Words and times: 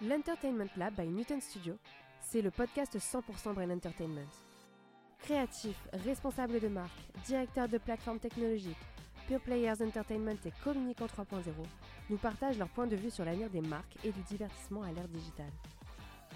L'Entertainment 0.00 0.70
Lab 0.76 0.94
by 0.94 1.08
Newton 1.08 1.40
Studio, 1.40 1.74
c'est 2.20 2.40
le 2.40 2.52
podcast 2.52 2.96
100% 2.96 3.52
Brain 3.52 3.70
Entertainment. 3.70 4.28
Créatifs, 5.18 5.88
responsables 6.04 6.60
de 6.60 6.68
marque, 6.68 7.00
directeurs 7.26 7.68
de 7.68 7.78
plateformes 7.78 8.20
technologiques, 8.20 8.76
Pure 9.26 9.40
Players 9.40 9.82
Entertainment 9.82 10.38
et 10.46 10.52
Communicant 10.62 11.06
3.0 11.06 11.42
nous 12.10 12.16
partagent 12.16 12.58
leur 12.58 12.68
point 12.68 12.86
de 12.86 12.94
vue 12.94 13.10
sur 13.10 13.24
l'avenir 13.24 13.50
des 13.50 13.60
marques 13.60 13.96
et 14.04 14.12
du 14.12 14.20
divertissement 14.22 14.82
à 14.82 14.92
l'ère 14.92 15.08
digitale. 15.08 15.50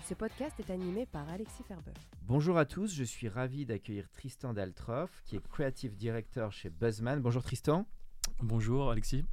Ce 0.09 0.15
podcast 0.15 0.59
est 0.59 0.73
animé 0.73 1.07
par 1.07 1.29
Alexis 1.29 1.63
Ferber. 1.63 1.93
Bonjour 2.23 2.59
à 2.59 2.65
tous, 2.65 2.93
je 2.93 3.05
suis 3.05 3.29
ravi 3.29 3.65
d'accueillir 3.65 4.11
Tristan 4.11 4.55
Daltroff, 4.55 5.23
qui 5.25 5.37
est 5.37 5.49
Creative 5.49 5.95
Director 5.95 6.51
chez 6.51 6.69
Buzzman. 6.69 7.21
Bonjour 7.21 7.45
Tristan. 7.45 7.87
Bonjour 8.41 8.91
Alexis. 8.91 9.25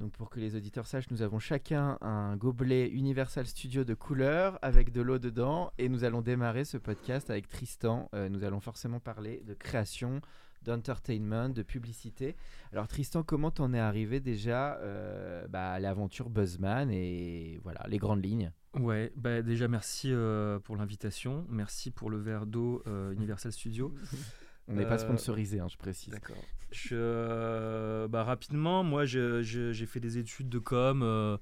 Donc 0.00 0.12
pour 0.12 0.28
que 0.28 0.40
les 0.40 0.56
auditeurs 0.56 0.86
sachent, 0.86 1.10
nous 1.10 1.22
avons 1.22 1.38
chacun 1.38 1.98
un 2.00 2.36
gobelet 2.36 2.88
Universal 2.88 3.46
Studio 3.46 3.84
de 3.84 3.94
couleur 3.94 4.58
avec 4.60 4.90
de 4.90 5.00
l'eau 5.00 5.18
dedans 5.18 5.72
et 5.78 5.88
nous 5.88 6.04
allons 6.04 6.20
démarrer 6.20 6.64
ce 6.64 6.78
podcast 6.78 7.30
avec 7.30 7.48
Tristan. 7.48 8.08
Euh, 8.14 8.28
nous 8.28 8.42
allons 8.42 8.60
forcément 8.60 8.98
parler 8.98 9.42
de 9.46 9.54
création, 9.54 10.20
d'entertainment, 10.62 11.48
de 11.48 11.62
publicité. 11.62 12.34
Alors 12.72 12.88
Tristan, 12.88 13.22
comment 13.22 13.52
t'en 13.52 13.72
es 13.72 13.78
arrivé 13.78 14.18
déjà 14.18 14.78
euh, 14.78 15.46
bah, 15.46 15.72
à 15.72 15.78
l'aventure 15.78 16.28
Buzzman 16.28 16.90
et 16.90 17.60
voilà 17.62 17.84
les 17.86 17.98
grandes 17.98 18.24
lignes? 18.24 18.50
Ouais, 18.74 19.12
bah 19.14 19.42
déjà 19.42 19.68
merci 19.68 20.08
euh, 20.10 20.58
pour 20.58 20.76
l'invitation, 20.76 21.46
merci 21.48 21.92
pour 21.92 22.10
le 22.10 22.18
verre 22.18 22.46
d'eau 22.46 22.82
Universal 23.12 23.52
Studio. 23.52 23.94
On 24.68 24.74
n'est 24.74 24.86
pas 24.86 24.98
sponsorisé, 24.98 25.60
hein, 25.60 25.68
je 25.68 25.76
précise. 25.76 26.12
D'accord. 26.12 26.36
Je, 26.70 28.06
bah, 28.06 28.24
rapidement, 28.24 28.82
moi 28.82 29.04
j'ai 29.04 29.86
fait 29.86 30.00
des 30.00 30.18
études 30.18 30.48
de 30.48 30.58
com 30.58 31.38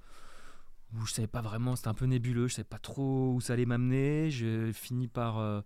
où 0.95 1.07
je 1.07 1.13
savais 1.13 1.29
pas 1.29 1.41
vraiment, 1.41 1.75
c'était 1.75 1.89
un 1.89 1.95
peu 1.95 2.05
nébuleux, 2.05 2.49
je 2.49 2.55
savais 2.55 2.69
pas 2.69 2.79
trop 2.79 3.33
où 3.33 3.41
ça 3.41 3.55
allait 3.55 3.65
m'amener. 3.65 4.31
J'ai 4.31 4.73
fini 4.73 5.09
par 5.09 5.65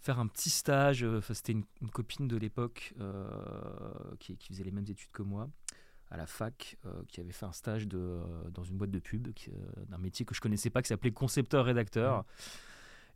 faire 0.00 0.18
un 0.18 0.26
petit 0.26 0.50
stage. 0.50 1.04
Euh, 1.04 1.20
c'était 1.20 1.52
une, 1.52 1.64
copine 1.92 2.28
de 2.28 2.36
l'époque 2.36 2.94
euh, 3.00 3.28
qui, 4.18 4.36
faisait 4.48 4.64
les 4.64 4.70
mêmes 4.70 4.86
études 4.88 5.10
que 5.12 5.22
moi 5.22 5.48
à 6.10 6.16
la 6.16 6.26
fac, 6.26 6.78
euh, 6.86 7.02
qui 7.08 7.20
avait 7.20 7.32
fait 7.32 7.44
un 7.44 7.52
stage 7.52 7.86
de, 7.86 8.20
dans 8.50 8.64
une 8.64 8.78
boîte 8.78 8.90
de 8.90 8.98
pub 8.98 9.28
d'un 9.88 9.98
métier 9.98 10.24
que 10.24 10.34
je 10.34 10.40
connaissais 10.40 10.70
pas, 10.70 10.80
qui 10.80 10.88
s'appelait 10.88 11.10
concepteur-rédacteur. 11.10 12.24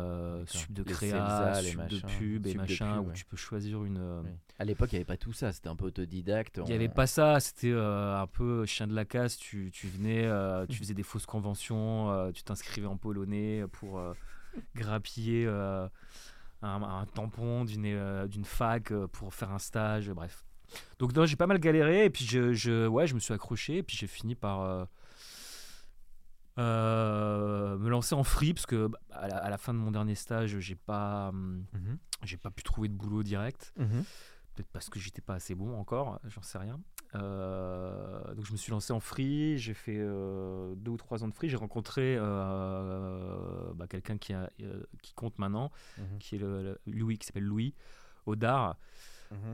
sub 0.46 0.74
de 0.74 0.84
créa, 0.84 1.62
sub 1.62 1.88
de 1.88 2.00
pub 2.00 2.48
et 2.48 2.54
machin, 2.54 3.00
où 3.00 3.12
tu 3.12 3.26
peux 3.26 3.38
choisir 3.38 3.84
une. 3.84 4.24
À 4.60 4.66
l'époque, 4.66 4.92
il 4.92 4.96
n'y 4.96 5.00
avait 5.00 5.06
pas 5.06 5.18
tout 5.18 5.34
ça, 5.34 5.52
c'était 5.52 5.70
un 5.70 5.76
peu 5.76 5.86
autodidacte. 5.86 6.58
Il 6.58 6.70
n'y 6.70 6.74
avait 6.74 6.90
pas 6.90 7.08
ça, 7.08 7.40
c'était 7.40 7.74
un 7.74 8.28
peu 8.28 8.66
chien 8.66 8.88
de 8.88 8.96
la 8.96 9.06
casse. 9.06 9.38
Tu, 9.38 9.72
tu 9.72 9.88
venais, 9.88 10.28
tu 10.70 10.78
faisais 10.78 10.94
des 10.94 11.04
fausses 11.04 11.26
conventions, 11.26 12.32
tu 12.34 12.44
t'inscrivais 12.44 12.88
en 12.88 12.98
polonais 12.98 13.66
pour 13.72 14.02
grappiller 14.76 15.48
un, 16.62 17.06
tampon 17.14 17.66
d'une 17.66 17.86
euh, 17.86 18.28
d'une 18.28 18.46
fac 18.46 18.92
euh, 18.92 19.08
pour 19.08 19.34
faire 19.34 19.52
un 19.52 19.60
stage, 19.60 20.10
bref. 20.12 20.46
Donc 21.00 21.12
j'ai 21.26 21.36
pas 21.36 21.48
mal 21.48 21.60
galéré 21.60 22.06
et 22.06 22.10
puis 22.10 22.26
je, 22.26 22.54
je, 22.54 22.88
ouais, 22.88 23.06
je 23.06 23.14
me 23.14 23.20
suis 23.20 23.34
accroché 23.34 23.78
et 23.78 23.84
puis 23.84 23.98
j'ai 23.98 24.08
fini 24.08 24.36
par 24.36 24.88
euh, 26.58 27.78
me 27.78 27.90
lancer 27.90 28.14
en 28.14 28.24
free 28.24 28.54
parce 28.54 28.66
que 28.66 28.88
bah, 28.88 29.00
à 29.10 29.50
la, 29.50 29.58
fin 29.58 29.74
de 29.74 29.80
mon 29.80 29.92
dernier 29.92 30.16
stage, 30.16 30.60
j'ai 30.60 30.76
pas, 30.76 31.30
hum, 31.30 31.66
mhm. 31.74 31.98
j'ai 32.24 32.38
pas 32.38 32.52
pu 32.52 32.64
trouver 32.64 32.90
de 32.90 32.94
boulot 32.94 33.24
direct. 33.24 33.74
Mhm. 33.78 34.04
Peut-être 34.54 34.70
parce 34.74 34.90
que 34.90 35.00
j'étais 35.00 35.22
pas 35.22 35.36
assez 35.36 35.56
bon 35.56 35.78
encore, 35.78 36.20
j'en 36.26 36.42
sais 36.42 36.58
rien. 36.58 36.82
Euh, 37.16 38.34
donc 38.36 38.46
je 38.46 38.52
me 38.52 38.58
suis 38.58 38.72
lancé 38.72 38.92
en 38.92 39.00
free, 39.00 39.58
j'ai 39.58 39.74
fait 39.74 39.98
euh, 39.98 40.76
deux 40.76 40.92
ou 40.92 40.98
trois 40.98 41.24
ans 41.24 41.30
de 41.30 41.34
free, 41.34 41.48
j'ai 41.48 41.58
rencontré 41.58 42.18
bah, 42.18 43.88
quelqu'un 43.90 44.18
qui, 44.18 44.34
qui 45.02 45.14
compte 45.14 45.40
maintenant, 45.40 45.72
mhm. 45.98 46.20
qui 46.20 46.36
est 46.36 46.40
le, 46.40 46.82
Louis, 46.86 47.18
qui 47.18 47.28
s'appelle 47.28 47.46
Louis 47.46 47.74
Audard, 48.26 48.78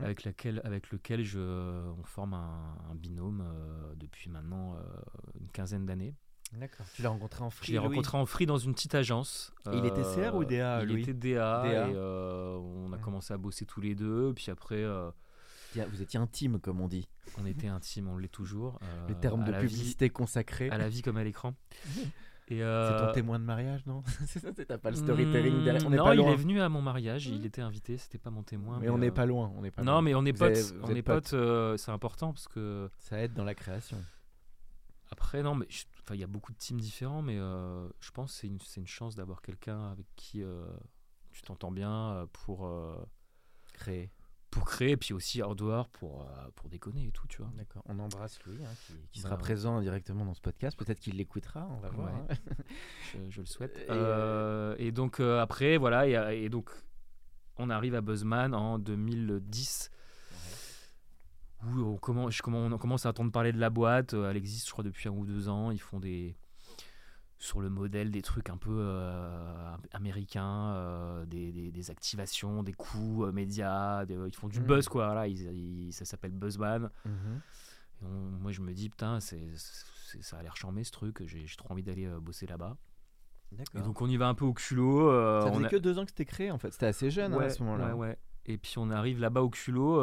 avec, 0.02 0.24
laquelle, 0.24 0.60
avec 0.64 0.90
lequel 0.90 1.22
je, 1.22 1.38
on 1.38 2.02
forme 2.02 2.34
un, 2.34 2.94
binôme 2.96 3.44
depuis 3.94 4.28
maintenant 4.30 4.76
une 5.40 5.48
quinzaine 5.52 5.86
d'années. 5.86 6.16
D'accord. 6.54 6.86
Tu 6.94 7.02
l'as 7.02 7.10
rencontré 7.10 7.44
en 7.44 7.50
free 7.50 7.66
Je 7.66 7.72
l'ai 7.72 7.78
rencontré 7.78 8.16
en 8.16 8.26
free 8.26 8.46
dans 8.46 8.58
une 8.58 8.74
petite 8.74 8.94
agence. 8.94 9.52
il 9.72 9.84
était 9.84 10.02
CR 10.02 10.34
ou 10.34 10.44
DA 10.44 10.82
Il 10.84 10.98
était 10.98 11.14
DA, 11.14 11.64
et 11.66 11.96
on 11.96 12.92
a 12.92 12.98
commencé 12.98 13.32
à 13.34 13.36
bosser 13.36 13.66
tous 13.66 13.80
les 13.80 13.94
deux. 13.94 14.32
Puis 14.34 14.50
après, 14.50 14.84
vous 15.74 16.02
étiez 16.02 16.18
intime, 16.18 16.58
comme 16.60 16.80
on 16.80 16.88
dit. 16.88 17.08
On 17.38 17.46
était 17.46 17.68
intime, 17.68 18.08
on 18.08 18.18
l'est 18.18 18.28
toujours. 18.28 18.78
le 19.08 19.14
terme 19.14 19.44
de 19.44 19.52
publicité 19.52 20.10
consacré. 20.10 20.70
À 20.70 20.78
la 20.78 20.88
vie 20.88 21.02
comme 21.02 21.16
à 21.16 21.24
l'écran. 21.24 21.54
Et 22.50 22.60
C'est 22.60 23.06
ton 23.06 23.12
témoin 23.12 23.38
de 23.38 23.44
mariage, 23.44 23.84
non? 23.84 24.02
C'est 24.26 24.38
ça, 24.38 24.48
t'as 24.52 24.78
pas 24.78 24.88
le 24.88 24.96
storytelling 24.96 25.64
derrière. 25.64 25.86
On 25.86 25.90
non, 25.90 26.12
il 26.12 26.20
est 26.20 26.36
venu 26.36 26.60
à 26.62 26.70
mon 26.70 26.80
mariage, 26.80 27.26
il 27.26 27.44
était 27.44 27.60
invité, 27.60 27.98
c'était 27.98 28.18
pas 28.18 28.30
mon 28.30 28.42
témoin. 28.42 28.78
Mais, 28.80 28.88
on 28.88 28.98
n'est 28.98 29.10
pas 29.10 29.26
loin, 29.26 29.52
on 29.56 29.62
n'est 29.62 29.70
pas. 29.70 29.82
Non, 29.82 30.00
mais 30.02 30.14
on 30.14 30.24
est 30.24 30.32
potes, 30.32 30.74
on 30.82 30.94
est 30.94 31.02
potes, 31.02 31.34
c'est 31.76 31.90
important 31.90 32.32
parce 32.32 32.48
que 32.48 32.90
ça 32.98 33.18
aide 33.18 33.34
dans 33.34 33.44
la 33.44 33.54
création. 33.54 33.98
Après, 35.10 35.42
non, 35.42 35.54
mais 35.54 35.66
il 36.10 36.16
y 36.16 36.24
a 36.24 36.28
beaucoup 36.28 36.52
de 36.52 36.58
teams 36.58 36.80
différents, 36.80 37.22
mais 37.22 37.36
je 37.36 38.10
pense 38.12 38.32
que 38.32 38.38
c'est 38.40 38.46
une, 38.46 38.58
une, 38.76 38.86
chance 38.86 39.14
d'avoir 39.14 39.42
quelqu'un 39.42 39.90
avec 39.90 40.06
qui 40.16 40.42
tu 41.32 41.42
t'entends 41.42 41.72
bien 41.72 42.28
pour 42.32 42.70
créer 43.72 44.10
pour 44.50 44.64
créer, 44.64 44.92
et 44.92 44.96
puis 44.96 45.12
aussi 45.12 45.42
hors 45.42 45.54
dehors 45.54 45.88
pour, 45.88 46.22
euh, 46.22 46.48
pour 46.54 46.68
déconner 46.68 47.06
et 47.06 47.12
tout, 47.12 47.26
tu 47.28 47.38
vois. 47.38 47.50
D'accord, 47.56 47.82
on 47.86 47.98
embrasse 47.98 48.38
Louis, 48.44 48.64
hein, 48.64 48.94
qui, 49.12 49.20
sera 49.20 49.36
présent 49.36 49.80
directement 49.80 50.24
dans 50.24 50.34
ce 50.34 50.40
podcast. 50.40 50.76
Peut-être 50.76 51.00
qu'il 51.00 51.16
l'écoutera, 51.16 51.68
on 51.70 51.78
va 51.78 51.90
voir. 51.90 52.14
Hein. 52.14 52.26
je, 53.28 53.40
le 53.40 53.46
souhaite. 53.46 53.76
Et, 53.76 53.86
euh, 53.90 54.74
euh, 54.78 54.90
donc 54.90 55.20
après, 55.20 55.76
voilà, 55.76 56.32
et, 56.34 56.48
donc 56.48 56.70
on 57.56 57.70
arrive 57.70 57.94
à 57.94 58.00
Buzzman 58.00 58.54
en 58.54 58.78
2010. 58.78 59.90
Où 61.66 61.80
on 61.80 61.96
commence, 61.96 62.40
on 62.46 62.78
commence 62.78 63.06
à 63.06 63.10
entendre 63.10 63.32
parler 63.32 63.52
de 63.52 63.58
la 63.58 63.70
boîte. 63.70 64.14
Euh, 64.14 64.30
Elle 64.30 64.36
existe, 64.36 64.66
je 64.66 64.72
crois, 64.72 64.84
depuis 64.84 65.08
un 65.08 65.12
ou 65.12 65.26
deux 65.26 65.48
ans. 65.48 65.70
Ils 65.70 65.80
font 65.80 65.98
des. 66.00 66.36
Sur 67.40 67.60
le 67.60 67.68
modèle 67.70 68.10
des 68.10 68.22
trucs 68.22 68.50
un 68.50 68.56
peu 68.56 68.76
euh, 68.80 69.76
américains, 69.92 70.72
euh, 70.74 71.24
des, 71.24 71.52
des- 71.52 71.70
des 71.70 71.90
activations, 71.90 72.64
des 72.64 72.72
coups 72.72 73.28
euh, 73.28 73.32
médias. 73.32 74.04
des- 74.06 74.14
ils 74.26 74.34
font 74.34 74.48
du 74.48 74.58
Mhm. 74.60 74.66
buzz, 74.66 74.88
quoi. 74.88 75.06
Voilà, 75.06 75.28
ils- 75.28 75.86
ils- 75.88 75.92
ça 75.92 76.04
s'appelle 76.04 76.32
Buzzman. 76.32 76.90
Et 77.06 78.04
on- 78.04 78.08
moi, 78.40 78.50
je 78.50 78.60
me 78.60 78.72
dis, 78.72 78.88
putain, 78.88 79.20
c'est, 79.20 79.40
c'est- 79.54 80.22
ça 80.22 80.38
a 80.38 80.42
l'air 80.42 80.56
charmé 80.56 80.82
ce 80.82 80.90
truc. 80.90 81.22
J'ai, 81.26 81.46
j'ai 81.46 81.56
trop 81.56 81.70
envie 81.72 81.84
d'aller 81.84 82.08
bosser 82.20 82.46
là-bas. 82.46 82.76
Et 83.52 83.56
D'accord. 83.56 83.82
donc, 83.82 84.02
on 84.02 84.08
y 84.08 84.16
va 84.16 84.26
un 84.28 84.34
peu 84.34 84.44
au 84.44 84.52
culot. 84.52 85.08
Ça 85.42 85.52
faisait 85.52 85.66
a- 85.66 85.68
que 85.68 85.76
deux 85.76 85.96
ans 85.98 86.04
que 86.04 86.10
c'était 86.10 86.24
créé 86.24 86.50
en 86.50 86.58
fait. 86.58 86.72
C'était 86.72 86.86
assez 86.86 87.08
jeune 87.10 87.34
hein, 87.34 87.40
à 87.40 87.50
ce 87.50 87.62
moment-là. 87.62 87.94
ouais, 87.94 88.08
ouais. 88.08 88.18
Et 88.46 88.58
puis, 88.58 88.74
on 88.78 88.90
arrive 88.90 89.20
là-bas 89.20 89.42
au 89.42 89.48
culot. 89.50 90.00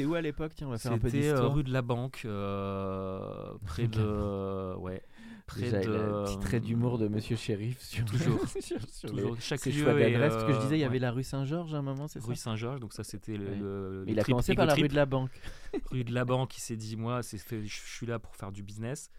C'était 0.00 0.10
où 0.10 0.14
à 0.14 0.20
l'époque? 0.20 0.52
Tiens, 0.54 0.66
on 0.66 0.70
va 0.70 0.78
faire 0.78 0.92
un 0.92 0.98
peu 0.98 1.08
c'était 1.08 1.28
euh, 1.28 1.46
rue 1.48 1.62
de 1.64 1.72
la 1.72 1.82
Banque, 1.82 2.22
euh, 2.24 3.52
près 3.66 3.86
de. 3.88 4.74
Ouais. 4.78 5.02
Près 5.46 5.62
Déjà, 5.62 5.80
de. 5.80 5.90
le 5.90 6.24
petit 6.26 6.38
trait 6.38 6.60
d'humour 6.60 6.96
de 6.98 7.08
Monsieur 7.08 7.34
Shérif 7.34 7.80
sur, 7.82 8.04
Toujours. 8.04 8.40
sur, 8.60 8.60
sur 8.88 9.10
Toujours, 9.10 9.34
les- 9.34 9.40
chaque 9.40 9.66
lieu 9.66 9.72
choix 9.82 9.94
d'adresse. 9.94 10.32
Parce 10.32 10.44
que 10.44 10.52
je 10.52 10.58
euh, 10.58 10.62
disais, 10.62 10.76
il 10.78 10.80
y 10.80 10.84
avait 10.84 10.92
ouais. 10.94 10.98
la 11.00 11.10
rue 11.10 11.24
Saint-Georges 11.24 11.74
à 11.74 11.78
un 11.78 11.82
moment, 11.82 12.06
c'est 12.06 12.20
ça? 12.20 12.26
Rue 12.28 12.36
Saint-Georges, 12.36 12.78
donc 12.78 12.92
ça 12.92 13.02
c'était 13.02 13.36
le, 13.36 13.46
Ouais. 13.46 13.56
le- 13.56 14.02
Mais 14.06 14.12
le 14.12 14.16
il 14.16 14.20
a 14.20 14.22
trip 14.22 14.32
commencé 14.34 14.54
par 14.54 14.66
la 14.66 14.74
rue 14.74 14.86
de 14.86 14.94
la 14.94 15.06
Banque. 15.06 15.32
rue 15.90 16.04
de 16.04 16.14
la 16.14 16.24
Banque. 16.24 16.56
Il 16.56 16.60
s'est 16.60 16.76
dit, 16.76 16.96
moi, 16.96 17.20
je 17.22 17.66
suis 17.66 18.06
là 18.06 18.20
pour 18.20 18.36
faire 18.36 18.52
du 18.52 18.62
business. 18.62 19.10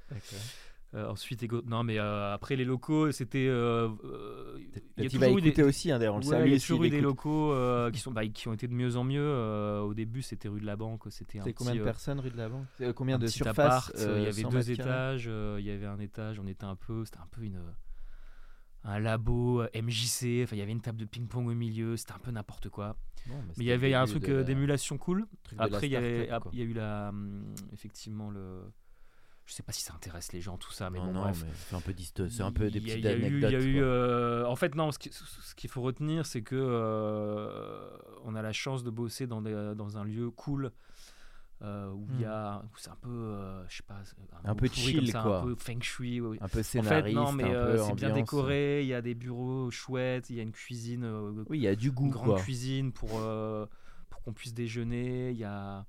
Euh, 0.94 1.08
ensuite, 1.08 1.50
non, 1.66 1.84
mais 1.84 2.00
euh, 2.00 2.34
après 2.34 2.58
les 2.58 2.66
locaux, 2.66 3.12
c'était. 3.14 3.48
euh, 3.48 3.88
il 4.98 5.04
y 5.04 5.08
a 5.08 5.10
Tu 5.10 5.18
vas 5.18 5.28
toujours 5.28 5.38
eu 5.40 5.42
des- 5.52 5.64
aussi, 5.64 5.90
hein, 5.90 6.00
d'ailleurs, 6.00 6.16
on 6.16 6.20
le 6.20 6.26
Ouais, 6.26 6.32
salue. 6.32 6.48
il 6.48 6.52
y 6.52 6.56
a 6.56 6.60
toujours 6.60 6.84
eu 6.84 6.90
des 6.90 7.00
locaux 7.00 7.54
qui, 7.94 8.00
sont, 8.00 8.12
bah, 8.12 8.28
qui 8.28 8.48
ont 8.50 8.54
été 8.54 8.68
de 8.68 8.74
mieux 8.74 8.98
en 8.98 9.04
mieux. 9.06 9.82
Au 9.84 9.94
début, 9.94 10.22
c'était 10.22 10.50
rue 10.50 10.60
de 10.60 10.66
la 10.66 10.76
Banque. 10.76 11.04
C'était 11.10 11.40
combien 11.54 11.76
de 11.76 11.84
personnes 11.84 12.20
rue 12.20 12.30
de 12.32 12.38
la 12.38 12.50
Banque 12.50 12.66
Combien 12.96 13.16
un 13.16 13.20
de 13.20 13.26
petit 13.28 13.38
surface 13.38 13.90
appart, 13.90 13.96
euh, 14.00 14.16
il 14.20 14.24
y 14.24 14.28
avait 14.28 14.42
100 14.42 14.50
deux 14.50 14.72
étages, 14.72 15.30
il 15.60 15.66
y 15.66 15.72
avait 15.72 15.86
un 15.86 16.00
étage, 16.00 16.40
on 16.40 16.48
était 16.48 16.66
un 16.66 16.76
peu, 16.76 17.06
c'était 17.06 17.20
un 17.20 17.28
peu 17.32 17.42
une 17.44 17.62
un 18.84 19.00
labo 19.00 19.62
MJC, 19.76 20.42
enfin 20.44 20.56
il 20.56 20.60
y 20.60 20.62
avait 20.64 20.72
une 20.72 20.82
table 20.82 20.98
de 20.98 21.06
ping-pong 21.06 21.48
au 21.48 21.54
milieu, 21.54 21.96
c'était 21.98 22.14
un 22.14 22.18
peu 22.20 22.32
n'importe 22.32 22.70
quoi. 22.70 22.96
Bon, 23.28 23.36
Mais 23.56 23.64
il 23.64 23.68
y 23.68 23.72
avait 23.72 23.94
un 23.94 24.06
truc 24.06 24.28
la- 24.28 24.42
d'émulation 24.44 24.98
cool. 24.98 25.28
truc 25.44 25.60
Après 25.62 25.86
il 25.88 25.92
y 25.92 25.96
avait 25.96 26.26
start-up, 26.26 26.42
quoi. 26.44 26.52
il 26.54 26.60
y 26.60 26.62
a 26.64 26.66
eu 26.66 26.74
la 26.74 27.10
hum, 27.10 27.54
effectivement 27.74 28.32
le 28.32 28.64
je 29.52 29.56
sais 29.58 29.64
pas 29.64 29.74
si 29.74 29.84
ça 29.84 29.94
intéresse 29.94 30.32
les 30.32 30.40
gens 30.40 30.58
tout 30.58 30.72
ça 30.72 30.90
mais 30.90 31.00
Non, 31.00 31.08
bon 31.08 31.12
non, 31.12 31.22
bref. 31.24 31.44
mais 31.46 31.52
c'est 31.54 31.76
un 31.76 31.82
peu 31.82 31.92
disto- 31.92 32.30
c'est 32.30 32.42
un 32.42 32.54
peu 32.54 32.72
des 32.72 32.80
a- 32.80 32.82
petites 32.82 33.06
a 33.06 33.12
eu- 33.12 33.26
anecdotes. 33.26 33.54
A 33.54 33.60
eu, 33.60 33.82
euh, 33.84 34.48
en 34.48 34.56
fait, 34.56 34.76
non, 34.76 34.94
ce 34.94 34.98
qui- 35.00 35.12
ce 35.12 35.54
qu'il 35.56 35.70
faut 35.70 35.82
retenir, 35.82 36.26
c'est 36.26 36.42
que 36.42 36.56
euh, 36.56 37.90
on 38.24 38.34
a 38.36 38.42
la 38.42 38.54
chance 38.54 38.84
de 38.86 38.90
bosser 38.90 39.28
dans, 39.28 39.42
des- 39.42 39.74
dans 39.76 39.98
un 39.98 40.04
lieu 40.06 40.32
cool. 40.32 40.72
euh, 41.64 41.92
où 41.92 42.08
il 42.16 42.22
y 42.22 42.26
a 42.26 42.64
où 42.64 42.76
c'est 42.78 42.90
un 42.90 42.96
peu 43.00 43.36
je 43.68 43.76
sais 43.78 43.84
pas 43.84 44.02
Un 44.46 44.50
mot 44.50 44.56
peu 44.56 44.68
chill, 44.68 45.12
ça, 45.12 45.22
quoi. 45.22 45.42
un 45.42 45.44
peu 45.44 45.56
feng 45.60 45.80
shui 45.82 46.20
oui. 46.20 46.40
Un 46.42 46.48
peu 46.48 46.62
en 46.62 46.64
scénariste, 46.64 47.06
fait 47.10 47.14
non 47.14 47.32
mais 47.32 47.44
un 47.56 47.84
c'est 47.86 47.94
bien 47.94 48.10
décoré 48.14 48.82
il 48.82 48.88
y 48.88 48.96
a 48.96 49.02
des 49.04 49.14
bureaux 49.14 49.70
chouettes 49.70 50.32
il 50.32 50.38
y 50.38 50.40
a 50.40 50.42
une 50.44 50.54
cuisine 50.54 51.06
Oui, 51.50 51.60
il 51.60 51.62
y 51.62 51.68
a 51.68 51.76
du 51.76 51.92
goût, 51.92 52.06
une 52.06 52.10
grande 52.10 52.30
quoi. 52.30 52.40
cuisine 52.40 52.92
pour, 52.92 53.10
pour 54.10 54.22
qu'on 54.24 54.34
puisse 54.34 54.56
déjeuner. 54.56 55.30
Il 55.30 55.38
y 55.38 55.44
a, 55.44 55.86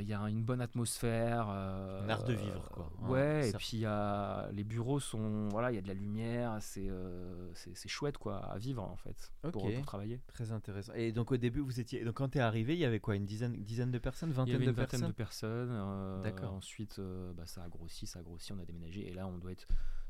il 0.00 0.06
y 0.08 0.12
a 0.14 0.20
une 0.28 0.42
bonne 0.42 0.60
atmosphère. 0.60 1.48
euh, 1.50 2.04
Un 2.04 2.08
art 2.10 2.24
de 2.24 2.32
vivre, 2.34 2.68
quoi. 2.70 2.90
euh, 3.02 3.08
Ouais, 3.08 3.48
et 3.48 3.52
ça- 3.52 3.58
puis 3.58 3.70
il 3.74 3.80
y 3.80 3.86
a, 3.86 4.50
les 4.52 4.64
bureaux 4.64 5.00
sont. 5.00 5.48
Voilà, 5.50 5.72
il 5.72 5.76
y 5.76 5.78
a 5.78 5.82
de 5.82 5.88
la 5.88 5.94
lumière. 5.94 6.56
C'est 6.60 6.88
euh, 6.88 7.52
chouette, 7.86 8.18
quoi, 8.18 8.38
à 8.38 8.58
vivre, 8.58 8.82
en 8.82 8.96
fait, 8.96 9.32
pour, 9.52 9.70
travailler. 9.82 10.20
Très 10.28 10.52
intéressant. 10.52 10.92
Et 10.94 11.12
donc 11.12 11.32
au 11.32 11.36
début, 11.36 11.60
vous 11.60 11.80
étiez. 11.80 12.04
Donc 12.04 12.14
quand 12.14 12.28
t'es 12.28 12.40
arrivé, 12.40 12.74
il 12.74 12.80
y 12.80 12.84
avait 12.84 13.00
quoi 13.00 13.16
Une 13.16 13.26
dizaine, 13.26 13.52
dizaine 13.62 13.90
de 13.90 13.98
personnes 13.98 14.30
Il 14.30 14.32
y 14.32 14.36
Vingtaine 14.36 14.54
avait 14.56 14.64
de 14.66 14.70
une 14.70 14.76
vingtaine 14.76 15.00
personnes 15.00 15.08
de 15.08 15.14
personnes. 15.14 15.68
euh, 15.72 16.22
D'accord. 16.22 16.52
Ensuite, 16.54 16.98
euh, 16.98 17.32
bah, 17.34 17.46
ça 17.46 17.62
a 17.62 17.68
grossi, 17.68 18.06
ça 18.06 18.18
a 18.18 18.22
grossi, 18.22 18.52
on 18.52 18.58
a 18.58 18.64
déménagé. 18.64 19.08
Et 19.08 19.14
là, 19.14 19.26
on 19.26 19.38
doit 19.38 19.52
être 19.52 19.66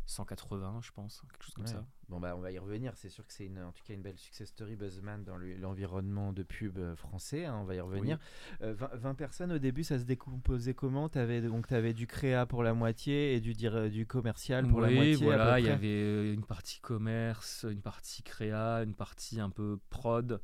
180, 0.09 0.81
je 0.83 0.91
pense, 0.93 1.23
quelque 1.31 1.45
chose 1.45 1.55
comme 1.55 1.65
Ouais. 1.65 1.71
ça. 1.71 1.85
Bon 2.09 2.19
bah 2.19 2.35
on 2.37 2.41
va 2.41 2.51
y 2.51 2.59
revenir. 2.59 2.93
C'est 2.97 3.11
sûr 3.11 3.27
que 3.27 3.33
c'est 3.35 3.45
une, 3.45 3.59
en 3.61 3.73
tout 3.73 3.83
cas 3.85 3.93
une 3.93 4.01
belle 4.01 4.17
success 4.17 4.49
story 4.49 4.77
Buzzman 4.77 5.23
dans 5.25 5.37
le- 5.37 5.57
l'environnement 5.57 6.33
de 6.33 6.43
pub 6.43 6.79
euh, 6.79 6.97
français. 6.97 7.45
hein, 7.45 7.59
on 7.61 7.65
va 7.65 7.75
y 7.75 7.81
revenir. 7.81 8.19
Euh, 8.63 8.73
20, 8.73 8.91
20 8.95 9.15
personnes 9.15 9.53
au 9.53 9.59
début, 9.59 9.85
ça 9.85 9.99
se 9.99 10.05
décomposait 10.05 10.73
comment? 10.75 11.09
T'avais 11.11 11.43
donc 11.43 11.67
t'avais 11.67 11.93
du 11.93 12.07
créa 12.07 12.47
pour 12.47 12.63
la 12.63 12.73
moitié 12.73 13.35
et 13.35 13.41
du 13.41 13.53
dire 13.53 13.91
du 13.91 14.07
commercial 14.07 14.67
pour 14.67 14.81
la 14.81 14.91
moitié. 14.91 15.17
voilà, 15.17 15.61
il 15.61 15.67
y 15.67 15.71
avait 15.71 15.87
euh, 15.89 16.33
une 16.35 16.45
partie 16.45 16.81
commerce, 16.81 17.67
une 17.71 17.83
partie 17.83 18.23
créa, 18.23 18.83
une 18.85 18.95
partie 18.95 19.41
un 19.41 19.51
peu 19.51 19.79
prod. 19.91 20.41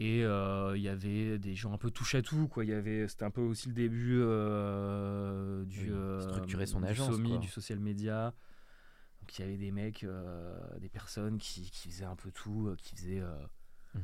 Et 0.00 0.24
euh, 0.24 0.76
il 0.76 0.82
y 0.82 0.88
avait 0.88 1.38
des 1.38 1.54
gens 1.54 1.72
un 1.72 1.78
peu 1.78 1.90
touche 1.90 2.16
à 2.16 2.22
tout, 2.22 2.48
quoi. 2.48 2.64
Il 2.64 2.70
y 2.70 2.74
avait, 2.74 3.06
c'était 3.06 3.24
un 3.24 3.30
peu 3.30 3.40
aussi 3.42 3.68
le 3.68 3.74
début 3.74 4.18
euh, 4.20 5.64
du 5.66 5.84
Oui, 5.84 5.96
euh, 5.96 6.20
structurer 6.20 6.66
son 6.66 6.80
du 6.80 6.86
agence, 6.86 7.14
SOMI, 7.14 7.28
quoi. 7.30 7.38
du 7.38 7.48
social 7.48 7.78
media. 7.78 8.34
Donc 9.20 9.38
il 9.38 9.42
y 9.42 9.44
avait 9.44 9.56
des 9.56 9.70
mecs, 9.70 10.04
des 10.80 10.88
personnes 10.88 11.38
qui, 11.38 11.70
qui 11.70 11.88
faisaient 11.88 12.04
un 12.04 12.16
peu 12.16 12.30
tout, 12.32 12.74
qui 12.78 12.94
faisaient 12.96 13.22
Mhm. 13.94 14.02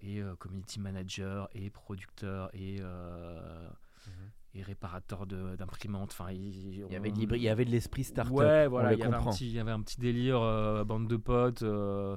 et 0.00 0.20
community 0.38 0.78
manager 0.78 1.48
et 1.54 1.70
producteur 1.70 2.50
et 2.54 2.80
Mhm. 2.80 4.30
et 4.56 4.62
réparateur 4.62 5.26
d'imprimantes. 5.26 6.10
Enfin, 6.12 6.30
il, 6.30 6.84
Il 6.84 6.92
y 6.92 6.94
avait 6.94 7.10
de 7.10 7.34
il 7.36 7.42
y 7.42 7.48
avait 7.48 7.64
de 7.64 7.70
l'esprit 7.70 8.04
start-up. 8.04 8.34
Ouais, 8.36 8.68
voilà, 8.68 8.92
il 8.92 9.00
y, 9.00 9.02
avait 9.02 9.14
un 9.16 9.24
petit, 9.24 9.46
il 9.48 9.52
y 9.54 9.58
avait 9.58 9.72
un 9.72 9.80
petit 9.80 9.98
délire 9.98 10.40
euh, 10.42 10.84
bande 10.84 11.08
de 11.08 11.16
potes 11.16 11.62
euh, 11.62 12.16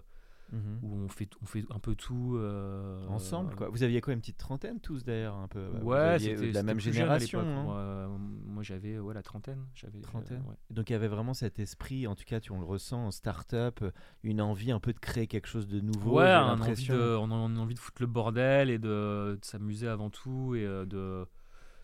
Mhm. 0.51 0.79
où 0.81 0.95
on 0.95 1.07
fait, 1.09 1.29
on 1.41 1.45
fait 1.45 1.65
un 1.71 1.79
peu 1.79 1.93
tout. 1.95 2.35
euh, 2.37 3.05
Ensemble 3.07 3.55
quoi. 3.55 3.69
Vous 3.69 3.83
aviez 3.83 3.99
quoi 4.01 4.13
une 4.13 4.19
petite 4.21 4.37
trentaine 4.37 4.79
tous 4.79 5.03
d'ailleurs 5.03 5.35
un 5.35 5.47
peu? 5.47 5.67
Ouais, 5.81 6.17
c'était 6.19 6.47
euh, 6.47 6.51
la 6.53 6.63
même 6.63 6.79
génération. 6.79 7.39
hein. 7.41 7.63
Moi, 7.63 7.75
euh, 7.77 8.07
moi, 8.45 8.63
j'avais 8.63 8.97
ouais, 8.99 9.13
la 9.13 9.23
trentaine. 9.23 9.65
J'avais, 9.75 9.99
Trentaine. 9.99 10.43
ouais. 10.47 10.55
Donc 10.69 10.89
il 10.89 10.93
y 10.93 10.95
avait 10.95 11.07
vraiment 11.09 11.33
cet 11.33 11.59
esprit, 11.59 12.07
en 12.07 12.15
tout 12.15 12.23
cas 12.25 12.39
tu 12.39 12.51
on 12.51 12.59
le 12.59 12.65
ressent 12.65 13.07
en 13.07 13.11
start-up, 13.11 13.83
une 14.23 14.39
envie 14.41 14.71
un 14.71 14.79
peu 14.79 14.93
de 14.93 14.99
créer 14.99 15.27
quelque 15.27 15.47
chose 15.47 15.67
de 15.67 15.79
nouveau. 15.81 16.17
Ouais, 16.19 16.23
on 16.25 16.27
a, 16.27 16.53
envie 16.53 16.87
de, 16.87 17.15
on 17.19 17.29
a 17.31 17.35
envie 17.35 17.75
de 17.75 17.79
foutre 17.79 18.01
le 18.01 18.07
bordel 18.07 18.69
et 18.69 18.79
de, 18.79 19.37
de 19.39 19.45
s'amuser 19.45 19.87
avant 19.87 20.09
tout 20.09 20.55
et 20.55 20.63
de, 20.63 21.25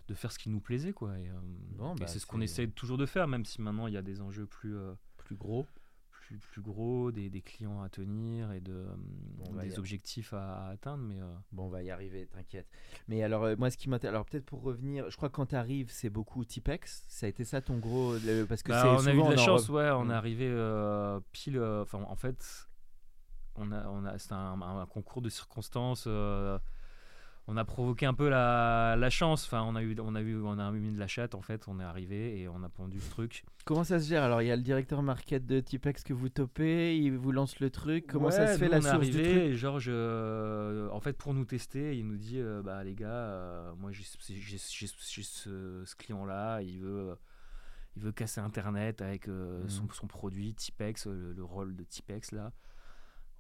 de 0.08 0.14
faire 0.14 0.32
ce 0.32 0.40
qui 0.40 0.50
nous 0.50 0.60
plaisait. 0.62 0.94
Quoi. 0.94 1.18
Et, 1.20 1.28
euh, 1.30 1.34
Bon, 1.78 1.96
et 1.96 2.00
bah, 2.00 2.08
c'est 2.08 2.20
ce 2.20 2.26
qu'on 2.26 2.40
essaie 2.42 2.68
toujours 2.68 2.98
de 2.98 3.06
faire, 3.06 3.28
même 3.28 3.44
si 3.46 3.62
maintenant 3.62 3.88
il 3.88 3.94
y 3.94 3.98
a 3.98 4.02
des 4.02 4.22
enjeux 4.22 4.46
plus, 4.46 4.76
euh, 4.78 4.94
plus 5.18 5.36
gros. 5.36 5.68
Plus, 6.40 6.48
plus 6.50 6.62
gros, 6.62 7.12
des, 7.12 7.30
des 7.30 7.42
clients 7.42 7.82
à 7.82 7.90
tenir 7.90 8.52
et 8.54 8.60
de, 8.60 8.74
euh, 8.74 8.96
Bon, 9.38 9.54
des 9.62 9.78
objectifs 9.78 10.34
à, 10.34 10.68
à 10.68 10.70
atteindre. 10.72 11.04
Mais, 11.04 11.22
euh, 11.22 11.26
Bon, 11.52 11.66
on 11.66 11.70
va 11.70 11.84
y 11.84 11.92
arriver, 11.92 12.28
t'inquiète. 12.28 12.68
Mais 13.08 13.22
alors, 13.24 13.44
euh, 13.44 13.56
moi, 13.58 13.70
ce 13.70 13.78
qui 13.78 13.90
m'intéresse, 13.90 14.14
alors 14.16 14.26
peut-être 14.26 14.46
pour 14.46 14.62
revenir, 14.64 15.10
je 15.10 15.16
crois 15.18 15.30
que 15.30 15.36
quand 15.36 15.48
tu 15.48 15.56
arrives, 15.56 15.90
c'est 15.92 16.10
beaucoup 16.10 16.44
Tipex. 16.46 17.06
Ça 17.08 17.26
a 17.26 17.30
été 17.30 17.44
ça 17.44 17.62
ton 17.62 17.78
gros. 17.78 18.14
le- 18.18 18.46
parce 18.46 18.64
que 18.64 18.70
Bah, 18.72 18.82
c'est 18.82 18.88
on 19.04 19.08
a 19.08 19.14
eu 19.14 19.24
de 19.24 19.30
la 19.32 19.38
chance, 19.38 19.70
rev- 19.70 19.76
ouais. 19.76 19.90
On 19.92 20.06
Mm. 20.06 20.12
est 20.12 20.14
arrivé 20.14 21.22
pile. 21.32 21.62
Enfin, 21.62 22.02
en 22.08 22.16
fait, 22.16 22.68
on 23.56 23.72
a, 23.72 23.88
on 23.90 24.06
a, 24.06 24.18
c'était 24.18 24.34
un, 24.34 24.60
un 24.62 24.86
concours 24.88 25.22
de 25.22 25.30
circonstances. 25.30 26.06
euh, 26.08 26.58
on 27.48 27.58
a 27.58 27.66
provoqué 27.66 28.06
un 28.06 28.14
peu 28.14 28.30
la, 28.30 28.96
la 28.98 29.10
chance. 29.10 29.46
Enfin, 29.46 29.64
on 29.64 29.76
a 29.76 29.82
eu, 29.84 29.96
on 30.00 30.16
a 30.16 30.22
eu, 30.22 30.42
on 30.42 30.58
a 30.60 30.72
eu 30.74 30.92
de 30.92 30.98
la 31.00 31.08
chatte. 31.08 31.36
En 31.36 31.42
fait, 31.42 31.68
on 31.68 31.80
est 31.80 31.84
arrivé 31.84 32.40
et 32.40 32.48
on 32.48 32.64
a 32.64 32.70
pondu 32.70 32.98
le 32.98 33.10
truc. 33.10 33.44
Comment 33.66 33.84
ça 33.84 34.00
se 34.00 34.08
gère 34.08 34.24
Alors, 34.24 34.42
il 34.42 34.48
y 34.48 34.52
a 34.52 34.56
le 34.56 34.62
directeur 34.62 35.02
market 35.04 35.46
de 35.46 35.60
Tipex 35.60 36.04
que 36.04 36.14
vous 36.14 36.30
topez, 36.30 36.98
il 36.98 37.18
vous 37.18 37.32
lance 37.34 37.60
le 37.60 37.70
truc. 37.70 38.08
Comment 38.08 38.32
ça 38.32 38.48
se 38.54 38.58
fait 38.60 38.66
nous, 38.66 38.72
la 38.72 38.78
on 38.78 38.82
est 38.82 38.90
source 38.92 39.10
du 39.10 39.20
arrivé 39.20 39.40
truc? 39.48 39.54
Georges, 39.58 39.90
euh, 39.90 40.90
en 40.92 41.00
fait, 41.02 41.14
pour 41.18 41.34
nous 41.34 41.46
tester, 41.46 41.98
il 41.98 42.08
nous 42.08 42.18
dit, 42.18 42.40
euh, 42.40 42.62
bah 42.62 42.84
les 42.84 42.96
gars, 42.96 43.08
euh, 43.08 43.74
moi 43.78 43.92
j'ai 43.92 44.04
ce, 44.04 45.86
ce 45.86 45.96
client-là, 45.96 46.62
il 46.62 46.80
veut, 46.80 47.16
il 47.96 48.02
veut 48.04 48.12
casser 48.12 48.42
Internet 48.42 49.02
avec 49.02 49.28
Mhm. 49.28 49.68
son, 49.70 49.88
son 49.92 50.08
produit 50.08 50.54
Tipex, 50.54 51.08
le, 51.08 51.34
le 51.34 51.44
rôle 51.44 51.76
de 51.76 51.84
Tipex 51.84 52.32
là. 52.32 52.52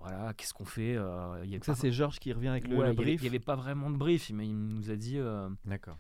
Voilà, 0.04 0.34
qu'est-ce 0.34 0.54
qu'on 0.54 0.66
fait 0.66 0.96
Euh, 0.98 1.44
y 1.46 1.54
ça, 1.64 1.72
pas- 1.74 1.76
c'est 1.76 1.92
Georges 1.92 2.20
qui 2.20 2.32
revient 2.34 2.50
avec 2.50 2.68
le, 2.68 2.76
Ouais, 2.78 2.88
le 2.88 2.92
il 2.94 2.96
y 2.96 2.98
avait- 2.98 3.04
brief. 3.06 3.22
Il 3.22 3.24
n'y 3.24 3.30
avait 3.30 3.40
pas 3.40 3.56
vraiment 3.56 3.90
de 3.90 3.96
brief, 3.98 4.30
mais 4.34 4.46
il 4.48 4.56
nous 4.58 4.92
a 4.92 4.96
dit 4.96 5.18
euh, 5.18 5.50
D'accord. 5.66 5.98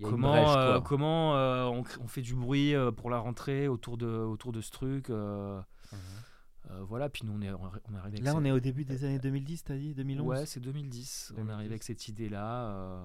Comment, 0.00 0.28
brèche, 0.30 0.56
euh, 0.56 0.80
comment 0.80 1.36
euh, 1.36 1.64
on, 2.00 2.06
fait 2.06 2.22
du 2.22 2.34
bruit 2.36 2.72
pour 2.96 3.10
la 3.10 3.18
rentrée 3.18 3.66
autour 3.66 3.96
de, 3.96 4.06
autour 4.06 4.52
de 4.52 4.60
ce 4.60 4.70
truc. 4.70 5.10
euh, 5.10 5.60
Mhm. 5.92 5.98
euh, 6.70 6.80
voilà, 6.84 7.08
puis 7.08 7.22
nous 7.24 7.32
on 7.32 7.40
est, 7.42 7.50
on 7.50 7.94
est 7.94 7.96
arrivé 7.98 8.18
avec 8.18 8.22
Là, 8.22 8.30
cette- 8.32 8.40
on 8.40 8.44
est 8.44 8.52
au 8.52 8.60
début 8.60 8.84
des 8.84 9.02
années 9.04 9.18
2010, 9.18 9.64
t'as 9.64 9.74
dit 9.76 9.94
2011 9.94 10.26
Ouais, 10.28 10.46
c'est 10.46 10.60
2010. 10.60 11.32
On 11.32 11.34
est 11.34 11.36
2010. 11.38 11.54
arrivé 11.54 11.70
avec 11.70 11.82
cette 11.82 12.06
idée-là 12.08 12.64
euh, 12.70 13.04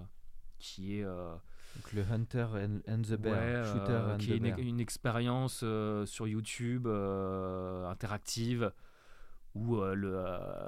qui 0.60 1.00
est, 1.00 1.04
euh, 1.04 1.34
Donc 1.78 1.94
le 1.94 2.04
Hunter 2.12 2.46
and, 2.54 2.80
and 2.94 3.02
the 3.02 3.14
Bear, 3.16 3.64
ouais, 3.66 3.72
Shooter 3.72 3.92
euh, 3.92 4.14
and 4.14 4.18
qui 4.20 4.28
the 4.28 4.32
est 4.32 4.38
une, 4.38 4.44
Bear. 4.44 4.60
une 4.60 4.80
expérience 4.80 5.62
euh, 5.64 6.06
sur 6.06 6.28
YouTube 6.28 6.86
euh, 6.86 7.90
interactive 7.90 8.72
où 9.56 9.78
euh, 9.78 9.94
le, 9.94 10.14
euh, 10.16 10.68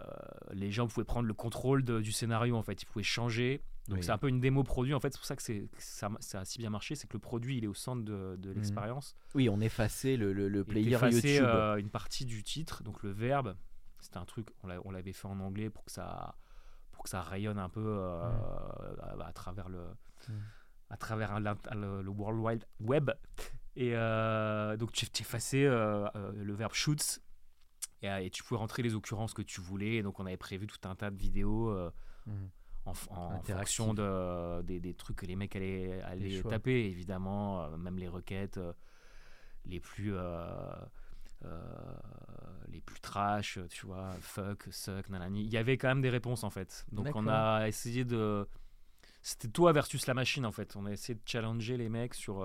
les 0.53 0.71
gens 0.71 0.87
pouvaient 0.87 1.05
prendre 1.05 1.27
le 1.27 1.33
contrôle 1.33 1.83
de- 1.83 2.01
du 2.01 2.11
scénario 2.11 2.55
en 2.55 2.61
fait. 2.63 2.81
Ils 2.81 2.85
pouvaient 2.85 3.03
changer. 3.03 3.61
Donc 3.87 3.97
Oui. 3.99 4.03
c'est 4.03 4.11
un 4.11 4.17
peu 4.17 4.29
une 4.29 4.39
démo 4.39 4.63
produit 4.63 4.93
en 4.93 4.99
fait. 4.99 5.11
C'est 5.13 5.19
pour 5.19 5.25
ça 5.27 5.35
que, 5.35 5.41
c'est- 5.43 5.67
ça, 5.77 6.09
ça 6.19 6.39
a 6.41 6.45
si 6.45 6.57
bien 6.59 6.69
marché, 6.69 6.95
c'est 6.95 7.07
que 7.07 7.13
le 7.13 7.19
produit 7.19 7.57
il 7.57 7.63
est 7.63 7.67
au 7.67 7.73
centre 7.73 8.03
de, 8.03 8.35
de 8.37 8.51
l'expérience. 8.51 9.15
Oui, 9.33 9.47
on 9.49 9.59
effaçait 9.59 10.17
le, 10.17 10.33
le, 10.33 10.47
le 10.49 10.63
player 10.63 10.97
YouTube. 11.11 11.45
euh, 11.45 11.75
une 11.77 11.89
partie 11.89 12.25
du 12.25 12.43
titre, 12.43 12.83
donc 12.83 13.01
le 13.03 13.11
verbe. 13.11 13.55
C'était 14.01 14.17
un 14.17 14.25
truc, 14.25 14.47
on 14.63 14.67
l'a- 14.67 14.79
on 14.85 14.91
l'avait 14.91 15.13
fait 15.13 15.27
en 15.27 15.39
anglais 15.39 15.69
pour 15.71 15.83
que 15.85 15.91
ça, 15.91 16.35
pour 16.91 17.03
que 17.03 17.09
ça 17.09 17.21
rayonne 17.21 17.57
un 17.59 17.69
peu 17.69 17.99
à, 17.99 19.15
à 19.27 19.33
travers 19.33 19.67
le, 19.69 19.81
à 20.89 20.97
travers 20.97 21.39
l'int- 21.39 21.57
le, 21.73 22.01
le 22.03 22.09
World 22.09 22.39
Wide 22.39 22.65
Web. 22.81 23.11
Et 23.75 23.91
euh, 23.95 24.77
donc 24.77 24.91
tu 24.93 25.05
effaçais 25.19 25.65
euh, 25.65 26.05
euh, 26.15 26.31
le 26.35 26.53
verbe 26.53 26.73
shoots 26.73 27.19
et, 28.01 28.09
euh, 28.09 28.17
et 28.23 28.29
tu 28.29 28.43
pouvais 28.43 28.57
rentrer 28.59 28.83
les 28.83 28.95
occurrences 28.95 29.33
que 29.33 29.41
tu 29.41 29.61
voulais. 29.61 29.95
Et 29.95 30.03
donc 30.03 30.19
on 30.19 30.25
avait 30.25 30.37
prévu 30.37 30.67
tout 30.67 30.79
un 30.87 30.95
tas 30.95 31.11
de 31.11 31.17
vidéos 31.17 31.69
euh, 31.69 31.91
Mhm. 32.27 32.49
en, 32.85 32.91
en 33.11 33.39
fonction 33.43 33.93
de, 33.93 34.61
des, 34.63 34.79
des 34.79 34.93
trucs 34.95 35.17
que 35.17 35.25
les 35.27 35.35
mecs 35.35 35.55
allaient, 35.55 36.01
allaient 36.01 36.41
taper, 36.49 36.85
évidemment, 36.85 37.61
euh, 37.63 37.77
même 37.77 37.97
les 37.99 38.07
requêtes 38.07 38.57
euh, 38.57 38.73
les 39.65 39.79
plus 39.79 40.13
euh, 40.15 40.73
euh, 41.43 41.61
les 42.69 42.81
plus 42.81 42.99
trash, 42.99 43.59
tu 43.69 43.85
vois, 43.85 44.11
fuck, 44.21 44.67
suck, 44.71 45.09
nanani. 45.09 45.43
Il 45.43 45.51
y 45.53 45.57
avait 45.57 45.77
quand 45.77 45.87
même 45.89 46.01
des 46.01 46.09
réponses 46.09 46.43
en 46.43 46.49
fait. 46.49 46.85
Donc 46.91 47.05
on 47.15 47.27
a 47.27 47.67
essayé 47.67 48.05
de. 48.05 48.47
C'était 49.21 49.47
toi 49.47 49.71
versus 49.71 50.05
la 50.07 50.13
machine 50.13 50.45
en 50.45 50.51
fait. 50.51 50.75
On 50.75 50.85
a 50.85 50.91
essayé 50.91 51.15
de 51.15 51.21
challenger 51.25 51.77
les 51.77 51.89
mecs 51.89 52.13
sur. 52.13 52.41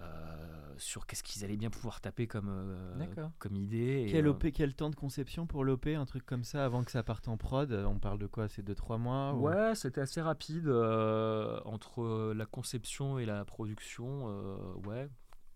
Euh, 0.00 0.74
sur 0.78 1.06
qu'est-ce 1.06 1.22
qu'ils 1.24 1.44
allaient 1.44 1.56
bien 1.56 1.70
pouvoir 1.70 2.00
taper 2.00 2.26
comme, 2.26 2.48
euh, 2.50 2.94
comme 3.38 3.56
idée. 3.56 4.04
et, 4.06 4.12
Quel, 4.12 4.26
euh, 4.26 4.30
OP, 4.30 4.52
quel 4.52 4.74
temps 4.74 4.90
de 4.90 4.94
conception 4.94 5.46
pour 5.46 5.64
l'OP 5.64 5.86
Un 5.88 6.04
truc 6.06 6.24
comme 6.24 6.44
ça 6.44 6.64
avant 6.64 6.84
que 6.84 6.90
ça 6.92 7.02
parte 7.02 7.26
en 7.28 7.36
prod 7.36 7.72
On 7.72 7.98
parle 7.98 8.18
de 8.18 8.26
quoi 8.26 8.48
C'est 8.48 8.62
2-3 8.62 8.98
mois 8.98 9.34
ou- 9.34 9.48
Ouais, 9.48 9.74
c'était 9.74 10.00
assez 10.00 10.20
rapide 10.20 10.68
euh, 10.68 11.60
entre 11.64 12.32
la 12.34 12.46
conception 12.46 13.18
et 13.18 13.26
la 13.26 13.44
production. 13.44 14.26
euh, 14.28 14.74
ouais, 14.86 15.08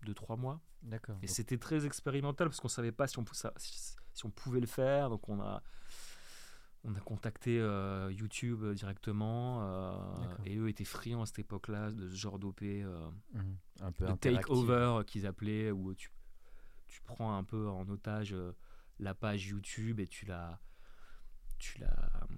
deux 0.05 0.13
trois 0.13 0.35
mois. 0.35 0.59
D'accord. 0.81 1.15
Et 1.21 1.27
Donc, 1.27 1.35
c'était 1.35 1.57
très 1.57 1.85
expérimental 1.85 2.49
parce 2.49 2.59
qu'on 2.59 2.67
savait 2.67 2.91
pas 2.91 3.07
si 3.07 3.17
on, 3.17 3.23
pou- 3.23 3.33
ça- 3.33 3.53
si, 3.55 3.95
si 4.13 4.25
on 4.25 4.29
pouvait 4.29 4.59
le 4.59 4.67
faire. 4.67 5.09
Donc 5.09 5.29
on 5.29 5.39
a, 5.39 5.63
on 6.85 6.93
a 6.95 6.99
contacté 6.99 7.59
euh, 7.59 8.11
YouTube 8.11 8.63
euh, 8.63 8.73
directement. 8.73 9.61
euh, 9.63 9.95
et 10.45 10.57
eux 10.57 10.67
étaient 10.69 10.83
friands 10.83 11.21
à 11.21 11.25
cette 11.25 11.39
époque-là 11.39 11.91
de 11.91 12.09
ce 12.09 12.15
genre 12.15 12.39
d'OP. 12.39 12.61
euh. 12.63 13.09
Un 13.81 13.91
peu 13.91 14.05
de 14.05 14.13
take-over 14.13 15.01
qu'ils 15.05 15.25
appelaient, 15.25 15.71
où 15.71 15.93
tu, 15.93 16.09
tu 16.87 17.01
prends 17.03 17.37
un 17.37 17.43
peu 17.43 17.69
en 17.69 17.87
otage 17.89 18.35
la 18.99 19.13
page 19.13 19.47
YouTube 19.47 19.99
et 19.99 20.07
tu 20.07 20.25
la. 20.25 20.59
Tu 21.59 21.79
la, 21.79 21.87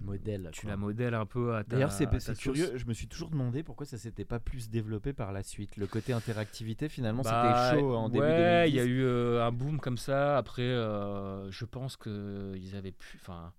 Modèle. 0.01 0.49
tu 0.53 0.61
quoi. 0.61 0.69
la 0.69 0.77
modèles 0.77 1.15
un 1.15 1.25
peu 1.25 1.55
à 1.55 1.63
ta 1.63 1.71
D'ailleurs, 1.71 1.91
c'est 1.91 2.05
curieux. 2.37 2.77
Je 2.77 2.85
me 2.85 2.93
suis 2.93 3.07
toujours 3.07 3.31
demandé 3.31 3.63
pourquoi 3.63 3.87
ça 3.87 3.97
s'était 3.97 4.25
pas 4.25 4.39
plus 4.39 4.69
développé 4.69 5.13
par 5.13 5.31
la 5.31 5.41
suite. 5.41 5.77
Le 5.77 5.87
côté 5.87 6.13
interactivité, 6.13 6.89
finalement, 6.89 7.23
Bah, 7.23 7.69
c'était 7.71 7.79
chaud 7.81 7.95
en 7.95 8.09
début 8.09 8.23
ouais, 8.23 8.69
2010. 8.69 8.69
il 8.69 8.75
y 8.75 8.79
a 8.79 8.85
eu 8.85 9.07
un 9.39 9.51
boom 9.51 9.79
comme 9.79 9.97
ça. 9.97 10.37
Après, 10.37 10.67
je 10.67 11.65
pense 11.65 11.97
que 11.97 12.53
ils 12.55 12.75
avaient 12.75 12.91
pu. 12.91 13.17
Enfin, 13.19 13.51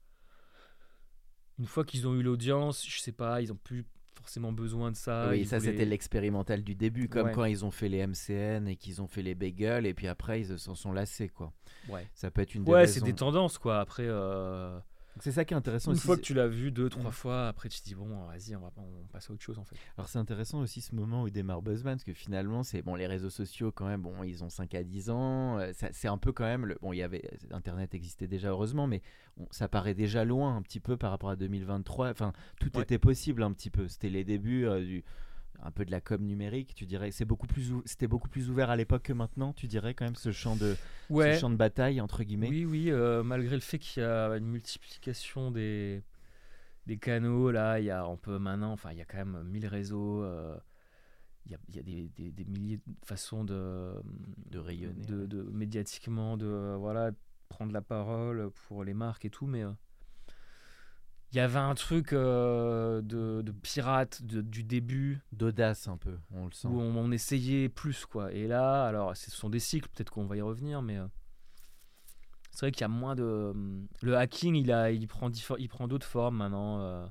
une 1.58 1.66
fois 1.66 1.84
qu'ils 1.84 2.06
ont 2.06 2.14
eu 2.14 2.22
l'audience, 2.22 2.86
je 2.88 3.00
sais 3.00 3.12
pas, 3.12 3.40
ils 3.40 3.52
ont 3.52 3.58
plus 3.62 3.84
forcément 4.14 4.52
besoin 4.52 4.90
de 4.90 4.96
ça. 4.96 5.28
oui, 5.30 5.44
ça 5.46 5.58
voulaient- 5.58 5.70
c'était 5.72 5.84
l'expérimental 5.84 6.62
du 6.64 6.74
début, 6.74 7.08
comme 7.08 7.26
Ouais. 7.28 7.32
quand 7.32 7.44
ils 7.44 7.64
ont 7.64 7.70
fait 7.70 7.88
les 7.88 7.98
MCN 8.06 8.66
et 8.66 8.76
qu'ils 8.76 9.00
ont 9.00 9.06
fait 9.06 9.22
les 9.22 9.34
bagels, 9.34 9.86
et 9.86 9.94
puis 9.94 10.08
après 10.08 10.40
ils 10.40 10.58
s'en 10.58 10.74
sont 10.74 10.92
lassés, 10.92 11.28
quoi. 11.28 11.52
Ouais, 11.88 12.06
Ça 12.14 12.30
peut 12.30 12.40
être 12.42 12.54
une 12.54 12.64
des 12.64 12.72
ouais, 12.72 12.86
c'est 12.88 13.02
des 13.02 13.12
tendances 13.14 13.58
quoi. 13.58 13.78
Après, 13.80 14.04
euh, 14.06 14.78
C'est 15.20 15.32
ça 15.32 15.44
qui 15.44 15.54
est 15.54 15.56
intéressant 15.56 15.90
une 15.92 15.96
aussi. 15.96 16.06
fois 16.06 16.16
que 16.16 16.22
tu 16.22 16.34
l'as 16.34 16.46
vu 16.48 16.70
deux, 16.70 16.88
trois 16.88 17.10
Mm. 17.10 17.14
fois, 17.14 17.48
après 17.48 17.68
tu 17.68 17.80
te 17.80 17.84
dis 17.84 17.94
bon, 17.94 18.26
vas-y, 18.26 18.54
on 18.54 18.60
va 18.60 18.70
on 18.76 19.06
passe 19.12 19.30
à 19.30 19.32
autre 19.32 19.42
chose 19.42 19.58
en 19.58 19.64
fait. 19.64 19.76
Alors 19.96 20.08
c'est 20.08 20.18
intéressant 20.18 20.60
aussi 20.60 20.80
ce 20.80 20.94
moment 20.94 21.22
où 21.22 21.30
démarre 21.30 21.62
Buzzman, 21.62 21.94
parce 21.94 22.04
que 22.04 22.12
finalement, 22.12 22.62
c'est 22.62 22.82
bon, 22.82 22.94
les 22.94 23.06
réseaux 23.06 23.30
sociaux 23.30 23.72
quand 23.72 23.86
même, 23.86 24.02
bon, 24.02 24.22
ils 24.24 24.44
ont 24.44 24.50
5 24.50 24.74
à 24.74 24.82
10 24.82 25.08
ans, 25.10 25.58
euh, 25.58 25.72
c'est 25.92 26.08
un 26.08 26.18
peu 26.18 26.32
quand 26.32 26.44
même, 26.44 26.66
le, 26.66 26.76
bon, 26.82 26.92
il 26.92 26.98
y 26.98 27.02
avait, 27.02 27.22
Internet 27.50 27.94
existait 27.94 28.26
déjà 28.28 28.48
heureusement, 28.50 28.86
mais 28.86 29.00
on- 29.38 29.46
ça 29.50 29.68
paraît 29.68 29.94
déjà 29.94 30.24
loin 30.24 30.54
un 30.56 30.62
petit 30.62 30.80
peu 30.80 30.96
par 30.96 31.10
rapport 31.10 31.30
à 31.30 31.36
2023, 31.36 32.10
enfin, 32.10 32.32
tout 32.60 32.76
Ouais. 32.76 32.82
était 32.82 32.98
possible 32.98 33.42
un 33.42 33.52
petit 33.52 33.70
peu, 33.70 33.88
c'était 33.88 34.10
les 34.10 34.24
débuts 34.24 34.66
euh, 34.66 34.80
du 34.84 35.04
un 35.62 35.70
peu 35.70 35.84
de 35.84 35.90
la 35.90 36.00
com 36.00 36.22
numérique, 36.24 36.74
tu 36.74 36.86
dirais, 36.86 37.10
c'est 37.10 37.24
beaucoup 37.24 37.46
plus, 37.46 37.72
c'était 37.84 38.06
beaucoup 38.06 38.28
plus 38.28 38.50
ouvert 38.50 38.70
à 38.70 38.76
l'époque 38.76 39.02
que 39.04 39.12
maintenant, 39.12 39.52
tu 39.52 39.66
dirais 39.66 39.94
quand 39.94 40.04
même 40.04 40.14
ce 40.16 40.32
champ 40.32 40.56
de, 40.56 40.74
ce 41.34 41.38
champ 41.40 41.50
de 41.50 41.56
bataille 41.56 42.00
entre 42.00 42.22
guillemets? 42.24 42.48
Oui, 42.48 42.64
oui, 42.64 42.90
euh, 42.90 43.22
malgré 43.22 43.54
le 43.54 43.60
fait 43.60 43.78
qu'il 43.78 44.02
y 44.02 44.06
a 44.06 44.28
une 44.36 44.46
multiplication 44.46 45.50
des, 45.50 46.02
des 46.86 46.98
canaux, 46.98 47.50
là, 47.50 47.80
il 47.80 47.86
y 47.86 47.90
a, 47.90 48.06
on 48.08 48.16
peut 48.16 48.38
maintenant, 48.38 48.72
enfin, 48.72 48.92
il 48.92 48.98
y 48.98 49.02
a 49.02 49.04
quand 49.04 49.18
même 49.18 49.42
1000 49.44 49.66
réseaux, 49.66 50.22
euh, 50.22 50.56
il 51.46 51.52
y 51.52 51.54
a, 51.54 51.58
il 51.68 51.76
y 51.76 51.78
a 51.78 51.82
des, 51.82 52.08
des- 52.16 52.30
des 52.32 52.44
milliers 52.44 52.78
de 52.78 52.82
façons 53.04 53.44
de, 53.44 53.92
De 54.50 54.58
rayonner, 54.58 55.06
de, 55.06 55.20
ouais. 55.22 55.26
de- 55.26 55.42
médiatiquement, 55.42 56.36
de 56.36 56.76
voilà, 56.78 57.12
prendre 57.48 57.72
la 57.72 57.82
parole 57.82 58.50
pour 58.66 58.84
les 58.84 58.94
marques 58.94 59.24
et 59.24 59.30
tout, 59.30 59.46
mais 59.46 59.62
euh, 59.62 59.70
il 61.36 61.40
y 61.40 61.42
avait 61.42 61.58
un 61.58 61.74
truc 61.74 62.14
euh, 62.14 63.02
de, 63.02 63.42
de 63.42 63.52
pirate 63.52 64.22
de- 64.22 64.40
du 64.40 64.64
début 64.64 65.20
D'audace 65.32 65.86
un 65.86 65.98
peu, 65.98 66.16
on 66.30 66.46
le 66.46 66.52
sent. 66.52 66.66
où 66.66 66.80
on, 66.80 66.96
on 66.96 67.12
essayait 67.12 67.68
plus 67.68 68.06
quoi. 68.06 68.32
Et 68.32 68.46
là, 68.46 68.86
alors 68.86 69.14
ce 69.14 69.30
sont 69.30 69.50
des 69.50 69.58
cycles, 69.58 69.90
peut-être 69.90 70.08
qu'on 70.10 70.24
va 70.24 70.38
y 70.38 70.40
revenir, 70.40 70.80
mais 70.80 70.96
euh, 70.96 71.06
c'est 72.52 72.60
vrai 72.60 72.72
qu'il 72.72 72.80
y 72.80 72.84
a 72.84 72.88
moins 72.88 73.14
de 73.14 73.52
le 74.00 74.16
hacking, 74.16 74.54
il 74.54 74.72
a, 74.72 74.90
il 74.90 75.06
prend 75.06 75.30
il 75.58 75.68
prend 75.68 75.86
d'autres 75.88 76.06
formes 76.06 76.38
maintenant, 76.38 76.80
euh, 76.80 77.06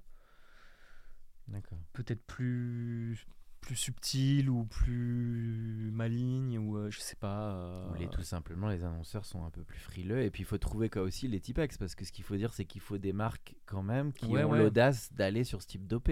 D'accord. 1.47 1.77
peut-être 1.93 2.23
plus 2.25 3.27
plus 3.65 3.75
subtil 3.75 4.49
ou 4.49 4.63
plus 4.65 5.89
maligne 5.91 6.57
ou 6.59 6.77
euh, 6.77 6.89
je 6.91 6.99
sais 6.99 7.15
pas. 7.15 7.51
euh, 7.55 7.87
les, 7.99 8.07
tout 8.07 8.21
simplement, 8.21 8.67
les 8.67 8.83
annonceurs 8.83 9.25
sont 9.25 9.43
un 9.43 9.49
peu 9.49 9.63
plus 9.63 9.79
frileux. 9.79 10.21
Et 10.21 10.29
puis, 10.29 10.43
il 10.43 10.45
faut 10.45 10.57
trouver 10.57 10.89
quoi 10.89 11.01
aussi 11.01 11.27
les 11.27 11.39
Tipex. 11.39 11.77
Parce 11.77 11.95
que 11.95 12.05
ce 12.05 12.11
qu'il 12.11 12.23
faut 12.23 12.35
dire, 12.35 12.53
c'est 12.53 12.65
qu'il 12.65 12.81
faut 12.81 12.97
des 12.97 13.13
marques 13.13 13.55
quand 13.65 13.83
même 13.83 14.13
qui 14.13 14.27
Ouais, 14.27 14.43
ont 14.43 14.51
ouais. 14.51 14.59
l'audace 14.59 15.11
d'aller 15.13 15.43
sur 15.43 15.61
ce 15.61 15.67
type 15.67 15.87
d'OP. 15.87 16.09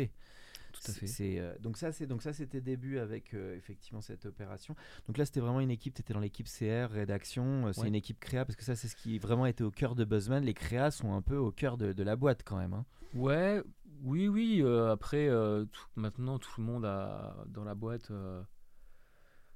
Tout 0.72 0.82
à 0.90 0.94
fait. 0.94 1.06
C'est, 1.06 1.38
euh, 1.40 1.54
donc 1.60 1.78
ça, 1.78 1.92
c'est 1.92 2.08
donc 2.08 2.24
ça, 2.24 2.34
c'était 2.34 2.60
début 2.60 2.98
avec 2.98 3.36
euh, 3.36 3.56
effectivement 3.56 4.02
cette 4.02 4.26
opération. 4.26 4.76
Donc 5.08 5.18
là, 5.20 5.26
c'était 5.26 5.40
vraiment 5.40 5.60
une 5.60 5.70
équipe. 5.70 5.94
Tu 5.94 6.02
étais 6.02 6.16
dans 6.16 6.20
l'équipe 6.20 6.48
CR, 6.48 6.90
rédaction. 6.92 7.72
c'est 7.74 7.82
Ouais. 7.82 7.88
une 7.90 7.96
équipe 7.96 8.20
créa 8.20 8.44
parce 8.46 8.56
que 8.56 8.64
ça, 8.64 8.76
c'est 8.76 8.88
ce 8.88 8.96
qui 8.96 9.20
vraiment 9.20 9.46
était 9.46 9.64
au 9.64 9.70
cœur 9.70 9.94
de 9.94 10.04
Buzzman. 10.04 10.44
Les 10.44 10.56
créas 10.56 10.90
sont 10.90 11.14
un 11.14 11.22
peu 11.22 11.38
au 11.38 11.52
cœur 11.52 11.78
de, 11.78 11.94
de 11.94 12.04
la 12.04 12.16
boîte 12.16 12.42
quand 12.44 12.58
même. 12.58 12.74
hein. 12.74 12.86
Ouais, 13.14 13.62
oui, 14.02 14.28
oui. 14.28 14.62
euh, 14.64 14.92
après, 14.92 15.28
euh, 15.30 15.66
tout- 15.66 15.88
maintenant, 15.96 16.40
tout 16.40 16.52
le 16.60 16.64
monde 16.66 16.86
a 16.86 17.36
dans 17.48 17.64
la 17.64 17.76
boîte. 17.76 18.12
euh, 18.12 18.42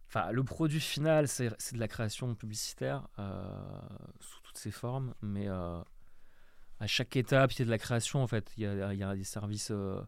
Enfin, 0.09 0.31
le 0.31 0.41
produit 0.43 0.79
final, 0.79 1.27
c'est 1.27 1.49
de 1.73 1.79
la 1.79 1.87
création 1.89 2.33
publicitaire 2.33 3.09
sous 4.21 4.39
toutes 4.41 4.57
ses 4.57 4.71
formes, 4.71 5.13
mais 5.21 5.47
à 5.49 5.83
chaque 6.85 7.15
étape, 7.17 7.51
il 7.53 7.59
y 7.59 7.61
a 7.63 7.65
de 7.65 7.69
la 7.69 7.77
création 7.77 8.23
en 8.23 8.27
fait. 8.27 8.53
Il 8.55 8.63
y 8.63 8.65
a, 8.67 8.93
il 8.93 8.99
y 8.99 9.03
a 9.03 9.15
des 9.17 9.25
services 9.25 9.69
euh, 9.71 10.01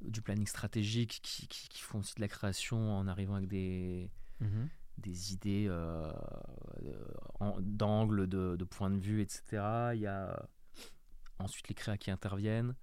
du 0.00 0.20
planning 0.20 0.48
stratégique 0.48 1.20
qui, 1.22 1.46
qui- 1.46 1.68
qui 1.68 1.80
font 1.80 2.00
aussi 2.00 2.16
de 2.16 2.20
la 2.22 2.26
création 2.28 2.92
en 2.98 3.06
arrivant 3.06 3.36
avec 3.36 3.48
des, 3.48 4.10
Mhm. 4.40 4.68
des 4.98 5.32
idées 5.32 5.66
euh, 5.68 6.12
d'angle, 7.60 8.26
de, 8.26 8.56
de 8.56 8.64
point 8.64 8.90
de 8.90 8.98
vue, 8.98 9.20
etc. 9.22 9.92
Il 9.94 10.00
y 10.00 10.06
a 10.08 10.44
ensuite 11.38 11.68
les 11.68 11.74
créas 11.76 11.96
qui 11.98 12.10
interviennent. 12.10 12.74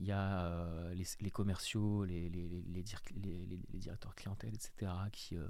Il 0.00 0.06
y 0.06 0.12
a 0.12 0.46
euh, 0.46 0.94
les, 0.94 1.04
les 1.20 1.30
commerciaux, 1.30 2.04
les, 2.04 2.28
les, 2.30 2.48
les, 2.48 2.62
les 2.62 2.82
dir- 2.82 3.02
les- 3.22 3.46
les- 3.46 3.60
les 3.72 3.78
directeurs 3.78 4.14
clientèle, 4.14 4.54
etc. 4.54 4.90
qui, 5.12 5.36
euh, 5.36 5.46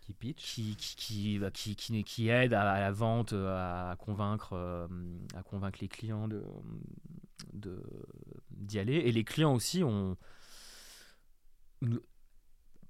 Qui 0.00 0.12
pitch. 0.14 0.42
qui, 0.54 0.76
qui, 0.76 0.96
qui, 0.96 1.38
bah, 1.38 1.50
qui, 1.52 1.76
qui, 1.76 2.28
aident 2.28 2.54
à, 2.54 2.72
à 2.72 2.80
la 2.80 2.90
vente, 2.90 3.32
euh, 3.34 3.92
à 3.92 3.96
convaincre, 3.96 4.52
euh, 4.54 4.88
à 5.34 5.42
convaincre 5.44 5.78
les 5.80 5.88
clients 5.88 6.26
de, 6.26 6.42
de, 7.52 7.80
d'y 8.50 8.80
aller. 8.80 8.96
Et 8.96 9.12
les 9.12 9.22
clients 9.24 9.54
aussi 9.54 9.84
ont, 9.84 10.16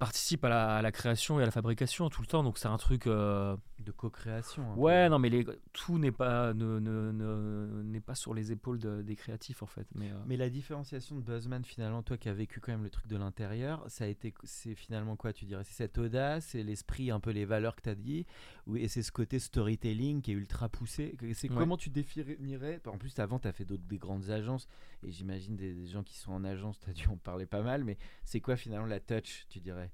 participent 0.06 0.44
à 0.44 0.48
la, 0.48 0.76
à 0.78 0.82
la 0.82 0.90
création 0.92 1.38
et 1.38 1.42
à 1.42 1.46
la 1.46 1.52
fabrication 1.52 2.08
tout 2.08 2.22
le 2.22 2.26
temps. 2.26 2.42
Donc 2.42 2.58
c'est 2.58 2.68
un 2.68 2.76
truc... 2.76 3.06
euh, 3.06 3.56
De 3.78 3.92
co-création. 3.92 4.74
Ouais, 4.74 5.04
peu. 5.06 5.10
non, 5.12 5.18
mais 5.20 5.28
les, 5.28 5.46
tout 5.72 5.98
n'est 5.98 6.10
pas, 6.12 6.52
ne, 6.54 6.80
ne- 6.80 7.12
ne- 7.12 7.82
n'est 7.84 8.00
pas 8.00 8.14
sur 8.16 8.34
les 8.34 8.50
épaules 8.50 8.78
de- 8.80 9.02
des 9.02 9.14
créatifs 9.16 9.62
en 9.62 9.66
fait. 9.66 9.86
Mais, 9.94 10.10
euh, 10.10 10.16
Mais 10.26 10.36
la 10.36 10.50
différenciation 10.50 11.14
de 11.16 11.20
Buzzman, 11.20 11.64
finalement, 11.64 12.02
toi 12.02 12.16
qui 12.16 12.28
as 12.28 12.34
vécu 12.34 12.58
quand 12.60 12.72
même 12.72 12.82
le 12.82 12.90
truc 12.90 13.06
de 13.06 13.16
l'intérieur, 13.16 13.84
ça 13.88 14.04
a 14.04 14.06
été, 14.08 14.34
c'est 14.42 14.74
finalement 14.74 15.14
quoi, 15.14 15.32
tu 15.32 15.44
dirais? 15.44 15.62
C'est 15.64 15.74
cette 15.74 15.98
audace, 15.98 16.46
c'est 16.46 16.64
l'esprit, 16.64 17.10
un 17.12 17.20
peu 17.20 17.30
les 17.30 17.44
valeurs 17.44 17.76
que 17.76 17.82
tu 17.82 17.88
as 17.90 17.94
dit, 17.94 18.26
et 18.74 18.88
c'est 18.88 19.02
ce 19.04 19.12
côté 19.12 19.38
storytelling 19.38 20.20
qui 20.20 20.32
est 20.32 20.34
ultra 20.34 20.68
poussé. 20.68 21.16
C'est 21.34 21.48
Ouais. 21.50 21.56
comment 21.56 21.76
tu 21.76 21.90
définirais? 21.90 22.80
En 22.86 22.98
plus, 22.98 23.16
avant, 23.20 23.38
tu 23.38 23.46
as 23.46 23.52
fait 23.52 23.64
d'autres, 23.64 23.84
des 23.86 23.98
grandes 23.98 24.30
agences, 24.30 24.66
et 25.04 25.12
j'imagine 25.12 25.54
des, 25.54 25.74
des 25.74 25.86
gens 25.86 26.02
qui 26.02 26.16
sont 26.18 26.32
en 26.32 26.42
agence, 26.42 26.80
tu 26.80 26.90
as 26.90 26.92
dû 26.92 27.06
en 27.06 27.16
parler 27.16 27.46
pas 27.46 27.62
mal, 27.62 27.84
mais 27.84 27.96
c'est 28.24 28.40
quoi 28.40 28.56
finalement 28.56 28.86
la 28.86 28.98
touch, 28.98 29.46
tu 29.48 29.60
dirais? 29.60 29.91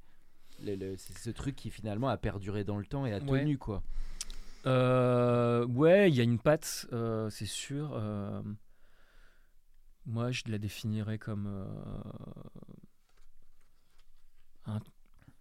Le- 0.61 0.75
le- 0.77 0.97
C'est 0.97 1.17
ce 1.17 1.31
truc 1.31 1.55
qui 1.57 1.71
finalement 1.71 2.09
a 2.09 2.17
perduré 2.17 2.65
dans 2.65 2.79
le 2.79 2.85
temps 2.85 3.07
et 3.07 3.13
a 3.13 3.19
Ouais. 3.19 3.41
tenu, 3.41 3.59
quoi. 3.59 3.83
Euh, 4.67 5.65
ouais, 5.67 6.11
il 6.11 6.15
y 6.17 6.21
a 6.21 6.25
une 6.25 6.39
patte, 6.41 6.87
euh, 6.93 7.31
c'est 7.31 7.47
sûr. 7.47 7.93
euh, 7.95 8.43
moi, 10.05 10.31
je 10.33 10.43
la 10.49 10.59
définirais 10.59 11.19
comme 11.19 11.47
un, 14.67 14.81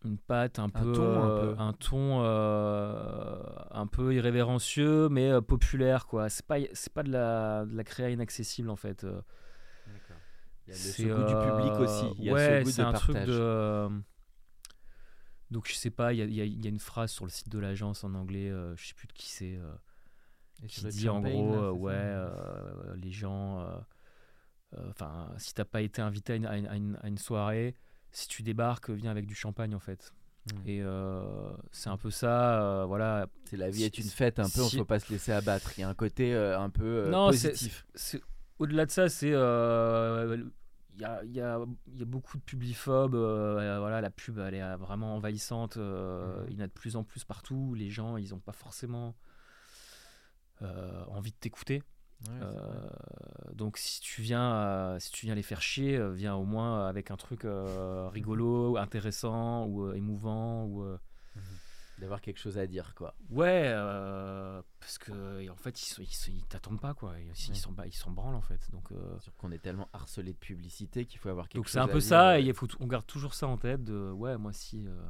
une 0.05 0.17
patte 0.17 0.59
un 0.59 0.69
peu, 0.69 0.93
ton, 0.93 1.23
un 1.23 1.39
peu. 1.41 1.55
un 1.57 1.73
ton, 1.73 2.21
un 2.23 3.87
peu 3.87 4.13
irrévérencieux, 4.13 5.09
mais 5.09 5.41
populaire, 5.41 6.05
quoi. 6.05 6.29
C'est 6.29 6.45
pas, 6.45 6.57
c'est 6.73 6.93
pas 6.93 7.03
de 7.03 7.11
la, 7.11 7.65
de 7.65 7.75
la 7.75 7.83
créa 7.83 8.09
inaccessible, 8.09 8.69
en 8.69 8.75
fait. 8.75 9.03
Il 9.03 9.07
y 9.07 10.71
a 10.71 10.73
le, 10.73 10.73
ce 10.75 11.01
goût 11.01 11.23
du 11.23 11.49
public 11.51 11.79
aussi. 11.79 12.05
Il 12.19 12.25
y 12.25 12.29
a 12.29 12.33
ouais, 12.33 12.59
ce 12.59 12.63
goût 12.65 12.69
c'est 12.71 12.81
de 12.81 12.87
un 12.87 12.91
partage. 12.91 13.13
truc 13.13 13.25
de. 13.25 13.89
Donc 15.51 15.67
je 15.67 15.73
sais 15.73 15.89
pas, 15.89 16.13
il 16.13 16.17
y 16.19 16.41
a, 16.41 16.45
y 16.45 16.49
y 16.49 16.67
une 16.67 16.79
phrase 16.79 17.11
sur 17.11 17.25
le 17.25 17.31
site 17.31 17.49
de 17.49 17.59
l'agence 17.59 18.03
en 18.03 18.13
anglais, 18.15 18.49
euh, 18.49 18.75
je 18.75 18.87
sais 18.87 18.93
plus 18.93 19.07
de 19.07 19.13
qui 19.13 19.29
c'est, 19.29 19.55
euh, 19.55 19.71
qui 20.67 20.85
dit 20.87 21.07
en 21.09 21.21
gros, 21.21 21.51
là, 21.53 21.57
euh, 21.59 21.71
ouais, 21.71 21.93
euh, 21.95 22.95
les 22.97 23.11
gens, 23.11 23.61
euh, 23.61 23.77
euh, 24.77 24.89
enfin, 24.89 25.29
si 25.37 25.53
t'as 25.53 25.63
pas 25.65 25.81
été 25.81 26.01
invité 26.01 26.33
à 26.33 26.35
une, 26.35 26.45
à 26.45 26.57
une- 26.57 26.67
à 26.67 26.75
une- 26.75 26.99
à 27.01 27.07
une 27.07 27.17
soirée, 27.17 27.75
si 28.11 28.27
tu 28.27 28.43
débarques, 28.43 28.89
viens 28.89 29.11
avec 29.11 29.25
du 29.25 29.35
champagne 29.35 29.73
en 29.75 29.79
fait. 29.79 30.11
Mm. 30.47 30.67
Et 30.69 30.81
euh, 30.81 31.23
c'est 31.71 31.89
un 31.89 31.97
peu 31.97 32.09
ça, 32.11 32.61
euh, 32.61 32.85
voilà. 32.85 33.27
C'est 33.45 33.57
la 33.57 33.69
vie 33.69 33.79
si- 33.79 33.83
est 33.85 33.97
une 33.99 34.09
fête 34.09 34.39
un 34.39 34.49
peu, 34.49 34.61
on 34.61 34.67
si- 34.69 34.77
faut 34.77 34.85
pas 34.85 34.99
se 34.99 35.11
laisser 35.11 35.31
abattre. 35.31 35.71
Il 35.77 35.81
y 35.81 35.83
a 35.83 35.89
un 35.89 35.93
côté 35.93 36.33
euh, 36.33 36.59
un 36.59 36.69
peu 36.69 36.83
euh, 37.05 37.09
Non, 37.09 37.31
c'est- 37.31 37.51
positif. 37.51 37.85
au-delà 38.59 38.85
de 38.85 38.91
ça, 38.91 39.07
c'est 39.09 39.31
euh, 39.33 40.43
y, 41.01 41.05
a, 41.05 41.23
il 41.23 41.31
y 41.31 41.41
a- 41.41 41.59
y 41.95 42.01
a 42.01 42.05
beaucoup 42.05 42.37
de 42.37 42.43
publiphobes. 42.43 43.15
euh, 43.15 43.77
voilà, 43.79 44.01
la 44.01 44.09
pub, 44.11 44.39
elle 44.39 44.55
est 44.55 44.61
euh, 44.63 44.77
vraiment 44.77 45.15
envahissante. 45.15 45.77
euh, 45.77 46.41
Mhm. 46.41 46.47
Il 46.51 46.57
y 46.57 46.61
en 46.61 46.63
a 46.65 46.67
de 46.67 46.71
plus 46.73 46.95
en 46.95 47.03
plus 47.03 47.23
partout. 47.25 47.73
Les 47.75 47.89
gens, 47.89 48.17
ils 48.17 48.29
n'ont 48.31 48.39
pas 48.39 48.53
forcément 48.53 49.15
euh, 50.61 51.03
envie 51.09 51.31
de 51.31 51.37
t'écouter. 51.37 51.83
Ouais. 52.27 52.33
Euh, 52.41 52.89
donc 53.53 53.77
si 53.77 54.01
tu 54.01 54.21
viens, 54.23 54.55
euh, 54.55 54.99
si 54.99 55.11
tu 55.11 55.25
viens 55.27 55.35
les 55.35 55.43
faire 55.43 55.61
chier, 55.61 55.97
euh, 55.97 56.11
viens 56.11 56.35
au 56.35 56.45
moins 56.45 56.87
avec 56.87 57.11
un 57.11 57.17
truc 57.17 57.45
euh, 57.45 58.09
rigolo, 58.13 58.77
intéressant 58.77 59.65
ou 59.67 59.85
euh, 59.85 59.93
émouvant 59.93 60.65
ou 60.65 60.83
euh, 60.83 60.97
D'avoir 61.97 62.21
quelque 62.21 62.37
chose 62.39 62.57
à 62.59 62.67
dire, 62.67 62.93
quoi. 62.93 63.15
ouais, 63.31 63.63
euh, 63.73 64.61
parce 64.79 64.99
que 64.99 65.49
en 65.49 65.55
fait 65.55 65.97
ils, 65.97 66.07
ils, 66.35 66.45
t'attendent 66.45 66.79
pas 66.79 66.93
quoi, 66.93 67.19
ils, 67.19 67.29
Ouais. 67.29 67.33
s'en 67.55 67.73
ils 67.85 68.13
branlent 68.13 68.35
en 68.35 68.41
fait. 68.41 68.69
Donc 68.71 68.91
euh, 68.91 69.19
Sûr 69.19 69.33
qu'on 69.35 69.51
est 69.51 69.57
tellement 69.57 69.89
harcelé 69.93 70.33
de 70.33 70.37
publicité 70.37 71.05
qu'il 71.07 71.19
faut 71.19 71.29
avoir 71.29 71.47
quelque 71.49 71.57
donc 71.57 71.65
chose 71.65 71.73
c'est 71.73 71.79
un 71.79 71.87
peu 71.87 71.99
dire, 71.99 72.07
ça 72.09 72.33
euh, 72.33 72.37
et 72.39 72.43
il 72.43 72.53
faut 72.53 72.67
t- 72.67 72.77
on 72.79 72.85
garde 72.87 73.07
toujours 73.07 73.33
ça 73.33 73.47
en 73.47 73.57
tête 73.57 73.83
de 73.83 74.11
ouais 74.11 74.37
moi 74.37 74.53
si 74.53 74.85
euh, 74.87 75.09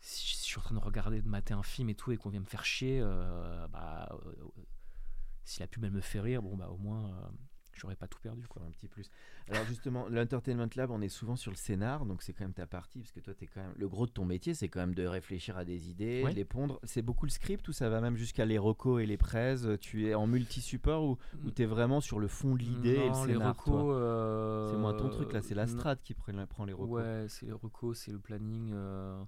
si 0.00 0.26
je 0.26 0.42
suis 0.42 0.58
en 0.58 0.62
train 0.62 0.74
de 0.74 0.80
regarder 0.80 1.22
de 1.22 1.28
mater 1.28 1.54
un 1.54 1.62
film 1.62 1.88
et 1.90 1.94
tout 1.94 2.10
et 2.12 2.16
qu'on 2.16 2.28
vient 2.30 2.40
me 2.40 2.44
faire 2.44 2.64
chier 2.64 3.00
bah 3.70 4.08
si 5.44 5.60
la 5.60 5.66
pub 5.68 5.84
elle 5.84 5.92
me 5.92 6.00
fait 6.00 6.20
rire 6.20 6.42
bon 6.42 6.56
bah 6.56 6.68
au 6.70 6.76
moins 6.76 7.30
j'aurais 7.80 7.96
pas 7.96 8.06
tout 8.06 8.20
perdu 8.20 8.46
quoi. 8.48 8.62
un 8.66 8.70
petit 8.70 8.88
plus. 8.88 9.10
Alors 9.50 9.64
justement, 9.66 10.08
l'Entertainment 10.08 10.68
Lab, 10.76 10.90
on 10.90 11.00
est 11.02 11.08
souvent 11.08 11.36
sur 11.36 11.50
le 11.50 11.56
scénar, 11.56 12.06
donc 12.06 12.22
c'est 12.22 12.32
quand 12.32 12.44
même 12.44 12.54
ta 12.54 12.66
partie, 12.66 13.00
parce 13.00 13.12
que 13.12 13.20
toi, 13.20 13.34
es 13.40 13.46
quand 13.46 13.60
même 13.60 13.74
le 13.76 13.88
gros 13.88 14.06
de 14.06 14.10
ton 14.10 14.24
métier, 14.24 14.54
c'est 14.54 14.68
quand 14.68 14.80
même 14.80 14.94
de 14.94 15.06
réfléchir 15.06 15.56
à 15.58 15.64
des 15.64 15.90
idées, 15.90 16.22
Ouais. 16.24 16.32
les 16.32 16.44
pondre. 16.44 16.80
C'est 16.84 17.02
beaucoup 17.02 17.26
le 17.26 17.30
script 17.30 17.66
ou 17.68 17.72
ça 17.72 17.88
va 17.88 18.00
même 18.00 18.16
jusqu'à 18.16 18.44
les 18.44 18.58
recos 18.58 19.02
et 19.02 19.06
les 19.06 19.16
praises? 19.16 19.68
Tu 19.80 20.08
es 20.08 20.14
en 20.14 20.26
multi-support 20.26 21.04
ou, 21.04 21.18
ou 21.44 21.50
tu 21.50 21.62
es 21.62 21.66
vraiment 21.66 22.00
sur 22.00 22.20
le 22.20 22.28
fond 22.28 22.54
de 22.54 22.60
l'idée 22.62 22.94
et 22.96 23.08
le 23.08 23.14
scénar 23.14 23.56
euh, 23.68 24.70
C'est 24.70 24.78
moins 24.78 24.94
ton 24.94 25.08
truc 25.10 25.32
là, 25.32 25.42
c'est 25.42 25.54
la 25.54 25.66
non. 25.66 25.72
strat 25.72 25.96
qui 25.96 26.14
prend, 26.14 26.32
prend 26.46 26.64
les 26.64 26.72
recos. 26.72 26.90
Ouais, 27.02 27.26
c'est 27.28 27.46
les 27.46 27.52
recos, 27.52 27.98
c'est 27.98 28.12
le 28.12 28.18
planning. 28.18 28.70
euh. 28.72 29.22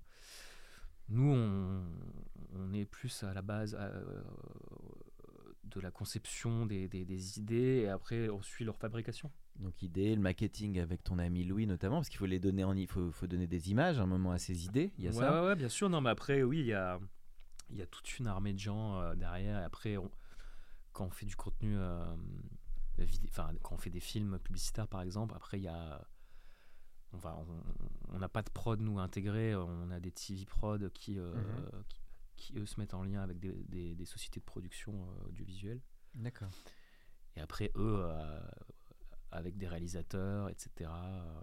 Nous, 1.09 1.31
on, 1.33 1.85
on 2.57 2.73
est 2.73 2.85
plus 2.85 3.23
à 3.23 3.33
la 3.33 3.41
base 3.43 3.77
euh, 3.79 4.23
de 5.77 5.81
la 5.83 5.91
conception 5.91 6.65
des, 6.67 6.89
des- 6.89 7.05
des 7.05 7.39
idées 7.39 7.83
et 7.85 7.89
après 7.89 8.29
on 8.31 8.41
suit 8.43 8.65
leur 8.65 8.77
fabrication. 8.79 9.31
Donc 9.57 9.83
idée, 9.83 10.15
le 10.15 10.21
marketing 10.23 10.79
avec 10.81 11.05
ton 11.05 11.19
ami 11.19 11.45
Louis 11.45 11.67
notamment, 11.67 11.97
parce 11.97 12.09
qu'il 12.09 12.19
faut 12.19 12.27
les 12.27 12.41
donner 12.41 12.65
en, 12.65 12.75
il 12.75 12.89
faut, 12.89 13.11
faut 13.13 13.27
donner 13.27 13.47
des 13.47 13.71
images 13.71 13.99
à 13.99 14.03
un 14.03 14.07
moment 14.07 14.33
à 14.33 14.39
ces 14.39 14.65
idées. 14.65 14.93
Il 14.99 15.05
y 15.05 15.09
a 15.09 15.11
ouais, 15.11 15.17
ça. 15.17 15.41
ouais, 15.43 15.49
ouais, 15.49 15.55
bien 15.57 15.69
sûr. 15.69 15.89
Non, 15.91 16.01
mais 16.01 16.11
après, 16.11 16.43
oui, 16.43 16.61
il 16.61 16.67
y 16.67 16.73
a, 16.75 16.99
il 17.71 17.77
y 17.77 17.83
a 17.83 17.87
toute 17.87 18.19
une 18.19 18.27
armée 18.27 18.53
de 18.55 18.59
gens 18.59 19.01
euh, 19.01 19.15
derrière. 19.15 19.61
Et 19.61 19.65
après, 19.65 19.97
on- 19.99 20.11
quand 20.93 21.07
on 21.07 21.11
fait 21.11 21.27
du 21.27 21.37
contenu, 21.37 21.75
euh, 21.77 22.05
enfin, 23.29 23.51
quand 23.63 23.75
on 23.75 23.79
fait 23.79 23.91
des 23.91 24.01
films 24.01 24.39
publicitaires, 24.39 24.89
par 24.89 25.03
exemple, 25.03 25.35
après, 25.37 25.59
il 25.59 25.65
y 25.65 25.69
a. 25.69 26.03
On 27.13 27.19
va, 27.19 27.37
on- 27.39 28.15
on 28.15 28.19
n'a 28.19 28.29
pas 28.29 28.43
de 28.43 28.51
prod 28.51 28.81
nous 28.81 28.99
intégrés, 28.99 29.55
on 29.55 29.91
a 29.91 30.01
des 30.01 30.11
TV 30.11 30.45
prod 30.45 30.91
qui, 30.93 31.19
euh, 31.19 31.33
Mhm. 31.35 31.83
qui, 31.89 32.01
qui, 32.37 32.57
eux 32.59 32.67
se 32.67 32.79
mettent 32.81 32.95
en 32.95 33.03
lien 33.03 33.23
avec 33.23 33.39
des, 33.41 33.53
des- 33.69 33.95
des 33.95 34.05
sociétés 34.05 34.41
de 34.41 34.45
production 34.45 34.93
euh, 34.93 35.29
audiovisuelle. 35.29 35.81
D'accord. 36.15 36.51
Et 37.37 37.41
après, 37.41 37.71
eux, 37.77 37.97
euh, 38.01 38.41
avec 39.31 39.57
des 39.59 39.67
réalisateurs, 39.69 40.49
etc., 40.49 40.91
euh, 40.91 41.41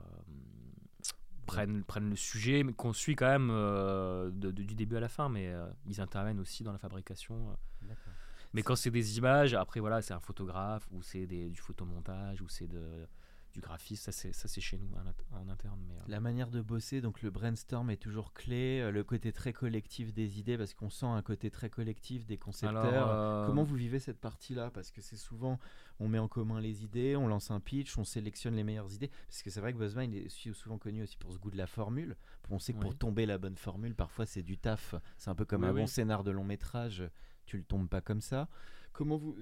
prennent, 1.45 1.83
prennent 1.83 2.09
le 2.09 2.15
sujet, 2.15 2.63
mais 2.63 2.73
qu'on 2.73 2.93
suit 2.93 3.15
quand 3.15 3.27
même 3.27 3.49
de- 3.49 4.51
de- 4.51 4.63
du 4.63 4.75
début 4.75 4.95
à 4.95 4.99
la 5.01 5.09
fin, 5.09 5.29
mais 5.29 5.53
ils 5.85 5.99
interviennent 5.99 6.39
aussi 6.39 6.63
dans 6.63 6.71
la 6.71 6.77
fabrication. 6.77 7.57
D'accord. 7.81 8.13
Mais 8.53 8.61
quand 8.63 8.75
c'est 8.75 8.91
des 8.91 9.17
images, 9.17 9.53
après, 9.53 9.79
voilà, 9.79 10.01
c'est 10.01 10.13
un 10.13 10.19
photographe, 10.19 10.87
ou 10.91 11.01
c'est 11.01 11.25
des- 11.27 11.49
du 11.49 11.59
photomontage, 11.59 12.41
ou 12.41 12.47
c'est 12.47 12.67
de- 12.67 13.07
du 13.53 13.61
graphisme, 13.61 14.11
ça 14.11 14.47
c'est 14.47 14.61
chez 14.61 14.77
nous 14.77 14.89
en, 14.95 15.05
int- 15.07 15.43
en 15.43 15.47
interne. 15.47 15.79
Mais, 15.87 15.95
euh, 15.95 16.03
La 16.07 16.19
manière 16.19 16.49
de 16.49 16.61
bosser, 16.61 17.01
donc 17.01 17.21
le 17.21 17.29
brainstorm 17.29 17.89
est 17.91 17.97
toujours 17.97 18.33
clé, 18.33 18.79
euh, 18.81 18.91
le 18.91 19.03
côté 19.03 19.31
très 19.31 19.53
collectif 19.53 20.11
des 20.13 20.39
idées, 20.39 20.57
parce 20.57 20.73
qu'on 20.73 20.89
sent 20.89 21.05
un 21.05 21.21
côté 21.21 21.51
très 21.51 21.69
collectif 21.69 22.25
des 22.25 22.37
concepteurs. 22.37 22.83
alors, 22.85 23.09
euh, 23.11 23.45
Comment 23.45 23.63
vous 23.63 23.75
vivez 23.75 23.99
cette 23.99 24.19
partie-là? 24.19 24.71
Parce 24.71 24.89
que 24.91 25.01
c'est 25.01 25.17
souvent, 25.17 25.59
on 25.99 26.07
met 26.07 26.17
en 26.17 26.27
commun 26.27 26.59
les 26.59 26.83
idées, 26.83 27.15
on 27.15 27.27
lance 27.27 27.51
un 27.51 27.59
pitch, 27.59 27.95
on 27.97 28.03
sélectionne 28.03 28.55
les 28.55 28.63
meilleures 28.63 28.91
idées. 28.93 29.11
Parce 29.27 29.43
que 29.43 29.49
c'est 29.51 29.59
vrai 29.59 29.71
que 29.73 29.77
Buzzman 29.77 30.11
il 30.11 30.25
est 30.25 30.29
souvent 30.53 30.79
connu 30.79 31.03
aussi 31.03 31.17
pour 31.17 31.31
ce 31.31 31.37
goût 31.37 31.51
de 31.51 31.57
la 31.57 31.67
formule. 31.67 32.15
On 32.49 32.57
sait 32.59 32.73
que 32.73 32.79
pour 32.79 32.95
tomber 32.97 33.25
la 33.27 33.37
bonne 33.37 33.55
formule, 33.57 33.93
parfois 33.95 34.25
c'est 34.25 34.43
du 34.43 34.57
taf. 34.57 34.95
C'est 35.17 35.29
un 35.29 35.35
peu 35.35 35.45
comme 35.45 35.61
Oui, 35.61 35.67
un 35.69 35.73
oui. 35.73 35.81
bon 35.81 35.87
scénar 35.87 36.23
de 36.23 36.31
long 36.31 36.43
métrage, 36.43 37.03
tu 37.45 37.57
le 37.57 37.63
tombes 37.63 37.87
pas 37.87 38.01
comme 38.01 38.21
ça. 38.21 38.47
Comment 38.93 39.17
vous, 39.17 39.35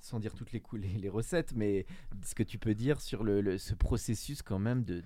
sans 0.00 0.18
dire 0.18 0.34
toutes 0.34 0.50
les, 0.52 0.60
cou- 0.60 0.76
les, 0.76 0.88
les 0.88 1.08
recettes, 1.08 1.54
mais 1.54 1.86
ce 2.24 2.34
que 2.34 2.42
tu 2.42 2.58
peux 2.58 2.74
dire 2.74 3.00
sur 3.00 3.22
le, 3.22 3.40
le- 3.40 3.56
ce 3.58 3.74
processus 3.74 4.42
quand 4.42 4.58
même 4.58 4.82
de 4.84 5.02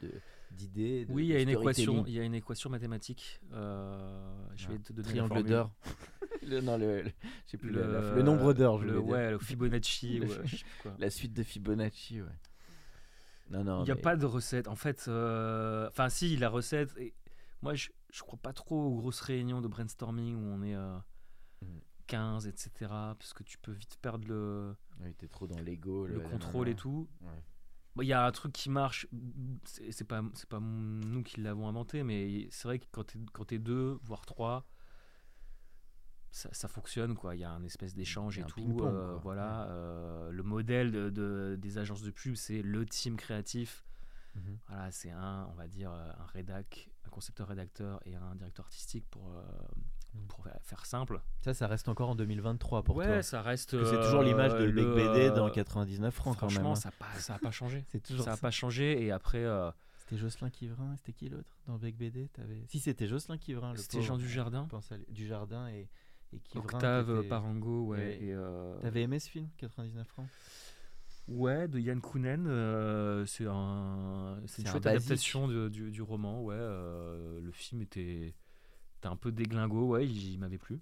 d'idées 0.53 1.05
de, 1.05 1.13
oui, 1.13 1.25
il 1.27 1.29
y 1.33 1.37
a 1.37 1.41
une 1.43 1.49
équation, 1.51 2.05
il 2.07 2.15
y 2.15 2.19
a 2.21 2.23
une 2.23 2.35
équation 2.35 2.71
mathématique. 2.71 3.41
euh, 3.53 4.35
je 4.55 4.69
vais 4.69 4.77
Ah, 4.79 4.83
te 4.83 4.93
donner 4.95 5.09
Triangle 5.09 5.43
d'or. 5.45 5.73
le, 6.43 6.61
non, 6.63 6.79
le, 6.79 7.03
le- 7.03 7.11
sais 7.47 7.59
plus, 7.59 7.69
Le, 7.71 7.81
la- 7.83 8.01
la- 8.01 8.15
le 8.15 8.23
nombre 8.23 8.55
d'or, 8.55 8.81
je 8.81 8.87
le, 8.87 8.99
ouais, 8.99 9.31
le 9.33 9.39
Fibonacci. 9.39 10.21
Euh, 10.25 10.45
quoi. 10.83 10.95
La 10.99 11.11
suite 11.11 11.35
de 11.35 11.43
Fibonacci, 11.43 12.23
ouais. 12.23 12.29
Non, 13.51 13.63
non. 13.65 13.83
Il 13.83 13.85
n'y 13.85 13.91
a 13.91 13.95
mais- 13.97 14.01
pas 14.01 14.17
de 14.17 14.25
recette. 14.25 14.69
En 14.69 14.77
fait, 14.77 15.05
euh, 15.09 15.89
enfin, 15.89 16.09
si, 16.09 16.37
la 16.39 16.49
recette. 16.49 16.95
Et 16.99 17.13
moi, 17.61 17.75
je, 17.75 17.91
je 18.11 18.23
crois 18.23 18.39
pas 18.39 18.53
trop 18.55 18.81
aux 18.87 18.97
grosses 18.97 19.21
réunions 19.21 19.61
de 19.61 19.69
brainstorming 19.69 20.35
où 20.37 20.47
on 20.47 20.63
est 20.63 20.75
euh. 20.75 20.97
15, 22.07 22.47
etc. 22.47 22.71
Parce 23.19 23.33
que 23.35 23.43
tu 23.43 23.59
peux 23.59 23.73
vite 23.73 23.97
perdre 24.01 24.27
le, 24.29 24.77
Oui, 25.01 25.15
t'es 25.15 25.29
trop 25.29 25.47
dans 25.47 25.59
l'ego. 25.61 26.07
le 26.07 26.21
contrôle 26.21 26.69
et 26.69 26.75
tout. 26.75 27.09
Ouais. 27.23 27.43
Bon, 27.95 28.03
Il 28.03 28.09
y 28.09 28.13
a 28.13 28.25
un 28.27 28.33
truc 28.33 28.53
qui 28.53 28.69
marche. 28.71 29.07
C'est 29.65 30.05
pas, 30.07 30.23
c'est 30.35 30.49
pas 30.49 30.61
nous 30.61 31.23
qui 31.23 31.41
l'avons 31.41 31.69
inventé, 31.69 32.03
mais 32.03 32.47
c'est 32.51 32.69
vrai 32.69 32.79
que 32.79 32.87
quand 32.93 33.05
t'es 33.05 33.19
quand 33.33 33.45
t'es 33.47 33.59
deux, 33.59 33.99
voire 34.03 34.27
trois, 34.27 34.67
ça, 36.31 36.51
ça 36.53 36.69
fonctionne 36.69 37.15
quoi. 37.15 37.35
Il 37.35 37.41
y 37.41 37.45
a 37.45 37.51
un 37.51 37.65
espèce 37.65 37.95
d'échange 37.95 38.39
et 38.39 38.45
tout. 38.45 38.79
euh, 38.83 39.17
voilà. 39.23 39.67
euh, 39.69 40.31
le 40.31 40.43
modèle 40.43 40.91
de, 40.93 41.09
de- 41.11 41.57
des 41.59 41.79
agences 41.79 42.03
de 42.03 42.11
pub, 42.11 42.35
c'est 42.35 42.61
le 42.63 42.85
team 42.85 43.17
créatif. 43.17 43.85
Mhm. 44.35 44.59
Voilà, 44.69 44.91
c'est 44.91 45.11
un, 45.11 45.47
on 45.51 45.55
va 45.55 45.67
dire, 45.67 45.91
euh, 45.93 46.13
un 46.19 46.27
rédac, 46.27 46.91
un 47.07 47.09
concepteur-rédacteur 47.09 48.01
et 48.05 48.15
un 48.17 48.35
directeur 48.35 48.67
artistique 48.67 49.07
pour, 49.11 49.31
euh. 49.31 49.43
Pour 50.29 50.43
fa- 50.45 50.59
faire 50.63 50.87
simple. 50.87 51.21
Ça, 51.41 51.55
ça 51.55 51.67
reste 51.67 51.89
encore 51.89 52.11
en 52.11 52.15
2023 52.15 52.83
pour 52.83 52.97
ouais, 52.97 53.07
toi. 53.07 53.23
ça 53.23 53.43
reste. 53.43 53.71
C'est 53.85 54.01
toujours 54.03 54.23
l'image 54.23 54.53
de 54.53 54.59
euh, 54.67 54.71
le, 54.73 54.95
BD 54.95 55.31
dans 55.31 55.47
euh, 55.49 55.51
99 55.51 56.15
francs 56.15 56.37
quand 56.39 56.47
même. 56.47 56.51
Franchement, 56.55 56.73
hein. 56.73 56.77
ça 56.77 56.89
n'a 56.89 56.95
pas, 56.99 57.19
ça 57.21 57.35
a 57.35 57.39
pas 57.39 57.51
changé. 57.51 57.85
C'est 57.93 58.03
toujours 58.03 58.25
ça 58.25 58.33
n'a 58.33 58.37
pas 58.37 58.51
changé. 58.51 59.03
Et 59.05 59.11
après, 59.13 59.45
euh, 59.45 59.71
C'était 59.99 60.17
Jocelyn 60.17 60.51
Quivrin, 60.51 60.95
c'était 60.97 61.13
qui 61.13 61.29
l'autre 61.29 61.51
dans 61.67 61.77
Bec 61.79 61.97
BD 61.97 62.29
t'avais... 62.29 62.65
Si, 62.69 62.79
c'était 62.81 63.07
Jocelyn 63.07 63.39
Quivrin. 63.39 63.73
le 63.73 63.79
c'était. 63.79 64.03
Jean 64.03 64.17
Dujardin, 64.17 64.67
Pense 64.71 64.91
à 64.93 64.97
lui- 64.97 65.07
Dujardin 65.11 65.69
et, 65.69 65.89
et 66.33 66.41
Octave 66.57 67.19
était- 67.21 67.29
Parango, 67.29 67.87
ouais. 67.87 68.19
Et, 68.23 68.33
euh, 68.35 68.77
T'avais 68.81 69.03
aimé 69.03 69.19
ce 69.19 69.29
film, 69.31 69.49
99 69.59 70.07
francs? 70.09 70.27
Ouais, 71.29 71.67
de 71.67 71.81
Yann 71.81 72.01
Kounen. 72.01 72.47
euh, 72.47 73.27
c'est 73.27 73.47
un, 73.47 74.37
une 74.59 74.67
un 74.69 74.71
chouette 74.71 74.87
adaptation 74.87 75.49
de- 75.49 75.69
du, 75.69 75.91
du 75.91 76.03
roman. 76.03 76.41
Ouais, 76.43 76.55
euh, 76.57 77.41
le 77.41 77.51
film 77.51 77.83
était, 77.83 78.33
était 78.99 79.09
un 79.09 79.17
peu 79.17 79.33
déglingo. 79.33 79.87
Ouais, 79.89 80.07
il, 80.07 80.33
il 80.33 80.39
m'avait 80.39 80.59
plu. 80.59 80.81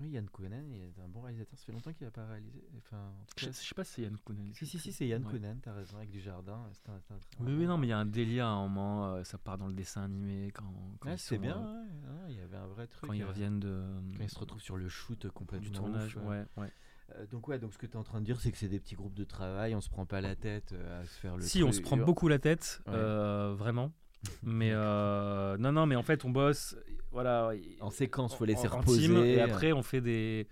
Oui, 0.00 0.08
Yann 0.10 0.28
Kounen, 0.28 0.68
il 0.72 0.82
est 0.82 1.00
un 1.00 1.06
bon 1.06 1.20
réalisateur. 1.20 1.56
Ça 1.56 1.64
fait 1.64 1.70
longtemps 1.70 1.92
qu'il 1.92 2.04
n'a 2.04 2.10
pas 2.10 2.26
réalisé. 2.26 2.60
Enfin, 2.78 2.96
en 2.98 3.24
tout 3.26 3.34
Je, 3.36 3.46
cas, 3.46 3.52
je 3.52 3.56
sais 3.68 3.74
pas 3.76 3.84
si 3.84 3.92
c'est 3.92 4.02
Yann 4.02 4.16
Kounen. 4.18 4.52
Si, 4.52 4.66
si, 4.66 4.80
si, 4.80 4.92
c'est 4.92 5.06
Yann 5.06 5.24
Ouais. 5.24 5.30
Kounen, 5.30 5.60
t'as 5.62 5.72
raison, 5.72 5.96
avec 5.98 6.10
Dujardin. 6.10 6.68
c'était 6.72 6.90
un- 6.90 7.00
Oui, 7.38 7.54
oui, 7.56 7.66
non, 7.66 7.78
mais 7.78 7.86
il 7.86 7.90
y 7.90 7.92
a 7.92 7.98
un 7.98 8.04
délire 8.06 8.46
à 8.46 8.50
un 8.50 8.62
moment. 8.66 9.14
euh, 9.14 9.22
ça 9.22 9.38
part 9.38 9.58
dans 9.58 9.68
le 9.68 9.72
dessin 9.72 10.02
animé 10.02 10.50
quand, 10.50 10.64
quand 10.98 11.08
Ouais, 11.10 11.14
ils 11.14 11.18
c'est 11.20 11.38
bien, 11.38 11.56
euh, 11.56 11.82
ouais, 11.84 12.24
ouais, 12.24 12.32
il 12.32 12.36
y 12.38 12.40
avait 12.40 12.56
un 12.56 12.66
vrai 12.66 12.88
truc. 12.88 13.06
quand 13.06 13.12
ils 13.12 13.22
euh, 13.22 13.28
reviennent 13.28 13.60
de, 13.60 13.80
Quand 14.16 14.24
ils 14.24 14.28
se 14.30 14.38
retrouvent 14.40 14.60
sur 14.60 14.76
le 14.76 14.88
shoot 14.88 15.28
complètement 15.30 15.62
du 15.62 15.70
ouf, 15.70 15.76
tournage. 15.76 16.16
ouais. 16.16 16.24
ouais, 16.24 16.46
ouais. 16.56 17.26
Donc 17.30 17.46
ouais, 17.46 17.60
donc 17.60 17.72
ce 17.72 17.78
que 17.78 17.86
tu 17.86 17.92
es 17.92 17.96
en 17.96 18.02
train 18.02 18.20
de 18.20 18.26
dire, 18.26 18.40
c'est 18.40 18.50
que 18.50 18.58
c'est 18.58 18.68
des 18.68 18.80
petits 18.80 18.96
groupes 18.96 19.14
de 19.14 19.24
travail, 19.24 19.76
on 19.76 19.80
se 19.80 19.88
prend 19.88 20.04
pas 20.04 20.20
la 20.20 20.34
tête 20.34 20.72
à 20.72 21.04
se 21.04 21.18
faire 21.20 21.36
le 21.36 21.42
Si, 21.44 21.62
on 21.62 21.70
se 21.70 21.80
prend 21.80 21.96
beaucoup 21.96 22.26
la 22.26 22.40
tête, 22.40 22.82
Ouais. 22.88 22.94
euh, 22.94 23.54
vraiment. 23.56 23.92
Mais 24.42 24.70
euh, 24.72 25.56
non, 25.58 25.72
non, 25.72 25.86
mais 25.86 25.96
en 25.96 26.02
fait, 26.02 26.24
on 26.24 26.30
bosse. 26.30 26.76
Voilà. 27.10 27.52
En 27.80 27.90
séquence, 27.90 28.34
faut 28.34 28.44
laisser 28.44 28.68
en- 28.68 28.78
reposer. 28.78 29.02
team, 29.06 29.16
et 29.16 29.40
après, 29.40 29.72
on 29.72 29.82
fait 29.82 30.00
des. 30.00 30.46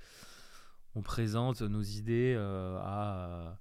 On 0.94 1.02
présente 1.02 1.60
nos 1.62 1.82
idées 1.82 2.34
euh, 2.36 2.78
à, 2.80 3.58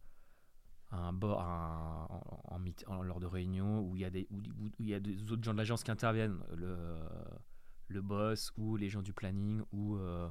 à 0.91 0.97
un 0.97 1.13
bord, 1.13 1.41
à 1.41 2.07
un- 2.49 2.55
en, 2.87 3.03
lors 3.03 3.19
de 3.19 3.25
réunions 3.25 3.81
où 3.81 3.95
il 3.95 4.01
y 4.01 4.05
a 4.05 4.09
des 4.09 4.27
où, 4.31 4.37
où- 4.37 4.71
y 4.83 4.93
a 4.93 4.99
des 4.99 5.31
autres 5.31 5.43
gens 5.43 5.51
de 5.53 5.57
l'agence 5.57 5.83
qui 5.83 5.91
interviennent, 5.91 6.39
le 6.55 6.77
le 7.89 8.01
boss 8.01 8.51
ou 8.57 8.75
les 8.75 8.89
gens 8.89 9.01
du 9.01 9.13
planning 9.13 9.61
ou 9.71 9.97
euh, 9.97 10.29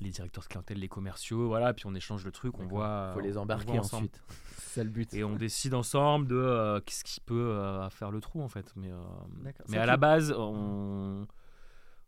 les 0.00 0.10
directeurs 0.10 0.44
de 0.44 0.48
clientèle, 0.48 0.78
les 0.78 0.88
commerciaux, 0.88 1.48
voilà. 1.48 1.72
Puis 1.74 1.86
on 1.86 1.94
échange 1.94 2.24
le 2.24 2.32
truc, 2.32 2.58
on 2.58 2.66
voit. 2.66 3.12
faut 3.14 3.20
les 3.20 3.38
embarquer 3.38 3.78
ensuite. 3.78 4.22
C'est 4.58 4.84
le 4.84 4.90
but. 4.90 5.12
Et 5.14 5.24
on 5.24 5.36
décide 5.36 5.74
ensemble 5.74 6.28
de 6.28 6.36
euh, 6.36 6.80
qu'est-ce 6.80 7.04
qui 7.04 7.20
peut 7.20 7.34
euh, 7.34 7.88
faire 7.90 8.10
le 8.10 8.20
trou 8.20 8.42
en 8.42 8.48
fait. 8.48 8.72
Mais, 8.76 8.90
euh, 8.90 9.52
mais 9.68 9.78
à 9.78 9.86
la 9.86 9.96
base, 9.96 10.32
on, 10.36 11.26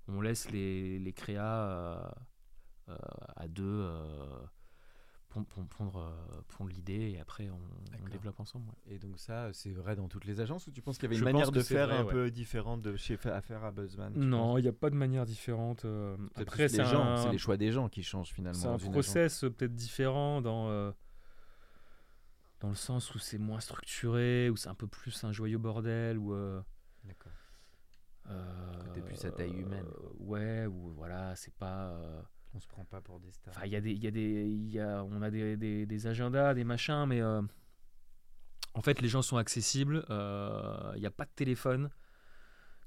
on 0.08 0.20
laisse 0.20 0.50
les, 0.50 0.98
les 0.98 1.12
créas 1.12 2.14
à 3.36 3.48
deux 3.48 3.88
pondre, 5.28 5.98
euh, 5.98 6.40
pondre 6.48 6.70
l'idée 6.70 7.12
et 7.14 7.20
après 7.20 7.50
on, 7.50 8.08
développe 8.08 8.40
ensemble. 8.40 8.66
ouais. 8.68 8.94
Et 8.94 8.98
donc 8.98 9.18
ça, 9.18 9.50
c'est 9.52 9.72
vrai 9.72 9.94
dans 9.94 10.08
toutes 10.08 10.24
les 10.24 10.40
agences 10.40 10.66
ou 10.66 10.70
tu 10.70 10.80
penses 10.82 10.96
qu'il 10.96 11.04
y 11.04 11.06
avait 11.06 11.16
une 11.16 11.20
Je 11.20 11.24
manière 11.24 11.50
de 11.52 11.60
faire 11.60 11.86
vrai, 11.88 11.98
un 11.98 12.04
ouais. 12.04 12.12
peu 12.12 12.30
différente 12.30 12.80
de 12.82 12.96
chez 12.96 13.18
à 13.24 13.40
faire 13.42 13.64
à 13.64 13.70
Buzzman 13.70 14.14
Non, 14.14 14.56
il 14.58 14.62
n'y 14.62 14.68
a 14.68 14.72
pas 14.72 14.90
de 14.90 14.94
manière 14.94 15.26
différente. 15.26 15.84
euh, 15.84 16.16
Après, 16.34 16.68
c'est 16.68 16.78
les 16.78 16.84
gens, 16.88 17.02
un, 17.04 17.16
c'est 17.18 17.30
les 17.30 17.38
choix 17.38 17.56
des 17.56 17.70
gens 17.70 17.88
qui 17.88 18.02
changent 18.02 18.32
finalement. 18.32 18.58
c'est 18.58 18.86
un 18.86 18.90
process 18.90 19.44
euh, 19.44 19.50
peut-être 19.50 19.74
différent 19.74 20.40
dans, 20.40 20.70
euh, 20.70 20.90
dans 22.60 22.70
le 22.70 22.74
sens 22.74 23.14
où 23.14 23.18
c'est 23.18 23.38
moins 23.38 23.60
structuré, 23.60 24.48
où 24.50 24.56
c'est 24.56 24.68
un 24.68 24.74
peu 24.74 24.86
plus 24.86 25.22
un 25.24 25.32
joyeux 25.32 25.58
bordel, 25.58 26.18
où 26.18 26.32
euh, 26.34 26.60
D'accord. 27.04 27.32
Euh, 28.30 29.00
plus 29.06 29.24
à 29.24 29.30
taille 29.30 29.54
humaine, 29.54 29.86
euh, 29.86 30.08
ouais, 30.18 30.66
ou 30.66 30.90
voilà, 30.90 31.34
c'est 31.36 31.54
pas. 31.54 31.98
Euh, 32.48 32.56
On 32.56 32.60
se 32.60 32.66
prend 32.66 32.84
pas 32.84 33.00
pour 33.00 33.20
des 33.20 33.30
stars. 33.32 33.54
Enfin, 33.56 33.66
il 33.66 33.72
y 33.72 33.76
a 33.76 33.80
des, 33.80 33.92
il 33.92 34.02
y 34.02 34.06
a 34.06 34.10
des, 34.10 34.44
il 34.46 34.70
y 34.70 34.80
a, 34.80 35.04
on 35.04 35.22
a 35.22 35.30
des, 35.30 35.56
des, 35.56 35.86
des 35.86 36.06
agendas, 36.06 36.54
des 36.54 36.64
machins, 36.64 37.04
mais 37.06 37.20
euh, 37.20 37.42
en 38.74 38.80
fait, 38.82 39.00
les 39.00 39.08
gens 39.08 39.22
sont 39.22 39.36
accessibles. 39.36 40.04
euh, 40.10 40.92
Il 40.96 41.00
n'y 41.00 41.06
a 41.06 41.10
pas 41.10 41.24
de 41.24 41.30
téléphone 41.34 41.90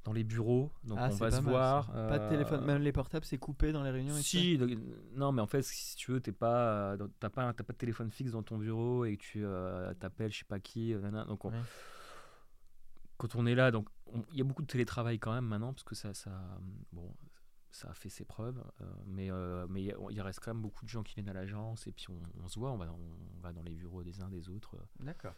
dans 0.04 0.14
les 0.14 0.24
bureaux, 0.24 0.72
donc 0.84 0.98
Ah, 1.00 1.10
on 1.12 1.16
va 1.16 1.30
se 1.30 1.42
mal, 1.42 1.44
voir. 1.52 1.86
ça. 1.86 1.92
Pas 2.08 2.18
de 2.18 2.24
euh, 2.24 2.30
téléphone, 2.30 2.66
même 2.66 2.82
les 2.82 2.92
portables, 2.92 3.24
c'est 3.24 3.38
coupé 3.38 3.72
dans 3.72 3.84
les 3.84 3.92
réunions. 3.92 4.16
Si, 4.16 4.58
non, 5.14 5.32
mais 5.32 5.42
en 5.44 5.48
fait, 5.48 5.62
si 5.62 5.96
tu 5.96 6.12
veux, 6.12 6.20
t'es 6.20 6.32
pas, 6.32 6.94
euh, 6.94 7.08
t'as 7.20 7.30
pas, 7.30 7.54
t'as 7.54 7.64
pas 7.64 7.74
de 7.74 7.78
téléphone 7.78 8.10
fixe 8.10 8.32
dans 8.32 8.42
ton 8.42 8.58
bureau 8.58 9.06
et 9.06 9.16
tu 9.18 9.46
euh, 9.46 9.94
t'appelles, 9.94 10.32
je 10.32 10.40
sais 10.40 10.46
pas 10.46 10.60
qui, 10.60 10.94
euh, 10.94 11.00
nanana. 11.02 11.26
donc 11.26 11.46
on- 11.46 11.52
Ouais. 11.52 11.60
quand 13.18 13.36
on 13.36 13.46
est 13.46 13.54
là, 13.54 13.70
donc 13.70 13.88
on- 14.08 14.24
il 14.32 14.40
y 14.40 14.42
a 14.42 14.44
beaucoup 14.44 14.64
de 14.64 14.68
télétravail 14.68 15.20
quand 15.20 15.34
même 15.34 15.46
maintenant 15.46 15.72
parce 15.74 15.84
que 15.84 15.94
ça, 15.94 16.16
ça, 16.16 16.32
bon, 16.92 17.14
ça 17.72 17.90
a 17.90 17.94
fait 17.94 18.10
ses 18.10 18.26
preuves, 18.26 18.64
euh, 18.82 18.86
mais 19.06 19.32
euh, 19.32 19.66
mais 19.70 19.84
il 19.84 20.22
reste 20.22 20.40
quand 20.40 20.54
même 20.54 20.62
beaucoup 20.62 20.84
de 20.86 20.90
gens 20.90 21.04
qui 21.04 21.16
viennent 21.16 21.30
à 21.30 21.34
l'agence 21.34 21.88
et 21.88 21.92
puis 21.92 22.08
on, 22.10 22.20
on 22.44 22.48
se 22.48 22.60
voit, 22.60 22.72
on 22.72 22.78
va, 22.78 22.92
on 22.92 23.42
va 23.42 23.54
dans 23.54 23.64
les 23.64 23.74
bureaux 23.76 24.04
des 24.04 24.22
uns 24.22 24.30
des 24.30 24.50
autres. 24.50 24.76
D'accord. 25.00 25.34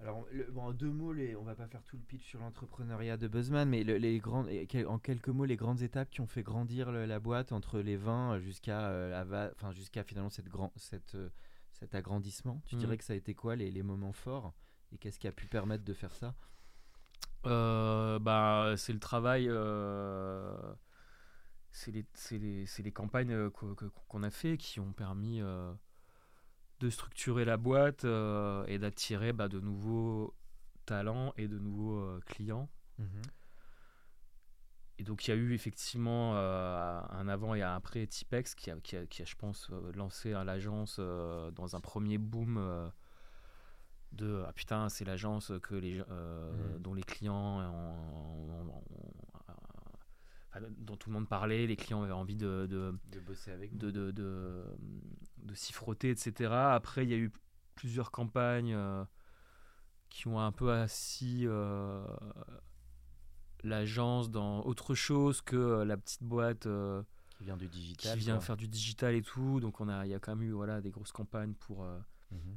Alors, 0.00 0.24
le- 0.30 0.44
bon, 0.52 0.62
en 0.62 0.72
deux 0.72 0.90
mots, 0.92 1.12
les, 1.12 1.34
on 1.34 1.42
va 1.42 1.56
pas 1.56 1.66
faire 1.66 1.82
tout 1.82 1.96
le 1.96 2.02
pitch 2.02 2.24
sur 2.24 2.38
l'entrepreneuriat 2.38 3.16
de 3.16 3.26
Buzzman, 3.26 3.68
mais 3.68 3.82
le- 3.82 3.96
les 3.96 4.18
grandes, 4.20 4.48
en 4.86 4.98
quelques 5.00 5.28
mots, 5.28 5.44
les 5.44 5.56
grandes 5.56 5.82
étapes 5.82 6.08
qui 6.10 6.20
ont 6.20 6.26
fait 6.28 6.44
grandir 6.44 6.92
le- 6.92 7.04
la 7.04 7.18
boîte 7.18 7.50
entre 7.50 7.80
les 7.80 7.96
20 7.96 8.38
jusqu'à 8.38 8.88
euh, 8.90 9.24
va- 9.26 9.50
enfin, 9.56 9.72
jusqu'à 9.72 10.04
finalement 10.04 10.30
cette 10.30 10.48
grand, 10.48 10.72
cette, 10.76 11.16
euh, 11.16 11.30
cet 11.72 11.94
agrandissement. 11.96 12.60
Tu 12.66 12.76
Mhm. 12.76 12.80
dirais 12.80 12.96
que 12.98 13.02
ça 13.04 13.12
a 13.12 13.16
été 13.16 13.34
quoi 13.34 13.56
les, 13.56 13.70
les 13.72 13.82
moments 13.82 14.12
forts 14.12 14.52
et 14.92 14.98
qu'est-ce 14.98 15.18
qui 15.18 15.26
a 15.26 15.32
pu 15.32 15.46
permettre 15.46 15.84
de 15.84 15.94
faire 15.94 16.14
ça? 16.14 16.34
Euh, 17.46 18.18
bah, 18.18 18.74
c'est 18.76 18.92
le 18.92 18.98
travail, 19.00 19.46
euh, 19.48 20.56
c'est 21.78 21.92
les, 21.92 22.04
les, 22.38 22.66
les 22.82 22.92
campagnes 22.92 23.32
euh, 23.32 23.50
qu'on 24.08 24.22
a 24.22 24.30
fait 24.30 24.56
qui 24.56 24.80
ont 24.80 24.92
permis 24.92 25.40
euh, 25.40 25.72
de 26.80 26.90
structurer 26.90 27.44
la 27.44 27.56
boîte 27.56 28.04
euh, 28.04 28.64
et 28.66 28.78
d'attirer 28.78 29.32
bah, 29.32 29.48
de 29.48 29.60
nouveaux 29.60 30.34
talents 30.86 31.32
et 31.36 31.46
de 31.48 31.58
nouveaux 31.58 31.98
euh, 32.00 32.20
clients. 32.26 32.68
Et 34.98 35.04
donc 35.04 35.26
il 35.26 35.30
y 35.30 35.32
a 35.32 35.36
eu 35.36 35.52
effectivement 35.54 36.36
un 36.36 37.28
avant 37.28 37.54
et 37.54 37.62
un 37.62 37.76
après 37.76 38.04
Tipex 38.08 38.56
qui 38.56 38.72
a, 38.72 38.80
qui 38.80 38.96
a, 38.96 39.06
qui 39.06 39.22
a, 39.22 39.24
je 39.24 39.36
pense, 39.36 39.70
lancé 39.94 40.32
à 40.32 40.42
l'agence 40.42 40.98
dans 40.98 41.76
un 41.76 41.80
premier 41.80 42.18
boom 42.18 42.90
de 44.10 44.42
ah 44.48 44.52
putain 44.52 44.88
c'est 44.88 45.04
l'agence 45.04 45.52
que 45.62 45.74
les 45.76 45.98
gens- 45.98 46.04
euh, 46.10 46.74
Mhm. 46.74 46.82
dont 46.82 46.94
les 46.94 47.02
clients 47.04 47.60
ont- 47.60 48.68
ont- 48.70 49.37
dont 50.78 50.96
tout 50.96 51.10
le 51.10 51.14
monde 51.14 51.28
parlait, 51.28 51.66
les 51.66 51.76
clients 51.76 52.02
avaient 52.02 52.12
envie 52.12 52.36
de, 52.36 52.66
de, 52.66 52.94
De 53.12 53.20
bosser 53.20 53.50
avec 53.52 53.76
de, 53.76 53.90
de, 53.90 54.10
de, 54.10 54.64
de 55.38 55.54
s'y 55.54 55.72
frotter, 55.72 56.10
etc. 56.10 56.52
Après, 56.52 57.04
il 57.04 57.10
y 57.10 57.14
a 57.14 57.18
eu 57.18 57.30
plusieurs 57.74 58.10
campagnes 58.10 58.74
euh, 58.74 59.04
qui 60.08 60.26
ont 60.28 60.40
un 60.40 60.52
peu 60.52 60.72
assis 60.72 61.42
euh, 61.46 62.04
l'agence 63.62 64.30
dans 64.30 64.62
autre 64.64 64.94
chose 64.94 65.42
que 65.42 65.56
euh, 65.56 65.84
la 65.84 65.96
petite 65.96 66.22
boîte 66.22 66.66
euh, 66.66 67.02
qui 67.36 67.44
vient 67.44 67.56
du 67.56 67.68
digital. 67.68 68.12
qui 68.14 68.18
vient 68.24 68.36
quoi. 68.36 68.44
faire 68.44 68.56
du 68.56 68.68
digital 68.68 69.14
et 69.14 69.22
tout. 69.22 69.60
Donc, 69.60 69.80
on 69.80 69.88
a, 69.88 70.06
il 70.06 70.10
y 70.10 70.14
a 70.14 70.18
quand 70.18 70.34
même 70.34 70.46
eu 70.48 70.52
voilà, 70.52 70.80
des 70.80 70.90
grosses 70.90 71.12
campagnes 71.12 71.54
pour, 71.54 71.84
Mhm. 72.30 72.56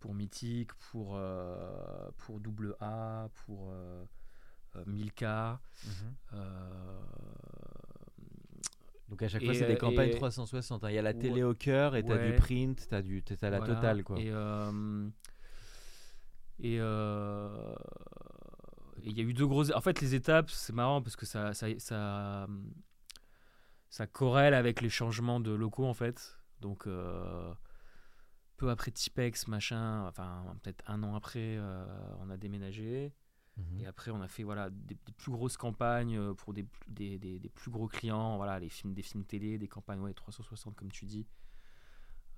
pour 0.00 0.14
Mythique, 0.14 0.72
pour, 0.74 1.18
pour 2.18 2.40
Double 2.40 2.76
A, 2.80 3.28
pour 3.44 3.72
Milka. 4.86 5.60
Mhm. 5.84 6.14
euh, 6.34 7.00
Donc 9.08 9.22
à 9.22 9.28
chaque 9.28 9.42
Et, 9.42 9.46
fois, 9.46 9.54
c'est 9.54 9.66
des 9.66 9.74
euh, 9.74 9.76
campagnes 9.76 10.08
et- 10.10 10.14
360. 10.16 10.82
hein. 10.84 10.90
Il 10.90 10.94
y 10.94 10.98
a 10.98 11.02
la 11.02 11.10
Ouais. 11.12 11.18
télé 11.18 11.42
au 11.44 11.54
cœur 11.54 11.94
et 11.96 12.02
t'as 12.04 12.16
du 12.18 12.30
Ouais. 12.30 12.36
print, 12.36 12.86
t'as 12.88 13.02
du, 13.02 13.22
t'as 13.22 13.50
la 13.50 13.58
Voilà. 13.58 13.74
totale 13.76 14.02
quoi. 14.04 14.18
Et 14.18 14.30
euh, 14.30 15.08
et 16.58 16.78
euh, 16.80 17.74
et 19.04 19.10
il 19.10 19.16
y 19.16 19.20
a 19.20 19.24
eu 19.24 19.32
deux 19.34 19.46
grosses. 19.46 19.70
En 19.72 19.80
fait, 19.80 20.00
les 20.00 20.14
étapes, 20.16 20.50
c'est 20.50 20.72
marrant 20.72 21.02
parce 21.02 21.14
que 21.16 21.24
ça, 21.26 21.54
ça, 21.54 21.66
ça, 21.78 22.46
ça 23.90 24.06
corrèle 24.08 24.54
avec 24.54 24.80
les 24.80 24.88
changements 24.90 25.38
de 25.38 25.52
locaux 25.52 25.86
en 25.86 25.94
fait. 25.94 26.36
Donc 26.60 26.86
euh, 26.88 27.52
peu 28.56 28.70
après 28.70 28.90
Tipex, 28.90 29.46
machin, 29.46 30.06
enfin 30.08 30.42
peut-être 30.62 30.82
un 30.90 31.02
an 31.04 31.14
après, 31.14 31.56
euh, 31.58 31.86
on 32.20 32.30
a 32.30 32.36
déménagé. 32.36 33.12
Mhm. 33.56 33.80
Et 33.80 33.86
après, 33.86 34.10
on 34.10 34.20
a 34.20 34.28
fait 34.28 34.42
voilà, 34.42 34.68
des, 34.70 34.94
des 34.94 35.12
plus 35.12 35.32
grosses 35.32 35.56
campagnes 35.56 36.18
euh, 36.18 36.34
pour 36.34 36.52
des, 36.52 36.62
plus- 36.64 36.90
des, 36.90 37.50
plus 37.54 37.70
gros 37.70 37.88
clients, 37.88 38.36
voilà, 38.36 38.58
les 38.60 38.68
films, 38.68 38.92
des 38.94 39.02
films 39.02 39.24
télé, 39.24 39.56
des 39.58 39.68
campagnes 39.68 40.00
ouais, 40.00 40.12
360 40.14 40.74
comme 40.76 40.90
tu 40.92 41.06
dis. 41.06 41.26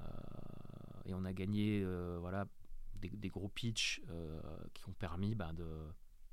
Euh, 0.00 0.04
et 1.06 1.14
on 1.14 1.24
a 1.24 1.32
gagné 1.32 1.82
euh, 1.82 2.18
voilà, 2.20 2.46
des, 2.96 3.28
gros 3.28 3.48
pitchs 3.48 4.00
euh, 4.10 4.40
qui 4.74 4.88
ont 4.88 4.92
permis 4.92 5.34
bah, 5.34 5.52
de, 5.52 5.66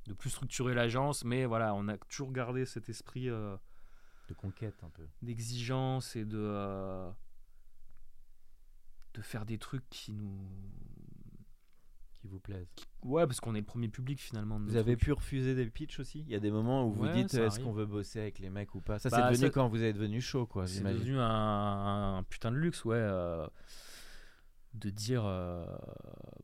de 0.06 0.14
plus 0.14 0.30
structurer 0.30 0.74
l'agence, 0.76 1.24
mais 1.24 1.46
voilà, 1.46 1.74
on 1.74 1.88
a 1.88 1.98
toujours 1.98 2.32
gardé 2.32 2.66
cet 2.66 2.88
esprit 2.90 3.26
De 3.28 4.34
conquête 4.38 4.84
un 4.84 4.90
peu. 4.90 5.08
d'exigence 5.24 6.16
et 6.16 6.26
de, 6.26 7.10
de 9.16 9.22
faire 9.22 9.46
des 9.46 9.58
trucs 9.58 9.88
qui 9.90 10.12
nous. 10.14 10.38
Qui 12.26 12.32
vous 12.32 12.40
plaisent. 12.40 12.68
Ouais, 13.04 13.28
parce 13.28 13.40
qu'on 13.40 13.54
est 13.54 13.60
le 13.60 13.66
premier 13.66 13.88
public 13.88 14.20
finalement. 14.20 14.60
de 14.60 14.66
Vous 14.66 14.78
avez 14.78 14.94
trucs. 14.96 15.06
pu 15.06 15.12
refuser 15.12 15.54
des 15.54 15.68
pitchs 15.68 16.00
aussi? 16.00 16.22
Il 16.22 16.32
y 16.32 16.36
a 16.36 16.40
des 16.40 16.50
moments 16.50 16.88
où 16.88 16.92
vous 16.92 17.04
Ouais, 17.06 17.14
dites 17.14 17.36
est-ce 17.36 17.60
qu'on 17.60 17.72
veut 17.72 17.86
bosser 17.86 18.20
avec 18.20 18.40
les 18.40 18.50
mecs 18.50 18.74
ou 18.74 18.82
pas? 18.82 18.98
Ça, 18.98 19.10
Bah, 19.10 19.18
c'est 19.18 19.24
devenu 19.34 19.46
ça- 19.48 19.50
quand 19.52 19.68
vous 19.68 19.84
êtes 19.84 19.96
devenu 19.96 20.22
chaud, 20.22 20.48
quoi, 20.48 20.66
C'est 20.66 20.82
devenu 20.84 21.20
un, 21.20 22.18
un 22.18 22.24
putain 22.24 22.52
de 22.52 22.58
luxe, 22.58 22.84
ouais. 22.84 22.96
euh, 22.98 23.46
de 24.74 24.90
dire, 24.90 25.24
euh, 25.24 25.66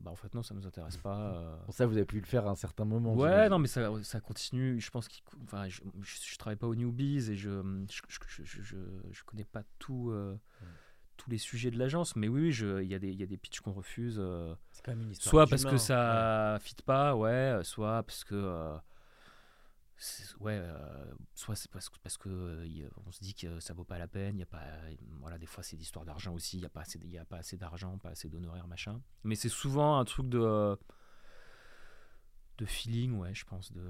bah 0.00 0.10
en 0.10 0.14
fait 0.14 0.32
non, 0.34 0.42
ça 0.42 0.54
nous 0.54 0.66
intéresse 0.66 0.96
pas. 0.96 1.34
euh. 1.34 1.56
Pour 1.66 1.74
ça, 1.74 1.84
vous 1.86 1.96
avez 1.96 2.06
pu 2.06 2.18
le 2.20 2.24
faire 2.26 2.46
à 2.46 2.50
un 2.50 2.54
certain 2.54 2.84
moment. 2.86 3.14
Ouais, 3.14 3.48
non, 3.50 3.58
mais 3.58 3.68
ça, 3.68 3.90
ça 4.04 4.20
continue. 4.20 4.80
Je 4.80 4.90
pense 4.90 5.08
qu'il, 5.08 5.22
enfin, 5.44 5.68
je, 5.68 5.80
je, 6.00 6.16
je 6.30 6.38
travaille 6.38 6.56
pas 6.56 6.66
au 6.68 6.74
Newbies 6.74 7.30
et 7.30 7.36
je, 7.36 7.50
je, 7.90 8.00
je, 8.28 8.42
je, 8.44 8.62
je, 8.62 8.76
je 9.10 9.24
connais 9.24 9.44
pas 9.44 9.64
tout. 9.78 10.14
Tous 11.16 11.30
les 11.30 11.38
sujets 11.38 11.70
de 11.70 11.78
l'agence, 11.78 12.16
mais 12.16 12.28
oui, 12.28 12.48
il 12.50 12.86
y 12.88 12.94
a 12.94 12.98
des, 12.98 13.12
y 13.12 13.22
a 13.22 13.26
des 13.26 13.36
pitchs 13.36 13.60
qu'on 13.60 13.72
refuse. 13.72 14.16
euh, 14.18 14.54
C'est 14.72 14.84
quand 14.84 14.92
même 14.92 15.02
une 15.02 15.12
histoire 15.12 15.30
soit 15.30 15.46
parce 15.46 15.64
que 15.64 15.76
ça 15.76 16.58
fit 16.60 16.74
pas, 16.84 17.14
ouais, 17.16 17.30
euh, 17.30 17.62
soit 17.62 18.02
parce 18.02 18.24
que 18.24 18.34
euh, 18.34 18.76
ouais, 20.40 20.58
euh, 20.60 21.12
soit 21.34 21.54
c'est 21.54 21.70
parce 21.70 21.88
parce 22.02 22.16
que 22.16 22.28
euh, 22.28 22.66
y 22.66 22.82
a- 22.84 22.88
on 23.06 23.12
se 23.12 23.20
dit 23.20 23.34
que 23.34 23.60
ça 23.60 23.72
vaut 23.72 23.84
pas 23.84 23.98
la 23.98 24.08
peine, 24.08 24.36
il 24.36 24.40
y 24.40 24.42
a 24.42 24.46
pas 24.46 24.64
voilà, 25.20 25.38
des 25.38 25.46
fois 25.46 25.62
c'est 25.62 25.76
d'histoire 25.76 26.04
d'argent 26.04 26.34
aussi, 26.34 26.56
il 26.58 26.62
y 26.62 26.66
a 26.66 26.70
pas 26.70 26.80
assez 26.80 26.98
y 27.04 27.18
a 27.18 27.24
pas 27.24 27.38
assez 27.38 27.56
d'argent, 27.56 27.96
pas 27.98 28.10
assez 28.10 28.28
d'honoraires 28.28 28.66
machin. 28.66 29.00
Mais 29.22 29.36
c'est 29.36 29.48
souvent 29.48 29.98
un 29.98 30.04
truc 30.04 30.28
de 30.28 30.76
de 32.58 32.66
feeling, 32.66 33.16
ouais, 33.18 33.34
je 33.34 33.44
pense. 33.44 33.72
De, 33.72 33.80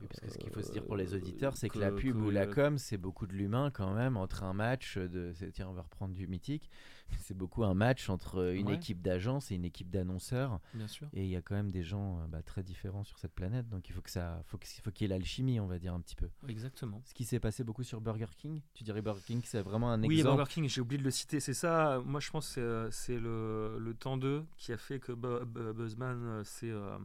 Oui, 0.00 0.06
parce 0.08 0.20
que 0.20 0.30
ce 0.30 0.38
qu'il 0.38 0.50
faut 0.50 0.60
se 0.62 0.72
dire 0.72 0.84
pour 0.84 0.96
les 0.96 1.14
euh, 1.14 1.16
auditeurs, 1.18 1.56
c'est 1.56 1.68
que, 1.68 1.78
la 1.78 1.92
pub 1.92 2.16
ou 2.16 2.30
la 2.30 2.46
com, 2.46 2.76
c'est 2.78 2.98
beaucoup 2.98 3.26
de 3.26 3.32
l'humain 3.32 3.70
quand 3.70 3.94
même 3.94 4.16
entre 4.16 4.42
un 4.42 4.52
match 4.52 4.98
de. 4.98 5.32
Tiens, 5.52 5.68
on 5.68 5.72
va 5.72 5.82
reprendre 5.82 6.14
du 6.14 6.26
mythique. 6.26 6.68
C'est 7.18 7.36
beaucoup 7.36 7.62
un 7.64 7.74
match 7.74 8.08
entre 8.08 8.54
une 8.54 8.68
Ouais. 8.68 8.74
équipe 8.76 9.02
d'agence 9.02 9.50
et 9.50 9.54
une 9.56 9.66
équipe 9.66 9.90
d'annonceurs. 9.90 10.60
Bien 10.72 10.88
sûr. 10.88 11.08
Et 11.12 11.24
il 11.24 11.28
y 11.28 11.36
a 11.36 11.42
quand 11.42 11.54
même 11.54 11.70
des 11.70 11.82
gens 11.82 12.20
euh, 12.20 12.26
bah, 12.26 12.42
très 12.42 12.62
différents 12.62 13.04
sur 13.04 13.18
cette 13.18 13.34
planète. 13.34 13.68
Donc 13.68 13.90
il 13.90 13.92
faut 13.92 14.00
que 14.00 14.08
ça, 14.10 14.42
faut 14.46 14.56
qu'il 14.56 14.72
y 15.00 15.04
ait 15.04 15.08
l'alchimie, 15.08 15.60
on 15.60 15.66
va 15.66 15.78
dire 15.78 15.92
un 15.92 16.00
petit 16.00 16.16
peu. 16.16 16.30
Exactement. 16.48 17.02
Ce 17.04 17.12
qui 17.12 17.24
s'est 17.24 17.38
passé 17.40 17.64
beaucoup 17.64 17.82
sur 17.82 18.00
Burger 18.00 18.28
King. 18.38 18.62
Tu 18.72 18.82
dirais 18.82 19.02
Burger 19.02 19.20
King, 19.26 19.42
c'est 19.44 19.60
vraiment 19.60 19.90
un 19.92 20.02
Oui, 20.04 20.16
exemple. 20.20 20.38
Burger 20.38 20.50
King, 20.54 20.68
j'ai 20.70 20.80
oublié 20.80 20.98
de 20.98 21.04
le 21.04 21.10
citer. 21.10 21.38
C'est 21.38 21.52
ça, 21.54 22.00
moi 22.04 22.18
je 22.20 22.30
pense 22.30 22.46
que 22.48 22.52
c'est, 22.54 22.60
euh, 22.62 22.90
c'est 22.90 23.18
le, 23.18 23.78
le 23.78 23.92
temps 23.92 24.16
2 24.16 24.44
qui 24.56 24.72
a 24.72 24.78
fait 24.78 24.98
que 24.98 25.12
Bu- 25.12 25.44
Bu- 25.44 25.74
Buzzman 25.74 26.42
s'est 26.44 26.70
euh, 26.70 26.96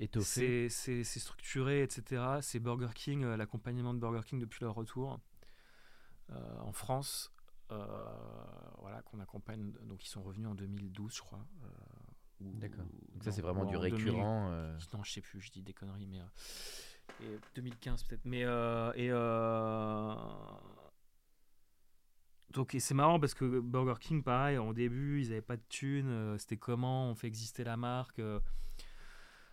étoffé. 0.00 0.68
c'est 0.68 1.04
structuré, 1.04 1.82
etc. 1.82 2.38
C'est 2.42 2.58
Burger 2.60 2.90
King, 2.94 3.24
euh, 3.24 3.36
l'accompagnement 3.36 3.94
de 3.94 3.98
Burger 3.98 4.22
King 4.26 4.38
depuis 4.40 4.64
leur 4.64 4.74
retour 4.74 5.20
euh, 6.30 6.58
en 6.60 6.72
France. 6.72 7.32
euh, 7.70 7.86
voilà, 8.80 9.02
qu'on 9.02 9.20
accompagne. 9.20 9.72
Donc, 9.84 10.04
ils 10.04 10.08
sont 10.08 10.22
revenus 10.22 10.48
en 10.48 10.54
2012, 10.54 11.14
je 11.14 11.20
crois. 11.20 11.46
D'accord. 12.40 12.86
Donc 13.12 13.22
ça 13.22 13.32
c'est 13.32 13.42
vraiment 13.42 13.66
du 13.66 13.76
en 13.76 13.80
2000. 13.80 13.94
récurrent. 13.94 14.50
Non, 14.94 15.02
je 15.04 15.12
sais 15.12 15.20
plus, 15.20 15.40
je 15.42 15.50
dis 15.50 15.62
des 15.62 15.74
conneries, 15.74 16.06
mais. 16.06 16.20
euh, 16.20 16.24
et 17.36 17.38
2015 17.54 18.04
peut-être. 18.04 18.24
Mais. 18.24 18.40
et. 18.96 19.10
donc, 22.52 22.74
c'est 22.78 22.94
marrant 22.94 23.20
parce 23.20 23.34
que 23.34 23.60
Burger 23.60 23.94
King, 24.00 24.22
pareil, 24.24 24.58
au 24.58 24.72
début, 24.72 25.20
ils 25.22 25.28
n'avaient 25.28 25.40
pas 25.42 25.56
de 25.56 25.62
thunes. 25.68 26.08
euh, 26.08 26.38
C'était 26.38 26.56
comment 26.56 27.08
on 27.10 27.14
fait 27.14 27.28
exister 27.28 27.62
la 27.62 27.76
marque 27.76 28.18
euh, 28.18 28.40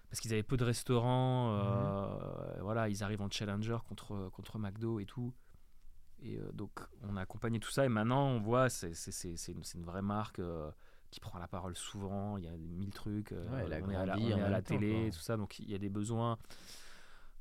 Parce 0.09 0.19
qu'ils 0.21 0.31
avaient 0.33 0.43
peu 0.43 0.57
de 0.57 0.63
restaurants. 0.63 1.51
euh, 1.59 2.61
Voilà, 2.61 2.89
ils 2.89 3.03
arrivent 3.03 3.21
en 3.21 3.29
challenger 3.29 3.77
contre, 3.87 4.29
contre 4.31 4.57
McDo 4.59 4.99
et 4.99 5.05
tout. 5.05 5.33
Et 6.19 6.37
euh, 6.39 6.51
donc, 6.53 6.71
on 7.03 7.15
a 7.17 7.21
accompagné 7.21 7.59
tout 7.59 7.69
ça. 7.71 7.85
Et 7.85 7.89
maintenant, 7.89 8.27
on 8.27 8.39
voit, 8.39 8.69
c'est 8.69 8.91
une, 9.49 9.61
une 9.75 9.83
vraie 9.85 10.01
marque. 10.01 10.39
euh, 10.39 10.71
qui 11.09 11.21
prend 11.21 11.39
la 11.39 11.47
parole 11.47 11.73
souvent, 11.77 12.35
il 12.35 12.43
y 12.43 12.47
a 12.49 12.51
mille 12.57 12.89
trucs, 12.91 13.31
Ouais, 13.31 13.37
on 13.81 13.89
est 13.89 13.95
à 13.95 14.05
la, 14.05 14.17
on 14.17 14.27
est 14.27 14.41
à 14.41 14.49
la 14.49 14.61
temps, 14.61 14.77
télé, 14.77 15.03
quoi. 15.03 15.11
tout 15.17 15.23
ça, 15.23 15.37
donc 15.37 15.57
il 15.59 15.71
y 15.71 15.73
a 15.73 15.77
des 15.77 15.87
besoins 15.87 16.37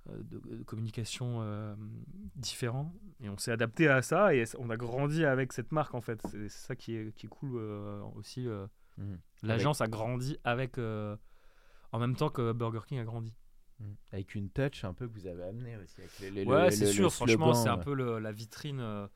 de, 0.09 0.39
de 0.39 0.63
communication 0.63 1.43
différents 2.37 2.95
et 3.19 3.29
on 3.29 3.37
s'est 3.39 3.51
adapté 3.51 3.89
à 3.89 4.03
ça 4.03 4.35
et 4.37 4.45
on 4.61 4.71
a 4.71 4.77
grandi 4.77 5.25
avec 5.25 5.53
cette 5.53 5.73
marque 5.73 5.95
en 5.95 6.01
fait. 6.01 6.21
C'est 6.31 6.49
ça 6.49 6.77
qui 6.77 6.95
est, 6.95 7.13
qui 7.17 7.27
est 7.27 7.29
cool 7.29 7.61
aussi. 8.15 8.47
mhm. 8.99 9.19
L'agence 9.43 9.81
a 9.81 9.89
grandi 9.89 10.39
avec 10.45 10.77
en 11.93 11.99
même 11.99 12.17
temps 12.17 12.29
que 12.31 12.53
Burger 12.53 12.81
King 12.87 12.99
a 12.99 13.05
grandi. 13.05 13.35
Mhm. 13.81 13.95
Avec 14.13 14.35
une 14.35 14.49
touch 14.51 14.85
un 14.85 14.95
peu 14.95 15.07
que 15.07 15.13
vous 15.13 15.27
avez 15.27 15.43
amené 15.45 15.77
aussi. 15.77 15.95
Avec 16.01 16.19
les- 16.21 16.31
les- 16.31 16.45
le- 16.45 16.51
ouais, 16.51 16.65
le- 16.67 16.71
c'est 16.71 16.87
le 16.87 16.93
sûr. 16.93 17.13
Franchement, 17.13 17.53
c'est 17.55 17.69
un 17.69 17.79
euh, 17.79 17.83
peu 17.83 17.95
le- 17.95 18.19
la 18.19 18.33
vitrine. 18.33 18.81
euh, 18.81 19.07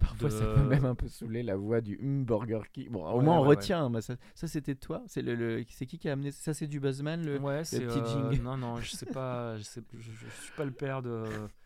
Parfois, 0.00 0.28
de- 0.28 0.34
ça 0.34 0.44
peut 0.54 0.62
même 0.64 0.84
un 0.84 0.94
peu 0.94 1.08
saouler 1.08 1.42
la 1.42 1.56
voix 1.56 1.80
du 1.80 1.98
hum 2.02 2.24
Burger 2.24 2.60
King. 2.72 2.90
Bon, 2.90 3.06
au 3.06 3.18
Ouais, 3.18 3.24
moins, 3.24 3.38
on 3.38 3.42
ouais, 3.42 3.48
retient. 3.56 3.88
bah, 3.90 4.00
ça, 4.02 4.16
ça, 4.34 4.46
c'était 4.48 4.74
toi? 4.74 5.02
C'est 5.06 5.22
le, 5.22 5.34
le- 5.34 5.64
c'est 5.68 5.86
qui 5.86 5.98
qui 5.98 6.08
a 6.08 6.12
amené 6.12 6.30
Ça, 6.30 6.52
c'est 6.52 6.66
du 6.66 6.80
Buzzman 6.80 7.24
le... 7.24 7.38
ouais, 7.38 7.64
c'est 7.64 7.80
petit 7.80 7.98
euh, 8.00 8.06
jingle. 8.30 8.42
non, 8.42 8.56
non, 8.56 8.80
je 8.80 8.90
sais 8.90 9.06
pas, 9.06 9.56
je 9.56 9.62
sais, 9.62 9.82
je, 9.94 10.10
je 10.10 10.26
suis 10.42 10.52
pas 10.56 10.64
le 10.64 10.72
père 10.72 11.00
de. 11.02 11.24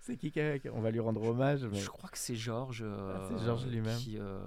C'est 0.08 0.16
qui. 0.16 0.32
On 0.72 0.80
va 0.80 0.90
lui 0.90 1.00
rendre 1.00 1.22
hommage. 1.22 1.66
Mais... 1.70 1.78
Je 1.78 1.88
crois 1.90 2.08
que 2.08 2.16
c'est 2.16 2.34
Georges. 2.34 2.82
Ah, 2.86 3.20
c'est 3.28 3.34
euh, 3.34 3.44
Georges 3.44 3.66
lui-même. 3.66 3.98
qui, 3.98 4.16
euh, 4.18 4.38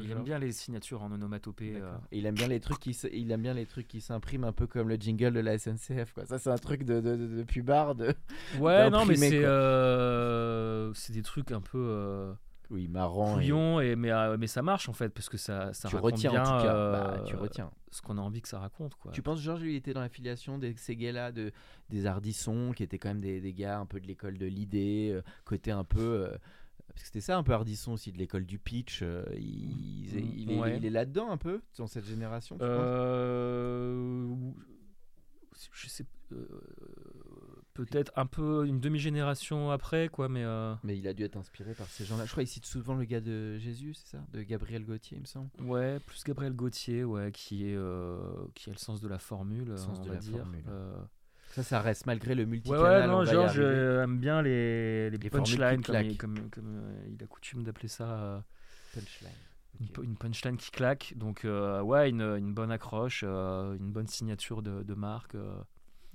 il 0.00 0.10
aime 0.10 0.22
bien 0.22 0.38
les 0.38 0.52
signatures 0.52 1.02
en 1.02 1.12
onomatopée. 1.12 1.74
euh. 1.76 1.92
Et 2.12 2.18
il 2.18 2.26
aime 2.26 2.34
bien 2.34 2.48
les 2.48 2.60
trucs 2.60 2.80
qui 2.80 2.92
il 3.12 3.30
aime 3.30 3.42
bien 3.42 3.52
les 3.52 3.66
trucs 3.66 3.86
qui 3.86 4.00
s'impriment 4.00 4.44
un 4.44 4.52
peu 4.52 4.66
comme 4.66 4.88
le 4.88 4.96
jingle 4.96 5.34
de 5.34 5.40
la 5.40 5.58
SNCF 5.58 6.14
quoi. 6.14 6.24
Ça 6.24 6.38
c'est 6.38 6.48
un 6.50 6.56
truc 6.56 6.84
de 6.84 7.00
de, 7.02 7.14
de, 7.14 7.26
de 7.26 7.42
pubard 7.42 7.94
de 7.94 8.14
Ouais, 8.58 8.88
non, 8.88 9.04
mais 9.04 9.16
c'est 9.16 9.44
euh, 9.44 10.94
c'est 10.94 11.12
des 11.12 11.22
trucs 11.22 11.52
un 11.52 11.60
peu 11.60 12.34
oui 12.74 12.88
marrant. 12.88 13.32
et- 13.38 13.42
couillons, 13.42 13.80
et, 13.80 13.96
mais, 13.96 14.10
euh, 14.10 14.36
mais 14.38 14.46
ça 14.46 14.60
marche 14.62 14.88
en 14.88 14.92
fait, 14.92 15.08
parce 15.10 15.28
que 15.28 15.36
ça, 15.38 15.72
ça 15.72 15.88
Tu 15.88 15.96
raconte 15.96 16.12
retiens 16.12 16.30
bien 16.32 16.42
en 16.42 16.44
tout 16.58 16.64
cas. 16.64 16.74
euh, 16.74 16.92
Bah, 17.16 17.22
tu 17.26 17.36
retiens. 17.36 17.70
ce 17.90 18.02
qu'on 18.02 18.18
a 18.18 18.20
envie 18.20 18.42
que 18.42 18.48
ça 18.48 18.58
raconte. 18.58 18.94
Quoi. 18.96 19.12
Tu 19.12 19.22
penses 19.22 19.40
Georges 19.40 19.62
lui 19.62 19.76
était 19.76 19.94
dans 19.94 20.00
l'affiliation 20.00 20.58
des 20.58 20.74
ces 20.76 20.96
gars-là 20.96 21.32
de 21.32 21.52
des 21.90 22.06
Ardissons 22.06 22.72
qui 22.76 22.82
étaient 22.82 22.98
quand 22.98 23.08
même 23.08 23.20
des, 23.20 23.40
des 23.40 23.52
gars 23.54 23.78
un 23.78 23.86
peu 23.86 24.00
de 24.00 24.06
l'école 24.06 24.36
de 24.36 24.46
l'idée 24.46 25.10
euh, 25.14 25.22
côté 25.44 25.70
un 25.70 25.84
peu 25.84 26.00
euh, 26.00 26.36
parce 26.88 27.00
que 27.02 27.06
c'était 27.06 27.20
ça 27.20 27.36
un 27.38 27.42
peu 27.42 27.52
Ardisson 27.52 27.92
aussi 27.92 28.12
de 28.12 28.18
l'école 28.18 28.44
du 28.44 28.58
pitch. 28.58 29.00
euh, 29.02 29.24
il, 29.36 30.06
il 30.06 30.16
est- 30.18 30.20
il 30.36 30.52
est, 30.52 30.58
Ouais. 30.60 30.76
il 30.76 30.84
est 30.86 30.90
là-dedans 30.90 31.30
un 31.30 31.36
peu 31.38 31.62
dans 31.78 31.86
cette 31.86 32.04
génération. 32.06 32.56
tu 32.56 32.64
penses? 32.64 34.54
Je 35.72 35.88
sais 35.88 36.04
peut-être 37.74 38.12
un 38.16 38.26
peu 38.26 38.66
une 38.66 38.80
demi-génération 38.80 39.70
après, 39.70 40.08
quoi, 40.08 40.28
mais 40.28 40.44
euh, 40.44 40.74
Mais 40.84 40.96
il 40.96 41.06
a 41.08 41.12
dû 41.12 41.24
être 41.24 41.36
inspiré 41.36 41.74
par 41.74 41.86
ces 41.88 42.04
gens-là. 42.04 42.24
Je 42.24 42.30
crois 42.30 42.42
qu'il 42.44 42.50
cite 42.52 42.66
souvent 42.66 42.94
le 42.94 43.04
gars 43.04 43.20
de 43.20 43.58
Jésus, 43.58 43.94
c'est 43.94 44.16
ça? 44.16 44.24
De 44.32 44.42
Gabriel 44.42 44.84
Gauthier, 44.84 45.16
il 45.18 45.20
me 45.20 45.26
semble. 45.26 45.50
ouais, 45.60 45.98
plus 46.00 46.24
Gabriel 46.24 46.54
Gauthier, 46.54 47.04
ouais, 47.04 47.30
qui 47.32 47.68
est 47.68 47.76
euh, 47.76 48.18
qui 48.54 48.70
a 48.70 48.72
le 48.72 48.78
sens 48.78 49.00
de 49.00 49.08
la 49.08 49.18
formule, 49.18 49.76
sens 49.76 49.98
on 49.98 50.02
de 50.02 50.08
va 50.08 50.14
la 50.14 50.20
dire. 50.20 50.38
formule. 50.38 50.64
Euh, 50.68 50.94
Ça, 51.50 51.62
ça 51.62 51.80
reste 51.80 52.06
malgré 52.06 52.34
le 52.34 52.42
Ouais, 52.44 52.48
multicanal. 52.48 52.82
ouais, 52.82 53.04
on 53.14 53.18
non, 53.18 53.24
Georges 53.24 53.58
aime 53.58 54.18
bien 54.18 54.40
les, 54.42 55.10
punchlines, 55.30 55.82
comme, 55.82 55.96
il, 56.02 56.16
comme, 56.16 56.50
comme, 56.50 56.82
il 57.08 57.22
a 57.22 57.26
coutume 57.26 57.62
d'appeler 57.64 57.88
ça 57.88 58.44
Punchline. 58.94 59.30
une, 60.04 60.16
punchline 60.16 60.56
qui 60.56 60.70
claque. 60.70 61.14
Donc, 61.16 61.44
ouais, 61.44 62.08
une, 62.08 62.22
une 62.22 62.54
bonne 62.54 62.70
accroche, 62.70 63.24
une 63.24 63.90
bonne 63.92 64.06
signature 64.06 64.62
de, 64.62 64.82
de 64.84 64.94
marque, 64.94 65.36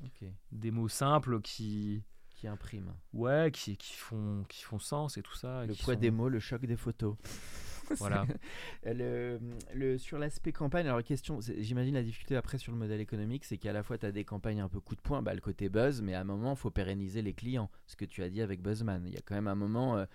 euh, 0.04 0.06
Ok. 0.28 0.30
des 0.52 0.72
mots 0.72 0.88
simples 0.88 1.42
qui, 1.42 2.04
Qui 2.30 2.48
imprime. 2.48 2.94
ouais, 3.14 3.52
qui, 3.52 3.78
qui, 3.78 3.94
font, 3.96 4.44
qui 4.50 4.64
font 4.64 4.80
sens 4.80 5.18
et 5.18 5.22
tout 5.22 5.36
ça. 5.36 5.66
Le 5.66 5.74
poids 5.76 5.94
sont- 5.96 6.00
des 6.00 6.12
mots, 6.12 6.30
le 6.30 6.40
choc 6.40 6.66
des 6.66 6.78
photos. 6.78 7.16
Voilà. 7.98 8.24
le, 8.86 9.40
le- 9.74 9.98
sur 9.98 10.20
l'aspect 10.20 10.52
campagne, 10.52 10.86
alors 10.88 11.02
question, 11.04 11.40
j'imagine 11.42 11.96
la 11.96 12.04
difficulté 12.04 12.36
après 12.36 12.60
sur 12.60 12.72
le 12.72 12.78
modèle 12.78 13.02
économique, 13.02 13.46
c'est 13.46 13.58
qu'à 13.58 13.74
la 13.74 13.82
fois 13.82 13.98
tu 13.98 14.06
as 14.06 14.12
des 14.12 14.24
campagnes 14.26 14.62
un 14.62 14.70
peu 14.70 14.80
coup 14.80 14.96
de 14.96 15.02
poing, 15.02 15.24
bah, 15.24 15.34
le 15.34 15.42
côté 15.42 15.70
buzz, 15.70 16.04
mais 16.04 16.14
à 16.14 16.22
un 16.22 16.24
moment 16.24 16.52
il 16.52 16.58
faut 16.58 16.70
pérenniser 16.70 17.24
les 17.24 17.34
clients. 17.34 17.72
Ce 17.88 17.96
que 17.96 18.06
tu 18.06 18.22
as 18.22 18.30
dit 18.30 18.44
avec 18.44 18.62
Buzzman. 18.62 19.04
Il 19.08 19.14
y 19.14 19.18
a 19.18 19.22
quand 19.22 19.34
même 19.34 19.48
un 19.48 19.56
moment, 19.56 19.98
euh, 19.98 20.06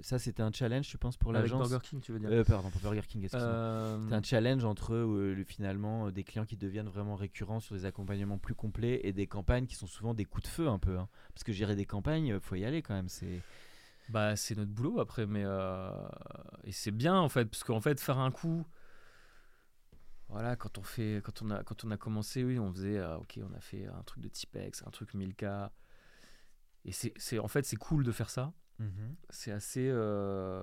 ça 0.00 0.18
c'était 0.18 0.42
un 0.42 0.50
challenge, 0.52 0.88
je 0.88 0.96
pense, 0.96 1.16
pour 1.16 1.30
Avec 1.36 1.50
l'agence. 1.50 1.68
Burger 1.68 1.84
King, 1.86 2.00
tu 2.00 2.12
veux 2.12 2.18
dire 2.18 2.30
Euh, 2.30 2.44
pardon, 2.44 2.70
pour 2.70 2.80
Burger 2.80 3.02
King, 3.06 3.22
excuse-moi. 3.24 3.50
Euh, 3.52 4.06
C'est 4.08 4.14
un 4.14 4.22
challenge 4.22 4.64
entre 4.64 4.94
euh, 4.94 5.34
le- 5.34 5.44
finalement 5.44 6.06
euh, 6.06 6.10
des 6.12 6.24
clients 6.24 6.46
qui 6.46 6.56
deviennent 6.56 6.88
vraiment 6.88 7.14
récurrents 7.16 7.60
sur 7.60 7.74
des 7.74 7.84
accompagnements 7.84 8.38
plus 8.38 8.54
complets 8.54 9.00
et 9.04 9.12
des 9.12 9.26
campagnes 9.26 9.66
qui 9.66 9.74
sont 9.74 9.86
souvent 9.86 10.14
des 10.14 10.24
coups 10.24 10.44
de 10.44 10.48
feu 10.48 10.68
un 10.68 10.78
peu. 10.78 10.98
hein. 10.98 11.08
Parce 11.34 11.44
que 11.44 11.52
gérer 11.52 11.76
des 11.76 11.86
campagnes, 11.86 12.38
faut 12.40 12.54
y 12.54 12.64
aller 12.64 12.82
quand 12.82 12.94
même. 12.94 13.08
C'est 13.08 13.40
Bah, 14.08 14.34
c'est 14.36 14.56
notre 14.56 14.72
boulot 14.72 14.98
après, 15.00 15.26
mais 15.26 15.44
et 16.64 16.72
c'est 16.72 16.90
bien 16.90 17.16
en 17.18 17.28
fait, 17.28 17.44
parce 17.46 17.64
qu'en 17.64 17.80
fait 17.80 18.00
faire 18.00 18.18
un 18.18 18.30
coup, 18.30 18.66
voilà, 20.28 20.56
quand 20.56 20.78
on 20.78 20.82
fait, 20.82 21.20
quand 21.22 21.42
on 21.42 21.50
a, 21.50 21.62
quand 21.62 21.84
on 21.84 21.90
a 21.90 21.96
commencé, 21.98 22.42
oui, 22.42 22.58
on 22.58 22.72
faisait, 22.72 22.96
euh, 22.98 23.18
ok, 23.18 23.38
on 23.48 23.52
a 23.54 23.60
fait 23.60 23.86
un 23.86 24.02
truc 24.04 24.22
de 24.22 24.28
Tipex, 24.28 24.82
un 24.86 24.90
truc 24.90 25.14
1000K, 25.14 25.70
et 26.86 26.92
c'est, 26.92 27.38
en 27.38 27.48
fait, 27.48 27.64
c'est 27.66 27.76
cool 27.76 28.02
de 28.02 28.10
faire 28.12 28.30
ça. 28.30 28.52
C'est 29.30 29.52
assez 29.52 29.88
euh, 29.90 30.62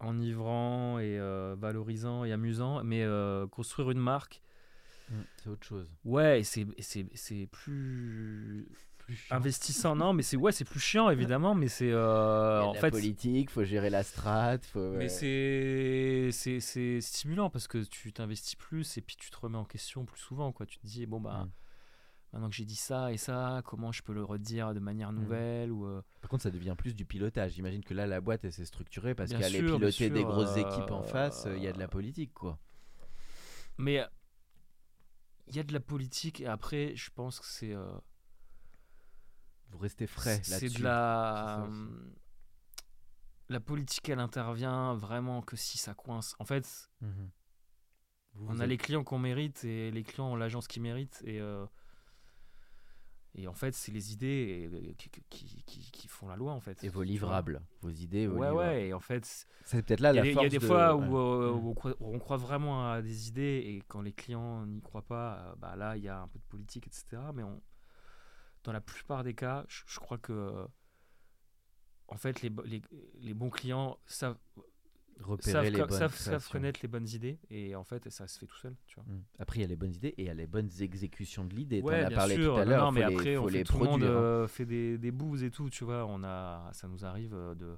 enivrant 0.00 0.98
et 0.98 1.18
euh, 1.18 1.54
valorisant 1.58 2.24
et 2.24 2.32
amusant, 2.32 2.82
mais 2.84 3.02
euh, 3.02 3.46
construire 3.46 3.90
une 3.90 4.00
marque, 4.00 4.42
Mm, 5.08 5.20
c'est 5.36 5.48
autre 5.50 5.64
chose. 5.64 5.88
ouais, 6.04 6.42
c'est, 6.42 6.66
c'est 6.80 7.46
plus 7.46 8.66
investissant, 9.30 9.94
non, 9.94 10.12
mais 10.12 10.22
c'est 10.24 10.36
ouais, 10.36 10.50
c'est 10.50 10.64
plus 10.64 10.80
chiant 10.80 11.10
évidemment, 11.10 11.54
mais 11.54 11.68
c'est 11.68 11.92
euh, 11.92 12.60
en 12.60 12.72
la 12.72 12.80
fait 12.80 12.90
politique, 12.90 13.50
faut 13.50 13.62
gérer 13.62 13.88
la 13.88 14.02
strat, 14.02 14.58
faut. 14.58 14.94
Mais 14.94 15.08
c'est 15.08 16.30
c'est 16.32 17.00
stimulant 17.00 17.50
parce 17.50 17.68
que 17.68 17.78
tu 17.84 18.12
t'investis 18.12 18.56
plus 18.56 18.98
et 18.98 19.00
puis 19.00 19.14
tu 19.16 19.30
te 19.30 19.36
remets 19.36 19.58
en 19.58 19.64
question 19.64 20.04
plus 20.04 20.18
souvent 20.18 20.50
quoi. 20.50 20.66
Tu 20.66 20.78
te 20.78 20.86
dis 20.86 21.06
bon 21.06 21.20
bah 21.20 21.44
Mm. 21.44 21.50
Maintenant 22.36 22.48
que 22.50 22.54
j'ai 22.56 22.64
dit 22.64 22.76
ça 22.76 23.12
et 23.12 23.16
ça, 23.16 23.62
comment 23.64 23.92
je 23.92 24.02
peux 24.02 24.12
le 24.12 24.22
redire 24.24 24.72
de 24.74 24.80
manière 24.80 25.10
Mm. 25.12 25.16
nouvelle 25.16 25.72
ou 25.72 25.86
euh, 25.86 26.02
Par 26.20 26.30
contre, 26.30 26.42
ça 26.44 26.50
devient 26.50 26.74
plus 26.76 26.94
du 26.94 27.04
pilotage. 27.04 27.52
J'imagine 27.52 27.82
que 27.82 27.94
là, 27.94 28.06
la 28.06 28.20
boîte, 28.20 28.44
elle 28.44 28.52
s'est 28.52 28.64
structurée 28.64 29.14
parce 29.14 29.30
qu'elle 29.32 29.54
est 29.56 29.62
pilotée 29.62 30.10
des 30.10 30.22
grosses 30.24 30.56
euh, 30.56 30.68
équipes 30.68 30.90
en 30.90 31.02
face. 31.02 31.46
Il 31.56 31.62
y 31.62 31.66
a 31.68 31.72
de 31.72 31.78
la 31.78 31.88
politique, 31.88 32.32
quoi. 32.34 32.58
mais 33.78 34.04
il 35.48 35.54
y 35.56 35.60
a 35.60 35.62
de 35.62 35.72
la 35.72 35.80
politique 35.80 36.40
et 36.40 36.46
après 36.46 36.94
je 36.96 37.08
pense 37.14 37.38
que 37.40 37.46
c'est 37.46 37.72
euh, 37.72 37.86
Vous 39.70 39.78
restez 39.78 40.06
frais 40.06 40.40
c'est 40.42 40.50
là-dessus. 40.60 40.78
de 40.78 40.84
la 40.84 41.44
C'est 41.56 41.62
ça 41.62 41.68
aussi. 41.68 41.80
hum, 41.80 42.14
la 43.48 43.60
politique 43.60 44.08
elle 44.08 44.18
intervient 44.18 44.94
vraiment 44.94 45.42
que 45.42 45.54
si 45.56 45.78
ça 45.78 45.94
coince. 45.94 46.34
En 46.38 46.44
fait, 46.44 46.90
Mhm. 47.00 47.30
Vous, 48.34 48.46
on 48.48 48.52
vous 48.54 48.60
a 48.60 48.64
êtes- 48.64 48.70
les 48.70 48.76
clients 48.76 49.02
qu'on 49.04 49.18
mérite 49.18 49.64
et 49.64 49.90
les 49.90 50.02
clients 50.02 50.30
ont 50.32 50.36
l'agence 50.36 50.66
qui 50.68 50.78
mérite 50.80 51.22
et 51.24 51.40
euh, 51.40 51.64
Et 53.38 53.48
en 53.48 53.52
fait, 53.54 53.74
c'est 53.74 53.92
les 53.92 54.14
idées 54.14 54.68
euh, 54.72 54.92
qui, 54.96 55.10
qui- 55.28 55.62
qui- 55.64 55.90
qui 55.90 56.08
font 56.08 56.26
la 56.26 56.36
loi, 56.36 56.52
en 56.52 56.60
fait. 56.60 56.82
Et 56.82 56.88
vos 56.88 57.02
livrables, 57.02 57.60
vos 57.82 57.90
idées, 57.90 58.26
vos 58.26 58.38
Ouais, 58.38 58.48
livrables. 58.48 58.70
ouais, 58.70 58.88
et 58.88 58.92
en 58.94 59.00
fait, 59.00 59.46
C'est 59.66 59.84
peut-être 59.84 60.00
là 60.00 60.12
il 60.12 60.16
y 60.16 60.18
a, 60.18 60.22
la 60.22 60.22
des- 60.22 60.28
il 60.30 60.34
y 60.34 60.38
a 60.38 60.40
force 60.40 60.50
des 60.50 60.58
de- 60.58 60.66
fois 60.66 60.96
ouais. 60.96 61.06
où, 61.06 61.16
euh, 61.18 61.50
où 61.52 61.68
on, 61.70 61.74
croit, 61.74 61.94
où 62.00 62.14
on 62.14 62.18
croit 62.18 62.38
vraiment 62.38 62.90
à 62.90 63.02
des 63.02 63.28
idées, 63.28 63.62
et 63.66 63.82
quand 63.88 64.00
les 64.00 64.12
clients 64.14 64.64
n'y 64.64 64.80
croient 64.80 65.06
pas, 65.06 65.38
euh, 65.50 65.54
bah 65.56 65.76
là, 65.76 65.98
il 65.98 66.02
y 66.02 66.08
a 66.08 66.18
un 66.22 66.28
peu 66.28 66.38
de 66.38 66.44
politique, 66.44 66.86
etc. 66.86 67.30
Mais 67.34 67.42
on, 67.42 67.60
dans 68.64 68.72
la 68.72 68.80
plupart 68.80 69.22
des 69.22 69.34
cas, 69.34 69.66
je, 69.68 69.82
je 69.86 70.00
crois 70.00 70.16
que, 70.18 70.66
en 72.08 72.16
fait, 72.16 72.40
les, 72.40 72.50
les, 72.64 72.80
les 73.20 73.34
bons 73.34 73.50
clients 73.50 73.98
savent, 74.06 74.38
repérer 75.20 75.50
savent, 75.52 75.64
les 75.64 75.78
bonnes 75.78 75.90
savent- 75.90 76.14
savent 76.16 76.48
connaître 76.50 76.80
les 76.82 76.88
bonnes 76.88 77.08
idées, 77.08 77.38
et 77.50 77.74
en 77.74 77.84
fait, 77.84 78.08
ça 78.10 78.26
se 78.28 78.38
fait 78.38 78.46
tout 78.46 78.56
seul, 78.56 78.74
tu 78.86 78.96
vois. 78.96 79.04
Mm. 79.04 79.22
Après, 79.38 79.58
il 79.58 79.62
y 79.62 79.64
a 79.64 79.68
les 79.68 79.76
bonnes 79.76 79.94
idées 79.94 80.08
et 80.16 80.22
il 80.22 80.26
y 80.26 80.30
a 80.30 80.34
les 80.34 80.46
bonnes 80.46 80.70
exécutions 80.80 81.44
de 81.44 81.54
l'idée. 81.54 81.80
Ouais, 81.80 82.00
as 82.04 82.08
bien 82.08 82.16
parlé 82.16 82.34
sûr. 82.36 82.54
tout 82.54 82.60
à 82.60 82.64
Non, 82.64 82.70
l'heure. 82.70 82.84
non, 82.86 82.92
mais 82.92 83.02
faut 83.02 83.08
les- 83.10 83.14
après, 83.16 83.36
on 83.36 83.46
les 83.46 83.58
fait, 83.58 83.64
tout 83.64 83.78
le 83.78 83.84
monde 83.84 84.02
hein. 84.02 84.06
euh, 84.06 84.46
fait 84.48 84.66
des, 84.66 84.98
des 84.98 85.10
bouses 85.10 85.42
et 85.42 85.50
tout, 85.50 85.70
tu 85.70 85.84
vois. 85.84 86.04
On 86.06 86.22
a, 86.24 86.68
ça 86.72 86.86
nous 86.88 87.04
arrive 87.04 87.34
euh, 87.34 87.54
de, 87.54 87.76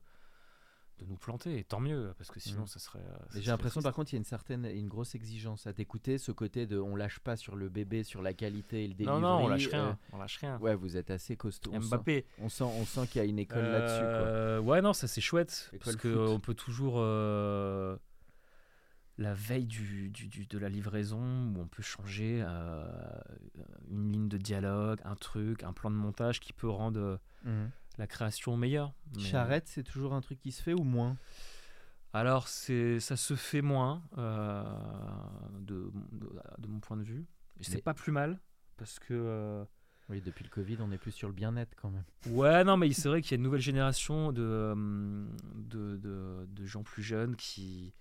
de 0.99 1.05
nous 1.07 1.17
planter, 1.17 1.59
et 1.59 1.65
tant 1.65 1.81
mieux, 1.81 2.13
parce 2.19 2.31
que 2.31 2.41
sinon, 2.41 2.63
Mm. 2.63 2.67
ça 2.67 2.79
serait. 2.79 2.99
euh, 2.99 3.17
ça 3.31 3.41
J'ai 3.41 3.51
l'impression, 3.51 3.81
par 3.83 3.93
contre, 3.93 4.13
il 4.13 4.17
y 4.17 4.19
a 4.19 4.21
une 4.21 4.25
certaine, 4.25 4.65
une 4.65 4.89
grosse 4.89 5.15
exigence 5.15 5.67
à 5.67 5.73
t'écouter, 5.73 6.19
ce 6.19 6.33
côté 6.33 6.67
de 6.67 6.79
on 6.79 6.97
lâche 6.97 7.21
pas 7.21 7.37
sur 7.37 7.55
le 7.57 7.69
bébé, 7.69 8.03
sur 8.03 8.21
la 8.23 8.33
qualité 8.35 8.85
et 8.85 8.89
le 8.89 8.95
delivery. 8.95 9.21
Non, 9.21 9.39
non, 9.39 9.45
on 9.45 9.49
lâche 9.49 9.67
euh, 9.69 9.71
rien. 9.73 9.99
On 10.13 10.19
lâche 10.19 10.37
rien. 10.39 10.59
Ouais, 10.59 10.75
vous 10.75 10.97
êtes 10.97 11.11
assez 11.11 11.37
costaud. 11.37 11.71
On 11.73 11.81
sent, 11.81 11.89
Mbappé. 11.89 12.27
on 12.39 12.49
sent, 12.49 12.65
on 12.65 12.85
sent 12.85 13.07
qu'il 13.09 13.23
y 13.23 13.25
a 13.25 13.29
une 13.29 13.39
école 13.39 13.63
là-dessus. 13.65 14.01
quoi. 14.01 14.09
Euh, 14.09 14.59
ouais, 14.61 14.81
non, 14.83 14.93
ça 14.93 15.07
c'est 15.07 15.21
chouette. 15.21 15.71
École 15.73 15.81
parce 15.85 15.97
qu'on 15.97 16.41
peut 16.41 16.55
toujours. 16.55 16.95
euh, 16.99 17.97
la 19.21 19.35
veille 19.35 19.67
du, 19.67 20.11
du- 20.11 20.29
du- 20.29 20.47
de 20.47 20.59
la 20.59 20.69
livraison, 20.69 21.19
où 21.21 21.61
on 21.61 21.67
peut 21.67 21.83
changer 21.83 22.41
euh, 22.47 22.87
une 23.91 24.13
ligne 24.13 24.29
de 24.29 24.39
dialogue, 24.39 25.01
un 25.05 25.17
truc, 25.17 25.65
un 25.65 25.73
plan 25.73 25.91
de 25.91 25.97
montage 25.97 26.39
qui 26.39 26.53
peut 26.53 26.69
rendre 26.69 27.01
euh, 27.01 27.17
Mhm. 27.45 27.71
La 27.99 28.07
création 28.07 28.57
meilleure. 28.57 28.93
Mais- 29.17 29.23
Charrette, 29.23 29.67
c'est 29.69 29.83
toujours 29.83 30.15
un 30.15 30.21
truc 30.21 30.39
qui 30.41 30.53
se 30.53 30.63
fait 30.63 30.75
ou 30.75 30.85
moins? 30.85 31.17
Alors, 32.15 32.49
c'est, 32.49 33.01
ça 33.01 33.17
se 33.17 33.35
fait 33.37 33.61
moins, 33.63 34.03
euh, 34.17 34.65
de, 35.61 35.91
de, 36.13 36.31
de 36.59 36.67
mon 36.69 36.81
point 36.81 36.97
de 36.97 37.03
vue. 37.03 37.27
Et 37.61 37.65
C'est 37.65 37.77
Mais- 37.77 37.83
pas 37.83 37.95
plus 37.95 38.13
mal, 38.13 38.39
parce 38.77 38.99
que. 38.99 39.13
euh, 39.13 39.65
Oui, 40.09 40.23
depuis 40.23 40.43
le 40.45 40.49
Covid, 40.51 40.79
on 40.81 40.91
est 40.91 40.97
plus 40.99 41.11
sur 41.13 41.29
le 41.29 41.35
bien-être 41.35 41.75
quand 41.77 41.91
même. 41.91 42.05
Ouais, 42.31 42.65
non, 42.65 42.77
mais 42.79 42.91
c'est 42.93 43.09
vrai 43.09 43.21
qu'il 43.21 43.33
y 43.33 43.35
a 43.35 43.37
une 43.37 43.43
nouvelle 43.43 43.61
génération 43.61 44.33
de, 44.33 44.43
euh, 44.43 45.27
de, 45.57 45.97
de, 45.99 46.47
de 46.49 46.65
gens 46.67 46.83
plus 46.83 47.03
jeunes 47.03 47.37
qui, 47.37 47.93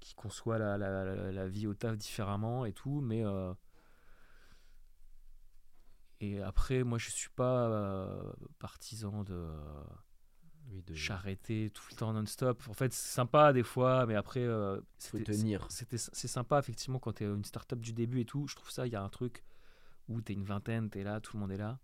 qui 0.00 0.14
conçoivent 0.14 0.60
la, 0.60 0.78
la, 0.78 1.04
la- 1.04 1.32
la 1.32 1.46
vie 1.48 1.66
au 1.66 1.74
taf 1.74 1.96
différemment 1.98 2.64
et 2.64 2.72
tout, 2.72 3.00
mais. 3.02 3.24
euh, 3.24 3.52
et 6.22 6.40
après, 6.40 6.84
moi, 6.84 6.98
je 6.98 7.10
suis 7.10 7.30
pas 7.30 7.66
euh, 7.68 8.32
partisan 8.60 9.24
de 9.24 9.44
Oui, 10.68 10.80
de 10.84 10.94
charreter 10.94 11.68
tout 11.70 11.82
le 11.90 11.96
temps 11.96 12.12
non-stop. 12.12 12.62
En 12.68 12.74
fait, 12.74 12.92
c'est 12.92 13.12
sympa 13.12 13.52
des 13.52 13.64
fois, 13.64 14.06
mais 14.06 14.14
après, 14.14 14.40
euh, 14.40 14.80
tenir. 15.00 15.66
c'était 15.68 15.98
c'est 15.98 16.28
sympa 16.28 16.60
effectivement 16.60 17.00
quand 17.00 17.14
tu 17.14 17.24
es 17.24 17.26
une 17.26 17.44
start-up 17.44 17.80
du 17.80 17.92
début 17.92 18.20
et 18.20 18.24
tout 18.24 18.46
je 18.46 18.54
trouve 18.54 18.70
ça 18.70 18.86
il 18.86 18.92
y 18.92 18.96
a 18.96 19.02
un 19.02 19.08
truc 19.08 19.42
où 20.08 20.22
tu 20.22 20.32
es 20.32 20.34
une 20.36 20.44
vingtaine 20.44 20.88
tu 20.88 21.00
es 21.00 21.04
là 21.04 21.20
tout 21.20 21.36
le 21.36 21.40
monde 21.40 21.50
est 21.50 21.56
là 21.56 21.80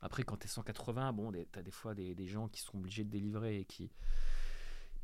après 0.00 0.22
quand 0.22 0.36
tu 0.36 0.46
es 0.46 0.48
180 0.48 1.12
bon 1.12 1.32
tu 1.32 1.58
as 1.58 1.62
des 1.62 1.70
fois 1.70 1.94
des, 1.94 2.14
des 2.14 2.26
gens 2.28 2.48
qui 2.48 2.60
sont 2.60 2.78
obligés 2.78 3.04
de 3.04 3.10
délivrer 3.10 3.58
et 3.58 3.64
qui 3.64 3.90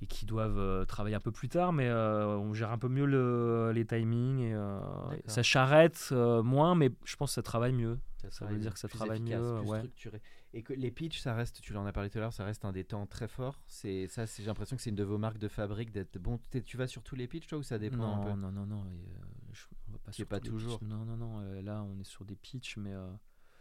et 0.00 0.06
qui 0.06 0.26
doivent 0.26 0.58
euh, 0.58 0.84
travailler 0.84 1.16
un 1.16 1.20
peu 1.20 1.32
plus 1.32 1.48
tard 1.48 1.72
mais 1.72 1.88
euh, 1.88 2.36
on 2.38 2.54
gère 2.54 2.70
un 2.70 2.78
peu 2.78 2.88
mieux 2.88 3.06
le- 3.06 3.72
les 3.74 3.84
timings 3.84 4.38
et 4.40 4.54
euh, 4.54 4.78
ça 5.26 5.42
charrette 5.42 6.12
moins 6.12 6.74
mais 6.74 6.90
je 7.04 7.16
pense 7.16 7.30
que 7.30 7.34
ça 7.34 7.42
travaille 7.42 7.72
mieux 7.72 7.98
ça 8.30 8.46
veut 8.46 8.58
dire 8.58 8.74
que 8.74 8.80
ça 8.80 8.88
travaille 8.88 9.20
efficace, 9.20 9.40
mieux, 9.40 9.60
plus 9.60 9.68
ouais. 9.68 9.78
structuré. 9.78 10.20
Et 10.52 10.62
que 10.62 10.72
les 10.72 10.90
pitchs, 10.90 11.20
ça 11.20 11.34
reste, 11.34 11.60
tu 11.60 11.76
en 11.76 11.86
as 11.86 11.92
parlé 11.92 12.10
tout 12.10 12.18
à 12.18 12.22
l'heure, 12.22 12.32
ça 12.32 12.44
reste 12.44 12.64
un 12.64 12.72
des 12.72 12.84
temps 12.84 13.06
très 13.06 13.28
forts. 13.28 13.62
C'est 13.66 14.08
ça, 14.08 14.24
j'ai 14.26 14.44
l'impression 14.44 14.76
que 14.76 14.82
c'est 14.82 14.90
une 14.90 14.96
de 14.96 15.04
vos 15.04 15.18
marques 15.18 15.38
de 15.38 15.48
fabrique 15.48 15.92
d'être 15.92 16.18
bon. 16.18 16.40
Tu 16.64 16.76
vas 16.76 16.86
sur 16.88 17.02
tous 17.02 17.14
les 17.14 17.28
pitchs, 17.28 17.46
toi, 17.46 17.58
ou 17.58 17.62
ça 17.62 17.78
dépend 17.78 18.16
un 18.16 18.20
peu? 18.20 18.28
non, 18.30 18.36
non, 18.36 18.52
non, 18.52 18.66
non, 18.66 18.86
et, 18.86 19.04
je- 19.52 19.66
on 19.88 19.92
va 19.92 19.98
pas 19.98 20.12
sur 20.12 20.26
pas 20.26 20.40
toujours. 20.40 20.78
pitchs. 20.80 20.88
Non, 20.88 21.04
non, 21.04 21.16
non. 21.16 21.62
là, 21.62 21.84
on 21.84 21.98
est 22.00 22.04
sur 22.04 22.24
des 22.24 22.34
pitchs, 22.36 22.76
mais 22.76 22.92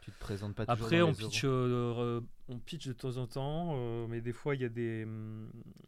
Tu 0.07 0.13
te 0.13 0.19
présentes 0.19 0.55
pas 0.55 0.65
toujours 0.65 0.85
Après, 0.85 0.99
dans 0.99 1.07
on 1.07 1.11
les 1.11 1.17
pitch, 1.17 1.41
euh, 1.43 2.21
on 2.47 2.59
pitch 2.59 2.87
de 2.87 2.93
temps 2.93 3.17
en 3.17 3.27
temps, 3.27 3.73
euh, 3.75 4.07
mais 4.07 4.21
des 4.21 4.31
fois, 4.31 4.55
il 4.55 4.61
y, 4.61 4.63
a 4.63 4.69
des, 4.69 5.05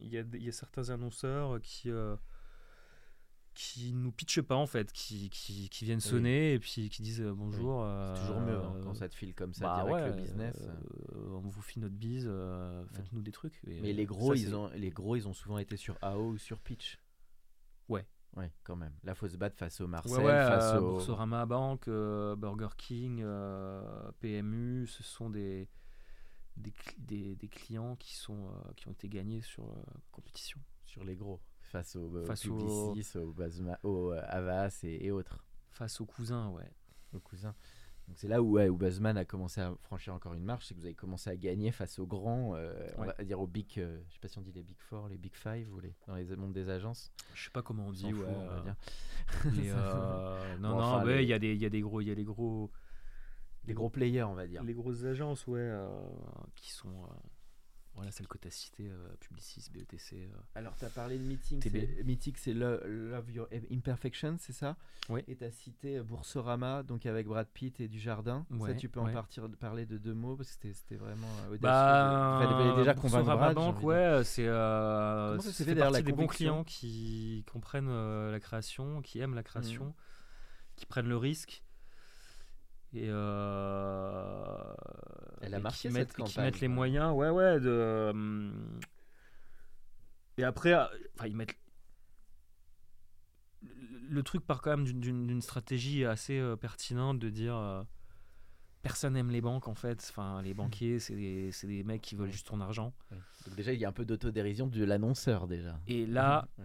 il 0.01 0.09
y, 0.09 0.17
a 0.17 0.23
des- 0.23 0.37
il 0.39 0.43
y 0.43 0.49
a 0.49 0.51
certains 0.51 0.89
annonceurs 0.89 1.61
qui 1.61 1.89
euh, 1.89 2.17
qui 3.53 3.93
nous 3.93 4.11
pitchent 4.11 4.41
pas, 4.41 4.57
en 4.57 4.67
fait, 4.67 4.91
qui, 4.91 5.29
qui, 5.29 5.69
qui 5.69 5.85
viennent 5.85 6.01
sonner 6.01 6.51
et 6.53 6.59
puis 6.59 6.89
qui 6.89 7.01
disent 7.01 7.21
euh, 7.21 7.33
bonjour. 7.33 7.87
C'est 8.13 8.21
toujours 8.23 8.41
mieux 8.41 8.57
hein, 8.57 8.73
quand 8.83 8.93
ça 8.93 9.07
te 9.07 9.15
file 9.15 9.33
comme 9.33 9.53
ça 9.53 9.63
bah 9.63 9.83
direct 9.85 9.93
ouais, 10.05 10.09
le 10.17 10.21
business. 10.21 10.67
on 11.15 11.39
vous 11.39 11.61
file 11.61 11.83
notre 11.83 11.95
bise, 11.95 12.29
faites-nous 12.91 13.21
des 13.21 13.31
trucs. 13.31 13.57
Et, 13.67 13.79
Mais 13.79 13.93
les 13.93 14.05
gros, 14.05 14.35
ça, 14.35 14.41
ils 14.41 14.53
ont, 14.53 14.69
les 14.75 14.89
gros, 14.89 15.15
ils 15.15 15.29
ont 15.29 15.33
souvent 15.33 15.59
été 15.59 15.77
sur 15.77 15.97
AO 16.01 16.31
ou 16.31 16.37
sur 16.37 16.59
pitch. 16.59 16.99
Ouais, 18.35 18.51
quand 18.63 18.75
même. 18.75 18.93
Là, 19.03 19.15
faut 19.15 19.27
se 19.27 19.37
battre 19.37 19.57
face 19.57 19.81
au 19.81 19.87
Ouais, 19.87 20.17
ouais, 20.17 20.23
face 20.23 20.73
euh, 20.73 20.79
au. 20.79 20.91
Boursorama 20.93 21.45
Bank, 21.45 21.87
euh, 21.87 22.35
Burger 22.35 22.69
King, 22.77 23.21
euh, 23.23 24.11
PMU, 24.19 24.85
ce 24.87 25.03
sont 25.03 25.29
des, 25.29 25.67
des, 26.55 26.73
des, 26.97 27.35
des 27.35 27.47
clients 27.47 27.95
qui, 27.95 28.15
sont, 28.15 28.47
euh, 28.49 28.73
qui 28.75 28.87
ont 28.87 28.91
été 28.91 29.09
gagnés 29.09 29.41
sur 29.41 29.65
compétition. 30.11 30.59
Sur 30.85 31.03
les 31.03 31.15
gros. 31.15 31.39
Face 31.61 31.95
au, 31.95 32.23
Face 32.25 32.45
au- 32.45 32.57
Publicis, 32.57 33.17
au, 33.17 33.31
Basma- 33.33 33.79
au 33.83 34.11
Avas 34.11 34.79
et, 34.83 35.05
et 35.05 35.11
autres. 35.11 35.43
Face 35.71 35.99
aux 36.01 36.05
cousins, 36.05 36.49
ouais. 36.49 36.71
Aux 37.13 37.19
cousins. 37.19 37.55
Donc 38.09 38.17
c'est 38.17 38.27
là 38.27 38.41
où, 38.41 38.53
ouais, 38.53 38.67
où 38.69 38.75
Buzzman 38.75 39.17
a 39.17 39.23
commencé 39.23 39.61
à 39.61 39.71
franchir 39.83 40.15
encore 40.15 40.33
une 40.33 40.43
marche, 40.43 40.65
c'est 40.65 40.73
que 40.73 40.79
vous 40.79 40.85
avez 40.87 40.95
commencé 40.95 41.29
à 41.29 41.37
gagner 41.37 41.71
face 41.71 41.99
aux 41.99 42.07
grands, 42.07 42.55
euh, 42.55 42.73
on 42.97 43.01
Ouais. 43.03 43.13
va 43.15 43.23
dire 43.23 43.39
aux 43.39 43.45
big, 43.45 43.67
euh, 43.77 43.99
je 44.09 44.13
sais 44.15 44.19
pas 44.19 44.27
si 44.27 44.39
on 44.39 44.41
dit 44.41 44.51
les 44.51 44.63
big 44.63 44.79
four, 44.79 45.07
les 45.09 45.17
big 45.19 45.35
five 45.35 45.71
ou 45.73 45.79
les, 45.79 45.93
dans 46.07 46.15
les 46.15 46.35
mondes 46.35 46.51
des 46.51 46.69
agences. 46.69 47.11
Je 47.35 47.43
sais 47.45 47.51
pas 47.51 47.61
comment 47.61 47.85
on 47.85 47.91
dit, 47.91 48.01
s'en 48.01 48.07
ouais. 48.07 48.13
fout, 48.15 48.25
on 48.35 48.45
va 48.47 48.53
euh, 48.55 48.61
dire. 48.63 48.75
euh, 49.45 50.57
non, 50.57 50.69
Bon, 50.71 50.75
non, 50.79 50.83
enfin, 50.83 51.05
ouais, 51.05 51.17
les- 51.17 51.23
il 51.23 51.29
y, 51.29 51.33
a 51.33 51.39
des- 51.39 51.53
il 51.53 51.61
y 51.61 51.65
a 51.65 51.69
des 51.69 51.81
gros, 51.81 52.01
il 52.01 52.07
y 52.07 52.11
a 52.11 52.15
les 52.15 52.23
gros, 52.23 52.71
Les 53.67 53.75
gros 53.75 53.89
players, 53.91 54.23
on 54.23 54.33
va 54.33 54.47
dire. 54.47 54.63
les 54.63 54.73
grosses 54.73 55.03
agences, 55.03 55.45
ouais, 55.45 55.71
qui 56.55 56.71
sont, 56.71 56.89
voilà, 57.99 58.11
celles 58.11 58.27
que 58.29 58.37
tu 58.37 58.47
as 58.47 58.51
citées, 58.51 58.89
euh, 58.89 59.09
Publicis, 59.19 59.69
BETC. 59.73 60.13
euh. 60.13 60.37
Alors, 60.55 60.73
tu 60.77 60.85
as 60.85 60.89
parlé 60.89 61.17
de 61.17 61.23
Meeting. 61.23 61.61
C'est- 61.61 62.03
Meeting, 62.05 62.33
c'est 62.37 62.53
Lo- 62.53 62.79
Love 62.87 63.29
Your 63.31 63.47
Imperfection, 63.71 64.37
c'est 64.39 64.53
ça? 64.53 64.77
Oui. 65.09 65.21
Et 65.27 65.35
tu 65.35 65.43
as 65.43 65.51
cité 65.51 65.97
euh, 65.97 66.03
Boursorama, 66.03 66.81
donc 66.83 67.05
avec 67.05 67.27
Brad 67.27 67.47
Pitt 67.53 67.79
et 67.81 67.87
Dujardin. 67.89 68.45
ça, 68.49 68.55
Ouais, 68.55 68.75
tu 68.77 68.87
peux 68.87 69.01
en 69.01 69.11
partir, 69.11 69.49
parler 69.59 69.85
de 69.85 69.97
deux 69.97 70.13
mots, 70.13 70.37
parce 70.37 70.55
que 70.55 70.71
c'était- 70.71 70.95
vraiment. 70.95 71.27
Bah, 71.59 72.39
il 72.41 72.47
fallait 72.57 72.75
déjà 72.77 72.93
convaincre 72.93 73.35
Brad. 73.35 73.55
Bank, 73.55 73.83
ouais, 73.83 74.21
c'est 74.23 74.47
euh, 74.47 75.37
ça 75.39 75.51
ça 75.51 75.65
d'ailleurs, 75.65 75.91
partie 75.91 76.03
des 76.03 76.11
bons 76.13 76.27
clients 76.27 76.63
qui 76.63 77.43
comprennent 77.51 77.89
la 78.31 78.39
création, 78.39 79.01
qui 79.01 79.19
aiment 79.19 79.35
la 79.35 79.43
création, 79.43 79.85
Mm. 79.87 79.93
qui 80.77 80.85
prennent 80.85 81.09
le 81.09 81.17
risque. 81.17 81.63
Et, 82.93 83.05
euh, 83.07 84.73
Elle 85.41 85.53
a 85.53 85.57
et 85.57 85.61
marqué, 85.61 85.77
qui 85.77 85.81
cette 85.83 85.93
mettent, 85.93 86.09
et 86.11 86.13
qui 86.13 86.21
campagne, 86.23 86.45
mettent 86.45 86.59
les 86.59 86.67
moyens, 86.67 87.13
ouais, 87.13 87.29
ouais. 87.29 87.59
De, 87.59 88.09
hum, 88.11 88.79
et 90.37 90.43
après, 90.43 90.73
euh, 90.73 90.85
enfin, 91.15 91.27
ils 91.27 91.35
mettent. 91.35 91.55
Le, 94.09 94.23
truc 94.23 94.45
part 94.45 94.61
quand 94.61 94.71
même 94.71 94.85
d'une- 94.85 95.41
stratégie 95.41 96.05
assez 96.05 96.39
euh, 96.39 96.55
pertinente 96.55 97.19
de 97.19 97.29
dire. 97.29 97.55
euh, 97.55 97.83
Personne 98.81 99.13
n'aime 99.13 99.29
les 99.29 99.41
banques 99.41 99.67
en 99.67 99.75
fait. 99.75 100.05
Enfin, 100.09 100.41
les 100.41 100.53
banquiers, 100.53 100.99
c'est 100.99 101.13
des, 101.15 101.51
des 101.63 101.83
mecs 101.83 102.01
qui 102.01 102.15
veulent 102.15 102.27
Ouais. 102.27 102.31
juste 102.31 102.47
ton 102.47 102.61
argent. 102.61 102.93
Ouais. 103.11 103.17
Donc 103.45 103.55
déjà, 103.57 103.73
il 103.73 103.79
y 103.79 103.83
a 103.83 103.89
un 103.89 103.91
peu 103.91 104.05
d'autodérision 104.05 104.67
de 104.67 104.83
l'annonceur, 104.85 105.47
déjà. 105.47 105.77
Et 105.87 106.05
là, 106.05 106.47
Ouais. 106.57 106.63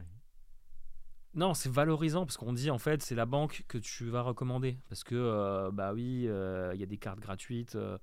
Non, 1.35 1.53
c'est 1.53 1.70
valorisant 1.70 2.25
parce 2.25 2.37
qu'on 2.37 2.53
dit 2.53 2.70
en 2.70 2.79
fait 2.79 3.03
c'est 3.03 3.16
la 3.16 3.27
banque 3.27 3.64
que 3.66 3.79
tu 3.79 4.09
vas 4.09 4.23
recommander 4.23 4.79
parce 4.88 5.03
que 5.03 5.16
euh, 5.16 5.70
bah 5.73 5.92
oui, 5.92 6.27
euh, 6.29 6.73
il 6.75 6.81
y 6.81 6.83
a 6.85 6.87
des 6.87 6.97
cartes 6.97 7.18
gratuites, 7.18 7.75
euh, 7.75 7.99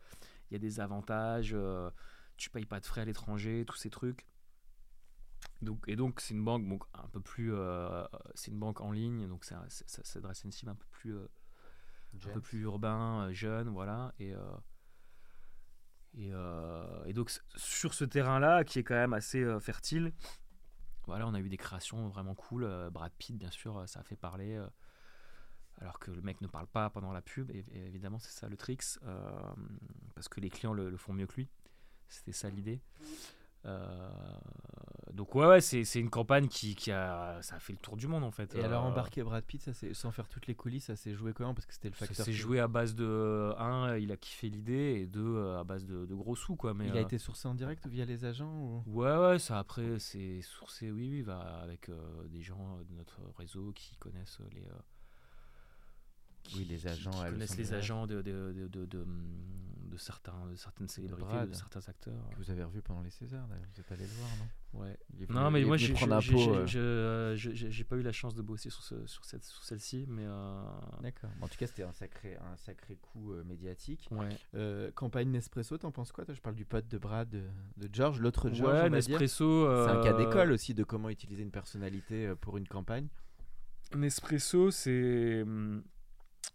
il 0.49 0.53
y 0.53 0.57
a 0.57 0.59
des 0.59 0.81
avantages, 0.81 1.55
tu 2.35 2.49
payes 2.49 2.65
pas 2.65 2.81
de 2.81 2.85
frais 2.85 3.01
à 3.01 3.05
l'étranger, 3.05 3.63
tous 3.65 3.77
ces 3.77 3.89
trucs. 3.89 4.25
Donc, 5.61 5.85
et 5.87 5.95
donc 5.95 6.19
c'est 6.19 6.33
une 6.33 6.43
banque 6.43 6.83
un 6.93 7.07
peu 7.07 7.21
plus, 7.21 7.53
c'est 8.35 8.51
une 8.51 8.59
banque 8.59 8.81
en 8.81 8.91
ligne, 8.91 9.27
donc 9.27 9.45
ça, 9.45 9.63
s'adresse 9.69 10.43
à 10.43 10.45
une 10.45 10.51
cible 10.51 10.71
un 10.71 10.75
peu 10.75 10.85
plus, 10.91 11.15
un 11.17 12.33
peu 12.33 12.41
plus 12.41 12.59
urbain, 12.59 13.31
jeune, 13.31 13.69
voilà. 13.69 14.13
Et, 14.19 14.33
et, 16.17 16.31
et 17.05 17.13
donc 17.13 17.31
sur 17.55 17.93
ce 17.93 18.03
terrain-là, 18.03 18.65
qui 18.65 18.79
est 18.79 18.83
quand 18.83 18.95
même 18.95 19.13
assez 19.13 19.45
fertile, 19.61 20.11
voilà, 21.11 21.27
on 21.27 21.33
a 21.33 21.41
eu 21.41 21.49
des 21.49 21.57
créations 21.57 22.07
vraiment 22.07 22.35
cool. 22.35 22.63
Euh, 22.63 22.89
Brad 22.89 23.11
Pitt, 23.17 23.37
bien 23.37 23.51
sûr, 23.51 23.77
euh, 23.77 23.85
ça 23.85 23.99
a 23.99 24.03
fait 24.03 24.15
parler. 24.15 24.55
euh, 24.55 24.65
alors 25.81 25.99
que 25.99 26.09
le 26.09 26.21
mec 26.21 26.39
ne 26.39 26.47
parle 26.47 26.67
pas 26.67 26.89
pendant 26.89 27.11
la 27.11 27.21
pub, 27.21 27.49
et, 27.51 27.65
évidemment, 27.73 28.19
c'est 28.19 28.31
ça 28.31 28.47
le 28.47 28.55
tricks, 28.55 28.99
parce 30.13 30.27
que 30.29 30.39
les 30.39 30.49
clients 30.49 30.73
le 30.73 30.95
font 30.95 31.11
mieux 31.11 31.25
que 31.25 31.35
lui. 31.35 31.49
C'était 32.07 32.33
ça 32.33 32.49
l'idée. 32.49 32.81
Euh, 33.65 34.09
donc 35.13 35.35
ouais, 35.35 35.45
ouais 35.45 35.61
c'est 35.61 35.83
c'est 35.83 35.99
une 35.99 36.09
campagne 36.09 36.47
qui, 36.47 36.73
qui 36.73 36.89
a 36.91 37.37
ça 37.41 37.55
a 37.55 37.59
fait 37.59 37.73
le 37.73 37.79
tour 37.79 37.97
du 37.97 38.07
monde 38.07 38.23
en 38.23 38.31
fait. 38.31 38.55
Et 38.55 38.63
alors 38.63 38.85
Euh, 38.85 38.89
embarquer 38.89 39.23
Brad 39.23 39.43
Pitt, 39.43 39.61
ça 39.61 39.73
c'est 39.73 39.93
sans 39.93 40.11
faire 40.11 40.27
toutes 40.29 40.47
les 40.47 40.55
coulisses, 40.55 40.85
ça 40.85 40.95
s'est 40.95 41.13
joué 41.13 41.33
comment? 41.33 41.53
Parce 41.53 41.65
que 41.65 41.73
c'était 41.73 41.89
le 41.89 41.95
ça 41.95 42.05
facteur. 42.07 42.25
s'est 42.25 42.31
qui- 42.31 42.37
joué 42.37 42.59
à 42.59 42.67
base 42.67 42.95
de 42.95 43.53
un, 43.57 43.97
il 43.97 44.11
a 44.11 44.17
kiffé 44.17 44.49
l'idée 44.49 44.99
et 45.01 45.05
deux 45.07 45.21
euh, 45.35 45.59
à 45.59 45.63
base 45.63 45.85
de, 45.85 46.05
de 46.05 46.15
gros 46.15 46.35
sous 46.35 46.55
quoi. 46.55 46.73
Mais 46.73 46.87
Il 46.87 46.97
a 46.97 47.01
été 47.01 47.17
sourcé 47.17 47.47
en 47.47 47.55
direct 47.55 47.85
ou 47.85 47.89
via 47.89 48.05
les 48.05 48.25
agents 48.25 48.51
ou... 48.51 48.83
Ouais, 48.87 49.15
ouais, 49.17 49.37
ça 49.39 49.59
après, 49.59 49.99
c'est 49.99 50.41
sourcé, 50.41 50.89
oui, 50.91 51.09
oui, 51.11 51.21
va 51.21 51.39
avec 51.61 51.89
euh, 51.89 52.27
des 52.29 52.41
gens 52.41 52.79
de 52.89 52.95
notre 52.95 53.19
réseau 53.37 53.71
qui 53.75 53.95
connaissent 53.97 54.39
les. 54.53 54.61
euh, 54.63 54.79
qui- 56.43 56.59
Oui, 56.59 56.65
les 56.65 56.77
qui- 56.77 56.87
agents, 56.87 57.11
Qui, 57.11 57.17
elles 57.25 57.31
connaissent 57.33 57.57
les 57.57 57.73
agents 57.73 58.07
de, 58.07 58.21
de, 58.21 58.67
de, 58.85 59.01
hum, 59.01 59.97
certains, 59.97 60.47
de 60.49 60.55
certaines 60.55 60.87
célébrités, 60.87 61.21
Brad. 61.25 61.49
de 61.49 61.53
certains 61.55 61.87
acteurs. 61.87 62.29
que 62.31 62.37
vous 62.37 62.49
avez 62.49 62.63
revu 62.63 62.81
pendant 62.81 63.01
les 63.01 63.09
Césars 63.11 63.45
d'ailleurs. 63.47 63.65
Vous 63.73 63.81
êtes 63.81 63.91
allé 63.91 64.03
le 64.03 64.13
voir, 64.13 64.29
non? 64.39 64.79
Ouais. 64.79 64.97
Venu- 65.13 65.27
Non, 65.33 65.51
mais 65.51 65.63
moi, 65.65 65.75
j'ai 65.77 65.91
euh, 65.91 65.95
euh, 66.75 67.83
pas 67.89 67.95
eu 67.97 68.01
la 68.01 68.11
chance 68.13 68.33
de 68.33 68.41
bosser 68.41 68.69
sur, 68.69 68.81
ce, 68.83 69.05
sur, 69.05 69.25
cette, 69.25 69.43
sur 69.43 69.63
celle-ci, 69.63 70.05
mais. 70.07 70.23
euh, 70.25 70.63
D'accord. 71.01 71.29
En 71.41 71.47
tout 71.49 71.57
cas, 71.57 71.67
c'était 71.67 71.83
un 71.83 71.91
sacré, 71.91 72.37
un 72.37 72.55
sacré 72.55 72.95
coup 72.95 73.33
euh, 73.33 73.43
médiatique. 73.43 74.07
Ouais, 74.11 74.91
campagne 74.95 75.29
Nespresso, 75.29 75.77
t'en 75.77 75.91
penses 75.91 76.11
quoi 76.13 76.23
toi? 76.25 76.33
Je 76.33 76.41
parle 76.41 76.55
du 76.55 76.65
pote 76.65 76.87
de 76.87 76.97
Brad, 76.97 77.29
de, 77.29 77.43
de 77.77 77.89
George, 77.93 78.19
l'autre 78.21 78.49
George. 78.49 78.61
ouais 78.73 78.87
on. 78.87 78.89
Nespresso. 78.91 79.67
C'est 79.85 79.91
un 79.91 80.01
cas 80.03 80.13
d'école 80.13 80.51
aussi 80.53 80.73
de 80.73 80.83
comment 80.85 81.09
utiliser 81.09 81.43
une 81.43 81.51
personnalité 81.51 82.33
pour 82.39 82.57
une 82.57 82.67
campagne. 82.67 83.07
Nespresso, 83.95 84.71
c'est. 84.71 85.45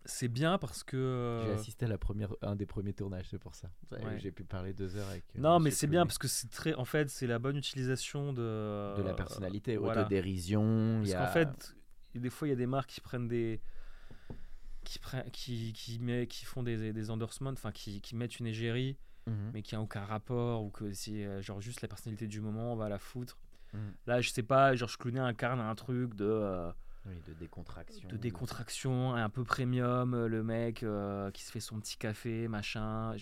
C'est 0.06 0.28
bien 0.28 0.56
parce 0.58 0.82
que. 0.82 1.40
J'ai 1.44 1.50
euh, 1.50 1.54
assisté 1.54 1.84
à 1.84 1.88
la 1.88 1.98
première, 1.98 2.32
un 2.42 2.56
des 2.56 2.64
premiers 2.66 2.94
tournages, 2.94 3.26
c'est 3.30 3.38
pour 3.38 3.54
ça. 3.54 3.70
Ouais. 3.90 4.18
J'ai 4.18 4.32
pu 4.32 4.44
parler 4.44 4.72
deux 4.72 4.96
heures 4.96 5.08
avec. 5.08 5.24
euh, 5.36 5.40
Non, 5.40 5.58
mais 5.60 5.70
c'est 5.70 5.86
bien 5.86 6.06
parce 6.06 6.18
que 6.18 6.28
c'est 6.28 6.48
très. 6.50 6.74
En 6.74 6.84
fait, 6.84 7.10
c'est 7.10 7.26
la 7.26 7.38
bonne 7.38 7.56
utilisation 7.56 8.32
de. 8.32 8.96
de 8.96 9.02
la 9.02 9.14
personnalité, 9.14 9.76
voilà. 9.76 10.00
autodérision. 10.02 11.02
Parce 11.04 11.14
qu'en 11.14 11.32
fait, 11.32 11.76
des 12.14 12.30
fois, 12.30 12.48
il 12.48 12.50
y 12.50 12.54
a 12.54 12.56
des 12.56 12.66
marques 12.66 12.90
qui 12.90 13.00
prennent 13.00 13.28
des. 13.28 13.60
qui, 14.84 14.98
prennent, 14.98 15.28
qui, 15.32 15.72
qui, 15.72 15.98
met, 15.98 16.26
qui 16.26 16.44
font 16.44 16.62
des, 16.62 16.92
des 16.92 17.10
endorsements, 17.10 17.50
enfin, 17.50 17.72
qui, 17.72 18.00
qui 18.00 18.14
mettent 18.16 18.38
une 18.38 18.46
égérie, 18.46 18.96
Mhm. 19.28 19.50
mais 19.54 19.62
qui 19.62 19.74
a 19.74 19.80
aucun 19.80 20.04
rapport, 20.04 20.62
ou 20.62 20.70
que 20.70 20.92
c'est 20.92 21.24
euh, 21.26 21.42
genre 21.42 21.60
juste 21.60 21.82
la 21.82 21.88
personnalité 21.88 22.28
du 22.28 22.40
moment, 22.40 22.72
on 22.72 22.76
va 22.76 22.88
la 22.88 23.00
foutre. 23.00 23.36
Mhm. 23.72 23.92
Là, 24.06 24.20
je 24.20 24.30
sais 24.30 24.44
pas, 24.44 24.76
Georges 24.76 24.96
Clooney 24.98 25.18
incarne 25.18 25.58
un 25.58 25.74
truc 25.74 26.14
de. 26.14 26.24
euh, 26.24 26.70
Oui, 27.06 27.14
de 27.26 27.32
décontraction. 27.34 28.08
de 28.08 28.16
décontraction, 28.16 29.14
un 29.14 29.28
peu 29.28 29.44
premium, 29.44 30.12
euh, 30.14 30.26
le 30.28 30.42
mec 30.42 30.82
euh, 30.82 31.30
qui 31.30 31.42
se 31.44 31.52
fait 31.52 31.60
son 31.60 31.78
petit 31.80 31.96
café, 31.96 32.48
machin, 32.48 33.14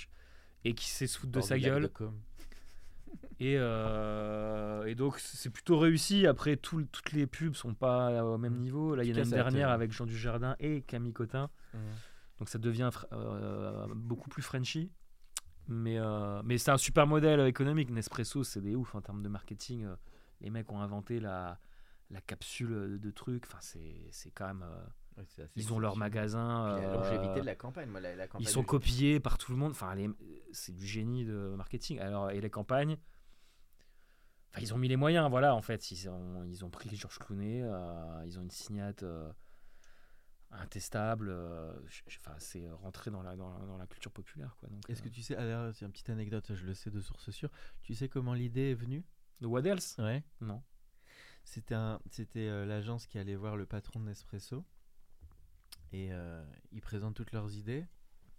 et 0.64 0.74
qui 0.74 0.88
sait 0.88 1.06
se 1.06 1.18
foutre 1.18 1.32
de 1.32 1.40
sa 1.42 1.58
gueule. 1.58 1.82
de 1.82 1.88
Com. 1.88 2.14
Et, 3.40 3.56
euh, 3.58 4.84
et 4.86 4.94
donc 4.94 5.18
c'est 5.18 5.50
plutôt 5.50 5.78
réussi. 5.78 6.26
Après, 6.26 6.56
tout- 6.56 6.84
toutes 6.90 7.12
les 7.12 7.26
pubs 7.26 7.54
sont 7.54 7.74
pas 7.74 8.24
au 8.24 8.38
même 8.38 8.56
niveau. 8.58 8.94
Là, 8.94 9.04
il 9.04 9.10
y 9.10 9.12
en 9.12 9.16
a 9.16 9.20
une 9.20 9.30
dernière 9.30 9.70
avec 9.70 9.92
Jean 9.92 10.06
Dujardin 10.06 10.56
et 10.60 10.82
Camille 10.82 11.12
Cotin. 11.12 11.50
Mhm. 11.74 11.80
Donc 12.38 12.48
ça 12.48 12.58
devient 12.58 12.90
euh, 13.12 13.86
beaucoup 13.94 14.28
plus 14.30 14.42
Frenchy. 14.42 14.90
Mais, 15.68 15.98
euh, 15.98 16.42
mais 16.44 16.58
c'est 16.58 16.70
un 16.70 16.76
super 16.76 17.06
modèle 17.06 17.40
économique. 17.40 17.90
Nespresso, 17.90 18.44
c'est 18.44 18.60
des 18.60 18.74
ouf 18.74 18.94
en 18.94 19.00
termes 19.00 19.22
de 19.22 19.28
marketing. 19.28 19.86
Les 20.40 20.50
mecs 20.50 20.70
ont 20.70 20.80
inventé 20.80 21.20
la, 21.20 21.58
la 22.10 22.20
capsule 22.20 22.98
de 23.00 23.10
trucs. 23.10 23.44
Enfin, 23.46 23.58
c'est 23.60 24.30
quand 24.32 24.46
même. 24.46 24.62
euh, 24.62 24.84
Ouais, 25.16 25.24
ils 25.54 25.72
ont 25.72 25.78
leur 25.78 25.96
magasin. 25.96 26.76
La 26.76 26.88
euh, 26.88 26.94
longévité 26.96 27.40
de 27.40 27.46
la 27.46 27.54
campagne. 27.54 27.88
Moi, 27.88 28.00
la, 28.00 28.16
la 28.16 28.26
campagne 28.26 28.44
ils 28.44 28.50
sont 28.50 28.64
copiés 28.64 29.20
par 29.20 29.38
tout 29.38 29.52
le 29.52 29.58
monde. 29.58 29.70
Enfin, 29.70 29.94
c'est 30.52 30.74
du 30.74 30.84
génie 30.84 31.24
de 31.24 31.54
marketing. 31.56 32.00
Alors, 32.00 32.32
et 32.32 32.40
les 32.40 32.50
campagnes, 32.50 32.96
enfin, 34.50 34.60
ils 34.60 34.74
ont 34.74 34.78
mis 34.78 34.88
les 34.88 34.96
moyens. 34.96 35.30
Voilà, 35.30 35.54
en 35.54 35.62
fait, 35.62 35.92
ils 35.92 36.08
ont, 36.08 36.42
ils 36.42 36.64
ont 36.64 36.70
pris 36.70 36.96
Georges 36.96 37.20
Clooney. 37.20 37.62
euh, 37.62 38.22
ils 38.26 38.40
ont 38.40 38.42
une 38.42 38.50
signate 38.50 39.04
euh, 39.04 39.32
intestable. 40.50 41.28
euh, 41.30 41.72
Enfin, 42.08 42.34
c'est 42.38 42.68
rentré 42.70 43.12
dans 43.12 43.22
la, 43.22 43.36
dans, 43.36 43.56
la, 43.56 43.64
dans 43.66 43.76
la 43.78 43.86
culture 43.86 44.10
populaire, 44.10 44.56
quoi. 44.58 44.68
Est-ce 44.88 45.00
que 45.00 45.08
euh, 45.08 45.12
tu 45.12 45.22
sais, 45.22 45.36
alors 45.36 45.72
c'est 45.74 45.84
une 45.84 45.92
petite 45.92 46.10
anecdote, 46.10 46.52
je 46.54 46.66
le 46.66 46.74
sais 46.74 46.90
de 46.90 47.00
source 47.00 47.30
sûre. 47.30 47.50
Tu 47.82 47.94
sais 47.94 48.08
comment 48.08 48.34
l'idée 48.34 48.70
est 48.72 48.74
venue? 48.74 49.04
De 49.40 49.46
What 49.46 49.62
else 49.62 49.96
Ouais. 49.98 50.24
Non. 50.40 50.60
C'était 51.44 51.74
un, 51.74 52.00
c'était 52.10 52.48
euh, 52.48 52.64
l'agence 52.66 53.06
qui 53.06 53.18
allait 53.18 53.36
voir 53.36 53.56
le 53.56 53.66
patron 53.66 54.00
de 54.00 54.06
Nespresso. 54.06 54.64
Et 55.92 56.08
euh, 56.12 56.44
ils 56.72 56.80
présentent 56.80 57.14
toutes 57.14 57.32
leurs 57.32 57.54
idées. 57.54 57.86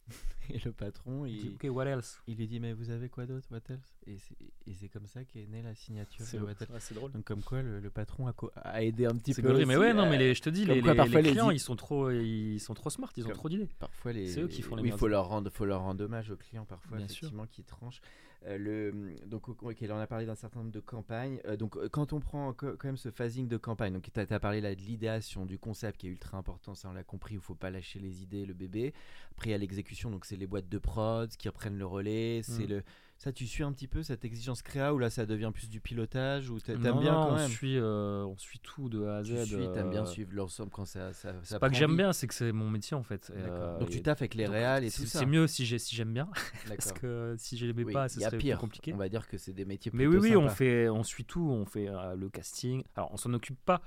Et 0.50 0.60
le 0.60 0.72
patron 0.72 1.26
il, 1.26 1.56
Ok, 1.56 1.66
what 1.70 1.86
else? 1.86 2.22
il 2.28 2.38
lui 2.38 2.48
dit 2.48 2.60
mais 2.60 2.74
vous 2.74 2.90
avez 2.92 3.10
quoi 3.10 3.26
d'autre? 3.26 3.48
What 3.52 3.62
else? 3.70 3.95
Et 4.08 4.18
c'est, 4.20 4.36
et 4.68 4.74
c'est 4.74 4.88
comme 4.90 5.08
ça 5.08 5.24
qu'est 5.24 5.48
née 5.48 5.62
la 5.62 5.74
signature 5.76 6.26
C'est 6.26 6.38
de 6.40 6.44
ouais, 6.44 6.54
c'est 6.80 6.94
drôle. 6.94 7.12
Donc 7.12 7.24
comme 7.24 7.42
quoi 7.42 7.62
le, 7.62 7.80
le 7.80 7.90
patron 7.90 8.28
a, 8.28 8.34
co- 8.34 8.52
a 8.56 8.84
aidé 8.84 9.06
un 9.06 9.16
petit 9.16 9.34
C'est 9.34 9.42
peu. 9.42 9.66
mais 9.66 9.76
ouais, 9.78 9.94
non, 9.94 10.10
mais 10.10 10.18
les- 10.18 10.34
je 10.36 10.42
te 10.42 10.50
dis, 10.50 10.66
les, 10.66 10.82
quoi, 10.82 10.92
les- 10.92 10.98
parfois, 10.98 11.22
les 11.22 11.28
les 11.30 11.32
clients, 11.32 11.50
ils 11.52 11.60
sont 11.60 11.76
trop, 11.76 12.12
ils 12.12 12.60
sont 12.60 12.74
trop 12.74 12.90
smart, 12.90 13.12
ils 13.18 13.24
ont 13.24 13.28
Comme- 13.30 13.38
trop 13.38 13.50
d'idées. 13.50 13.70
Parfois 13.80 14.14
les. 14.14 14.28
C'est 14.30 14.42
eux 14.42 14.48
qui 14.48 14.62
font 14.62 14.76
les 14.76 14.84
Oui, 14.84 14.90
il 14.90 14.98
faut 14.98 15.08
leur 15.08 15.28
rendre, 15.28 15.50
faut 15.52 15.66
leur 15.66 15.82
rendre 15.82 16.04
hommage 16.04 16.30
aux 16.32 16.38
clients 16.38 16.66
parfois, 16.66 16.98
Bien 16.98 17.08
sûr. 17.08 17.16
effectivement, 17.28 17.48
qui 17.48 17.64
tranchent. 17.64 18.02
Euh, 18.48 18.60
le, 18.60 19.16
donc, 19.26 19.50
ok, 19.50 19.76
on 19.90 19.98
a 19.98 20.06
parlé 20.06 20.28
d'un 20.28 20.36
certain 20.36 20.60
nombre 20.60 20.72
de 20.72 20.80
campagnes. 20.80 21.40
Euh, 21.46 21.58
donc, 21.58 21.78
euh, 21.78 21.90
quand 21.90 22.14
on 22.14 22.20
prend 22.20 22.54
co- 22.54 22.74
quand 22.78 22.88
même 22.88 22.98
ce 22.98 23.10
phasing 23.10 23.48
de 23.48 23.58
campagne, 23.58 23.92
donc 23.94 24.08
tu 24.14 24.20
as, 24.20 24.40
parlé 24.40 24.62
là 24.62 24.76
de 24.76 24.82
l'idéation, 24.82 25.48
du 25.48 25.58
concept 25.58 26.00
qui 26.00 26.06
est 26.06 26.12
ultra 26.12 26.38
important, 26.38 26.76
ça 26.76 26.88
on 26.90 26.94
l'a 26.94 27.04
compris, 27.04 27.34
il 27.36 27.40
faut 27.40 27.56
pas 27.56 27.72
lâcher 27.72 27.98
les 27.98 28.22
idées, 28.22 28.46
le 28.46 28.54
bébé. 28.54 28.94
Après, 29.32 29.50
il 29.50 29.52
y 29.52 29.56
a 29.56 29.58
l'exécution, 29.58 30.12
donc 30.12 30.26
c'est 30.26 30.36
les 30.36 30.46
boîtes 30.46 30.70
de 30.70 30.78
prod 30.78 31.28
qui 31.36 31.50
reprennent 31.50 31.80
le 31.80 31.88
relais. 31.88 32.42
C'est 32.44 32.66
Mm. 32.66 32.70
le, 32.70 32.84
ça, 33.26 33.32
tu 33.34 33.48
suis 33.48 33.64
un 33.64 33.72
petit 33.72 33.88
peu 33.88 34.04
cette 34.04 34.24
exigence 34.24 34.62
créa 34.62 34.94
ou 34.94 35.00
là 35.00 35.10
ça 35.10 35.26
devient 35.26 35.50
plus 35.52 35.68
du 35.68 35.82
pilotage 35.82 36.52
ou 36.52 36.60
t'aimes 36.60 36.78
bien 36.80 36.92
non, 36.94 37.02
quand 37.24 37.30
on 37.32 37.36
même? 37.38 37.50
suit, 37.50 37.76
euh, 37.80 38.24
on 38.24 38.38
suit 38.38 38.60
tout 38.60 38.88
de 38.88 39.04
A 39.06 39.18
à 39.18 39.24
Z. 39.24 39.30
Tu 39.30 39.46
suis, 39.56 39.72
t'aimes 39.72 39.90
bien 39.90 40.04
euh, 40.04 40.06
suivre 40.06 40.30
l'ensemble 40.34 40.70
quand 40.70 40.86
ça, 40.86 41.12
ça, 41.12 41.34
ça 41.34 41.40
C'est 41.42 41.60
pas 41.60 41.70
que 41.72 41.76
j'aime 41.76 41.90
vie. 41.92 41.98
bien, 41.98 42.14
c'est 42.14 42.28
que 42.28 42.36
c'est 42.36 42.52
mon 42.52 42.70
métier 42.70 42.96
en 42.96 43.02
fait. 43.02 43.32
Euh, 43.36 43.80
donc 43.80 43.90
tu 43.90 44.04
taffes 44.04 44.22
avec 44.22 44.36
les 44.36 44.46
réals 44.46 44.84
et 44.84 44.92
c'est- 44.92 45.02
tout 45.02 45.08
ça. 45.10 45.20
C'est 45.20 45.26
mieux 45.26 45.48
si 45.48 45.66
j'ai- 45.66 45.80
si 45.80 45.96
j'aime 45.96 46.14
bien, 46.14 46.30
parce 46.68 46.92
que 46.94 47.36
si 47.40 47.58
je 47.58 47.66
l'aimais 47.66 47.84
Oui, 47.84 47.94
pas, 47.94 48.10
ce 48.10 48.18
il 48.20 48.22
y 48.22 48.26
a 48.26 48.28
serait 48.28 48.38
pire. 48.38 48.58
plus 48.58 48.62
compliqué. 48.62 48.94
On 48.94 48.98
va 48.98 49.10
dire 49.10 49.28
que 49.28 49.40
c'est 49.40 49.54
des 49.54 49.66
métiers 49.66 49.90
Mais 49.96 50.06
oui, 50.06 50.18
oui, 50.22 50.36
on 50.36 50.48
fait, 50.48 50.88
on 50.90 51.02
suit 51.04 51.26
tout, 51.26 51.50
on 51.50 51.66
fait 51.66 51.90
euh, 51.90 52.16
le 52.16 52.30
casting. 52.30 52.84
Alors, 52.96 53.10
on 53.12 53.18
s'en 53.18 53.34
occupe 53.34 53.58
pas, 53.66 53.82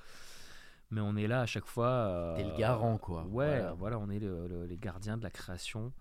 mais 0.90 1.00
on 1.00 1.14
est 1.16 1.28
là 1.28 1.42
à 1.42 1.46
chaque 1.46 1.66
fois. 1.66 1.86
euh, 1.88 2.36
T'es 2.36 2.42
le 2.42 2.56
garant, 2.58 2.98
quoi. 2.98 3.22
Ouais, 3.22 3.28
Voilà. 3.60 3.72
voilà, 3.74 3.98
on 4.00 4.10
est 4.10 4.18
le- 4.18 4.48
le- 4.48 4.66
les 4.66 4.76
gardiens 4.78 5.16
de 5.16 5.22
la 5.22 5.30
création. 5.30 5.92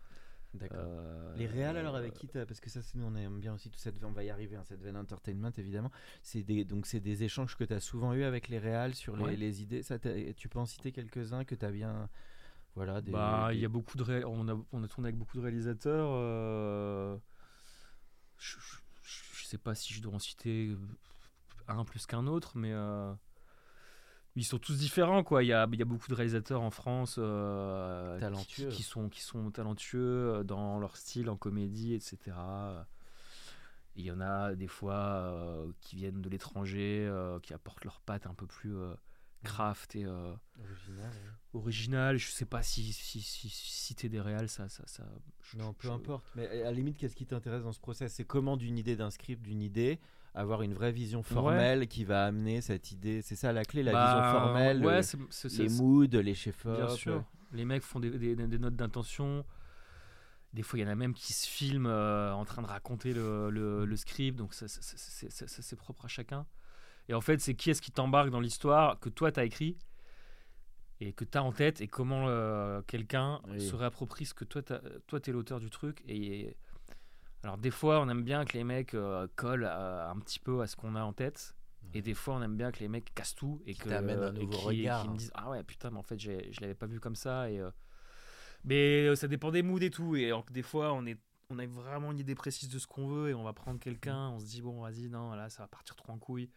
D'accord. 0.57 0.79
Euh, 0.81 1.35
Les 1.37 1.45
réals 1.47 1.77
alors 1.77 1.95
avec 1.95 2.13
qui 2.13 2.27
t'as- 2.27 2.45
parce 2.45 2.59
que 2.59 2.69
ça 2.69 2.81
c'est 2.81 2.97
nous 2.97 3.05
on 3.05 3.15
aime 3.15 3.39
bien 3.39 3.53
aussi 3.53 3.69
toute 3.69 3.79
cette 3.79 4.03
on 4.03 4.11
va 4.11 4.23
y 4.23 4.29
arriver 4.29 4.55
hein, 4.55 4.63
cette 4.63 4.81
veine 4.81 4.97
entertainment 4.97 5.51
évidemment 5.57 5.91
c'est 6.23 6.43
des 6.43 6.65
donc 6.65 6.85
c'est 6.85 6.99
des 6.99 7.23
échanges 7.23 7.55
que 7.55 7.63
tu 7.63 7.73
as 7.73 7.79
souvent 7.79 8.13
eu 8.13 8.23
avec 8.23 8.47
les 8.47 8.57
réals 8.59 8.95
sur 8.95 9.15
les, 9.17 9.23
Ouais. 9.23 9.35
les 9.35 9.61
idées 9.61 9.83
ça 9.83 9.97
tu 9.99 10.49
peux 10.49 10.59
en 10.59 10.65
citer 10.65 10.91
quelques-uns 10.91 11.43
que 11.45 11.55
tu 11.55 11.65
as 11.65 11.71
bien 11.71 12.09
voilà 12.75 13.01
des, 13.01 13.11
Bah, 13.11 13.49
il 13.51 13.55
des- 13.55 13.61
y 13.61 13.65
a 13.65 13.69
beaucoup 13.69 13.97
de 13.97 14.03
ré- 14.03 14.23
on 14.25 14.47
a 14.49 14.57
on 14.71 14.83
a 14.83 14.87
tourné 14.87 15.07
avec 15.09 15.17
beaucoup 15.17 15.37
de 15.37 15.41
réalisateurs. 15.43 16.09
euh, 16.13 17.17
Je, 18.37 18.57
je- 18.59 18.77
je 19.33 19.45
sais 19.45 19.57
pas 19.57 19.73
si 19.75 19.93
je 19.93 20.01
dois 20.01 20.13
en 20.13 20.19
citer 20.19 20.75
un 21.67 21.83
plus 21.85 22.05
qu'un 22.05 22.27
autre, 22.27 22.57
mais 22.57 22.71
euh, 22.73 23.13
ils 24.37 24.43
sont 24.45 24.59
tous 24.59 24.77
différents 24.77 25.23
quoi. 25.23 25.43
Il 25.43 25.47
y 25.47 25.53
a, 25.53 25.67
il 25.73 25.77
y 25.79 25.81
a 25.81 25.85
beaucoup 25.85 26.07
de 26.07 26.13
réalisateurs 26.13 26.61
en 26.61 26.69
France 26.71 27.15
euh, 27.17 28.15
qui- 28.15 28.21
Talentueux. 28.21 28.69
qui, 28.69 28.83
sont 28.83 29.09
qui 29.09 29.21
sont 29.21 29.51
talentueux 29.51 29.99
euh, 30.35 30.43
dans 30.43 30.79
leur 30.79 30.95
style, 30.95 31.29
en 31.29 31.35
comédie, 31.35 31.93
etc. 31.93 32.17
Il 33.95 34.05
y 34.05 34.11
en 34.11 34.21
a 34.21 34.53
des 34.53 34.67
fois 34.67 34.93
euh, 34.95 35.67
qui 35.81 35.95
viennent 35.95 36.21
de 36.21 36.29
l'étranger, 36.29 37.05
euh, 37.09 37.39
qui 37.39 37.53
apportent 37.53 37.83
leur 37.83 37.99
patte 37.99 38.27
un 38.27 38.35
peu 38.35 38.45
plus 38.45 38.75
craft 39.43 39.95
et 39.95 40.05
original, 40.05 41.11
ouais. 41.11 41.59
original. 41.59 42.17
Je 42.17 42.29
sais 42.31 42.45
pas 42.45 42.61
si, 42.61 42.91
si, 42.93 43.21
si, 43.21 43.49
si 43.49 43.71
citer 43.71 44.09
des 44.09 44.19
réals, 44.21 44.49
ça. 44.49 44.67
ça, 44.69 44.83
ça 44.85 45.03
je- 45.41 45.57
non 45.57 45.73
peu 45.73 45.87
je- 45.87 45.93
importe 45.93 46.25
mais 46.35 46.47
à 46.61 46.65
la 46.65 46.71
limite 46.71 46.97
qu'est-ce 46.97 47.15
qui 47.15 47.25
t'intéresse 47.25 47.63
dans 47.63 47.71
ce 47.71 47.79
process? 47.79 48.13
C'est 48.13 48.25
comment 48.25 48.55
d'une 48.57 48.77
idée 48.77 48.95
d'un 48.95 49.09
script 49.09 49.41
d'une 49.41 49.61
idée 49.61 49.99
avoir 50.33 50.61
une 50.61 50.73
vraie 50.73 50.91
vision 50.91 51.23
formelle 51.23 51.87
qui 51.87 52.03
va 52.03 52.25
amener 52.25 52.61
cette 52.61 52.91
idée 52.91 53.21
c'est 53.21 53.35
ça 53.35 53.51
la 53.53 53.65
clé 53.65 53.81
la 53.83 53.91
Bah, 53.91 54.05
vision 54.05 54.31
formelle 54.39 54.85
ouais, 54.85 54.97
le- 54.97 55.01
c'est- 55.01 55.17
c'est- 55.29 55.63
les 55.63 55.69
moods 55.69 56.05
les 56.21 56.35
chefs 56.35 56.65
Bien 56.67 56.89
sûr. 56.89 57.23
Les 57.53 57.65
mecs 57.65 57.81
font 57.83 57.99
des, 57.99 58.11
des- 58.11 58.35
des 58.35 58.59
notes 58.59 58.75
d'intention. 58.75 59.45
Des 60.53 60.63
fois, 60.63 60.79
il 60.79 60.81
y 60.81 60.85
en 60.85 60.89
a 60.91 60.95
même 60.95 61.13
qui 61.13 61.31
se 61.33 61.47
filment 61.47 61.87
euh, 61.87 62.33
en 62.33 62.43
train 62.45 62.61
de 62.61 62.67
raconter 62.67 63.13
le, 63.13 63.49
le- 63.49 63.85
le 63.85 63.95
script. 63.95 64.37
Donc, 64.37 64.53
c'est- 64.53 65.75
propre 65.77 66.05
à 66.05 66.07
chacun. 66.09 66.45
Et 67.07 67.13
en 67.13 67.21
fait, 67.21 67.39
c'est 67.39 67.53
qui 67.55 67.69
est-ce 67.69 67.81
qui 67.81 67.91
t'embarque 67.91 68.29
dans 68.31 68.41
l'histoire 68.41 68.99
que 68.99 69.07
toi, 69.09 69.31
tu 69.31 69.39
as 69.39 69.45
écrit 69.45 69.77
et 70.99 71.13
que 71.13 71.23
tu 71.23 71.37
as 71.37 71.43
en 71.43 71.51
tête 71.53 71.79
et 71.79 71.87
comment 71.87 72.25
euh, 72.27 72.81
quelqu'un 72.87 73.39
Oui. 73.49 73.61
se 73.65 73.75
réapproprie 73.75 74.25
ce 74.25 74.33
que 74.33 74.43
toi, 74.45 74.61
t'as- 74.61 74.81
toi, 75.07 75.19
tu 75.21 75.29
es 75.29 75.33
l'auteur 75.33 75.59
du 75.61 75.69
truc. 75.69 76.03
Et 76.07 76.57
alors, 77.47 77.57
des 77.57 77.71
fois, 77.71 77.99
on 78.01 78.09
aime 78.09 78.23
bien 78.23 78.45
que 78.45 78.53
les 78.57 78.63
mecs 78.63 78.93
euh, 78.93 79.27
collent 79.35 79.67
euh, 79.69 80.09
un 80.09 80.19
petit 80.19 80.39
peu 80.39 80.61
à 80.61 80.67
ce 80.67 80.75
qu'on 80.75 80.95
a 80.95 81.01
en 81.03 81.13
tête. 81.13 81.55
Et 81.93 82.01
des 82.01 82.13
fois, 82.13 82.35
on 82.35 82.41
aime 82.41 82.57
bien 82.57 82.71
que 82.71 82.79
les 82.79 82.89
mecs 82.89 83.13
cassent 83.15 83.35
tout 83.35 83.61
et 83.65 83.73
Qui 83.73 83.79
que 83.79 83.89
t'amènent 83.89 84.21
un 84.21 84.35
et 84.35 84.39
nouveau 84.39 84.57
qui- 84.57 84.65
regard. 84.65 85.03
qui 85.03 85.09
me 85.09 85.17
disent 85.17 85.31
ah 85.33 85.49
ouais 85.49 85.63
putain 85.63 85.89
mais 85.89 85.97
en 85.97 86.03
fait 86.03 86.19
je 86.19 86.31
l'avais 86.59 86.75
pas 86.75 86.85
vu 86.85 86.99
comme 86.99 87.15
ça 87.15 87.49
et 87.49 87.59
euh, 87.59 87.71
mais 88.65 89.15
ça 89.15 89.27
dépend 89.29 89.51
des 89.51 89.63
moods 89.63 89.79
et 89.79 89.89
tout 89.89 90.15
et 90.17 90.25
alors 90.25 90.43
que 90.45 90.51
des 90.51 90.63
fois 90.63 90.91
on 90.93 91.05
est 91.05 91.17
on 91.49 91.57
a 91.59 91.65
vraiment 91.65 92.11
une 92.11 92.19
idée 92.19 92.35
précise 92.35 92.67
de 92.69 92.77
ce 92.77 92.87
qu'on 92.87 93.07
veut 93.07 93.29
et 93.29 93.33
on 93.33 93.43
va 93.43 93.53
prendre 93.53 93.79
quelqu'un, 93.79 94.27
on 94.31 94.39
se 94.39 94.45
dit 94.45 94.61
bon 94.61 94.81
vas-y 94.81 95.07
non 95.07 95.31
là 95.33 95.49
ça 95.49 95.63
va 95.63 95.67
partir 95.69 95.95
trop 95.95 96.11
en 96.11 96.17
couille, 96.17 96.49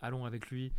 allons 0.00 0.24
avec 0.24 0.48
lui. 0.50 0.72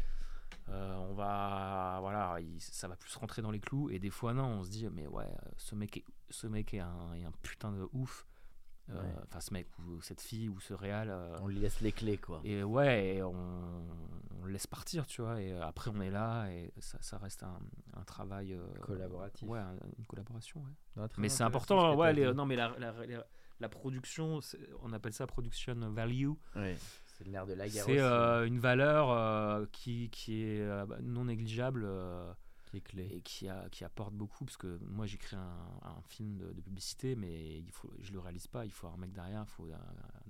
Euh, 0.70 0.96
on 0.96 1.14
va 1.14 1.98
voilà 2.00 2.38
ça 2.60 2.88
va 2.88 2.96
plus 2.96 3.14
rentrer 3.16 3.42
dans 3.42 3.52
les 3.52 3.60
clous 3.60 3.90
et 3.90 4.00
des 4.00 4.10
fois 4.10 4.34
non 4.34 4.46
on 4.46 4.64
se 4.64 4.70
dit 4.70 4.88
mais 4.90 5.08
ouais 5.08 5.28
ce 5.58 5.76
mec 5.76 5.98
est, 5.98 6.06
ce 6.30 6.48
mec 6.48 6.74
est 6.74 6.80
un, 6.80 7.14
est 7.14 7.26
un 7.26 7.32
putain 7.42 7.74
de 7.74 7.88
ouf 7.92 8.26
enfin 9.26 9.40
ce 9.40 9.54
mec 9.54 9.68
ou 9.80 10.02
cette 10.02 10.22
fille 10.22 10.50
ou 10.50 10.60
ce 10.60 10.74
réal 10.74 11.10
euh, 11.10 11.38
on 11.42 11.48
lui 11.48 11.60
laisse 11.60 11.82
les 11.82 11.92
clés 11.92 12.18
quoi. 12.18 12.42
et 12.44 12.64
ouais 12.64 13.16
et 13.16 13.24
on, 13.24 13.34
on, 14.42 14.46
laisse 14.46 14.68
partir 14.68 15.06
tu 15.06 15.22
vois 15.22 15.42
et 15.42 15.54
après 15.60 15.92
on 15.94 16.02
est 16.02 16.10
là 16.10 16.48
et 16.50 16.74
ça, 16.80 16.98
ça 17.02 17.18
reste 17.18 17.44
un, 17.44 17.60
un 17.96 18.04
travail 18.04 18.58
collaboratif. 18.82 19.48
ouais 19.48 19.62
une 19.98 20.06
collaboration 20.06 20.64
ouais. 20.98 21.08
mais 21.18 21.30
c'est 21.30 21.44
important 21.44 21.96
ouais 21.96 22.14
les, 22.14 22.34
non 22.34 22.46
mais 22.46 22.56
la, 22.56 22.74
la, 22.80 22.94
la, 23.60 23.70
production 23.70 24.40
on 24.82 24.94
appelle 24.94 25.14
ça 25.14 25.28
production 25.28 25.76
value. 25.92 26.30
Ouais. 26.56 26.76
c'est 27.06 27.26
le 27.26 27.32
nerf 27.32 27.46
de 27.46 27.54
la 27.54 27.70
guerre 27.70 27.86
c'est 27.86 28.00
une 28.48 28.60
valeur 28.60 29.70
qui, 29.72 30.10
qui 30.10 30.44
est 30.44 30.68
non 31.02 31.26
négligeable 31.26 31.88
clé. 32.80 33.10
et 33.12 33.22
qui, 33.22 33.50
a, 33.50 33.68
qui 33.70 33.84
apporte 33.84 34.14
beaucoup 34.14 34.46
parce 34.46 34.58
que 34.58 34.80
moi 34.88 35.06
j'écris 35.06 35.36
un, 35.36 35.88
un 35.90 36.02
film 36.08 36.38
de, 36.38 36.54
de, 36.54 36.62
publicité 36.62 37.16
mais 37.16 37.58
il 37.58 37.72
faut 37.72 37.92
je 38.00 38.14
le 38.14 38.20
réalise 38.20 38.48
pas 38.48 38.66
il 38.66 38.72
faut 38.72 38.88
un 38.88 38.96
mec 38.98 39.12
derrière 39.12 39.44
il 39.46 39.52
faut 39.52 39.68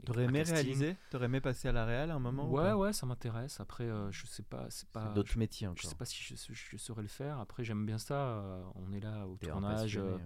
t'aurais 0.06 0.24
aimé 0.24 0.42
réaliser? 0.42 0.98
T'aurais 1.12 1.26
aimé 1.26 1.42
passer 1.42 1.68
à 1.68 1.72
la 1.72 1.86
réal 1.86 2.10
à 2.10 2.16
un 2.16 2.20
moment 2.20 2.50
ouais 2.50 2.74
ouais 2.74 2.94
ça 2.94 3.06
m'intéresse 3.06 3.60
après 3.60 3.84
euh, 3.84 4.12
je 4.12 4.26
sais 4.26 4.44
pas 4.44 4.66
c'est 4.70 4.90
pas 4.90 5.10
d'autres 5.10 5.38
métiers 5.38 5.68
encore. 5.68 5.82
je 5.82 5.88
sais 5.88 5.96
pas 5.96 6.06
si 6.06 6.24
je, 6.24 6.54
je, 6.54 6.78
saurais 6.78 7.04
le 7.04 7.08
faire 7.08 7.40
après 7.40 7.64
j'aime 7.64 7.86
bien 7.86 8.00
ça 8.00 8.16
euh, 8.16 8.64
on 8.76 8.92
est 8.94 9.02
là 9.02 9.28
au 9.28 9.38
tournage 9.38 9.98
euh, 9.98 10.16
ouais. 10.16 10.22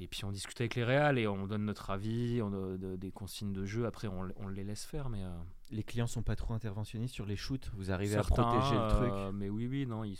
Et 0.00 0.08
puis 0.08 0.24
on 0.24 0.32
discute 0.32 0.60
avec 0.60 0.74
les 0.74 0.82
réals 0.82 1.18
et 1.18 1.28
on 1.28 1.46
donne 1.46 1.64
notre 1.64 1.90
avis, 1.90 2.42
on 2.42 2.48
a 2.48 2.76
de, 2.76 2.96
des 2.96 3.12
consignes 3.12 3.52
de 3.52 3.64
jeu. 3.64 3.86
Après, 3.86 4.08
on, 4.08 4.28
on 4.38 4.48
les 4.48 4.64
laisse 4.64 4.84
faire. 4.84 5.08
Mais 5.08 5.22
les 5.70 5.84
clients 5.84 6.08
sont 6.08 6.24
pas 6.24 6.34
trop 6.34 6.52
interventionnistes 6.52 7.14
sur 7.14 7.26
les 7.26 7.36
shoots. 7.36 7.70
Vous 7.76 7.92
arrivez 7.92 8.16
à 8.16 8.24
protéger 8.24 8.74
le 8.74 8.88
truc. 8.88 9.34
mais 9.34 9.48
oui, 9.48 9.68
oui, 9.68 9.86
non. 9.86 10.02
Ils, 10.02 10.18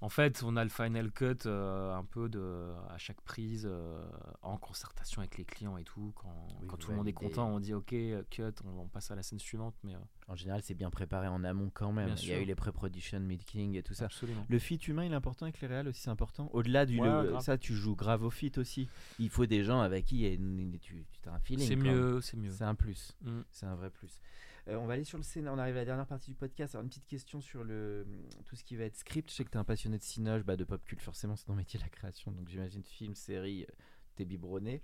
en 0.00 0.08
fait, 0.10 0.42
on 0.44 0.56
a 0.56 0.64
le 0.64 0.70
final 0.70 1.10
cut 1.12 1.46
euh, 1.46 1.94
un 1.94 2.04
peu 2.04 2.28
de, 2.28 2.72
à 2.90 2.98
chaque 2.98 3.20
prise, 3.22 3.66
euh, 3.66 4.04
en 4.42 4.58
concertation 4.58 5.20
avec 5.22 5.38
les 5.38 5.44
clients 5.44 5.78
et 5.78 5.84
tout. 5.84 6.12
Quand, 6.14 6.48
oui, 6.60 6.66
quand 6.66 6.76
tout 6.76 6.90
le 6.90 6.96
monde 6.96 7.08
est 7.08 7.12
content, 7.14 7.48
on 7.48 7.58
dit 7.58 7.72
OK, 7.72 7.94
cut, 8.30 8.42
on, 8.64 8.80
on 8.80 8.88
passe 8.88 9.10
à 9.10 9.14
la 9.14 9.22
scène 9.22 9.38
suivante. 9.38 9.74
Mais, 9.82 9.94
euh... 9.94 9.98
En 10.28 10.36
général, 10.36 10.60
c'est 10.62 10.74
bien 10.74 10.90
préparé 10.90 11.28
en 11.28 11.42
amont 11.44 11.70
quand 11.72 11.92
même. 11.92 12.06
Bien 12.06 12.14
il 12.16 12.18
sûr. 12.18 12.34
y 12.34 12.38
a 12.38 12.40
eu 12.40 12.44
les 12.44 12.54
pré-production 12.54 13.20
meetings 13.20 13.76
et 13.76 13.82
tout 13.82 13.94
ça. 13.94 14.06
Absolument. 14.06 14.44
Le 14.48 14.58
fit 14.58 14.76
humain, 14.76 15.04
il 15.04 15.12
est 15.12 15.16
important 15.16 15.46
avec 15.46 15.60
les 15.60 15.68
réals 15.68 15.88
aussi, 15.88 16.02
c'est 16.02 16.10
important. 16.10 16.50
Au-delà 16.52 16.84
du. 16.86 17.00
Ouais, 17.00 17.22
le- 17.22 17.40
ça, 17.40 17.56
tu 17.56 17.74
joues 17.74 17.96
grave 17.96 18.24
au 18.24 18.30
fit 18.30 18.52
aussi. 18.56 18.88
Il 19.18 19.30
faut 19.30 19.46
des 19.46 19.64
gens 19.64 19.80
avec 19.80 20.04
qui 20.06 20.16
il 20.16 20.20
y 20.22 20.26
a 20.26 20.34
une- 20.34 20.78
tu, 20.80 21.06
tu 21.22 21.28
as 21.28 21.32
un 21.32 21.38
feeling. 21.40 21.66
C'est 21.66 21.76
mieux, 21.76 22.20
c'est 22.20 22.36
mieux. 22.36 22.50
C'est 22.50 22.64
un 22.64 22.74
plus. 22.74 23.14
Mm. 23.22 23.40
C'est 23.50 23.66
un 23.66 23.74
vrai 23.74 23.90
plus. 23.90 24.20
Euh, 24.68 24.76
on 24.76 24.86
va 24.86 24.94
aller 24.94 25.04
sur 25.04 25.18
le 25.18 25.24
scénario. 25.24 25.56
On 25.56 25.60
arrive 25.60 25.76
à 25.76 25.80
la 25.80 25.84
dernière 25.84 26.06
partie 26.06 26.30
du 26.30 26.36
podcast. 26.36 26.74
Alors, 26.74 26.84
une 26.84 26.88
petite 26.88 27.06
question 27.06 27.40
sur 27.40 27.64
le, 27.64 28.06
tout 28.46 28.56
ce 28.56 28.64
qui 28.64 28.76
va 28.76 28.84
être 28.84 28.96
script. 28.96 29.30
Je 29.30 29.36
sais 29.36 29.44
que 29.44 29.50
tu 29.50 29.56
es 29.56 29.60
un 29.60 29.64
passionné 29.64 29.98
de 29.98 30.02
cinoche, 30.02 30.42
bah, 30.42 30.56
de 30.56 30.64
pop 30.64 30.82
cult, 30.84 31.00
forcément, 31.00 31.36
c'est 31.36 31.44
ton 31.44 31.54
métier, 31.54 31.78
la 31.80 31.88
création. 31.88 32.32
Donc, 32.32 32.48
j'imagine 32.48 32.82
film, 32.82 33.14
série, 33.14 33.64
euh, 33.64 33.72
t'es 34.16 34.24
biberonné. 34.24 34.80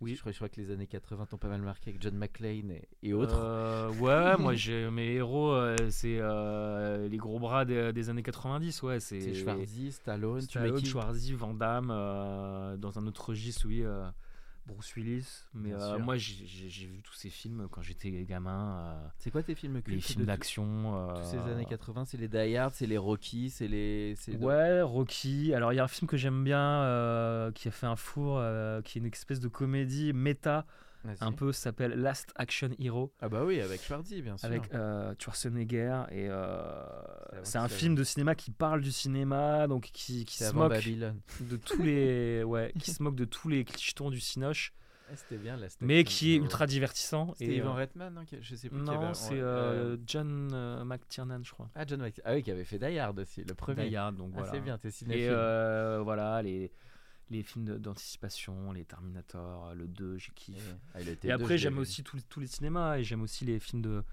Oui. 0.00 0.14
Je 0.14 0.20
crois, 0.20 0.32
je 0.32 0.36
crois 0.36 0.48
que 0.48 0.60
les 0.60 0.70
années 0.70 0.86
80 0.86 1.26
t'ont 1.26 1.38
pas 1.38 1.48
mal 1.48 1.62
marqué 1.62 1.90
avec 1.90 2.02
John 2.02 2.16
McClane 2.16 2.70
et, 2.70 2.88
et 3.02 3.12
autres. 3.12 3.40
Euh, 3.40 3.90
ouais, 3.94 4.36
moi 4.36 4.54
j'ai 4.54 4.90
mes 4.90 5.14
héros, 5.14 5.56
c'est 5.88 6.18
euh, 6.20 7.08
les 7.08 7.16
gros 7.16 7.38
bras 7.38 7.64
des, 7.64 7.92
des 7.92 8.10
années 8.10 8.24
90, 8.24 8.82
ouais. 8.82 9.00
C'est 9.00 9.20
c'est 9.20 9.34
Schwarzy, 9.34 9.92
Stallone, 9.92 10.40
tu 10.40 10.58
Stallone, 10.58 10.80
qui? 10.80 10.86
Schwarzy, 10.86 11.32
Van 11.32 11.54
Damme, 11.54 11.88
dans 11.88 12.98
un 12.98 13.06
autre 13.06 13.30
registre, 13.30 13.66
oui, 13.66 13.84
Bruce 14.66 14.94
Willis. 14.96 15.26
Mais 15.52 15.72
euh, 15.74 15.98
moi 15.98 16.16
j'ai- 16.16 16.86
vu 16.86 17.02
tous 17.02 17.12
ces 17.14 17.28
films 17.30 17.68
quand 17.70 17.82
j'étais 17.82 18.10
gamin, 18.24 18.78
euh, 18.78 19.08
C'est 19.18 19.30
quoi 19.30 19.42
tes 19.42 19.54
films 19.54 19.82
cultes 19.82 19.88
les 19.94 20.00
films 20.00 20.24
d'action. 20.24 20.96
euh, 21.10 21.14
Tous 21.16 21.30
ces 21.30 21.38
années 21.38 21.66
80, 21.66 22.04
c'est 22.06 22.16
les 22.16 22.28
Die 22.28 22.56
Hard, 22.56 22.72
c'est 22.74 22.86
les 22.86 22.98
Rocky, 22.98 23.50
c'est 23.50 23.68
les. 23.68 24.14
c'est- 24.16 24.36
Ouais, 24.36 24.80
Rocky. 24.82 25.52
Alors 25.54 25.72
il 25.72 25.76
y 25.76 25.80
a 25.80 25.84
un 25.84 25.88
film 25.88 26.08
que 26.08 26.16
j'aime 26.16 26.44
bien 26.44 26.60
euh, 26.82 27.52
qui 27.52 27.68
a 27.68 27.70
fait 27.70 27.86
un 27.86 27.96
four, 27.96 28.38
euh, 28.38 28.80
qui 28.82 28.98
est 28.98 29.00
une 29.02 29.06
espèce 29.08 29.40
de 29.40 29.48
comédie 29.48 30.12
méta. 30.12 30.66
Un 31.20 31.32
peu, 31.32 31.52
s'appelle 31.52 31.92
Last 32.00 32.32
Action 32.36 32.70
Hero. 32.78 33.12
Ah 33.20 33.28
bah 33.28 33.44
oui, 33.44 33.60
avec 33.60 33.80
Schwarzy, 33.82 34.22
bien 34.22 34.36
sûr. 34.36 34.46
avec 34.48 34.72
euh, 34.74 35.14
Schwarzenegger 35.18 36.02
et 36.10 36.28
euh, 36.30 36.82
C'est 37.42 37.58
un 37.58 37.68
film 37.68 37.94
de 37.94 38.04
cinéma 38.04 38.34
qui 38.34 38.50
parle 38.50 38.80
du 38.80 38.92
cinéma 38.92 39.66
donc 39.66 39.90
qui, 39.92 40.24
qui 40.24 40.36
se 40.38 40.52
moque 40.52 40.70
Babylone. 40.70 41.20
de 41.40 41.56
tous 41.56 41.82
les 41.82 42.42
ouais 42.46 42.72
qui 42.78 42.90
se 42.90 43.02
moque 43.02 43.16
de 43.16 43.24
tous 43.24 43.48
les 43.48 43.64
clichetons 43.64 44.10
du 44.10 44.20
cinoche 44.20 44.72
Ah, 45.10 45.16
C'était 45.16 45.36
bien 45.36 45.56
la 45.56 45.66
mais 45.80 46.04
qui 46.04 46.32
est 46.32 46.36
ultra 46.36 46.66
divertissant 46.66 47.34
C'était 47.38 47.52
et 47.52 47.56
Ivan 47.58 47.70
euh, 47.72 47.74
Reitman, 47.74 48.14
non 48.14 48.24
qui- 48.24 48.38
Je 48.40 48.54
sais 48.54 48.68
plus. 48.68 48.82
qui 48.82 48.90
avait- 48.90 48.98
non 49.06 49.14
c'est 49.14 49.40
euh, 49.40 49.96
John 50.06 50.84
McTiernan 50.84 51.40
je 51.44 51.52
crois 51.52 51.68
Ah, 51.74 51.84
John 51.86 52.02
Wick. 52.02 52.20
Ah 52.24 52.32
oui, 52.34 52.42
qui 52.42 52.50
avait 52.50 52.64
fait 52.64 52.78
Die 52.78 52.98
Hard 52.98 53.18
aussi, 53.18 53.44
le 53.44 53.54
premier. 53.54 53.88
Die 53.88 53.96
Hard, 53.96 54.16
donc 54.16 54.30
Ah, 54.32 54.38
voilà 54.38 54.52
c'est 54.52 54.60
bien, 54.60 54.78
t'es 54.78 54.88
et 54.88 54.92
cinéphile. 54.92 55.28
euh, 55.30 56.00
voilà 56.02 56.40
les 56.42 56.70
les 57.30 57.42
films 57.42 57.64
de- 57.64 57.78
d'anticipation 57.78 58.72
les 58.72 58.84
Terminator 58.84 59.74
le 59.74 59.86
2 59.88 60.18
j'ai 60.18 60.32
kiffé 60.32 60.60
Ah, 60.94 61.00
Et 61.00 61.04
deux, 61.16 61.30
après, 61.30 61.58
j'aime 61.58 61.78
aussi 61.78 62.02
tous 62.04 62.16
les- 62.16 62.22
tous 62.22 62.40
les 62.40 62.46
cinémas 62.46 62.98
et 62.98 63.04
j'aime 63.04 63.22
aussi 63.22 63.44
les 63.44 63.58
films 63.58 63.82
de, 63.82 64.04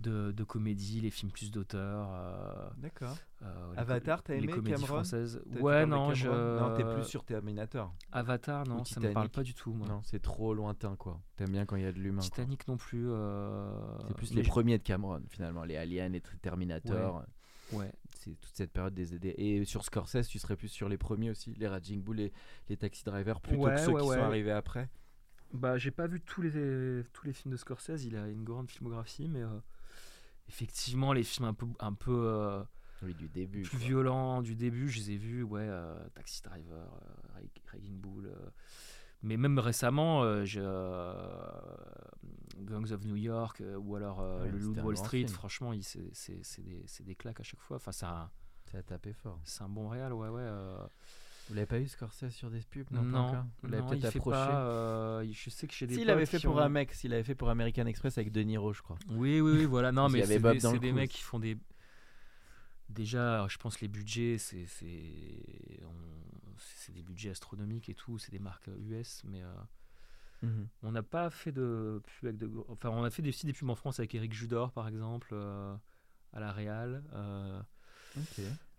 de, 0.00 0.30
de 0.32 0.44
comédie, 0.44 1.00
les 1.00 1.10
films 1.10 1.32
plus 1.32 1.50
d'auteur. 1.50 2.08
euh, 2.12 2.68
D'accord. 2.76 3.16
euh, 3.42 3.72
Avatar, 3.76 4.22
t'as 4.22 4.34
les 4.34 4.40
aimé 4.44 4.52
comédies 4.52 4.72
Cameron? 4.74 4.86
françaises. 4.88 5.40
Ouais, 5.58 5.86
non, 5.86 6.12
je. 6.12 6.28
Non, 6.28 6.74
t'es 6.76 6.84
plus 6.84 7.04
sur 7.04 7.24
Terminator. 7.24 7.94
Avatar, 8.12 8.66
non, 8.66 8.84
ça 8.84 9.00
me 9.00 9.10
parle 9.12 9.30
pas 9.30 9.42
du 9.42 9.54
tout. 9.54 9.72
Moi. 9.72 9.88
Non, 9.88 10.02
c'est 10.04 10.20
trop 10.20 10.52
lointain, 10.52 10.96
quoi. 10.96 11.18
T'aimes 11.36 11.50
bien 11.52 11.64
quand 11.64 11.76
il 11.76 11.82
y 11.82 11.86
a 11.86 11.92
de 11.92 11.98
l'humain. 11.98 12.18
quoi. 12.20 12.24
Titanic 12.24 12.68
non 12.68 12.76
plus. 12.76 13.06
euh, 13.08 13.70
C'est 14.08 14.14
plus 14.16 14.34
les 14.34 14.42
premiers 14.42 14.76
de 14.78 14.82
Cameron, 14.82 15.22
finalement. 15.30 15.64
Les 15.64 15.76
Aliens, 15.76 16.08
les 16.08 16.20
Terminator. 16.42 17.24
Ouais. 17.72 17.90
C'est 18.26 18.40
toute 18.40 18.54
cette 18.56 18.72
période 18.72 18.92
des 18.94 19.14
aides. 19.14 19.24
Et 19.38 19.64
sur 19.64 19.84
Scorsese, 19.84 20.26
tu 20.28 20.38
serais 20.40 20.56
plus 20.56 20.68
sur 20.68 20.88
les 20.88 20.98
premiers 20.98 21.30
aussi. 21.30 21.54
Les 21.54 21.68
Raging 21.68 22.02
Bull, 22.02 22.16
les, 22.16 22.32
les 22.68 22.76
Taxi 22.76 23.04
Drivers, 23.04 23.40
plutôt 23.40 23.62
Ouais, 23.64 23.74
que 23.74 23.80
ceux 23.80 23.92
ouais, 23.92 24.00
qui 24.02 24.08
ouais. 24.08 24.16
sont 24.16 24.22
arrivés 24.22 24.50
après. 24.50 24.88
Bah, 25.52 25.78
j'ai 25.78 25.92
pas 25.92 26.08
vu 26.08 26.20
tous 26.20 26.42
les, 26.42 26.50
tous 27.12 27.24
les 27.26 27.32
films 27.32 27.52
de 27.52 27.56
Scorsese, 27.56 28.04
il 28.04 28.16
a 28.16 28.26
une 28.28 28.42
grande 28.42 28.68
filmographie, 28.68 29.28
mais 29.28 29.42
euh, 29.42 29.48
effectivement, 30.48 31.12
les 31.12 31.22
films 31.22 31.46
un 31.46 31.54
peu, 31.54 31.66
un 31.78 31.92
peu 31.94 32.12
euh, 32.26 32.62
Oui, 33.02 33.14
du 33.14 33.28
début. 33.28 33.62
plus 33.62 33.78
violents 33.78 34.42
du 34.42 34.56
début, 34.56 34.88
je 34.88 34.98
les 34.98 35.12
ai 35.12 35.16
vus, 35.16 35.44
ouais, 35.44 35.62
euh, 35.64 35.94
Taxi 36.16 36.42
Driver, 36.42 36.88
Rag- 37.34 37.48
Raging 37.72 37.96
Bull. 38.00 38.28
mais 39.22 39.36
même 39.36 39.60
récemment, 39.60 40.24
euh, 40.24 40.44
Gangs 42.60 42.92
of 42.92 43.04
New 43.04 43.16
York 43.16 43.60
euh, 43.60 43.76
ou 43.76 43.96
alors 43.96 44.20
euh, 44.20 44.44
Ouais, 44.44 44.50
Le 44.50 44.58
Loup 44.58 44.74
de 44.74 44.80
Wall 44.80 44.96
Street, 44.96 45.18
film. 45.20 45.28
franchement, 45.28 45.72
c'est, 45.82 46.62
des, 46.62 46.84
des 47.04 47.14
claques 47.14 47.40
à 47.40 47.44
chaque 47.44 47.60
fois. 47.60 47.76
Enfin, 47.76 47.92
c'est 47.92 48.06
un, 48.06 48.30
Ça 48.70 48.78
a 48.78 48.82
tapé 48.82 49.12
fort. 49.12 49.40
c'est 49.44 49.62
un 49.62 49.68
bon 49.68 49.88
réal, 49.88 50.12
ouais, 50.12 50.28
ouais. 50.28 50.42
euh, 50.42 50.78
Vous 51.48 51.54
l'avez 51.54 51.66
pas 51.66 51.80
eu 51.80 51.88
Scorsese 51.88 52.30
sur 52.30 52.50
des 52.50 52.60
pubs 52.60 52.86
Non, 52.90 53.00
pas 53.02 53.06
non, 53.06 53.18
encore? 53.28 53.44
Vous 53.62 53.68
l'avez 53.68 53.82
peut-être 53.86 54.04
il 54.04 54.10
fait 54.10 54.18
approché? 54.18 54.36
pas. 54.36 54.66
euh, 54.66 55.26
je 55.32 55.50
sais 55.50 55.66
que 55.66 55.74
chez 55.74 55.86
des 55.86 55.94
S'il 55.94 56.10
avait 56.10 56.26
fait 56.26 56.40
pour 56.40 56.56
ont- 56.56 56.60
un 56.60 56.68
mec, 56.68 56.92
s'il 56.92 57.12
avait 57.12 57.24
fait 57.24 57.34
pour 57.34 57.48
American 57.50 57.86
Express 57.86 58.18
avec 58.18 58.32
De 58.32 58.40
Niro, 58.42 58.72
je 58.72 58.82
crois. 58.82 58.98
Oui, 59.10 59.40
oui, 59.40 59.52
oui, 59.58 59.64
voilà. 59.64 59.92
Non, 59.92 60.04
mais 60.08 60.10
qu'il 60.10 60.18
y 60.20 60.22
avait 60.24 60.34
c'est 60.34 60.40
Bob 60.40 60.52
des, 60.54 60.78
des 60.78 60.90
coup 60.90 60.96
mecs 60.96 61.10
qui 61.10 61.22
font 61.22 61.38
des. 61.38 61.56
Déjà, 62.88 63.46
je 63.48 63.56
pense 63.58 63.80
les 63.80 63.88
budgets, 63.88 64.38
c'est 64.38 64.66
c'est 64.66 65.82
des 66.92 67.02
budgets 67.02 67.30
astronomiques 67.30 67.88
et 67.88 67.94
tout. 67.94 68.16
C'est 68.18 68.30
des 68.30 68.38
marques 68.38 68.68
US, 68.78 69.22
mais 69.24 69.42
euh, 69.42 69.52
Mhm. 70.42 70.68
on 70.82 70.92
n'a 70.92 71.02
pas 71.02 71.30
fait 71.30 71.52
de 71.52 72.00
pub 72.04 72.26
avec 72.26 72.36
de. 72.38 72.50
Enfin, 72.68 72.90
on 72.90 73.02
a 73.04 73.10
fait 73.10 73.22
des, 73.22 73.30
aussi 73.30 73.46
des 73.46 73.52
pubs 73.52 73.70
en 73.70 73.74
France 73.74 73.98
avec 74.00 74.14
Eric 74.14 74.32
Judor, 74.34 74.70
par 74.72 74.86
exemple, 74.88 75.30
euh, 75.32 75.74
à 76.32 76.40
la 76.40 76.52
Real, 76.52 77.02
euh, 77.14 77.60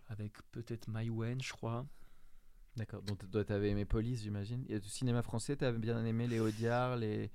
avec 0.09 0.33
peut-être 0.51 0.87
Maïwen, 0.87 1.41
je 1.41 1.51
crois. 1.51 1.85
D'accord. 2.75 3.01
Donc 3.01 3.29
toi, 3.31 3.43
t'avais 3.43 3.71
aimé 3.71 3.85
Police, 3.85 4.21
j'imagine. 4.21 4.63
Et 4.69 4.79
du 4.79 4.87
cinéma 4.87 5.21
français, 5.23 5.55
t'avais 5.55 5.79
bien 5.79 6.05
aimé 6.05 6.27
les 6.27 6.39
Audiard, 6.39 6.95
les 6.95 7.31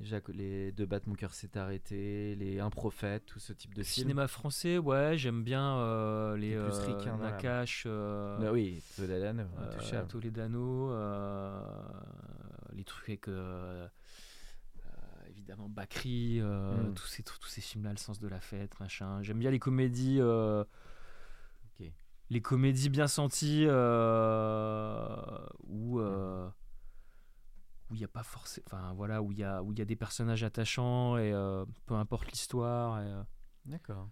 Jacques- 0.00 0.28
les 0.28 0.72
Deux 0.72 0.84
battes, 0.84 1.06
mon 1.06 1.14
cœur 1.14 1.32
s'est 1.32 1.56
arrêté, 1.56 2.34
les 2.34 2.60
Un 2.60 2.68
prophète, 2.68 3.24
tout 3.24 3.38
ce 3.38 3.54
type 3.54 3.72
de. 3.74 3.82
Cinéma 3.82 4.28
français, 4.28 4.76
ouais, 4.76 5.16
j'aime 5.16 5.42
bien 5.42 5.78
euh, 5.78 6.36
les 6.36 6.50
plus 6.50 6.58
euh, 6.58 6.84
ricain 6.98 7.16
l'âme. 7.16 7.22
Nakash. 7.22 7.84
euh, 7.86 8.38
Ah 8.46 8.52
oui, 8.52 8.82
Toledano, 8.96 9.44
Euh. 9.58 10.04
Toledano, 10.06 10.90
euh, 10.92 11.58
les 12.76 12.84
trucs 12.84 13.08
avec 13.08 13.28
euh, 13.28 13.88
euh, 14.84 14.90
évidemment 15.28 15.68
Bakri, 15.68 16.38
euh, 16.40 16.90
Mm. 16.90 16.94
tous 16.94 17.06
ces 17.06 17.22
tous 17.22 17.46
ces 17.46 17.60
films 17.60 17.84
là, 17.84 17.90
le 17.90 17.96
sens 17.98 18.18
de 18.20 18.28
la 18.28 18.40
fête, 18.40 18.78
machin. 18.80 19.22
J'aime 19.22 19.38
bien 19.38 19.50
les 19.50 19.58
comédies, 19.58 20.20
les 22.30 22.40
comédies 22.42 22.88
bien 22.88 23.06
senties 23.08 23.66
où 25.68 26.00
où 27.88 27.94
il 27.94 28.00
y 28.00 28.04
a 28.04 28.08
pas 28.08 28.24
forcément, 28.24 28.64
enfin 28.66 28.92
voilà, 28.94 29.22
où 29.22 29.30
il 29.30 29.38
y 29.38 29.44
a 29.44 29.62
où 29.62 29.72
il 29.72 29.78
y 29.78 29.82
a 29.82 29.84
des 29.84 29.94
personnages 29.96 30.42
attachants 30.42 31.16
et 31.18 31.32
euh, 31.32 31.64
peu 31.86 31.94
importe 31.94 32.26
l'histoire. 32.30 32.96
euh, 32.96 33.22
D'accord. 33.64 34.08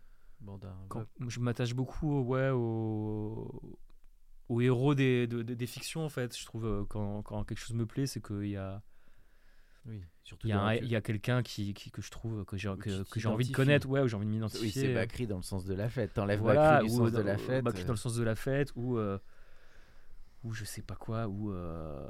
Bon, 1.18 1.28
je 1.28 1.40
m'attache 1.40 1.74
beaucoup 1.74 2.20
ouais, 2.22 2.50
aux, 2.50 3.78
aux 4.48 4.60
héros 4.60 4.94
des, 4.94 5.26
de- 5.26 5.42
de- 5.42 5.54
des 5.54 5.66
fictions 5.66 6.04
en 6.04 6.08
fait. 6.08 6.36
Je 6.36 6.44
trouve 6.46 6.66
euh, 6.66 6.84
quand, 6.88 7.22
quand 7.22 7.44
quelque 7.44 7.58
chose 7.58 7.74
me 7.76 7.86
plaît, 7.86 8.06
c'est 8.06 8.20
qu'il 8.24 8.48
y 8.48 8.56
a, 8.56 8.82
Oui, 9.86 10.02
surtout 10.22 10.46
il 10.46 10.50
y 10.50 10.52
a, 10.52 10.60
un- 10.60 10.74
il 10.74 11.02
quelqu'un 11.02 11.42
qui, 11.42 11.74
qui- 11.74 11.90
que 11.90 12.02
je 12.02 12.10
trouve 12.10 12.44
que 12.44 12.56
j'ai 12.56 12.70
que, 12.78 12.90
j'ai 13.16 13.28
envie 13.28 13.48
de 13.48 13.54
connaître, 13.54 13.88
ouais, 13.88 14.00
où 14.02 14.08
j'ai 14.08 14.16
envie 14.16 14.26
de 14.26 14.30
Oui, 14.30 14.36
m'identifier. 14.36 14.70
c'est 14.70 14.94
Bakri 14.94 15.26
dans 15.26 15.36
le 15.38 15.42
sens 15.42 15.64
de 15.64 15.74
la 15.74 15.88
fête. 15.88 16.14
T'enlèves 16.14 16.40
voilà, 16.40 16.74
Bakri 16.80 16.88
du 16.88 16.94
ou 16.94 16.96
sens 16.98 17.12
de 17.12 17.18
dans- 17.18 17.24
la 17.24 17.38
fête. 17.38 17.64
Bakri 17.64 17.82
euh, 17.82 17.86
dans 17.86 17.92
le 17.92 17.98
sens 17.98 18.14
de 18.16 18.22
la 18.22 18.34
fête, 18.34 18.72
ou 18.76 18.98
euh, 18.98 19.18
ou 20.42 20.52
je 20.52 20.64
sais 20.66 20.82
pas 20.82 20.94
quoi, 20.96 21.26
ou 21.26 21.52
euh, 21.52 22.06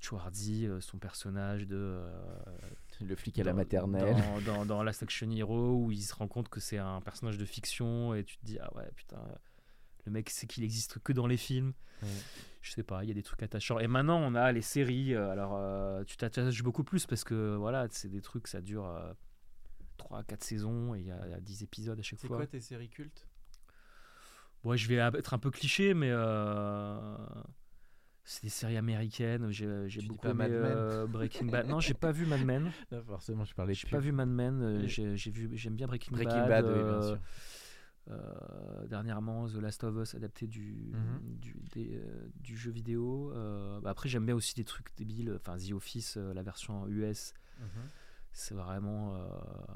Chouardi, 0.00 0.66
euh, 0.66 0.80
son 0.80 0.98
personnage 0.98 1.66
de 1.66 1.76
euh, 1.76 2.12
Le 3.00 3.16
flic 3.16 3.38
à 3.38 3.44
la 3.44 3.52
maternelle. 3.54 4.14
Dans, 4.16 4.40
dans, 4.58 4.66
dans 4.66 4.82
Last 4.82 5.02
Action 5.02 5.30
Hero, 5.30 5.74
où 5.74 5.90
il 5.90 6.02
se 6.02 6.14
rend 6.14 6.28
compte 6.28 6.48
que 6.48 6.60
c'est 6.60 6.78
un 6.78 7.00
personnage 7.00 7.38
de 7.38 7.44
fiction 7.44 8.14
et 8.14 8.24
tu 8.24 8.36
te 8.38 8.44
dis, 8.44 8.58
ah 8.60 8.70
ouais, 8.76 8.88
putain, 8.94 9.20
le 10.08 10.12
mec 10.14 10.30
c'est 10.30 10.46
qu'il 10.46 10.64
existe 10.64 10.98
que 10.98 11.12
dans 11.12 11.26
les 11.26 11.36
films. 11.36 11.72
Ouais. 12.02 12.08
Je 12.62 12.72
sais 12.72 12.82
pas, 12.82 13.04
il 13.04 13.08
y 13.08 13.10
a 13.10 13.14
des 13.14 13.22
trucs 13.22 13.42
attachants. 13.42 13.78
Et 13.78 13.86
maintenant, 13.86 14.18
on 14.20 14.34
a 14.34 14.50
les 14.52 14.62
séries. 14.62 15.14
euh, 15.14 15.30
Alors, 15.30 15.52
euh, 15.56 16.02
tu 16.04 16.16
t'attaches 16.16 16.62
beaucoup 16.62 16.82
plus 16.84 17.06
parce 17.06 17.22
que 17.24 17.54
voilà, 17.56 17.86
c'est 17.90 18.08
des 18.08 18.20
trucs, 18.20 18.46
ça 18.48 18.60
dure 18.60 18.88
3 19.96 20.22
4 20.24 20.42
saisons 20.44 20.94
et 20.94 21.00
il 21.00 21.06
y, 21.06 21.10
a 21.10 21.20
il 21.26 21.30
y 21.30 21.34
a 21.34 21.40
10 21.40 21.62
épisodes 21.62 21.98
à 21.98 22.02
chaque 22.02 22.18
C'est 22.20 22.26
fois. 22.28 22.36
quoi 22.38 22.46
tes 22.46 22.60
séries 22.60 22.88
cultes? 22.88 23.26
Ouais, 24.64 24.76
je 24.76 24.88
vais 24.88 24.96
être 24.96 25.34
un 25.34 25.38
peu 25.38 25.50
cliché, 25.50 25.94
mais 25.94 26.10
euh, 26.10 27.16
c'est 28.24 28.42
des 28.42 28.48
séries 28.48 28.76
américaines. 28.76 29.50
J'ai 29.50 30.02
beaucoup 30.02 30.28
aimé 30.28 30.46
euh, 30.50 31.06
Breaking 31.06 31.46
Bad. 31.46 31.66
Non, 31.68 31.80
j'ai 31.80 31.94
pas 31.94 32.10
vu 32.12 32.26
Mad 32.26 32.44
Men. 32.44 32.70
Non, 32.90 33.02
forcément, 33.04 33.44
je 33.44 33.54
parlais 33.54 33.74
J'ai 33.74 33.88
pas 33.88 34.00
vu 34.00 34.12
Mad 34.12 34.28
Men. 34.28 34.60
euh, 34.62 34.86
j'ai 34.86 35.16
j'ai 35.16 35.30
vu, 35.30 35.48
j'aime 35.56 35.76
bien 35.76 35.86
Breaking, 35.86 36.12
Breaking 36.12 36.38
Bad. 36.40 36.48
Bad, 36.48 36.64
oui, 36.66 36.72
bien 36.82 36.92
euh, 36.92 37.02
sûr. 37.02 37.18
Euh, 38.10 38.86
dernièrement, 38.86 39.46
The 39.48 39.54
Last 39.56 39.84
of 39.84 39.96
Us 39.96 40.14
adapté 40.14 40.46
du, 40.46 40.92
Mhm. 40.94 41.20
du, 41.40 41.54
des, 41.72 41.96
euh, 41.96 42.28
du 42.36 42.56
jeu 42.56 42.70
vidéo. 42.70 43.32
Euh, 43.34 43.80
bah 43.80 43.90
après, 43.90 44.08
j'aime 44.08 44.24
bien 44.26 44.34
aussi 44.34 44.54
des 44.54 44.64
trucs 44.64 44.96
débiles. 44.96 45.32
Enfin, 45.36 45.56
The 45.56 45.72
Office, 45.72 46.16
la 46.16 46.42
version 46.42 46.86
US, 46.88 47.34
Mhm. 47.60 47.66
c'est 48.32 48.54
vraiment 48.54 49.14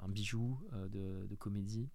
un 0.03 0.09
bijou 0.09 0.59
de, 0.91 1.27
de 1.27 1.35
comédie. 1.37 1.91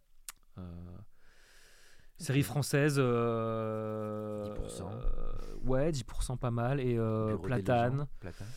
Série 2.20 2.42
française. 2.44 2.96
euh, 2.98 4.44
10%. 4.56 4.90
euh, 4.92 5.56
ouais, 5.66 5.92
10% 5.92 6.36
pas 6.38 6.50
mal. 6.52 6.80
Et 6.80 6.98
Platane. 7.44 8.08
Platane. 8.20 8.48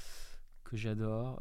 que 0.65 0.77
j'adore. 0.77 1.39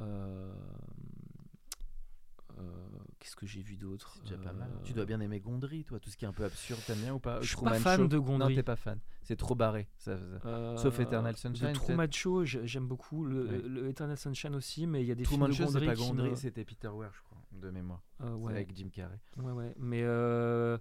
Euh, 3.20 3.22
euh, 3.22 3.26
Qu'est-ce 3.26 3.36
que 3.36 3.45
j'ai 3.45 3.61
vu 3.61 3.76
d'autre 3.76 4.13
C'est 4.15 4.24
déjà 4.24 4.38
pas 4.38 4.53
mal. 4.53 4.70
Euh, 4.72 4.82
Tu 4.84 4.93
dois 4.93 5.05
bien 5.05 5.20
aimer 5.20 5.39
Gondry, 5.39 5.84
toi, 5.84 5.99
tout 5.99 6.09
ce 6.09 6.17
qui 6.17 6.26
est 6.26 6.28
un 6.28 6.32
peu 6.34 6.45
absurde, 6.45 6.80
t'aimes 6.88 6.99
bien 6.99 7.13
ou 7.13 7.20
pas 7.20 7.41
Je 7.41 7.47
suis 7.47 7.55
Truman 7.55 7.72
pas 7.72 7.80
fan 7.80 7.97
Show 8.01 8.07
de 8.07 8.17
Non, 8.17 8.24
Gondry. 8.24 8.55
t'es 8.55 8.63
pas 8.63 8.76
fan. 8.76 8.99
C'est 9.24 9.36
trop 9.36 9.55
barré. 9.55 9.88
Ça, 9.97 10.17
ça- 10.17 10.47
Euh, 10.47 10.78
Sauf 10.78 10.99
Eternal 10.99 11.36
Sunshine, 11.38 11.74
Show, 12.11 12.45
j'ai- 12.45 12.65
j'aime 12.65 12.88
beaucoup. 12.88 13.26
Le, 13.26 13.45
Ouais. 13.45 13.61
le 13.67 13.88
Eternal 13.89 14.17
Sunshine 14.17 14.55
aussi, 14.55 14.88
mais 14.88 15.01
il 15.01 15.07
y 15.07 15.11
a 15.11 15.15
des 15.15 15.24
Truman 15.24 15.45
films 15.47 15.55
Show, 15.57 15.63
de 15.65 15.80
c'est 15.80 15.86
Gondry 15.86 15.88
pas 15.88 15.95
Gondry, 15.95 16.30
me- 16.32 16.36
c'était 16.36 16.63
Peter 16.65 16.88
Weir, 16.89 17.11
je 17.13 17.22
crois, 17.24 17.38
de 17.51 17.70
mémoire. 17.70 18.01
Euh, 18.22 18.34
ouais. 18.36 18.53
avec 18.53 18.76
Jim 18.76 18.89
Carrey. 18.91 19.20
Ouais, 19.38 19.51
ouais. 19.51 19.74
Mais 19.78 20.01
euh, 20.03 20.78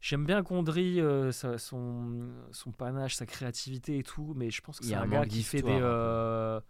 j'aime 0.00 0.26
bien 0.26 0.42
Gondry, 0.42 1.00
euh, 1.00 1.32
sa- 1.32 1.58
son, 1.58 2.28
son 2.50 2.72
panache, 2.72 3.14
sa 3.14 3.24
créativité 3.26 3.98
et 3.98 4.02
tout. 4.02 4.34
Mais 4.36 4.50
je 4.50 4.60
pense 4.60 4.78
que 4.80 4.84
c'est 4.84 4.94
a 4.94 5.00
un 5.00 5.04
un 5.04 5.08
gars 5.08 5.26
qui 5.26 5.42
fait 5.42 5.62
des. 5.62 5.70
euh, 5.70 6.60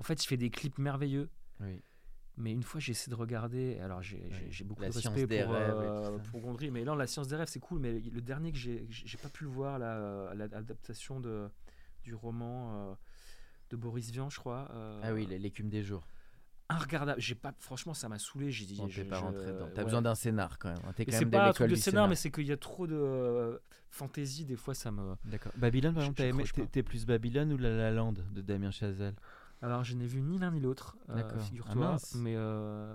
En 0.00 0.02
fait, 0.02 0.22
il 0.24 0.26
fait 0.26 0.36
des 0.36 0.50
clips 0.50 0.78
merveilleux. 0.78 1.28
Oui. 1.60 1.80
Mais 2.36 2.50
une 2.50 2.62
fois, 2.64 2.80
j'essaie 2.80 3.10
de 3.10 3.14
regarder. 3.14 3.78
Alors, 3.78 4.02
j'ai 4.02 4.18
j'ai- 4.30 4.36
Ouais. 4.44 4.46
j'ai 4.50 4.64
beaucoup 4.64 4.82
La 4.82 4.88
de 4.88 4.94
respect 4.94 5.26
des 5.26 5.42
pour, 5.44 5.52
rêves 5.52 5.74
euh, 5.78 6.18
pour 6.30 6.40
Gondry. 6.40 6.70
Mais 6.70 6.82
non, 6.84 6.96
la 6.96 7.06
science 7.06 7.28
des 7.28 7.36
rêves, 7.36 7.48
c'est 7.48 7.60
cool. 7.60 7.78
Mais 7.78 7.92
le 8.00 8.20
dernier 8.20 8.50
que 8.50 8.58
j'ai 8.58 8.86
j'ai 8.90 9.18
pas 9.18 9.28
pu 9.28 9.44
le 9.44 9.50
voir, 9.50 9.78
là, 9.78 10.34
l'adaptation 10.34 11.20
de 11.20 11.48
du 12.02 12.14
roman 12.14 12.90
euh, 12.90 12.94
de 13.70 13.76
Boris 13.76 14.10
Vian, 14.10 14.28
je 14.30 14.38
crois. 14.40 14.68
euh, 14.74 15.00
Ah 15.04 15.12
oui, 15.14 15.26
l'écume 15.26 15.68
des 15.68 15.82
jours. 15.82 16.06
Regardable. 16.70 17.20
J'ai 17.20 17.34
pas. 17.36 17.54
Franchement, 17.60 17.94
ça 17.94 18.08
m'a 18.08 18.18
saoulé. 18.18 18.50
J'ai 18.50 18.64
dit. 18.64 18.80
Je- 18.88 19.02
pas 19.02 19.18
rentré 19.20 19.46
dedans. 19.52 19.68
T'as 19.72 19.80
ouais. 19.82 19.84
besoin 19.84 20.02
d'un 20.02 20.14
scénar 20.16 20.58
quand 20.58 20.70
même. 20.70 20.78
hein. 20.88 20.92
T'es 20.96 21.04
quand 21.04 21.12
même 21.20 21.30
pas 21.30 21.36
de 21.38 21.42
un 21.42 21.52
truc 21.52 21.66
l'école 21.66 21.76
du 21.76 21.80
scénar, 21.80 22.08
mais 22.08 22.16
c'est 22.16 22.30
qu'il 22.32 22.46
y 22.46 22.52
a 22.52 22.56
trop 22.56 22.86
de 22.88 22.96
euh, 22.96 23.58
fantaisie. 23.90 24.44
Des 24.44 24.56
fois, 24.56 24.74
ça 24.74 24.90
me. 24.90 25.14
D'accord. 25.24 25.52
Babylone, 25.56 25.94
par 25.94 26.02
exemple, 26.02 26.66
t'es 26.72 26.82
plus 26.82 27.04
Babylone 27.06 27.52
ou 27.52 27.58
La 27.58 27.70
La 27.76 27.90
Land 27.92 28.14
de 28.32 28.40
Damien 28.40 28.70
Chazelle? 28.72 29.14
Alors, 29.64 29.82
je 29.82 29.94
n'ai 29.94 30.06
vu 30.06 30.20
ni 30.20 30.38
l'un 30.38 30.50
ni 30.50 30.60
l'autre, 30.60 30.98
euh. 31.08 31.22
Ah, 31.24 31.38
figure-toi. 31.38 31.96
mais 32.16 32.34
euh, 32.36 32.94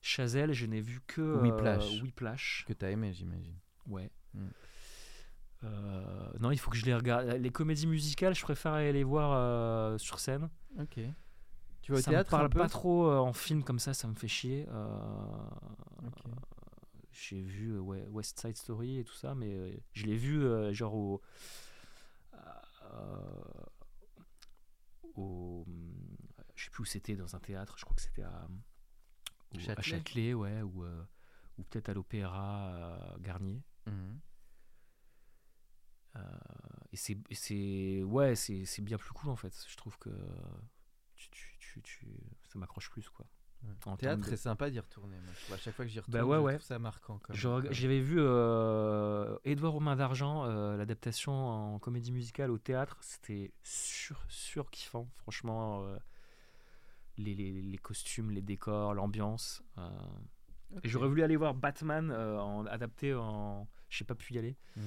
Chazelle, 0.00 0.54
je 0.54 0.64
n'ai 0.64 0.80
vu 0.80 1.02
que 1.06 1.20
euh, 1.20 1.42
Whiplash. 1.42 2.00
Whiplash. 2.00 2.64
Que 2.66 2.72
t'as 2.72 2.90
aimé, 2.90 3.12
j'imagine. 3.12 3.58
Ouais. 3.86 4.10
Mm. 4.32 4.46
Euh, 5.64 6.30
non, 6.40 6.50
il 6.50 6.56
faut 6.56 6.70
que 6.70 6.78
je 6.78 6.86
les 6.86 6.94
regarde. 6.94 7.26
Les 7.28 7.50
comédies 7.50 7.86
musicales, 7.86 8.34
je 8.34 8.40
préfère 8.40 8.72
aller 8.72 8.94
les 8.94 9.04
voir 9.04 10.00
sur 10.00 10.18
scène. 10.18 10.48
Ok. 10.80 10.98
Tu 11.82 11.92
vas 11.92 11.98
au 11.98 12.00
ça 12.00 12.10
théâtre 12.10 12.28
me 12.28 12.30
parle 12.30 12.46
un 12.46 12.48
peu 12.48 12.58
pas 12.58 12.68
trop 12.70 13.10
en 13.10 13.34
film 13.34 13.62
comme 13.62 13.78
ça, 13.78 13.92
ça 13.92 14.08
me 14.08 14.14
fait 14.14 14.28
chier. 14.28 14.66
Euh, 14.70 14.88
Ok. 16.06 16.32
J'ai 17.12 17.42
vu 17.42 17.78
ouais, 17.78 18.06
West 18.10 18.40
Side 18.40 18.56
Story 18.56 18.98
et 18.98 19.04
tout 19.04 19.14
ça, 19.14 19.34
mais 19.34 19.82
je 19.92 20.06
l'ai 20.06 20.16
vu 20.16 20.42
genre 20.74 20.94
au, 20.94 21.22
euh, 22.94 23.20
au- 25.18 25.66
je 26.54 26.64
sais 26.64 26.70
plus 26.70 26.82
où 26.82 26.84
c'était 26.84 27.16
dans 27.16 27.34
un 27.36 27.40
théâtre. 27.40 27.76
Je 27.78 27.84
crois 27.84 27.96
que 27.96 28.02
c'était 28.02 28.22
à, 28.22 28.46
Châtelet 29.58 29.82
Châtelet, 29.82 30.34
ouais, 30.34 30.62
ou 30.62 30.84
euh, 30.84 31.04
ou 31.58 31.62
peut-être 31.64 31.88
à 31.88 31.94
l'Opéra 31.94 32.68
euh, 32.74 33.18
Garnier. 33.20 33.62
Mhm. 33.86 34.20
Euh, 36.16 36.20
et 36.92 36.96
c'est 36.96 38.02
ouais, 38.02 38.34
c'est 38.36 38.80
bien 38.82 38.98
plus 38.98 39.12
cool 39.12 39.30
en 39.30 39.36
fait. 39.36 39.54
Je 39.68 39.76
trouve 39.76 39.98
que 39.98 40.10
tu, 41.14 41.28
tu, 41.30 41.56
tu, 41.58 41.82
tu- 41.82 42.06
ça 42.48 42.58
m'accroche 42.58 42.90
plus 42.90 43.08
quoi. 43.10 43.26
En 43.84 43.96
Théâtre, 43.96 44.22
de- 44.24 44.28
c'est 44.30 44.36
sympa 44.36 44.70
d'y 44.70 44.78
retourner. 44.80 45.16
Moi. 45.16 45.32
Je 45.48 45.54
À 45.54 45.56
chaque 45.58 45.74
fois 45.74 45.84
que 45.84 45.90
j'y 45.90 45.98
retourne, 46.00 46.18
Bah 46.18 46.24
ouais, 46.24 46.36
je 46.36 46.42
ouais. 46.42 46.52
trouve 46.54 46.66
ça 46.66 46.78
marquant. 46.78 47.20
Je 47.30 47.48
J'avais 47.70 48.00
vu 48.00 48.16
euh, 48.20 49.36
Édouard 49.44 49.74
aux 49.76 49.80
mains 49.80 49.96
d'argent, 49.96 50.44
euh, 50.44 50.76
l'adaptation 50.76 51.32
en 51.32 51.78
comédie 51.78 52.12
musicale 52.12 52.50
au 52.50 52.58
théâtre. 52.58 52.96
C'était 53.00 53.52
sur, 53.62 54.22
sur 54.28 54.70
kiffant, 54.70 55.08
franchement. 55.16 55.82
euh, 55.84 55.98
les, 57.18 57.34
les, 57.34 57.62
les 57.62 57.78
costumes, 57.78 58.30
les 58.30 58.42
décors, 58.42 58.92
l'ambiance. 58.94 59.62
euh. 59.78 59.88
Et 60.82 60.88
j'aurais 60.88 61.08
voulu 61.08 61.22
aller 61.22 61.36
voir 61.36 61.54
Batman 61.54 62.10
euh, 62.10 62.38
en, 62.38 62.66
adapté 62.66 63.14
en. 63.14 63.66
J'ai 63.88 64.04
pas 64.04 64.14
pu 64.16 64.34
y 64.34 64.38
aller. 64.38 64.56
Mm. 64.76 64.80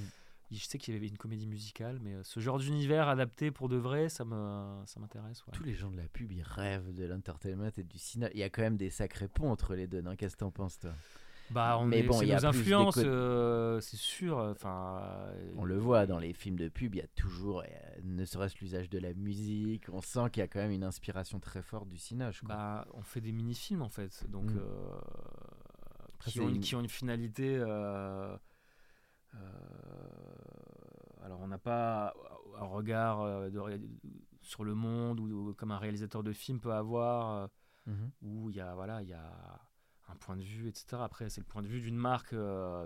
Je 0.51 0.65
sais 0.65 0.77
qu'il 0.79 0.93
y 0.93 0.97
avait 0.97 1.07
une 1.07 1.17
comédie 1.17 1.45
musicale, 1.47 1.99
mais 2.01 2.15
euh, 2.15 2.23
ce 2.23 2.39
genre 2.39 2.57
d'univers 2.57 3.07
adapté 3.07 3.51
pour 3.51 3.69
de 3.69 3.77
vrai, 3.77 4.09
ça 4.09 4.25
me 4.25 4.81
ça 4.85 4.99
m'intéresse. 4.99 5.45
ouais. 5.45 5.53
Tous 5.53 5.63
les 5.63 5.73
gens 5.75 5.91
de 5.91 5.97
la 5.97 6.07
pub, 6.07 6.31
ils 6.31 6.41
rêvent 6.41 6.93
de 6.93 7.05
l'entertainment 7.05 7.69
et 7.77 7.83
du 7.83 7.97
cinéma. 7.99 8.31
Il 8.33 8.39
y 8.39 8.43
a 8.43 8.49
quand 8.49 8.61
même 8.63 8.77
des 8.77 8.89
sacrés 8.89 9.27
ponts 9.27 9.51
entre 9.51 9.75
les 9.75 9.87
deux, 9.87 10.01
non? 10.01 10.15
Qu'est-ce 10.15 10.35
que 10.35 10.39
t'en 10.39 10.51
penses, 10.51 10.79
toi? 10.79 10.91
Bah, 11.51 11.77
on 11.79 11.87
Mais 11.87 11.99
est, 11.99 12.03
bon, 12.03 12.21
il 12.21 12.27
y 12.27 12.33
a 12.33 12.37
plus 12.37 12.47
influences, 12.47 12.97
euh, 12.99 13.79
c'est 13.79 13.97
sûr. 13.97 14.37
Enfin, 14.37 15.01
euh, 15.03 15.51
On 15.57 15.65
le 15.65 15.77
voit 15.79 16.05
dans 16.05 16.19
les 16.19 16.31
films 16.33 16.57
de 16.57 16.69
pub, 16.69 16.93
il 16.93 16.99
y 16.99 17.01
a 17.01 17.07
toujours, 17.15 17.61
euh, 17.61 17.65
ne 18.03 18.23
serait-ce 18.23 18.55
l'usage 18.59 18.87
de 18.89 18.99
la 18.99 19.15
musique, 19.15 19.85
on 19.91 20.01
sent 20.01 20.29
qu'il 20.31 20.41
y 20.41 20.43
a 20.43 20.47
quand 20.47 20.59
même 20.59 20.69
une 20.71 20.83
inspiration 20.83 21.39
très 21.39 21.63
forte 21.63 21.89
du 21.89 21.97
cinéma. 21.97 22.29
Bah, 22.43 22.87
on 22.93 23.01
fait 23.01 23.19
des 23.21 23.31
mini-films 23.31 23.81
en 23.81 23.89
fait, 23.89 24.25
donc 24.29 24.51
Mm. 24.51 24.59
une- 26.41 26.59
qui 26.61 26.75
ont 26.75 26.81
une 26.81 26.89
finalité. 26.89 27.57
Euh, 29.35 31.23
alors, 31.23 31.39
on 31.41 31.47
n'a 31.47 31.57
pas 31.57 32.13
un 32.59 32.65
regard 32.65 33.21
euh, 33.21 33.49
de 33.49 33.59
sur 34.41 34.63
le 34.63 34.73
monde 34.73 35.19
ou, 35.19 35.53
comme 35.53 35.71
un 35.71 35.77
réalisateur 35.77 36.23
de 36.23 36.31
film 36.33 36.59
peut 36.59 36.73
avoir, 36.73 37.31
euh, 37.43 37.47
Mhm. 37.87 38.11
où 38.21 38.49
il 38.49 38.55
y 38.55 38.59
a 38.61 38.75
voilà, 38.75 39.01
il 39.01 39.09
y 39.09 39.13
a 39.13 39.59
un 40.09 40.15
point 40.15 40.35
de 40.35 40.43
vue, 40.43 40.67
etc. 40.67 41.01
Après, 41.03 41.29
c'est 41.29 41.41
le 41.41 41.45
point 41.47 41.61
de 41.63 41.67
vue 41.67 41.81
d'une 41.81 41.95
marque 41.97 42.35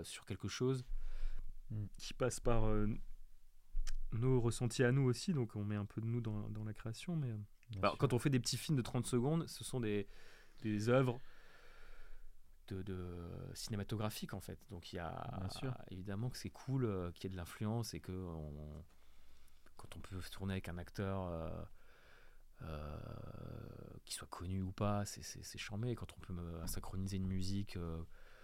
sur 0.02 0.24
quelque 0.26 0.48
chose 0.48 0.84
Mm. 1.70 1.84
qui 1.96 2.12
passe 2.14 2.40
par 2.40 2.64
nos 4.12 4.40
ressentis 4.40 4.84
à 4.84 4.92
nous 4.92 5.02
aussi, 5.02 5.32
donc 5.32 5.56
on 5.56 5.64
met 5.64 5.76
un 5.76 5.84
peu 5.86 6.00
de 6.00 6.06
nous 6.06 6.20
dans, 6.20 6.48
dans 6.50 6.64
la 6.64 6.72
création, 6.74 7.16
mais. 7.16 7.34
bah, 7.80 7.94
quand 7.98 8.12
on 8.12 8.18
fait 8.18 8.30
des 8.30 8.38
petits 8.40 8.56
films 8.58 8.76
de 8.76 8.82
30 8.82 9.06
secondes, 9.06 9.46
ce 9.48 9.64
sont 9.64 9.80
des, 9.80 10.06
des 10.62 10.88
œuvres 10.88 11.18
de, 12.68 12.82
de 12.82 13.06
cinématographiques 13.54 14.34
en 14.34 14.40
fait. 14.40 14.58
Donc 14.70 14.92
il 14.92 14.96
y 14.96 14.98
a 14.98 15.12
évidemment 15.90 16.30
que 16.30 16.38
c'est 16.38 16.50
cool 16.50 16.84
euh, 16.84 17.10
qu'il 17.12 17.24
y 17.24 17.26
ait 17.26 17.30
de 17.30 17.36
l'influence 17.36 17.94
et 17.94 18.00
que 18.00 18.12
on- 18.12 18.84
quand 19.76 19.96
on 19.96 20.00
peut 20.00 20.18
tourner 20.30 20.54
avec 20.54 20.68
un 20.68 20.78
acteur 20.78 21.26
euh, 21.28 21.50
euh, 22.62 22.98
qui 24.04 24.14
soit 24.14 24.28
connu 24.28 24.62
ou 24.62 24.72
pas, 24.72 25.04
c'est- 25.04 25.58
charmé. 25.58 25.90
Et 25.90 25.94
Quand 25.94 26.12
on 26.16 26.20
peut 26.20 26.32
me- 26.32 26.66
synchroniser 26.66 27.16
une 27.16 27.26
musique, 27.26 27.76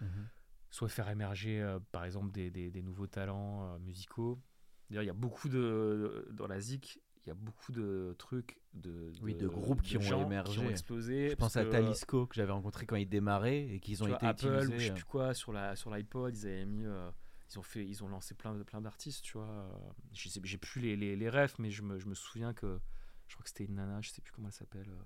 Mhm. 0.01 0.27
soit 0.69 0.89
faire 0.89 1.09
émerger 1.09 1.77
par 1.91 2.05
exemple 2.05 2.31
des, 2.31 2.49
des- 2.51 2.71
des 2.71 2.81
nouveaux 2.81 3.07
talents 3.07 3.77
musicaux. 3.79 4.41
D'ailleurs, 4.89 5.03
il 5.03 5.07
y 5.07 5.09
a 5.11 5.13
beaucoup 5.13 5.49
de 5.49 6.27
dans 6.31 6.47
la 6.47 6.59
zik, 6.59 6.99
il 7.25 7.29
y 7.29 7.31
a 7.31 7.35
beaucoup 7.35 7.71
de 7.71 8.15
trucs 8.17 8.59
de, 8.73 9.11
Oui, 9.21 9.35
de 9.35 9.47
groupes 9.47 9.81
qui 9.81 9.97
ont 9.97 10.21
émergé. 10.25 10.53
qui 10.53 10.59
ont 10.59 10.69
explosé. 10.69 11.29
Je 11.29 11.35
pense 11.35 11.55
à 11.57 11.65
Talisco 11.65 12.25
que 12.25 12.35
j'avais 12.35 12.51
rencontré 12.51 12.85
quand 12.85 12.95
ils 12.95 13.07
démarraient 13.09 13.67
et 13.75 13.79
qu'ils 13.79 14.01
ont 14.03 14.07
vois, 14.07 14.15
été 14.17 14.25
Apple 14.25 14.69
ou 14.69 14.79
je 14.79 14.85
sais 14.87 14.93
plus 14.93 15.03
quoi 15.05 15.33
sur 15.33 15.51
la 15.53 15.75
sur 15.75 15.91
l'iPod, 15.93 16.35
ils 16.35 16.47
avaient 16.47 16.65
mis 16.65 16.85
euh, 16.85 17.11
ils 17.51 17.59
ont 17.59 17.63
fait 17.63 17.85
ils 17.85 18.03
ont 18.03 18.07
lancé 18.07 18.33
plein 18.33 18.55
de 18.55 18.63
plein 18.63 18.81
d'artistes 18.81 19.23
tu 19.23 19.33
vois 19.37 19.69
Je 20.13 20.29
sais- 20.29 20.39
j'ai 20.43 20.57
plus 20.57 20.81
les, 20.81 20.95
les, 20.95 21.15
les 21.15 21.29
refs 21.29 21.59
mais 21.59 21.69
je 21.69 21.83
me, 21.83 21.99
je 21.99 22.07
me 22.07 22.15
souviens 22.15 22.53
que 22.53 22.79
je 23.27 23.35
crois 23.35 23.43
que 23.43 23.49
c'était 23.49 23.65
une 23.65 23.75
nana 23.75 24.01
je 24.01 24.09
sais 24.09 24.21
plus 24.21 24.31
comment 24.31 24.47
elle 24.47 24.53
s'appelle 24.53 24.89
euh, 24.89 25.03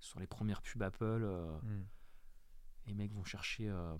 sur 0.00 0.18
les 0.18 0.26
premières 0.26 0.60
pubs 0.62 0.82
Apple 0.82 1.04
euh, 1.22 1.56
Mm. 1.62 1.84
les 2.86 2.94
mecs 2.94 3.12
vont 3.12 3.22
chercher 3.24 3.68
euh, 3.68 3.96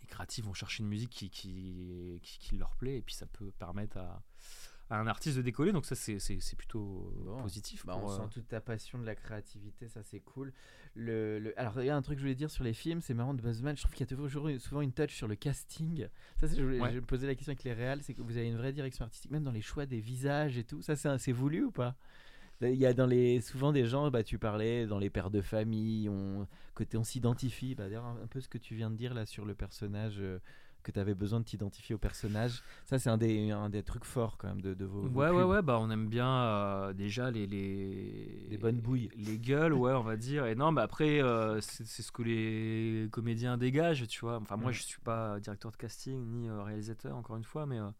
les 0.00 0.06
créatifs 0.06 0.44
vont 0.44 0.54
chercher 0.54 0.82
une 0.84 0.88
musique 0.90 1.10
qui, 1.10 1.28
qui, 1.30 2.20
qui, 2.22 2.38
qui 2.38 2.56
leur 2.56 2.76
plaît 2.76 2.98
et 2.98 3.02
puis 3.02 3.14
ça 3.14 3.26
peut 3.26 3.50
permettre 3.52 3.96
à, 3.96 4.22
à 4.90 5.00
un 5.00 5.06
artiste 5.06 5.36
de 5.38 5.42
décoller 5.42 5.72
donc 5.72 5.86
ça 5.86 5.94
c'est 5.94 6.18
plutôt 6.56 7.10
Bon. 7.24 7.42
positif 7.42 7.86
Bah, 7.86 7.96
on 7.96 8.10
euh, 8.10 8.16
sent 8.16 8.22
toute 8.30 8.48
ta 8.48 8.60
passion 8.60 8.98
de 8.98 9.06
la 9.06 9.14
créativité, 9.14 9.88
ça 9.88 10.02
c'est 10.02 10.20
cool. 10.20 10.52
Le, 10.94 11.38
le- 11.40 11.58
Alors, 11.58 11.80
il 11.80 11.86
y 11.86 11.90
a 11.90 11.96
un 11.96 12.02
truc 12.02 12.16
que 12.16 12.20
je 12.20 12.24
voulais 12.26 12.34
dire 12.36 12.50
sur 12.50 12.62
les 12.64 12.74
films, 12.74 13.00
c'est 13.00 13.14
marrant 13.14 13.34
de 13.34 13.40
Buzzman, 13.42 13.76
je 13.76 13.82
trouve 13.82 13.94
qu'il 13.94 14.06
y 14.08 14.12
a 14.12 14.16
toujours 14.16 14.48
souvent 14.60 14.80
une 14.82 14.92
touch 14.92 15.14
sur 15.14 15.26
le 15.26 15.34
casting. 15.34 16.06
Ça, 16.38 16.46
je, 16.46 16.62
voulais- 16.62 16.80
Ouais. 16.80 16.92
je 16.92 16.96
me 17.00 17.04
posais 17.06 17.26
la 17.26 17.34
question 17.34 17.50
avec 17.50 17.64
les 17.64 17.72
réals, 17.72 18.02
c'est 18.02 18.14
que 18.14 18.22
vous 18.22 18.36
avez 18.36 18.46
une 18.46 18.56
vraie 18.56 18.72
direction 18.72 19.04
artistique, 19.04 19.30
même 19.32 19.42
dans 19.42 19.50
les 19.50 19.62
choix 19.62 19.86
des 19.86 20.00
visages 20.00 20.56
et 20.58 20.64
tout. 20.64 20.82
Ça, 20.82 20.94
c'est 21.18 21.32
voulu 21.32 21.64
ou 21.64 21.70
pas? 21.72 21.96
Il 22.60 22.74
y 22.76 22.86
a 22.86 22.94
dans 22.94 23.06
les, 23.06 23.40
souvent 23.40 23.72
des 23.72 23.84
gens, 23.86 24.10
bah, 24.10 24.22
tu 24.22 24.38
parlais 24.38 24.86
dans 24.86 24.98
les 24.98 25.10
pères 25.10 25.30
de 25.30 25.40
famille, 25.40 26.08
on, 26.08 26.46
côté 26.74 26.96
on 26.96 27.02
s'identifie. 27.04 27.74
Bah, 27.74 27.84
D'ailleurs, 27.84 28.04
un, 28.04 28.22
un 28.22 28.26
peu 28.28 28.40
ce 28.40 28.48
que 28.48 28.58
tu 28.58 28.74
viens 28.76 28.90
de 28.90 28.96
dire 28.96 29.12
là 29.14 29.26
sur 29.26 29.44
le 29.44 29.54
personnage, 29.54 30.18
euh, 30.20 30.38
que 30.84 30.92
tu 30.92 31.00
avais 31.00 31.14
besoin 31.14 31.40
de 31.40 31.44
t'identifier 31.44 31.94
au 31.96 31.98
personnage. 31.98 32.62
Ça, 32.84 32.98
c'est 33.00 33.10
un 33.10 33.16
des, 33.18 33.50
un 33.50 33.68
des 33.70 33.82
trucs 33.82 34.04
forts 34.04 34.36
quand 34.38 34.46
même 34.46 34.60
de, 34.60 34.74
de 34.74 34.84
vos. 34.84 35.02
vos 35.08 35.08
Ouais, 35.20 35.30
ouais, 35.30 35.40
pubs. 35.42 35.50
ouais, 35.50 35.62
bah 35.62 35.78
on 35.80 35.90
aime 35.90 36.08
bien 36.08 36.28
euh, 36.30 36.92
déjà 36.92 37.30
les, 37.32 37.46
les. 37.48 38.56
Bonnes 38.58 38.80
bouilles. 38.80 39.10
Les 39.16 39.38
gueules, 39.38 39.72
ouais, 39.72 39.92
on 39.94 40.02
va 40.02 40.16
dire. 40.16 40.46
Et 40.46 40.54
non, 40.54 40.70
mais 40.70 40.82
après, 40.82 41.20
euh, 41.22 41.60
c'est 41.60 41.84
ce 42.02 42.12
que 42.12 42.22
les 42.22 43.08
comédiens 43.10 43.56
dégagent, 43.58 44.06
tu 44.06 44.20
vois. 44.20 44.36
Enfin, 44.36 44.56
moi, 44.56 44.70
Mm. 44.70 44.74
je 44.74 44.82
suis 44.82 45.00
pas 45.00 45.40
directeur 45.40 45.72
de 45.72 45.76
casting 45.76 46.18
ni 46.30 46.48
euh, 46.48 46.62
réalisateur, 46.62 47.16
encore 47.16 47.36
une 47.36 47.44
fois, 47.44 47.66
mais. 47.66 47.78
euh, 47.80 47.90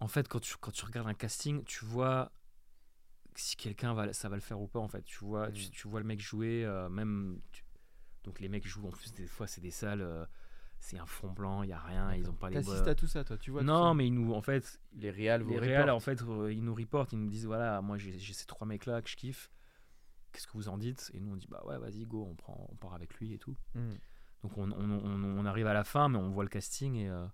en 0.00 0.08
fait, 0.08 0.28
quand 0.28 0.40
tu, 0.40 0.56
quand 0.60 0.70
tu 0.72 0.84
regardes 0.84 1.08
un 1.08 1.14
casting, 1.14 1.64
tu 1.64 1.84
vois 1.84 2.30
si 3.36 3.56
quelqu'un 3.56 3.94
va, 3.94 4.12
ça 4.12 4.28
va 4.28 4.36
le 4.36 4.42
faire 4.42 4.60
ou 4.60 4.68
pas, 4.68 4.78
en 4.80 4.88
fait. 4.88 5.02
Tu 5.02 5.18
vois, 5.24 5.50
tu, 5.50 5.66
Mm. 5.66 5.70
tu 5.70 5.88
vois 5.88 6.00
le 6.00 6.06
mec 6.06 6.20
jouer, 6.20 6.64
euh, 6.64 6.88
même. 6.88 7.40
tu- 7.52 7.62
Donc, 8.24 8.40
les 8.40 8.48
mecs 8.48 8.66
jouent, 8.66 8.86
en 8.86 8.90
plus, 8.90 9.12
des 9.12 9.26
fois, 9.26 9.46
c'est 9.46 9.60
des 9.60 9.70
salles. 9.70 10.00
euh, 10.02 10.24
c'est 10.86 10.98
un 10.98 11.06
fond 11.06 11.30
blanc, 11.32 11.62
il 11.62 11.70
y 11.70 11.72
a 11.72 11.78
rien, 11.78 12.14
ils 12.14 12.28
ont 12.28 12.34
pas 12.34 12.50
les 12.50 12.56
T'assistes 12.56 12.86
à 12.88 12.94
tout 12.94 13.06
ça, 13.06 13.24
toi, 13.24 13.38
tu 13.38 13.50
vois 13.50 13.62
Non, 13.62 13.94
mais 13.94 14.06
ils 14.06 14.12
nous, 14.12 14.34
en 14.34 14.42
fait, 14.42 14.78
les 14.92 15.10
réals, 15.10 15.42
vous 15.42 15.50
les 15.52 15.58
réals, 15.58 15.88
en 15.88 15.98
fait, 16.00 16.20
euh, 16.22 16.52
ils 16.52 16.62
nous 16.62 16.74
reportent, 16.74 17.12
ils 17.14 17.18
nous 17.18 17.28
disent 17.30 17.46
voilà, 17.46 17.80
moi 17.80 17.96
j'ai 17.96 18.18
ces 18.18 18.44
trois 18.46 18.66
mecs 18.66 18.84
là 18.84 19.00
que 19.00 19.08
je 19.08 19.16
kiffe. 19.16 19.50
Qu'est-ce 20.32 20.46
que 20.46 20.52
vous 20.52 20.68
en 20.68 20.76
dites? 20.76 21.10
Et 21.14 21.20
nous 21.20 21.32
on 21.32 21.36
dit 21.36 21.46
bah 21.48 21.62
ouais, 21.64 21.78
vas-y, 21.78 22.04
go, 22.04 22.26
on 22.30 22.34
prend, 22.34 22.66
on 22.70 22.74
part 22.76 22.92
avec 22.92 23.14
lui 23.14 23.32
et 23.32 23.38
tout. 23.38 23.56
Mm. 23.74 23.92
Donc 24.42 24.58
on, 24.58 24.70
on- 24.72 24.90
on- 25.04 25.38
on 25.38 25.46
arrive 25.46 25.66
à 25.68 25.72
la 25.72 25.84
fin, 25.84 26.08
mais 26.10 26.18
on 26.18 26.28
voit 26.30 26.44
le 26.44 26.50
casting 26.50 26.94
et 26.96 27.08
euh, 27.08 27.26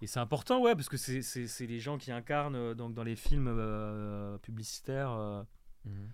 et 0.00 0.06
c'est 0.06 0.20
important, 0.20 0.60
ouais, 0.62 0.74
parce 0.74 0.88
que 0.88 0.96
c'est- 0.96 1.66
les 1.66 1.80
gens 1.80 1.98
qui 1.98 2.10
incarnent 2.12 2.56
euh, 2.56 2.74
donc 2.74 2.94
dans 2.94 3.04
les 3.04 3.16
films 3.16 3.48
euh, 3.48 4.38
publicitaires. 4.38 5.10
euh, 5.12 5.42
Mhm. 5.84 6.08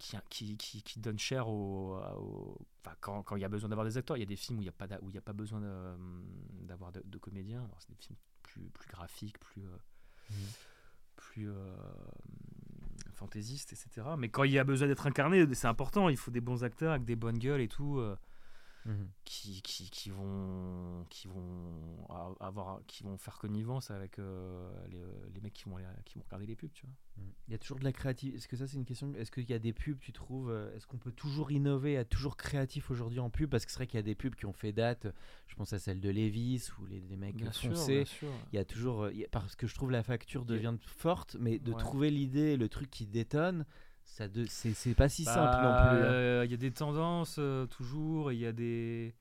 Qui, 0.00 0.56
qui, 0.56 0.82
qui, 0.82 0.98
donnent 0.98 1.18
cher 1.18 1.48
au, 1.48 1.96
au- 2.16 2.58
enfin, 2.80 2.96
quand, 3.00 3.22
quand 3.22 3.36
il 3.36 3.42
y 3.42 3.44
a 3.44 3.48
besoin 3.48 3.68
d'avoir 3.68 3.86
des 3.86 3.96
acteurs. 3.98 4.16
Il 4.16 4.20
y 4.20 4.24
a 4.24 4.26
des 4.26 4.34
films 4.36 4.58
où 4.58 4.62
il 4.62 4.64
n'y 4.64 4.68
a, 4.68 4.72
pas 4.72 4.86
d'a- 4.86 4.98
où 5.02 5.10
il 5.10 5.14
y 5.14 5.18
a 5.18 5.22
pas 5.22 5.32
besoin 5.34 5.60
de- 5.60 5.96
d'avoir 6.66 6.90
de, 6.92 7.02
de 7.04 7.18
comédiens. 7.18 7.62
Alors, 7.64 7.76
c'est 7.80 7.90
des 7.90 7.96
films 7.96 8.16
plus, 8.42 8.68
plus 8.70 8.88
graphiques, 8.90 9.38
plus, 9.38 9.62
euh, 9.62 9.76
Mhm. 10.30 10.36
plus 11.16 11.50
euh, 11.50 11.76
fantaisistes, 13.14 13.72
etc. 13.72 14.06
Mais 14.18 14.28
quand 14.28 14.44
il 14.44 14.52
y 14.52 14.58
a 14.58 14.64
besoin 14.64 14.88
d'être 14.88 15.06
incarné, 15.06 15.46
c'est 15.54 15.66
important. 15.66 16.08
Il 16.08 16.16
faut 16.16 16.30
des 16.30 16.40
bons 16.40 16.64
acteurs 16.64 16.92
avec 16.92 17.04
des 17.04 17.16
bonnes 17.16 17.38
gueules 17.38 17.60
et 17.60 17.68
tout. 17.68 17.98
euh, 17.98 18.16
Mhm. 18.86 19.10
qui, 19.26 19.60
qui, 19.60 19.90
qui 19.90 20.08
vont 20.08 21.04
qui 21.10 21.28
vont 21.28 22.06
avoir 22.40 22.80
qui 22.86 23.02
vont 23.02 23.18
faire 23.18 23.36
connivence 23.38 23.90
avec 23.90 24.18
euh, 24.18 24.72
les, 24.88 25.04
les 25.34 25.40
mecs 25.42 25.52
qui 25.52 25.64
vont 25.68 25.76
qui 26.06 26.14
vont 26.18 26.24
regarder 26.24 26.46
les 26.46 26.56
pubs 26.56 26.72
tu 26.72 26.86
vois. 26.86 26.94
Il 27.48 27.52
y 27.52 27.54
a 27.54 27.58
toujours 27.58 27.78
de 27.80 27.84
la 27.84 27.92
créativité. 27.92 28.36
Est-ce 28.38 28.46
que 28.46 28.56
ça, 28.56 28.68
c'est 28.68 28.76
une 28.76 28.84
question? 28.84 29.12
Est-ce 29.16 29.32
qu'il 29.32 29.48
y 29.50 29.52
a 29.52 29.58
des 29.58 29.72
pubs, 29.72 29.98
tu 29.98 30.12
trouves 30.12 30.50
euh, 30.50 30.72
Est-ce 30.76 30.86
qu'on 30.86 30.98
peut 30.98 31.10
toujours 31.10 31.50
innover, 31.50 31.94
être 31.94 32.08
toujours 32.08 32.36
créatif 32.36 32.90
aujourd'hui 32.92 33.18
en 33.18 33.28
pub? 33.28 33.50
Parce 33.50 33.64
que 33.64 33.72
c'est 33.72 33.78
vrai 33.78 33.86
qu'il 33.88 33.96
y 33.98 34.00
a 34.00 34.04
des 34.04 34.14
pubs 34.14 34.36
qui 34.36 34.46
ont 34.46 34.52
fait 34.52 34.72
date. 34.72 35.08
Je 35.48 35.54
pense 35.56 35.72
à 35.72 35.78
celle 35.80 36.00
de 36.00 36.10
Levis 36.10 36.68
ou 36.78 36.86
les, 36.86 37.00
les 37.00 37.16
mecs 37.16 37.42
foncés. 37.52 38.04
sûr 38.04 38.32
Il 38.52 38.56
y 38.56 38.58
a 38.60 38.64
toujours. 38.64 39.04
euh, 39.04 39.12
parce 39.32 39.56
que 39.56 39.66
je 39.66 39.74
trouve 39.74 39.90
la 39.90 40.04
facture 40.04 40.44
devient 40.44 40.76
forte, 40.86 41.36
mais 41.40 41.58
de 41.58 41.72
Ouais. 41.72 41.78
trouver 41.78 42.10
l'idée, 42.10 42.56
le 42.56 42.68
truc 42.68 42.88
qui 42.90 43.06
détonne, 43.06 43.66
ça 44.04 44.28
de, 44.28 44.44
c'est, 44.46 44.94
pas 44.94 45.08
si 45.08 45.24
Bah, 45.24 45.34
simple 45.34 45.62
non 45.62 45.74
plus. 45.74 46.04
hein. 46.04 46.08
euh, 46.08 46.42
Il 46.44 46.50
y 46.52 46.54
a 46.54 46.56
des 46.56 46.70
tendances 46.72 47.36
euh, 47.40 47.66
toujours, 47.66 48.30
il 48.32 48.38
y 48.38 48.46
a 48.46 48.52
des. 48.52 49.12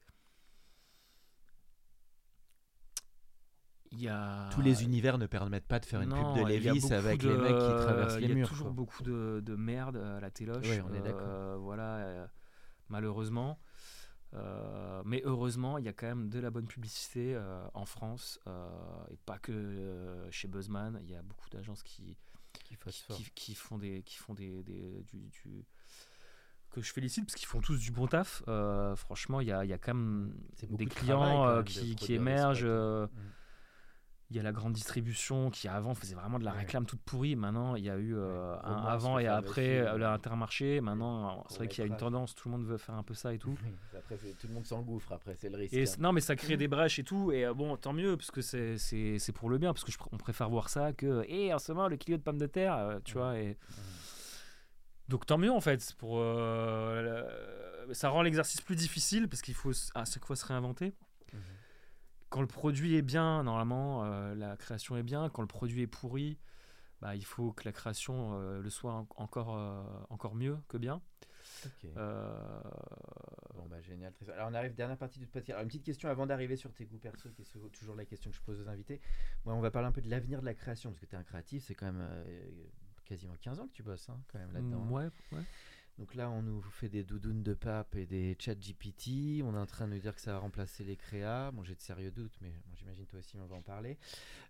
Il 3.91 4.01
y 4.01 4.07
a... 4.07 4.49
Tous 4.51 4.61
les 4.61 4.83
univers 4.83 5.17
ne 5.17 5.25
permettent 5.25 5.65
pas 5.67 5.79
de 5.79 5.85
faire 5.85 6.01
une 6.01 6.09
Non, 6.09 6.35
pub 6.35 6.45
de 6.45 6.51
il 6.51 6.63
Levis 6.63 6.93
avec 6.93 7.21
de- 7.21 7.29
les 7.29 7.37
mecs 7.37 7.47
qui 7.57 7.83
traversent 7.83 8.15
Il 8.15 8.21
les 8.21 8.27
y 8.27 8.31
a 8.31 8.35
murs. 8.35 8.49
toujours 8.49 8.67
quoi. 8.67 8.75
beaucoup 8.75 9.03
de, 9.03 9.41
de 9.43 9.55
merde 9.55 9.97
à 9.97 10.19
la 10.19 10.29
téloche. 10.29 10.67
Ouais, 10.67 10.81
on 10.87 10.93
est 10.93 11.01
d'accord. 11.01 11.21
euh, 11.27 11.57
voilà, 11.59 11.95
euh, 11.97 12.27
malheureusement. 12.89 13.59
Euh, 14.35 15.01
mais 15.05 15.23
heureusement, 15.25 15.79
il 15.79 15.85
y 15.85 15.87
a 15.87 15.93
quand 15.93 16.05
même 16.05 16.29
de 16.29 16.39
la 16.39 16.51
bonne 16.51 16.67
publicité 16.67 17.33
euh, 17.35 17.65
en 17.73 17.85
France 17.85 18.39
et 19.09 19.17
pas 19.25 19.39
que 19.39 20.27
chez 20.29 20.47
Buzzman. 20.47 20.99
Il 21.03 21.09
y 21.09 21.15
a 21.15 21.23
beaucoup 21.23 21.49
d'agences 21.49 21.81
qui, 21.81 22.15
Qui 23.33 23.55
font 23.55 23.77
des 23.79 24.03
qui 24.03 24.17
font 24.17 24.35
des, 24.35 24.61
des- 24.63 25.03
du, 25.03 25.29
du- 25.29 25.65
que 26.69 26.81
je 26.81 26.93
félicite 26.93 27.25
parce 27.25 27.33
qu'ils 27.33 27.47
font 27.47 27.61
tous 27.61 27.79
du 27.79 27.89
bon 27.91 28.05
taf. 28.05 28.43
Euh, 28.47 28.95
franchement, 28.95 29.41
il 29.41 29.47
y 29.47 29.51
a, 29.51 29.65
il 29.65 29.69
y 29.71 29.73
a 29.73 29.79
quand 29.79 29.95
même 29.95 30.35
des 30.61 30.85
de 30.85 30.89
clients 30.93 31.19
travail, 31.19 31.57
de 31.57 31.63
qui, 31.63 31.95
qui 31.95 32.13
émergent. 32.13 32.61
euh. 32.65 33.07
Il 34.31 34.37
y 34.37 34.39
a 34.39 34.43
la 34.43 34.51
grande 34.51 34.73
distribution 34.73 35.49
qui 35.49 35.67
avant 35.67 35.95
faisait 35.95 36.13
vraiment 36.13 36.37
de 36.37 36.45
la 36.45 36.51
réclame 36.51 36.85
toute 36.85 37.01
pourrie. 37.01 37.35
Maintenant, 37.35 37.75
il 37.75 37.83
y 37.83 37.89
a 37.89 37.97
eu 37.97 38.15
euh, 38.15 38.53
Ouais, 38.53 38.59
un 38.63 38.75
avant 38.85 39.17
et 39.17 39.25
après 39.25 39.79
euh, 39.79 39.97
l'intermarché. 39.97 40.81
Maintenant, 40.81 41.43
c'est 41.49 41.57
vrai 41.57 41.67
qu'il 41.67 41.83
y 41.83 41.87
a 41.87 41.87
une 41.87 41.97
tendance, 41.97 42.35
tout 42.35 42.47
le 42.47 42.55
monde 42.57 42.67
veut 42.67 42.77
faire 42.77 42.93
un 42.93 43.01
peu 43.01 43.15
ça 43.15 43.33
et 43.33 43.39
tout. 43.39 43.57
Après, 43.97 44.17
tout 44.17 44.47
le 44.47 44.53
monde 44.53 44.65
s'engouffre. 44.67 45.11
Après, 45.13 45.35
c'est 45.35 45.49
le 45.49 45.57
risque. 45.57 45.73
Et 45.73 45.87
hein. 45.87 45.93
non, 45.97 46.13
mais 46.13 46.21
ça 46.21 46.35
crée 46.35 46.57
des 46.57 46.67
brèches 46.67 46.99
et 46.99 47.03
tout. 47.03 47.31
Et 47.31 47.43
euh, 47.45 47.55
bon, 47.55 47.75
tant 47.75 47.91
mieux, 47.93 48.17
parce 48.17 48.29
que 48.29 48.41
c'est- 48.41 49.31
pour 49.33 49.49
le 49.49 49.57
bien, 49.57 49.73
parce 49.73 49.83
que 49.83 49.91
je 49.91 49.97
on 50.11 50.17
préfère 50.17 50.49
voir 50.49 50.69
ça 50.69 50.93
que, 50.93 51.23
et 51.27 51.51
en 51.53 51.57
ce 51.59 51.71
moment, 51.71 51.87
le 51.87 51.97
kilo 51.97 52.17
de 52.17 52.21
pommes 52.21 52.37
de 52.37 52.45
terre, 52.47 52.99
tu 53.03 53.17
Ouais. 53.17 53.21
vois. 53.23 53.39
Et... 53.39 53.47
Mhm. 53.49 53.83
Donc 55.07 55.25
tant 55.25 55.39
mieux 55.39 55.51
en 55.51 55.59
fait. 55.61 55.93
Pour, 55.97 56.17
Ça 57.93 58.09
rend 58.09 58.21
l'exercice 58.21 58.61
plus 58.61 58.75
difficile 58.75 59.27
parce 59.27 59.41
qu'il 59.41 59.55
faut 59.55 59.71
à 59.95 60.05
chaque 60.05 60.23
fois 60.25 60.35
se 60.35 60.45
réinventer. 60.45 60.93
Mhm. 61.33 61.39
Quand 62.29 62.41
le 62.41 62.47
produit 62.47 62.95
est 62.95 63.01
bien, 63.01 63.43
normalement, 63.43 64.05
euh, 64.05 64.35
la 64.35 64.55
création 64.57 64.95
est 64.97 65.03
bien. 65.03 65.29
Quand 65.29 65.41
le 65.41 65.47
produit 65.47 65.81
est 65.81 65.87
pourri, 65.87 66.37
bah, 67.01 67.15
il 67.15 67.25
faut 67.25 67.51
que 67.53 67.63
la 67.65 67.71
création 67.71 68.33
euh, 68.39 68.61
le 68.61 68.69
soit 68.69 68.93
en- 68.93 69.07
encore, 69.15 69.55
euh, 69.57 69.83
encore 70.09 70.35
mieux 70.35 70.57
que 70.67 70.77
bien. 70.77 71.01
Ok. 71.65 71.89
Euh, 71.97 72.61
Bon 73.55 73.65
bah 73.67 73.81
génial. 73.81 74.13
Alors 74.33 74.49
on 74.49 74.53
arrive 74.53 74.73
dernière 74.75 74.97
partie 74.97 75.19
du 75.19 75.27
podcast. 75.27 75.49
Alors 75.51 75.61
une 75.63 75.67
petite 75.67 75.83
question 75.83 76.07
avant 76.09 76.25
d'arriver 76.27 76.55
sur 76.55 76.71
tes 76.73 76.85
goûts 76.85 76.97
perso, 76.99 77.29
qui 77.31 77.41
est 77.41 77.69
toujours 77.77 77.95
la 77.95 78.05
question 78.05 78.29
que 78.29 78.35
je 78.37 78.41
pose 78.41 78.61
aux 78.61 78.69
invités. 78.69 79.01
Moi 79.45 79.53
on 79.55 79.59
va 79.61 79.71
parler 79.71 79.87
un 79.87 79.91
peu 79.91 80.01
de 80.01 80.09
l'avenir 80.09 80.39
de 80.41 80.45
la 80.45 80.53
création 80.53 80.91
parce 80.91 80.99
que 81.01 81.05
tu 81.07 81.15
es 81.15 81.17
un 81.17 81.23
créatif, 81.23 81.63
c'est 81.65 81.75
quand 81.75 81.91
même 81.91 82.07
quasiment 83.05 83.33
15 83.41 83.59
ans 83.59 83.67
que 83.67 83.73
tu 83.73 83.83
bosses 83.83 84.07
hein, 84.09 84.19
quand 84.31 84.37
même 84.39 84.51
là-dedans. 84.53 84.83
hein. 84.85 84.91
ouais, 84.91 85.09
ouais. 85.37 85.43
Donc 85.99 86.15
là 86.15 86.29
on 86.31 86.41
nous 86.41 86.61
fait 86.61 86.87
des 86.87 87.03
doudounes 87.03 87.43
de 87.43 87.53
pape 87.53 87.93
et 87.95 88.05
des 88.05 88.35
chats 88.39 88.55
GPT. 88.55 89.43
On 89.43 89.53
est 89.53 89.57
en 89.59 89.65
train 89.65 89.85
de 89.85 89.93
nous 89.93 89.99
dire 89.99 90.15
que 90.15 90.21
ça 90.21 90.31
va 90.31 90.39
remplacer 90.39 90.85
les 90.85 90.95
créas. 90.95 91.51
Bon 91.51 91.63
j'ai 91.65 91.75
de 91.75 91.81
sérieux 91.81 92.09
doutes, 92.09 92.37
mais 92.41 92.49
bon, 92.65 92.73
j'imagine 92.75 93.05
toi 93.05 93.19
aussi 93.19 93.35
on 93.35 93.45
va 93.45 93.55
en 93.57 93.61
parler. 93.61 93.97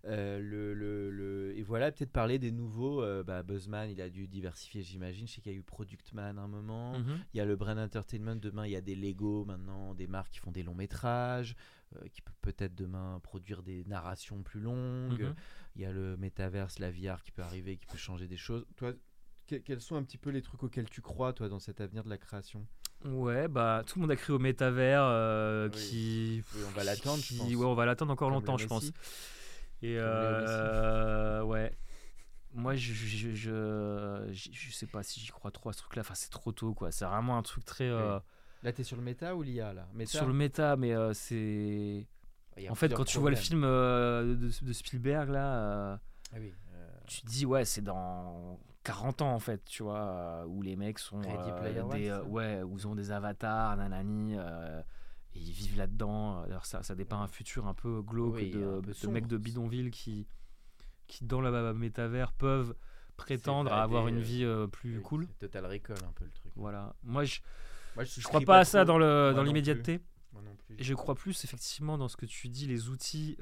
Euh, 0.04 0.38
le, 0.40 0.72
le- 0.74 1.10
le- 1.10 1.56
Et 1.58 1.62
voilà 1.62 1.90
peut-être 1.90 2.12
parler 2.12 2.38
des 2.38 2.52
nouveaux. 2.52 3.02
euh, 3.02 3.24
bah, 3.24 3.42
Buzzman 3.42 3.90
il 3.90 4.00
a 4.00 4.08
dû 4.08 4.28
diversifier 4.28 4.82
j'imagine. 4.82 5.26
Je 5.26 5.32
sais 5.34 5.40
qu'il 5.40 5.50
y 5.52 5.54
a 5.56 5.58
eu 5.58 5.62
Productman 5.62 6.38
à 6.38 6.42
un 6.42 6.46
moment. 6.48 6.98
Mhm. 7.00 7.18
Il 7.34 7.38
y 7.38 7.40
a 7.40 7.44
le 7.44 7.56
Brand 7.56 7.78
Entertainment, 7.78 8.36
demain 8.36 8.64
il 8.66 8.70
y 8.70 8.76
a 8.76 8.80
des 8.80 8.94
Lego 8.94 9.44
maintenant, 9.44 9.92
des 9.94 10.06
marques 10.06 10.32
qui 10.34 10.38
font 10.38 10.52
des 10.52 10.62
longs 10.62 10.76
métrages, 10.76 11.56
euh, 11.96 12.06
qui 12.12 12.22
peuvent 12.22 12.38
peut-être 12.42 12.76
demain 12.76 13.18
produire 13.24 13.64
des 13.64 13.84
narrations 13.86 14.40
plus 14.44 14.60
longues. 14.60 15.22
Mhm. 15.24 15.34
Il 15.74 15.82
y 15.82 15.84
a 15.84 15.90
le 15.92 16.16
métaverse, 16.16 16.78
la 16.78 16.92
VR 16.92 17.22
qui 17.24 17.32
peut 17.32 17.42
arriver, 17.42 17.76
qui 17.76 17.86
peut 17.86 17.98
changer 17.98 18.28
des 18.28 18.36
choses. 18.36 18.64
Toi, 18.76 18.92
que- 19.50 19.56
quels 19.56 19.80
sont 19.80 19.96
un 19.96 20.02
petit 20.02 20.18
peu 20.18 20.30
les 20.30 20.42
trucs 20.42 20.62
auxquels 20.62 20.88
tu 20.88 21.00
crois, 21.00 21.32
toi, 21.32 21.48
dans 21.48 21.58
cet 21.58 21.80
avenir 21.80 22.04
de 22.04 22.08
la 22.10 22.18
création? 22.18 22.66
Ouais, 23.04 23.48
bah 23.48 23.82
tout 23.86 23.98
le 23.98 24.02
monde 24.02 24.10
a 24.10 24.16
crié 24.16 24.34
au 24.34 24.38
métavers 24.38 25.02
euh, 25.02 25.68
Oui. 25.72 25.80
qui. 25.80 26.44
Oui, 26.54 26.62
on 26.66 26.70
va 26.72 26.84
l'attendre, 26.84 27.22
je 27.22 27.28
qui- 27.28 27.38
pense. 27.38 27.54
Ouais, 27.54 27.66
on 27.66 27.74
va 27.74 27.86
l'attendre 27.86 28.12
encore 28.12 28.28
Comme 28.28 28.34
longtemps, 28.34 28.58
je 28.58 28.66
pense. 28.66 28.90
Et 29.82 29.96
euh, 29.98 31.42
ouais. 31.42 31.72
Moi, 32.52 32.74
je 32.74 32.92
je, 32.92 33.06
je, 33.34 33.34
je, 33.34 34.50
je 34.52 34.72
sais 34.72 34.86
pas 34.86 35.02
si 35.02 35.20
j'y 35.20 35.28
crois 35.28 35.50
trop 35.50 35.70
à 35.70 35.72
ce 35.72 35.78
truc-là. 35.78 36.00
Enfin, 36.00 36.14
c'est 36.14 36.30
trop 36.30 36.52
tôt, 36.52 36.74
quoi. 36.74 36.90
C'est 36.92 37.04
vraiment 37.04 37.38
un 37.38 37.42
truc 37.42 37.64
très. 37.64 37.84
euh, 37.84 38.18
Là, 38.62 38.72
t'es 38.72 38.82
sur 38.84 38.96
le 38.96 39.02
méta 39.02 39.34
ou 39.34 39.42
l'IA, 39.42 39.72
là? 39.72 39.88
Méta? 39.94 40.10
Sur 40.10 40.26
le 40.26 40.34
méta, 40.34 40.76
mais 40.76 40.92
euh, 40.94 41.12
c'est. 41.14 42.06
En 42.68 42.74
fait, 42.74 42.92
quand 42.92 43.04
tu 43.04 43.18
vois 43.18 43.30
le 43.30 43.36
film 43.36 43.62
euh, 43.64 44.34
de, 44.36 44.50
de 44.66 44.72
Spielberg, 44.72 45.30
là, 45.30 45.54
euh, 45.54 45.96
Ah 46.34 46.36
oui, 46.38 46.52
tu 47.06 47.22
te 47.22 47.26
dis, 47.26 47.46
ouais, 47.46 47.64
c'est 47.64 47.80
dans 47.80 48.58
40 48.84 49.22
ans, 49.22 49.34
en 49.34 49.38
fait, 49.38 49.62
tu 49.64 49.82
vois, 49.82 50.00
euh, 50.00 50.44
où 50.46 50.62
les 50.62 50.76
mecs 50.76 50.98
sont. 50.98 51.22
Euh, 51.22 51.88
des, 51.90 52.08
euh, 52.08 52.22
ouais, 52.24 52.62
où 52.62 52.78
ils 52.78 52.88
ont 52.88 52.94
des 52.94 53.10
avatars, 53.10 53.76
nanani. 53.76 54.36
euh, 54.36 54.80
et 55.34 55.38
ils 55.38 55.52
vivent 55.52 55.76
là-dedans. 55.76 56.42
Alors 56.42 56.66
ça, 56.66 56.82
ça 56.82 56.94
dépeint 56.94 57.20
un 57.20 57.28
futur 57.28 57.66
un 57.66 57.74
peu 57.74 58.02
glauque 58.02 58.36
Oui, 58.36 58.50
de, 58.50 58.80
peu 58.80 58.92
de 59.06 59.06
mecs 59.12 59.28
de 59.28 59.36
bidonville 59.36 59.90
qui, 59.90 60.26
qui 61.06 61.24
dans 61.24 61.40
la 61.40 61.72
métavers 61.72 62.32
peuvent 62.32 62.74
prétendre 63.16 63.72
à 63.72 63.82
avoir 63.82 64.08
une 64.08 64.18
vie 64.18 64.44
plus 64.72 64.96
Oui, 64.96 65.02
cool. 65.02 65.28
Total 65.38 65.66
Recall 65.66 65.98
un 65.98 66.12
peu 66.12 66.24
le 66.24 66.30
truc. 66.32 66.50
Voilà. 66.56 66.96
Moi, 67.04 67.22
je, 67.24 67.40
Moi, 67.94 68.04
je 68.04 68.22
crois 68.24 68.40
pas 68.40 68.58
à 68.58 68.64
ça 68.64 68.84
dans 68.84 68.98
le 68.98 69.32
dans 69.36 69.44
l'immédiateté. 69.44 70.00
Moi 70.32 70.42
non 70.42 70.56
plus. 70.56 70.74
Et 70.80 70.82
je 70.82 70.94
crois 70.94 71.14
plus 71.14 71.44
effectivement 71.44 71.96
dans 71.96 72.08
ce 72.08 72.16
que 72.16 72.26
tu 72.26 72.48
dis, 72.48 72.66
les 72.66 72.88
outils 72.88 73.36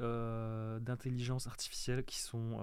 d'intelligence 0.81 1.47
artificielle 1.47 2.05
qui 2.05 2.19
sont 2.19 2.59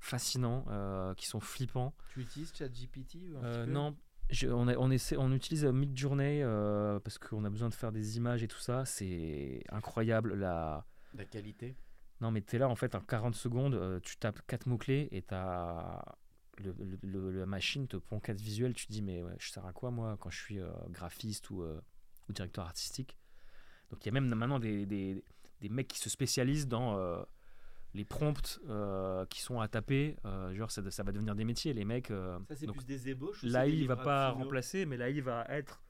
fascinants, 0.00 0.64
euh, 0.68 1.14
qui 1.14 1.26
sont 1.26 1.40
flippants. 1.40 1.94
Tu 2.12 2.20
utilises 2.20 2.52
ChatGPT 2.54 3.16
ou 3.32 3.38
un 3.38 3.44
Euh, 3.44 3.60
petit 3.62 3.66
peu 3.66 3.72
non, 3.72 3.96
je- 4.30 4.48
on, 4.48 4.68
a- 4.68 4.76
on, 4.76 4.90
essaie, 4.90 5.16
on 5.16 5.32
utilise 5.32 5.64
euh, 5.64 5.72
Midjourney 5.72 6.42
euh, 6.42 7.00
parce 7.00 7.18
qu'on 7.18 7.44
a 7.44 7.50
besoin 7.50 7.68
de 7.68 7.74
faire 7.74 7.92
des 7.92 8.16
images 8.16 8.42
et 8.42 8.48
tout 8.48 8.58
ça. 8.60 8.84
C'est 8.84 9.62
incroyable. 9.70 10.34
La... 10.34 10.86
La 11.14 11.24
qualité. 11.24 11.76
Non, 12.20 12.30
mais 12.30 12.40
t'es 12.40 12.58
là 12.58 12.68
en 12.68 12.74
fait 12.74 12.94
en 12.94 13.00
40 13.00 13.34
secondes, 13.34 13.74
euh, 13.74 14.00
tu 14.00 14.16
tapes 14.16 14.40
quatre 14.46 14.66
mots-clés 14.66 15.08
et 15.12 15.22
t'as. 15.22 16.02
Le, 16.58 16.74
le- 16.80 16.98
le- 17.02 17.30
la 17.38 17.46
machine 17.46 17.86
te 17.86 17.96
prend 17.96 18.18
quatre 18.18 18.40
visuels, 18.40 18.74
tu 18.74 18.88
te 18.88 18.92
dis 18.92 19.00
mais 19.02 19.22
ouais, 19.22 19.36
je 19.38 19.48
sers 19.50 19.64
à 19.64 19.72
quoi 19.72 19.92
moi 19.92 20.16
quand 20.20 20.28
je 20.30 20.38
suis 20.42 20.58
euh, 20.58 20.68
graphiste 20.90 21.50
ou, 21.50 21.62
euh, 21.62 21.80
ou 22.28 22.32
directeur 22.32 22.64
artistique? 22.64 23.16
Donc 23.90 24.04
il 24.04 24.06
y 24.06 24.10
a 24.10 24.12
même 24.20 24.28
maintenant 24.34 24.58
des, 24.58 24.84
des, 24.84 25.22
des 25.60 25.68
mecs 25.68 25.86
qui 25.86 26.00
se 26.00 26.10
spécialisent 26.10 26.66
dans 26.66 26.98
euh, 26.98 27.22
les 27.94 28.04
prompts 28.04 28.60
euh, 28.68 29.24
qui 29.26 29.40
sont 29.40 29.60
à 29.60 29.68
taper, 29.68 30.16
euh, 30.24 30.54
genre 30.54 30.70
ça, 30.70 30.88
ça 30.90 31.02
va 31.02 31.12
devenir 31.12 31.34
des 31.34 31.44
métiers, 31.44 31.72
les 31.74 31.84
mecs. 31.84 32.10
euh, 32.10 32.38
Ça, 32.48 32.54
c'est 32.56 32.66
plus 32.66 32.84
des 32.84 33.08
ébauches. 33.08 33.42
L'AI 33.42 33.86
va 33.86 33.96
pas 33.96 34.30
remplacer, 34.30 34.84
mais 34.86 34.96
l'AI 34.96 35.20
va 35.20 35.44
être 35.48 35.82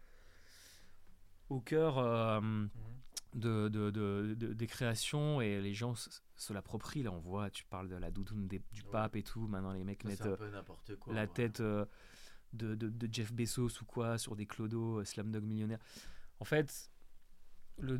au 1.49 1.61
cœur 1.61 1.99
euh, 1.99 2.40
Mhm. 2.40 2.68
de, 3.34 3.68
de- 3.68 3.90
de- 3.90 4.34
de- 4.38 4.53
des 4.53 4.66
créations 4.66 5.40
et 5.40 5.61
les 5.61 5.74
gens 5.74 5.94
se, 6.36 6.53
l'approprient. 6.53 7.03
Là, 7.03 7.11
on 7.12 7.18
voit, 7.18 7.51
tu 7.51 7.64
parles 7.64 7.88
de 7.88 7.96
la 7.96 8.11
doudoune 8.11 8.46
des- 8.49 8.62
du 8.72 8.82
Ouais. 8.82 8.90
pape 8.92 9.16
et 9.16 9.22
tout. 9.22 9.46
Maintenant, 9.49 9.72
les 9.72 9.84
mecs 9.84 10.03
Ça, 10.03 10.09
mettent 10.09 10.22
C'est 10.22 10.28
un 10.32 10.36
peu 10.36 10.49
n'importe 10.51 10.96
quoi. 10.96 11.12
la 11.14 11.26
tête 11.26 11.61
de, 11.61 11.88
Jeff 13.12 13.32
Bezos 13.32 13.80
ou 13.82 13.84
quoi 13.86 14.18
sur 14.18 14.36
des 14.36 14.46
clodos, 14.46 15.01
euh, 15.01 15.05
Slamdog 15.05 15.42
millionnaire. 15.44 15.80
En 16.40 16.44
fait, 16.44 16.90
le, 17.78 17.99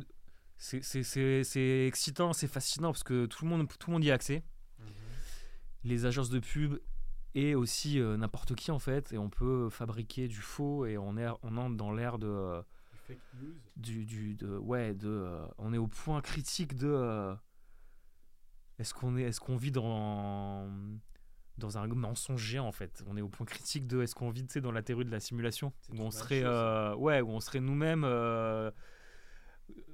c'est, 0.59 1.85
excitant, 1.87 2.33
c'est 2.33 2.47
fascinant 2.47 2.91
parce 2.91 3.03
que 3.03 3.25
tout 3.25 3.45
le 3.45 3.49
monde, 3.49 3.67
tout 3.79 3.89
le 3.89 3.93
monde 3.93 4.03
y 4.03 4.11
a 4.11 4.13
accès. 4.13 4.43
Mhm. 4.79 4.85
Les 5.85 6.05
agences 6.05 6.29
de 6.29 6.39
pub 6.39 6.77
et 7.33 7.55
aussi 7.55 7.99
euh, 7.99 8.17
n'importe 8.17 8.53
qui 8.55 8.69
en 8.71 8.79
fait. 8.79 9.13
Et 9.13 9.17
on 9.17 9.29
peut 9.29 9.69
fabriquer 9.69 10.27
du 10.27 10.35
faux 10.41 10.85
et 10.85 10.97
on, 10.97 11.17
est, 11.17 11.27
on 11.43 11.57
entre 11.57 11.75
dans 11.77 11.91
l'ère 11.91 12.19
de. 12.19 12.27
euh, 12.27 12.61
Du 12.91 12.97
fake 13.07 13.19
news. 13.41 13.53
du, 13.77 14.05
du 14.05 14.35
de, 14.35 14.57
ouais 14.57 14.93
de 14.93 15.07
euh, 15.09 15.45
on 15.57 15.73
est 15.73 15.77
au 15.77 15.87
point 15.87 16.21
critique 16.21 16.75
de 16.75 16.87
euh, 16.89 17.33
est-ce 18.77 18.93
qu'on 18.93 19.17
est 19.17 19.23
est-ce 19.23 19.39
qu'on 19.39 19.57
vit 19.57 19.71
dans 19.71 20.69
dans 21.57 21.77
un 21.77 21.87
mensonge 21.87 22.41
géant 22.41 22.65
en 22.67 22.71
fait? 22.71 23.03
On 23.07 23.17
est 23.17 23.21
au 23.21 23.27
point 23.27 23.45
critique 23.45 23.87
de 23.87 24.01
est-ce 24.01 24.15
qu'on 24.15 24.29
vit 24.29 24.43
dans 24.61 24.71
la 24.71 24.81
théorie 24.81 25.05
de 25.05 25.11
la 25.11 25.19
simulation? 25.19 25.73
Où 25.93 26.01
on 26.01 26.11
serait 26.11 26.43
euh, 26.43 26.95
ouais 26.95 27.21
où 27.21 27.29
on 27.29 27.39
serait 27.41 27.59
nous-mêmes 27.59 28.03
euh, 28.05 28.71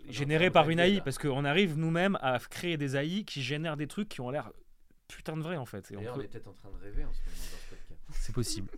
train 0.10 0.50
par 0.52 0.70
une 0.70 0.80
AI 0.80 1.02
parce 1.02 1.18
qu'on 1.18 1.46
arrive 1.46 1.78
nous-mêmes 1.78 2.18
à 2.22 2.38
créer 2.40 2.78
des 2.78 2.96
AI 2.96 3.24
qui 3.24 3.42
génèrent 3.42 3.78
des 3.78 3.88
trucs 3.88 4.10
qui 4.10 4.22
ont 4.22 4.30
l'air 4.30 4.52
putain 5.08 5.36
de 5.38 5.42
vrai 5.42 5.58
en 5.58 5.66
fait 5.66 5.92
et 5.92 5.98
on 5.98 6.02
est 6.22 6.28
peut-être 6.28 6.48
en 6.48 6.54
train 6.54 6.70
de 6.70 6.78
rêver 6.84 7.06
en 7.06 7.12
ce 7.14 7.20
moment 7.20 7.32
dans 7.32 7.58
ce 7.58 7.70
podcast. 7.70 8.02
c'est 8.12 8.34
possible. 8.34 8.70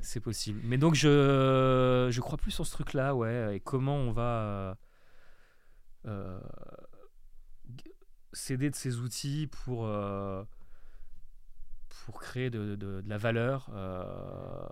C'est 0.00 0.20
possible. 0.20 0.60
Mais 0.64 0.78
donc, 0.78 0.94
je, 0.96 2.08
je 2.10 2.20
crois 2.20 2.36
plus 2.36 2.50
sur 2.50 2.66
ce 2.66 2.72
truc-là, 2.72 3.14
ouais. 3.14 3.56
Et 3.56 3.60
comment 3.60 3.94
on 3.96 4.10
va 4.10 4.76
euh, 6.06 6.40
s'aider 8.32 8.68
de 8.68 8.74
ces 8.74 8.98
outils 8.98 9.48
pour, 9.64 9.86
euh, 9.86 10.42
pour 12.04 12.20
créer 12.20 12.50
de, 12.50 12.74
de- 12.74 13.00
de 13.00 13.08
la 13.08 13.16
valeur, 13.18 13.68
euh, 13.74 14.66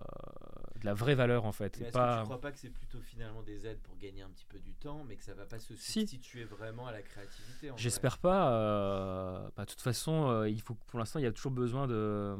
de 0.81 0.87
la 0.87 0.95
vraie 0.95 1.15
valeur, 1.15 1.45
en 1.45 1.53
fait. 1.53 1.77
Est-ce 1.81 1.93
que 1.93 2.19
tu 2.21 2.25
crois 2.25 2.41
pas 2.41 2.53
que 2.53 2.59
c'est 2.59 2.71
plutôt 2.71 3.01
finalement 3.01 3.43
des 3.43 3.67
aides 3.67 3.81
pour 3.81 3.97
gagner 3.99 4.23
un 4.23 4.31
petit 4.31 4.47
peu 4.47 4.59
du 4.59 4.73
temps, 4.75 5.05
mais 5.07 5.17
que 5.17 5.23
ça 5.23 5.35
va 5.35 5.45
pas 5.45 5.59
se 5.59 5.75
Si. 5.77 6.01
substituer 6.01 6.45
vraiment 6.45 6.87
à 6.87 6.93
la 6.93 7.03
créativité 7.03 7.71
J'espère 7.77 8.19
pas. 8.19 8.53
euh, 8.53 9.49
bah, 9.57 9.65
de 9.65 9.71
toute 9.71 9.81
façon, 9.81 10.29
euh, 10.31 10.49
il 10.49 10.61
faut, 10.63 10.75
pour 10.75 10.99
l'instant, 10.99 11.19
il 11.19 11.23
y 11.23 11.27
a 11.29 11.33
toujours 11.33 11.53
besoin 11.53 11.87
de, 11.87 12.37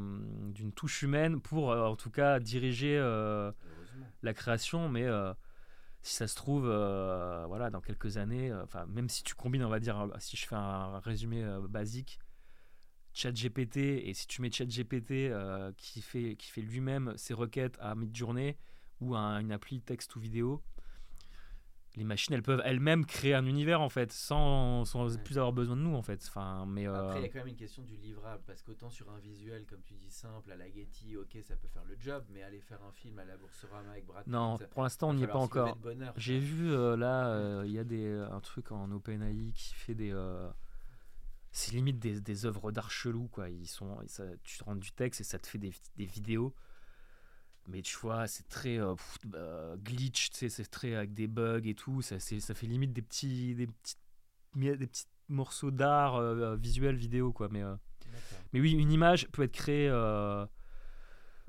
d'une 0.53 0.73
touche 0.73 1.03
humaine 1.03 1.41
pour, 1.41 1.71
euh, 1.71 1.85
en 1.87 1.97
tout 1.97 2.11
cas, 2.11 2.41
diriger 2.41 2.99
la 4.23 4.35
création, 4.35 4.89
mais 4.89 5.07
si 6.03 6.15
ça 6.15 6.27
se 6.27 6.35
trouve, 6.35 6.63
voilà, 6.65 7.71
dans 7.71 7.81
quelques 7.81 8.17
années, 8.17 8.53
enfin, 8.63 8.87
même 8.87 9.09
si 9.09 9.23
tu 9.23 9.35
combines, 9.35 9.65
on 9.65 9.69
va 9.69 9.81
dire, 9.81 10.09
si 10.19 10.37
je 10.37 10.47
fais 10.47 10.57
un 10.57 10.99
résumé 11.01 11.45
basique, 11.69 12.19
ChatGPT, 13.13 13.77
et 13.77 14.15
si 14.15 14.27
tu 14.27 14.41
mets 14.43 14.51
ChatGPT 14.53 15.11
euh, 15.13 15.73
qui 15.77 16.01
fait, 16.01 16.37
qui 16.37 16.51
fait 16.51 16.63
lui-même 16.63 17.13
ses 17.17 17.35
requêtes 17.35 17.77
à 17.81 17.95
mid-journée 17.95 18.57
ou 19.01 19.15
à 19.17 19.21
une 19.41 19.53
appli 19.53 19.81
texte 19.81 20.15
ou 20.17 20.21
vidéo, 20.21 20.63
les 21.97 22.05
machines, 22.05 22.35
elles 22.35 22.43
peuvent 22.43 22.63
elles-mêmes 22.65 23.05
créer 23.05 23.35
un 23.35 23.45
univers 23.47 23.81
en 23.81 23.89
fait, 23.89 24.13
sans, 24.13 24.85
sans 24.85 25.17
Ouais. 25.17 25.23
plus 25.25 25.39
avoir 25.39 25.53
besoin 25.53 25.77
de 25.77 25.81
nous 25.83 25.97
en 25.97 26.03
fait. 26.03 26.25
Enfin, 26.29 26.65
mais 26.67 26.87
euh, 26.87 26.95
Après, 26.95 27.19
il 27.19 27.23
y 27.23 27.25
a 27.25 27.29
quand 27.29 27.41
même 27.41 27.49
une 27.49 27.57
question 27.57 27.83
du 27.83 27.97
livrable, 27.97 28.43
parce 28.47 28.63
qu'autant 28.63 28.91
sur 28.91 29.11
un 29.11 29.19
visuel, 29.19 29.67
comme 29.67 29.83
tu 29.83 29.95
dis, 29.95 30.11
simple, 30.11 30.53
à 30.53 30.57
la 30.57 30.71
Getty, 30.71 31.17
ok, 31.17 31.37
ça 31.43 31.57
peut 31.57 31.67
faire 31.67 31.85
le 31.85 31.97
job, 31.99 32.25
mais 32.31 32.45
aller 32.45 32.61
faire 32.61 32.81
un 32.85 32.93
film 32.93 33.19
à 33.19 33.25
la 33.25 33.37
Boursorama 33.37 33.91
avec 33.91 34.07
Brad 34.07 34.23
Pitt, 34.23 34.33
non, 34.33 34.57
pour 34.71 34.85
l'instant, 34.85 35.09
on 35.09 35.15
n'y 35.15 35.25
est 35.25 35.27
pas 35.27 35.39
encore. 35.39 35.77
J'ai 36.17 36.39
vu 36.39 36.71
euh, 36.73 36.97
là, 36.97 37.27
euh, 37.31 37.65
il 37.67 37.73
y 37.73 37.79
a 37.81 37.85
des, 37.85 38.09
un 38.09 38.41
truc 38.41 38.71
en 38.71 38.89
OpenAI 38.93 39.51
qui 39.53 39.75
fait 39.75 39.95
des. 39.95 40.13
Euh, 41.51 41.53
c'est 41.53 41.73
limite 41.73 41.99
des, 41.99 42.21
des 42.21 42.47
œuvres 42.47 42.73
d'art 42.73 42.91
chelou, 42.91 43.29
quoi. 43.29 43.49
Ils 43.51 43.67
sont, 43.69 43.99
ça, 44.07 44.25
tu 44.43 44.59
te 44.59 44.65
rends 44.65 44.77
du 44.77 44.93
texte 44.93 45.21
et 45.21 45.25
ça 45.25 45.39
te 45.39 45.47
fait 45.47 45.59
des, 45.59 45.73
des 45.97 46.07
vidéos. 46.07 46.55
Mais 47.67 47.83
tu 47.83 47.97
vois, 47.99 48.27
c'est 48.27 48.49
très 48.49 48.79
euh, 48.79 48.95
pff, 48.95 49.19
euh, 49.35 49.77
glitch, 49.77 50.31
tu 50.31 50.39
sais, 50.39 50.49
c'est 50.49 50.65
très 50.67 50.95
avec 50.95 51.13
des 51.15 51.27
bugs 51.29 51.61
et 51.65 51.75
tout. 51.75 52.03
Ça, 52.03 52.19
ça 52.19 52.55
fait 52.55 52.67
limite 52.67 52.93
des 52.93 53.03
petits, 53.03 53.55
des 53.55 53.67
petits, 53.67 53.97
des 54.57 54.87
petits 54.87 55.05
morceaux 55.29 55.71
d'art 55.71 56.17
euh, 56.17 56.57
visuel, 56.57 56.97
vidéo, 56.97 57.33
quoi. 57.33 57.49
Mais, 57.51 57.63
euh, 57.63 57.75
mais 58.53 58.61
oui, 58.61 58.73
une 58.73 58.91
image 58.91 59.29
peut 59.29 59.43
être 59.43 59.53
créée. 59.53 59.89
euh, 59.89 60.45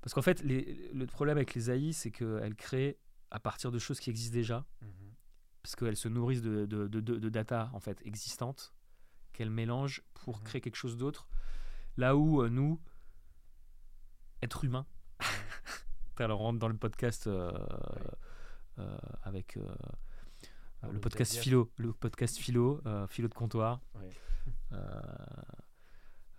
Parce 0.01 0.13
qu'en 0.13 0.21
fait, 0.21 0.41
les- 0.43 0.89
le 0.93 1.05
problème 1.07 1.37
avec 1.37 1.53
les 1.55 1.69
AI, 1.71 1.93
c'est 1.93 2.11
qu'elles 2.11 2.55
créent 2.55 2.97
à 3.31 3.39
partir 3.39 3.71
de 3.71 3.79
choses 3.79 3.99
qui 3.99 4.09
existent 4.09 4.33
déjà 4.33 4.65
Mhm. 4.81 4.89
parce 5.63 5.75
qu'elles 5.75 5.95
se 5.95 6.07
nourrissent 6.09 6.41
de, 6.41 6.65
de, 6.65 6.87
de, 6.87 6.99
de- 6.99 7.17
de 7.17 7.29
data 7.29 7.69
en 7.73 7.79
fait 7.79 8.01
existantes 8.05 8.73
qu'elles 9.33 9.49
mélangent 9.49 10.01
pour 10.13 10.37
Mhm. 10.37 10.43
créer 10.43 10.61
quelque 10.61 10.75
chose 10.75 10.97
d'autre. 10.97 11.27
Là 11.97 12.15
où 12.15 12.41
euh, 12.41 12.49
nous, 12.49 12.79
êtres 14.41 14.63
humains, 14.65 14.85
alors 16.17 16.41
on 16.41 16.45
rentre 16.45 16.59
dans 16.59 16.67
le 16.67 16.77
podcast 16.77 17.27
euh, 17.27 17.51
euh, 18.79 18.97
avec 19.23 19.57
le 20.83 20.99
podcast 20.99 21.37
philo, 21.37 21.71
le 21.77 21.93
podcast 21.93 22.37
philo, 22.37 22.81
philo 23.09 23.27
de 23.27 23.33
comptoir. 23.33 23.81
Ouais. 23.95 24.09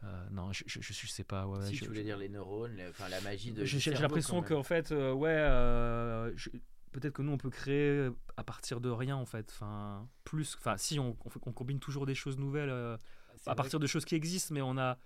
Euh, 0.05 0.29
non, 0.33 0.53
je, 0.53 0.65
je, 0.67 0.81
je, 0.81 1.07
sais 1.07 1.23
pas. 1.23 1.47
Ouais, 1.47 1.65
si 1.67 1.77
je- 1.77 1.83
tu 1.83 1.89
voulais 1.89 2.03
dire 2.03 2.17
les 2.19 2.29
neurones, 2.29 2.75
les- 2.75 2.91
la 3.09 3.21
magie 3.21 3.53
de. 3.53 3.65
j'ai 3.65 3.93
l'impression 3.93 4.43
qu'en 4.43 4.65
fait, 4.65 4.91
euh, 4.91 5.13
ouais, 5.13 5.31
euh, 5.31 6.33
peut-être 6.93 7.15
que 7.15 7.23
nous 7.23 7.33
on 7.33 7.39
peut 7.39 7.51
créer 7.51 8.11
à 8.37 8.45
partir 8.45 8.81
de 8.81 8.89
rien 8.91 9.17
en 9.17 9.27
fait. 9.27 9.51
Enfin, 9.51 10.09
plus, 10.25 10.57
enfin, 10.57 10.77
si 10.77 10.99
on, 11.01 11.17
on, 11.25 11.31
fait- 11.31 11.41
on 11.47 11.53
combine 11.53 11.81
toujours 11.81 12.07
des 12.07 12.15
choses 12.15 12.39
nouvelles 12.39 12.71
euh, 12.71 12.97
C'est 13.37 13.51
à 13.51 13.55
partir 13.55 13.81
de 13.81 13.87
choses 13.87 14.05
qui 14.05 14.15
existent, 14.15 14.55
mais 14.55 14.63
on 14.63 14.77
a, 14.79 14.99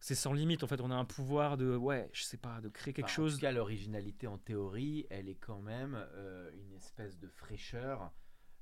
c'est 0.00 0.14
sans 0.14 0.32
limite 0.32 0.62
en 0.62 0.66
fait. 0.66 0.80
On 0.80 0.90
a 0.90 0.94
un 0.94 1.04
pouvoir 1.06 1.56
de, 1.56 1.76
ouais, 1.76 2.10
je 2.12 2.22
sais 2.24 2.36
pas, 2.36 2.60
de 2.60 2.68
créer 2.68 2.92
quelque 2.92 3.06
Enfin, 3.06 3.12
En 3.22 3.26
chose. 3.26 3.34
tout 3.34 3.40
cas, 3.40 3.52
l'originalité 3.52 4.26
en 4.26 4.36
théorie, 4.38 5.06
elle 5.10 5.28
est 5.28 5.36
quand 5.36 5.62
même 5.62 5.94
euh, 6.14 6.50
une 6.54 6.72
espèce 6.74 7.18
de 7.18 7.28
fraîcheur. 7.28 8.12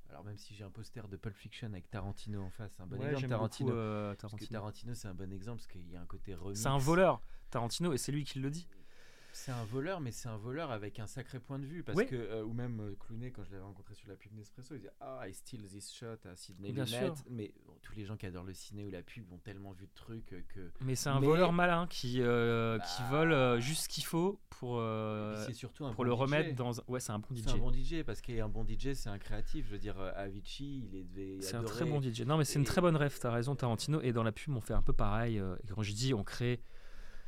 Alors 0.09 0.23
même 0.23 0.37
si 0.37 0.53
j'ai 0.53 0.63
un 0.63 0.69
poster 0.69 1.07
de 1.07 1.17
Pulp 1.17 1.35
Fiction 1.35 1.67
avec 1.67 1.89
Tarantino 1.89 2.43
en 2.43 2.49
face, 2.51 2.79
un 2.79 2.85
bon 2.85 2.97
Ouais, 2.99 3.07
exemple 3.11 3.29
Tarantino. 3.29 3.69
beaucoup, 3.69 3.79
euh, 3.79 4.09
Parce 4.09 4.19
que 4.19 4.27
Tarantino. 4.27 4.51
Tarantino, 4.59 4.93
c'est 4.93 5.07
un 5.07 5.13
bon 5.15 5.33
exemple 5.33 5.57
parce 5.57 5.67
qu'il 5.67 5.89
y 5.89 5.95
a 5.95 6.01
un 6.01 6.05
côté 6.05 6.35
remix. 6.35 6.59
C'est 6.61 6.67
un 6.67 6.77
voleur, 6.77 7.21
Tarantino, 7.49 7.93
et 7.93 7.97
c'est 7.97 8.11
lui 8.11 8.23
qui 8.23 8.39
le 8.39 8.51
dit. 8.51 8.67
C'est 9.35 9.51
un 9.51 9.63
voleur, 9.65 9.99
mais 9.99 10.11
c'est 10.11 10.29
un 10.29 10.37
voleur 10.37 10.69
avec 10.71 10.99
un 10.99 11.07
sacré 11.07 11.39
point 11.39 11.57
de 11.57 11.65
vue. 11.65 11.83
Parce 11.83 11.97
Oui. 11.97 12.05
que, 12.05 12.15
euh, 12.15 12.43
ou 12.43 12.53
même 12.53 12.79
euh, 12.79 12.95
Clooney, 12.99 13.31
quand 13.31 13.43
je 13.43 13.51
l'avais 13.51 13.63
rencontré 13.63 13.95
sur 13.95 14.07
la 14.07 14.15
pub 14.15 14.31
Nespresso, 14.33 14.75
il 14.75 14.77
disait 14.77 14.91
Ah, 15.01 15.27
I 15.27 15.33
steal 15.33 15.63
this 15.67 15.91
shot 15.91 16.05
à 16.25 16.35
Sidney 16.35 16.71
Bien 16.71 16.85
Lumet. 16.85 16.97
sûr. 16.99 17.15
Mais 17.31 17.51
bon, 17.65 17.73
tous 17.81 17.93
les 17.95 18.05
gens 18.05 18.15
qui 18.15 18.27
adorent 18.27 18.43
le 18.43 18.53
ciné 18.53 18.85
ou 18.85 18.91
la 18.91 19.01
pub 19.01 19.25
ont 19.33 19.39
tellement 19.39 19.71
vu 19.71 19.87
de 19.87 19.91
trucs 19.95 20.31
euh, 20.33 20.41
que. 20.49 20.71
Mais 20.81 20.93
c'est 20.95 21.09
un 21.09 21.19
Mais- 21.19 21.25
voleur 21.25 21.51
malin 21.51 21.87
qui, 21.87 22.21
euh, 22.21 22.77
qui 22.79 23.01
Bah. 23.03 23.09
vole 23.09 23.59
juste 23.59 23.83
ce 23.85 23.89
qu'il 23.89 24.05
faut 24.05 24.39
pour, 24.51 24.79
surtout 25.51 25.85
un 25.85 25.93
pour 25.93 26.03
bon 26.05 26.09
le 26.11 26.11
DJ. 26.15 26.19
remettre 26.19 26.55
dans. 26.55 26.71
Ouais, 26.87 26.99
c'est 26.99 27.11
un 27.11 27.19
bon 27.19 27.27
C'est 27.35 27.49
un 27.49 27.55
DJ. 27.55 27.59
bon 27.59 27.71
DJ 27.73 28.03
parce 28.03 28.21
qu'un 28.21 28.47
bon 28.49 28.63
DJ, 28.63 28.93
c'est 28.93 29.09
un 29.09 29.17
créatif. 29.17 29.65
Je 29.65 29.71
veux 29.71 29.79
dire, 29.79 29.99
Avicii, 30.15 30.85
il 30.91 30.95
est 30.95 31.03
devait 31.03 31.41
C'est 31.41 31.55
un 31.55 31.63
très 31.63 31.85
bon 31.85 31.99
DJ. 32.01 32.21
Non, 32.21 32.37
mais 32.37 32.45
c'est 32.45 32.59
une 32.59 32.65
très 32.65 32.81
bonne 32.81 32.95
rêve, 32.95 33.17
t'as 33.19 33.31
raison, 33.31 33.55
Tarantino. 33.55 33.99
Et 34.01 34.13
dans 34.13 34.23
la 34.23 34.31
pub, 34.31 34.55
on 34.55 34.61
fait 34.61 34.73
un 34.75 34.83
peu 34.83 34.93
pareil. 34.93 35.37
et 35.37 35.67
quand 35.73 35.81
je 35.81 35.93
dis 35.93 36.13
on 36.13 36.23
crée 36.23 36.61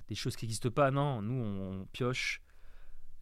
des 0.07 0.15
choses 0.15 0.35
qui 0.35 0.45
n'existent 0.45 0.69
pas, 0.71 0.91
non, 0.91 1.21
nous, 1.21 1.33
on, 1.43 1.85
pioche 1.87 2.41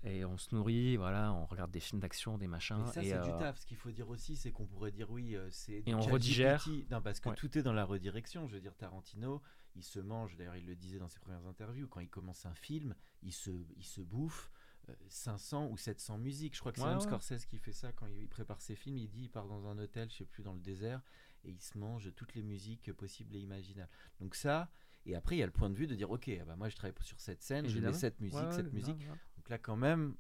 et 0.06 0.26
on 0.26 0.38
se 0.38 0.54
nourrit, 0.54 0.98
voilà, 0.98 1.32
on 1.34 1.46
regarde 1.46 1.72
des 1.72 1.80
films 1.80 2.02
d'action, 2.02 2.38
des 2.38 2.48
machins. 2.48 2.78
Mais 2.80 2.88
ça, 2.88 3.02
c'est 3.02 3.22
du 3.22 3.30
euh, 3.30 3.40
taf. 3.40 3.58
Ce 3.60 3.66
qu'il 3.66 3.78
faut 3.78 3.92
dire 3.92 4.10
aussi, 4.10 4.36
c'est 4.36 4.52
qu'on 4.52 4.66
pourrait 4.66 4.92
dire 4.92 5.10
oui, 5.10 5.36
euh, 5.36 5.48
c'est. 5.50 5.82
Et 5.86 5.96
on 5.96 6.02
redigère. 6.02 6.68
Non, 6.92 7.02
parce 7.02 7.20
que 7.22 7.30
Ouais. 7.30 7.36
tout 7.36 7.58
est 7.58 7.64
dans 7.64 7.72
la 7.72 7.86
redirection. 7.86 8.46
Je 8.48 8.56
veux 8.56 8.62
dire, 8.62 8.76
Tarantino, 8.76 9.42
il 9.76 9.84
se 9.84 10.00
mange, 10.02 10.36
d'ailleurs, 10.36 10.58
il 10.58 10.66
le 10.66 10.76
disait 10.76 11.00
dans 11.00 11.08
ses 11.08 11.20
premières 11.20 11.46
interviews, 11.48 11.88
quand 11.88 12.02
il 12.02 12.10
commence 12.10 12.46
un 12.46 12.54
film, 12.54 12.96
il 13.22 13.32
se, 13.32 13.52
il 13.78 13.86
se 13.86 14.02
bouffe. 14.02 14.52
euh, 14.90 14.94
500 15.08 15.70
ou 15.70 15.78
700 15.78 16.18
musiques. 16.18 16.56
Je 16.56 16.60
crois 16.60 16.74
que 16.74 16.80
c'est 16.80 16.84
Ouais, 16.84 16.90
même 16.90 17.00
ouais. 17.00 17.06
Scorsese 17.06 17.46
qui 17.46 17.58
fait 17.58 17.72
ça 17.72 17.94
quand 17.94 18.06
il 18.08 18.28
prépare 18.28 18.60
ses 18.60 18.76
films. 18.76 18.98
Il 18.98 19.08
dit 19.10 19.22
il 19.24 19.30
part 19.30 19.48
dans 19.48 19.66
un 19.68 19.78
hôtel, 19.78 20.10
je 20.12 20.18
sais 20.18 20.26
plus, 20.26 20.44
dans 20.44 20.52
le 20.54 20.60
désert, 20.60 21.02
et 21.46 21.52
il 21.52 21.62
se 21.62 21.78
mange 21.78 22.14
toutes 22.18 22.36
les 22.36 22.44
musiques 22.44 22.92
possibles 22.92 23.34
et 23.38 23.40
imaginables. 23.40 23.90
Donc 24.20 24.36
ça, 24.36 24.70
et 25.06 25.16
après 25.16 25.36
il 25.36 25.39
y 25.39 25.43
a 25.43 25.45
le 25.45 25.51
point 25.51 25.70
de 25.70 25.76
vue 25.76 25.88
de 25.88 25.95
dire 25.95 26.10
ok, 26.12 26.30
ah 26.41 26.45
bah 26.45 26.56
moi 26.56 26.70
je 26.70 26.76
travaille 26.76 26.95
sur 27.01 27.20
cette 27.20 27.41
scène, 27.41 27.66
Évidemment. 27.66 27.93
cette 27.93 28.20
musique, 28.22 28.39
ouais, 28.39 28.51
cette 28.51 28.74
musique. 28.74 29.08
Donc 29.38 29.49
là 29.49 29.58
quand 29.58 29.76
même, 29.76 30.16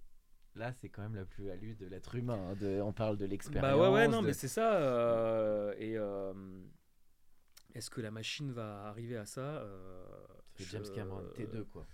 là 0.55 0.73
c'est 0.73 0.89
quand 0.89 1.01
même 1.01 1.15
la 1.15 1.25
plus-value 1.25 1.75
de 1.77 1.85
l'être 1.87 2.15
humain. 2.15 2.49
hein, 2.51 2.55
de- 2.59 2.81
on 2.81 2.93
parle 2.93 3.17
de 3.17 3.25
l'expérience. 3.25 3.61
Bah 3.63 3.77
ouais, 3.77 3.89
ouais, 3.93 4.07
non, 4.07 4.21
de- 4.21 4.27
mais 4.27 4.33
c'est 4.33 4.47
ça. 4.47 4.75
euh, 4.75 5.73
et 5.77 5.97
euh, 5.97 6.33
est-ce 7.73 7.89
que 7.89 8.01
la 8.01 8.11
machine 8.11 8.51
va 8.51 8.85
arriver 8.87 9.17
à 9.17 9.25
ça 9.25 9.41
euh, 9.41 10.05
C'est 10.55 10.63
je- 10.65 10.69
James 10.71 10.85
Cameron, 10.93 11.23
T2 11.35 11.63
quoi. 11.65 11.85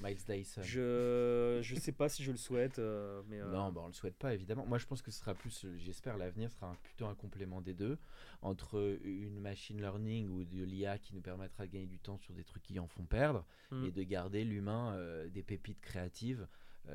Miles 0.00 0.18
Dyson. 0.26 0.62
Je 0.62 1.58
je 1.62 1.74
sais 1.76 1.92
pas 1.92 2.08
si 2.08 2.22
je 2.22 2.30
le 2.30 2.36
souhaite, 2.36 2.78
euh, 2.78 3.22
mais 3.28 3.40
euh, 3.40 3.50
Non, 3.52 3.72
bah, 3.72 3.80
on 3.84 3.88
le 3.88 3.92
souhaite 3.92 4.16
pas 4.16 4.32
évidemment. 4.34 4.64
Moi, 4.66 4.78
je 4.78 4.86
pense 4.86 5.02
que 5.02 5.10
ce 5.10 5.18
sera 5.20 5.34
plus, 5.34 5.66
j'espère, 5.78 6.16
l'avenir 6.16 6.50
sera 6.52 6.68
un- 6.70 6.76
plutôt 6.82 7.06
un 7.06 7.14
complément 7.14 7.60
des 7.60 7.74
deux, 7.74 7.98
entre 8.42 8.98
une 9.04 9.40
machine 9.40 9.80
learning 9.80 10.28
ou 10.28 10.44
de 10.44 10.62
l'IA 10.64 10.98
qui 10.98 11.14
nous 11.14 11.20
permettra 11.20 11.66
de 11.66 11.72
gagner 11.72 11.86
du 11.86 11.98
temps 11.98 12.16
sur 12.18 12.32
des 12.34 12.44
trucs 12.44 12.62
qui 12.62 12.78
en 12.78 12.86
font 12.86 13.04
perdre, 13.04 13.44
Mm. 13.70 13.84
et 13.86 13.90
de 13.90 14.02
garder 14.04 14.44
l'humain 14.44 14.94
euh, 14.94 15.28
des 15.28 15.42
pépites 15.42 15.80
créatives 15.80 16.46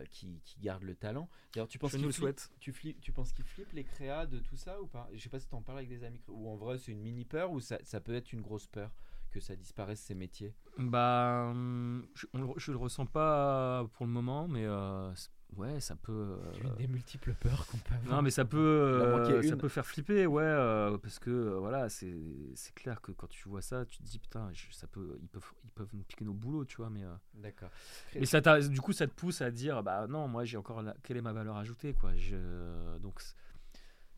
qui, 0.10 0.42
qui 0.44 0.60
gardent 0.60 0.82
le 0.86 0.96
talent. 0.96 1.30
D'ailleurs, 1.54 1.68
tu 1.68 1.78
penses 1.78 1.92
qu'il 1.92 2.00
flippe- 2.02 2.14
souhaite. 2.16 2.50
Tu, 2.60 2.72
flippes- 2.72 3.00
tu 3.00 3.12
penses 3.12 3.32
qu'il 3.32 3.46
flippe 3.46 3.72
les 3.74 3.84
créas 3.84 4.26
de 4.26 4.40
tout 4.40 4.58
ça 4.58 4.82
ou 4.82 4.88
pas? 4.88 5.08
Je 5.14 5.20
sais 5.22 5.30
pas 5.30 5.40
si 5.40 5.48
tu 5.48 5.54
en 5.54 5.62
parles 5.62 5.78
avec 5.80 5.90
des 5.90 6.04
amis, 6.04 6.20
ou 6.30 6.50
en 6.50 6.56
vrai 6.56 6.80
c'est 6.80 6.92
une 6.94 7.02
mini 7.02 7.26
peur 7.26 7.52
ou 7.52 7.60
ça, 7.60 7.78
ça 7.84 8.00
peut 8.00 8.16
être 8.16 8.34
une 8.34 8.42
grosse 8.42 8.66
peur? 8.66 8.90
Que 9.34 9.40
ça 9.40 9.56
disparaisse 9.56 10.00
ces 10.00 10.16
métiers. 10.16 10.54
Bah, 10.78 11.48
hum, 11.52 12.06
je, 12.16 12.26
on 12.34 12.42
le- 12.42 12.54
je 12.58 12.72
le 12.72 12.78
ressens 12.78 13.06
pas 13.06 13.86
pour 13.94 14.06
le 14.06 14.12
moment, 14.12 14.48
mais 14.48 14.64
euh, 14.66 15.12
ouais, 15.56 15.80
ça 15.80 15.96
peut. 15.96 16.38
euh, 16.64 16.76
des 16.78 16.88
multiples 16.88 17.34
peurs 17.34 17.66
qu'on 17.68 17.78
peut 17.78 17.96
avoir. 17.96 18.16
Non, 18.18 18.22
mais 18.22 18.30
ça 18.32 18.46
peut, 18.46 18.58
euh, 18.58 19.42
ça 19.42 19.50
une. 19.50 19.58
peut 19.58 19.68
faire 19.70 19.86
flipper, 19.86 20.26
ouais, 20.28 20.44
euh, 20.44 20.98
parce 20.98 21.20
que 21.20 21.56
voilà, 21.58 21.90
c'est 21.90 22.16
c'est 22.56 22.74
clair 22.76 23.02
que 23.02 23.12
quand 23.12 23.28
tu 23.28 23.48
vois 23.50 23.62
ça, 23.62 23.86
tu 23.86 23.98
te 23.98 24.04
dis 24.04 24.20
putain, 24.20 24.50
je- 24.54 24.72
ça 24.72 24.88
peut, 24.88 25.18
ils 25.22 25.28
peuvent, 25.30 25.52
ils 25.64 25.72
peuvent 25.72 25.90
nous 25.94 26.04
piquer 26.04 26.26
nos 26.26 26.34
boulots, 26.34 26.66
tu 26.66 26.78
vois, 26.78 26.90
mais. 26.90 27.04
euh, 27.04 27.14
D'accord. 27.34 27.70
mais 28.16 28.26
ça 28.26 28.42
t'a- 28.42 28.62
du 28.62 28.82
coup, 28.82 28.94
ça 28.94 29.08
te 29.08 29.14
pousse 29.14 29.42
à 29.42 29.52
dire, 29.52 29.84
bah 29.84 30.08
non, 30.08 30.28
moi 30.28 30.46
j'ai 30.46 30.58
encore, 30.58 30.82
la- 30.84 30.96
quelle 31.04 31.18
est 31.18 31.22
ma 31.22 31.34
valeur 31.34 31.58
ajoutée, 31.58 31.94
quoi. 31.94 32.16
Je, 32.16 32.98
donc 33.00 33.22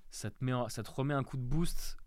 ça 0.10 0.30
te 0.32 0.44
met, 0.44 0.54
ça 0.70 0.84
te 0.84 0.92
remet 0.92 1.14
un 1.14 1.24
coup 1.24 1.38
de 1.38 1.42
boost. 1.44 1.98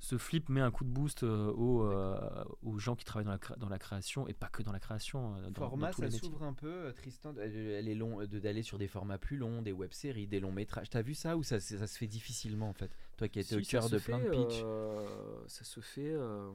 Ce 0.00 0.16
flip 0.16 0.48
met 0.48 0.60
un 0.60 0.70
coup 0.70 0.84
de 0.84 0.90
boost 0.90 1.24
euh, 1.24 1.50
aux, 1.52 1.82
euh, 1.82 2.44
aux 2.62 2.78
gens 2.78 2.94
qui 2.94 3.04
travaillent 3.04 3.24
dans 3.26 3.32
la, 3.32 3.56
dans 3.56 3.68
la 3.68 3.78
création 3.80 4.28
et 4.28 4.32
pas 4.32 4.48
que 4.48 4.62
dans 4.62 4.70
la 4.70 4.78
création. 4.78 5.34
euh, 5.36 5.50
dans, 5.50 5.54
format, 5.54 5.86
dans 5.88 5.92
tous 5.92 6.02
ça 6.02 6.10
s'ouvre 6.10 6.42
un 6.44 6.52
peu, 6.54 6.68
euh, 6.72 6.92
Tristan, 6.92 7.34
elle 7.36 7.88
est 7.88 7.94
long, 7.96 8.24
de 8.24 8.38
d'aller 8.38 8.62
sur 8.62 8.78
des 8.78 8.86
formats 8.86 9.18
plus 9.18 9.36
longs, 9.36 9.60
des 9.60 9.72
web-séries, 9.72 10.28
des 10.28 10.38
longs 10.38 10.52
métrages. 10.52 10.88
T'as 10.88 11.02
vu 11.02 11.14
ça 11.14 11.36
ou 11.36 11.42
ça, 11.42 11.58
ça 11.58 11.86
se 11.88 11.98
fait 11.98 12.06
difficilement 12.06 12.68
en 12.68 12.74
fait? 12.74 12.90
Toi 13.16 13.28
qui 13.28 13.40
étais 13.40 13.56
Si, 13.56 13.56
au 13.56 13.62
cœur 13.62 13.90
de 13.90 13.98
plein 13.98 14.20
de 14.20 14.24
fait, 14.24 14.30
pitch. 14.30 14.62
euh, 14.64 15.44
ça 15.48 15.64
se 15.64 15.80
fait. 15.80 16.12
euh, 16.12 16.52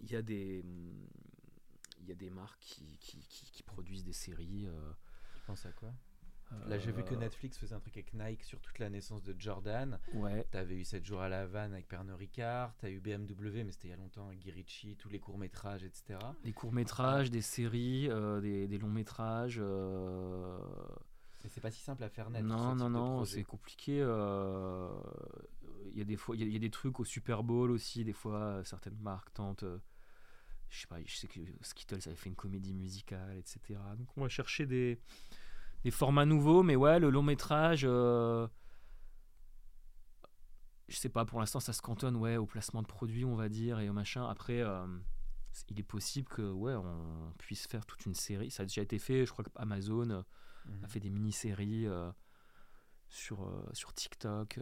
Il 0.00 0.10
y 0.10 0.16
a 0.16 0.22
des, 0.22 0.62
il 2.00 2.06
y 2.06 2.12
a 2.12 2.14
des 2.14 2.30
marques 2.30 2.60
qui, 2.60 2.96
qui, 3.00 3.18
qui- 3.28 3.50
qui 3.50 3.62
produisent 3.64 4.04
des 4.04 4.12
séries. 4.12 4.66
euh, 4.68 4.92
Tu 5.34 5.42
penses 5.46 5.66
à 5.66 5.72
quoi? 5.72 5.92
Là, 6.68 6.78
j'ai 6.78 6.92
vu 6.92 7.02
que 7.04 7.14
euh, 7.14 7.18
Netflix 7.18 7.58
faisait 7.58 7.74
un 7.74 7.80
truc 7.80 7.96
avec 7.96 8.14
Nike 8.14 8.44
sur 8.44 8.60
toute 8.60 8.78
la 8.78 8.88
naissance 8.88 9.22
de 9.22 9.34
Jordan. 9.38 9.98
Ouais. 10.14 10.46
T'avais 10.50 10.76
eu 10.76 10.84
7 10.84 11.04
jours 11.04 11.20
à 11.20 11.28
la 11.28 11.42
Havane 11.42 11.72
avec 11.72 11.88
Pernod 11.88 12.16
Ricard. 12.16 12.74
T'as 12.78 12.88
eu 12.88 13.00
BMW, 13.00 13.64
mais 13.64 13.72
c'était 13.72 13.88
il 13.88 13.90
y 13.90 13.94
a 13.94 13.96
longtemps, 13.96 14.28
avec 14.28 14.38
Guy 14.40 14.52
Ritchie, 14.52 14.96
tous 14.96 15.08
les 15.08 15.18
courts-métrages, 15.18 15.82
etc. 15.84 16.18
Des 16.44 16.52
courts 16.52 16.72
métrages, 16.72 17.30
des 17.30 17.42
séries, 17.42 18.08
euh, 18.10 18.40
des, 18.40 18.68
des 18.68 18.78
longs 18.78 18.88
métrages. 18.90 19.58
euh, 19.60 20.58
Mais 21.44 21.50
c'est 21.50 21.60
pas 21.60 21.70
si 21.70 21.80
simple 21.80 22.04
à 22.04 22.08
faire 22.08 22.30
net. 22.30 22.42
non, 22.44 22.74
non, 22.76 22.90
non, 22.90 23.24
c'est 23.24 23.44
compliqué. 23.44 23.98
euh, 24.00 24.88
Il 25.92 25.98
y 25.98 26.02
a 26.02 26.04
des 26.04 26.16
fois, 26.16 26.36
il 26.36 26.40
y 26.40 26.44
a- 26.44 26.46
il 26.46 26.52
y, 26.52 26.56
a 26.56 26.60
des 26.60 26.70
trucs 26.70 27.00
au 27.00 27.04
Super 27.04 27.42
Bowl 27.42 27.70
aussi. 27.70 28.04
Des 28.04 28.12
fois, 28.12 28.62
certaines 28.64 28.98
marques 28.98 29.32
tentent. 29.34 29.64
je 30.68 30.80
sais 30.80 30.86
pas, 30.86 30.98
je 31.04 31.14
sais 31.16 31.26
que 31.28 31.40
Skittles 31.62 32.00
avait 32.06 32.16
fait 32.16 32.28
une 32.28 32.34
comédie 32.36 32.74
musicale, 32.74 33.36
etc. 33.38 33.60
Donc 33.96 34.08
on 34.16 34.22
va 34.22 34.28
chercher 34.28 34.66
des, 34.66 34.98
des 35.86 35.92
formats 35.92 36.26
nouveaux, 36.26 36.64
mais 36.64 36.74
ouais, 36.74 36.98
le 36.98 37.10
long 37.10 37.22
métrage. 37.22 37.84
euh, 37.84 38.48
je 40.88 40.96
sais 40.96 41.08
pas, 41.08 41.24
pour 41.24 41.38
l'instant, 41.38 41.60
ça 41.60 41.72
se 41.72 41.80
cantonne 41.80 42.16
ouais, 42.16 42.36
au 42.36 42.44
placement 42.44 42.82
de 42.82 42.88
produits, 42.88 43.24
on 43.24 43.36
va 43.36 43.48
dire, 43.48 43.78
et 43.78 43.88
au 43.88 43.92
machin. 43.92 44.28
Après, 44.28 44.60
euh, 44.62 44.84
il 45.70 45.78
est 45.78 45.84
possible 45.84 46.28
que 46.28 46.42
ouais, 46.50 46.74
on 46.74 47.32
puisse 47.38 47.68
faire 47.68 47.86
toute 47.86 48.04
une 48.04 48.14
série. 48.14 48.50
Ça 48.50 48.64
a 48.64 48.66
déjà 48.66 48.82
été 48.82 48.98
fait, 48.98 49.26
je 49.26 49.30
crois 49.30 49.44
qu'Amazon 49.44 50.10
euh, 50.10 50.22
Mhm. 50.66 50.84
a 50.84 50.88
fait 50.88 50.98
des 50.98 51.10
mini-séries 51.10 51.86
sur, 53.08 53.48
sur 53.72 53.92
TikTok 53.94 54.58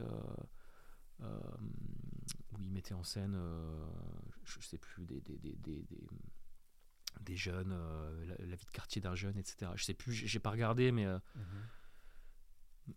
où 1.22 2.60
il 2.60 2.70
mettait 2.70 2.92
en 2.92 3.02
scène, 3.02 3.34
je, 4.44 4.60
je 4.60 4.66
sais 4.66 4.76
plus, 4.76 5.06
des, 5.06 5.22
des, 5.22 5.38
des, 5.38 5.54
des, 5.56 6.06
des- 7.20 7.36
jeunes, 7.36 7.72
euh, 7.72 8.24
la, 8.26 8.46
la 8.46 8.56
vie 8.56 8.64
de 8.66 8.70
quartier 8.70 9.00
d'un 9.00 9.14
jeune, 9.14 9.36
etc. 9.38 9.70
Je 9.76 9.84
sais 9.84 9.94
plus, 9.94 10.12
j'ai 10.12 10.38
pas 10.40 10.50
regardé, 10.50 10.92
mais, 10.92 11.06
euh, 11.06 11.18
Mhm. 11.36 11.44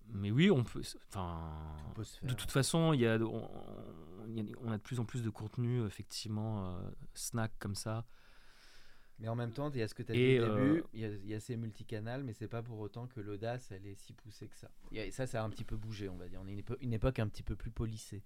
mais 0.10 0.32
oui, 0.32 0.52
on 0.52 0.64
peut. 0.64 0.82
Enfin, 1.10 1.76
de 2.24 2.34
toute 2.34 2.52
façon, 2.52 2.94
il 2.94 3.00
y 3.02 3.08
a, 3.08 3.18
on, 3.20 4.72
a- 4.72 4.78
de 4.78 4.82
plus 4.82 5.00
en 5.00 5.06
plus 5.06 5.24
de 5.24 5.30
contenu, 5.30 5.86
effectivement, 5.86 6.76
euh, 6.78 6.90
snack 7.14 7.54
comme 7.60 7.76
ça. 7.76 8.06
Mais 9.20 9.28
en 9.30 9.36
même 9.36 9.52
temps, 9.52 9.72
il 9.72 9.80
y 9.80 9.82
a 9.82 9.88
ce 9.88 9.96
que 9.96 10.04
tu 10.04 10.12
as 10.12 10.16
dit 10.16 10.22
Et, 10.22 10.40
au 10.40 10.44
euh, 10.44 10.74
début, 10.76 10.84
il 10.94 11.00
y, 11.00 11.06
a, 11.06 11.08
il 11.10 11.26
y 11.28 11.34
a 11.34 11.40
ces 11.40 11.58
multicanales, 11.58 12.24
mais 12.24 12.34
c'est 12.34 12.48
pas 12.48 12.62
pour 12.62 12.78
autant 12.80 13.08
que 13.08 13.20
l'audace, 13.20 13.72
elle 13.72 13.88
est 13.88 13.96
si 13.96 14.14
poussée 14.14 14.48
que 14.48 14.56
ça. 14.58 14.70
A- 14.96 15.10
ça, 15.12 15.26
ça 15.26 15.42
a 15.42 15.46
un 15.46 15.50
petit 15.50 15.64
peu 15.64 15.76
bougé, 15.76 16.08
on 16.10 16.18
va 16.18 16.28
dire. 16.28 16.40
On 16.42 16.48
est 16.48 16.52
une, 16.54 16.60
épo- 16.62 16.78
une 16.82 16.94
époque 16.94 17.18
un 17.18 17.28
petit 17.28 17.42
peu 17.42 17.56
plus 17.56 17.72
polissée 17.72 18.22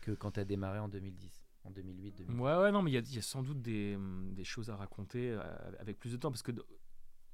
que 0.00 0.10
quand 0.10 0.32
tu 0.32 0.40
as 0.40 0.44
démarré 0.44 0.80
en 0.80 0.88
2010, 0.88 1.41
en 1.64 1.70
2008, 1.70 2.12
2010. 2.18 2.40
Ouais, 2.40 2.56
ouais, 2.56 2.72
non, 2.72 2.82
mais 2.82 2.90
il 2.90 2.94
y 2.94 2.98
a, 2.98 3.00
il 3.00 3.14
y 3.14 3.18
a 3.18 3.22
sans 3.22 3.42
doute 3.42 3.60
des, 3.62 3.96
hum, 3.96 4.32
des 4.34 4.44
choses 4.44 4.70
à 4.70 4.76
raconter 4.76 5.30
euh, 5.30 5.42
avec 5.78 5.98
plus 5.98 6.12
de 6.12 6.16
temps 6.16 6.30
parce 6.30 6.42
que 6.42 6.52